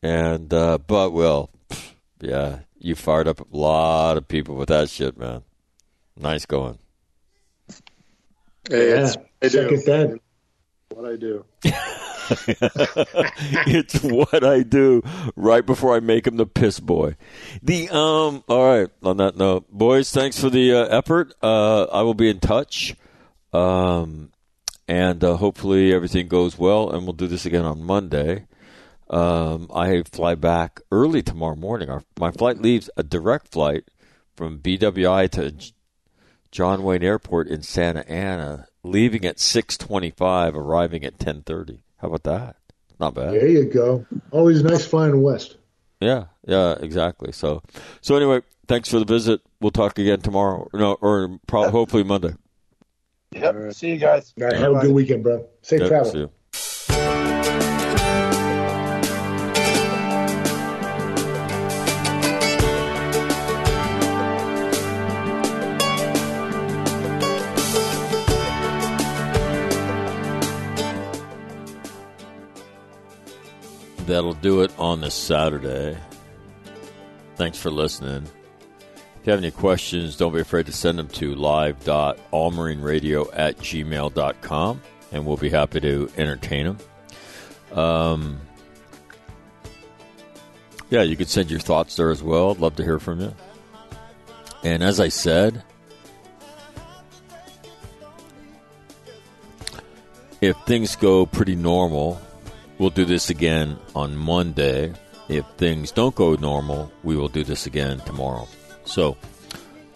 And, 0.03 0.53
uh, 0.53 0.79
but, 0.79 1.13
well, 1.13 1.51
yeah, 2.21 2.61
you 2.79 2.95
fired 2.95 3.29
up 3.29 3.41
a 3.41 3.57
lot 3.57 4.17
of 4.17 4.29
people 4.29 4.57
with 4.57 4.69
that 4.69 4.91
shit, 4.91 5.19
man. 5.19 5.43
Nice 6.17 6.47
going. 6.47 6.79
Hey, 8.69 8.91
yeah, 8.91 9.15
it's, 9.41 9.55
second 9.55 9.85
that. 9.87 10.19
What 10.91 11.11
I 11.11 11.17
do. 11.17 11.45
it's 13.67 14.01
what 14.03 14.45
I 14.45 14.63
do 14.63 15.03
right 15.37 15.65
before 15.65 15.95
I 15.97 16.01
make 16.01 16.27
him 16.27 16.37
the 16.37 16.47
piss 16.47 16.81
boy. 16.81 17.17
The 17.63 17.89
um. 17.91 18.45
All 18.49 18.67
right. 18.67 18.89
On 19.03 19.17
that 19.19 19.37
note, 19.37 19.71
boys, 19.71 20.11
thanks 20.11 20.39
for 20.39 20.51
the 20.51 20.75
uh, 20.75 20.87
effort. 20.87 21.35
Uh, 21.43 21.85
I 21.85 22.03
will 22.03 22.15
be 22.15 22.31
in 22.31 22.41
touch. 22.41 22.95
Um, 23.53 24.31
and 24.87 25.23
uh, 25.23 25.37
hopefully 25.37 25.93
everything 25.93 26.27
goes 26.29 26.59
well, 26.59 26.91
and 26.91 27.05
we'll 27.05 27.13
do 27.13 27.29
this 27.29 27.47
again 27.47 27.65
on 27.65 27.83
Monday. 27.83 28.47
Um, 29.09 29.69
I 29.75 30.03
fly 30.03 30.35
back 30.35 30.81
early 30.91 31.23
tomorrow 31.23 31.57
morning. 31.57 31.91
Our, 31.91 32.03
my 32.19 32.31
flight 32.31 32.61
leaves 32.61 32.91
a 32.97 33.03
direct 33.03 33.49
flight 33.49 33.85
from 34.37 34.59
BWI 34.59 35.31
to 35.31 35.73
John 36.51 36.83
Wayne 36.83 37.03
Airport 37.03 37.49
in 37.49 37.63
Santa 37.63 38.09
Ana, 38.09 38.67
leaving 38.83 39.25
at 39.25 39.39
6:25, 39.39 40.55
arriving 40.55 41.05
at 41.05 41.19
10:30. 41.19 41.81
How 42.01 42.09
about 42.09 42.23
that? 42.25 42.57
Not 42.99 43.15
bad. 43.15 43.33
There 43.33 43.49
you 43.49 43.65
go. 43.65 44.07
Always 44.31 44.63
nice 44.63 44.85
flying 44.85 45.23
west. 45.23 45.57
Yeah, 46.01 46.27
yeah, 46.47 46.77
exactly. 46.81 47.33
So, 47.33 47.63
so 48.01 48.17
anyway, 48.17 48.41
thanks 48.69 48.89
for 48.89 48.99
the 48.99 49.05
visit. 49.05 49.41
We'll 49.61 49.71
talk 49.71 49.99
again 49.99 50.21
tomorrow. 50.21 50.69
No, 50.73 50.95
or 50.95 51.39
probably, 51.47 51.73
hopefully 51.73 52.05
Monday. 52.05 52.35
Yep. 53.33 53.55
Right. 53.55 53.77
See 53.77 53.91
you 53.91 53.99
guys. 53.99 54.33
All 54.41 54.47
right. 54.47 54.57
Have 54.57 54.77
a 54.77 54.81
good 54.81 54.93
weekend, 54.93 55.23
bro. 55.23 55.47
Safe 55.63 55.81
yep, 55.81 55.89
travel. 55.89 56.33
That'll 74.11 74.35
do 74.35 74.63
it 74.63 74.73
on 74.79 75.01
this 75.01 75.15
Saturday. 75.15 75.97
Thanks 77.37 77.59
for 77.59 77.71
listening. 77.71 78.25
If 78.25 79.27
you 79.27 79.31
have 79.33 79.41
any 79.41 79.51
questions, 79.51 80.17
don't 80.17 80.33
be 80.33 80.41
afraid 80.41 80.67
to 80.67 80.73
send 80.73 80.99
them 80.99 81.09
to 81.09 81.35
live.allmarineradio 81.35 83.31
at 83.33 83.59
gmail.com, 83.59 84.83
and 85.13 85.27
we'll 85.27 85.37
be 85.37 85.51
happy 85.51 85.81
to 85.81 86.11
entertain 86.17 86.67
them. 86.67 86.79
Um, 87.79 88.41
yeah, 90.89 91.03
you 91.03 91.17
could 91.17 91.29
send 91.29 91.51
your 91.51 91.61
thoughts 91.61 91.97
there 91.97 92.11
as 92.11 92.23
well. 92.23 92.51
I'd 92.51 92.59
love 92.59 92.77
to 92.77 92.83
hear 92.83 92.99
from 92.99 93.21
you. 93.21 93.35
And 94.63 94.83
as 94.83 95.01
I 95.01 95.09
said, 95.09 95.63
if 100.41 100.57
things 100.67 100.97
go 100.97 101.27
pretty 101.27 101.57
normal, 101.57 102.21
We'll 102.81 102.89
do 102.89 103.05
this 103.05 103.29
again 103.29 103.79
on 103.95 104.17
Monday. 104.17 104.95
If 105.29 105.45
things 105.59 105.93
don't 105.93 106.15
go 106.15 106.35
normal, 106.37 106.91
we 107.03 107.15
will 107.15 107.29
do 107.29 107.45
this 107.45 107.67
again 107.67 108.01
tomorrow. 108.01 108.49
So, 108.87 109.19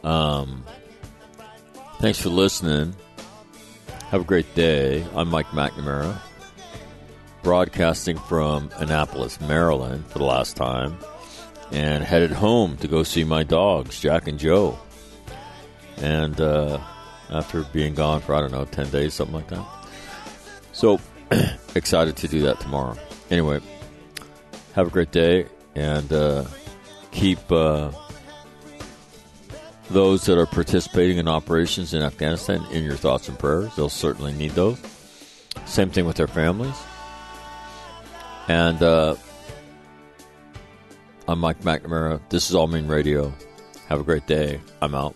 um, 0.02 0.62
thanks 1.98 2.20
for 2.20 2.28
listening. 2.28 2.94
Have 4.10 4.20
a 4.20 4.24
great 4.24 4.54
day. 4.54 5.02
I'm 5.14 5.30
Mike 5.30 5.46
McNamara, 5.46 6.14
broadcasting 7.42 8.18
from 8.18 8.70
Annapolis, 8.76 9.40
Maryland 9.40 10.06
for 10.08 10.18
the 10.18 10.26
last 10.26 10.54
time, 10.54 10.98
and 11.72 12.04
headed 12.04 12.32
home 12.32 12.76
to 12.76 12.86
go 12.86 13.02
see 13.02 13.24
my 13.24 13.44
dogs, 13.44 13.98
Jack 13.98 14.28
and 14.28 14.38
Joe. 14.38 14.78
And 15.96 16.38
uh, 16.38 16.80
after 17.30 17.62
being 17.62 17.94
gone 17.94 18.20
for, 18.20 18.34
I 18.34 18.40
don't 18.40 18.52
know, 18.52 18.66
10 18.66 18.90
days, 18.90 19.14
something 19.14 19.36
like 19.36 19.48
that. 19.48 19.66
So, 20.72 21.00
excited 21.74 22.16
to 22.16 22.28
do 22.28 22.42
that 22.42 22.60
tomorrow. 22.60 22.96
Anyway, 23.30 23.60
have 24.74 24.86
a 24.86 24.90
great 24.90 25.10
day 25.10 25.46
and 25.74 26.12
uh, 26.12 26.44
keep 27.10 27.38
uh, 27.50 27.90
those 29.90 30.24
that 30.26 30.38
are 30.38 30.46
participating 30.46 31.18
in 31.18 31.28
operations 31.28 31.94
in 31.94 32.02
Afghanistan 32.02 32.64
in 32.70 32.84
your 32.84 32.96
thoughts 32.96 33.28
and 33.28 33.38
prayers. 33.38 33.74
They'll 33.76 33.88
certainly 33.88 34.32
need 34.32 34.52
those. 34.52 34.78
Same 35.66 35.90
thing 35.90 36.04
with 36.04 36.16
their 36.16 36.26
families. 36.26 36.76
And 38.48 38.82
uh, 38.82 39.16
I'm 41.26 41.38
Mike 41.38 41.60
McNamara. 41.60 42.20
This 42.28 42.50
is 42.50 42.54
All 42.54 42.66
Marine 42.66 42.86
Radio. 42.86 43.32
Have 43.88 44.00
a 44.00 44.04
great 44.04 44.26
day. 44.26 44.60
I'm 44.82 44.94
out. 44.94 45.14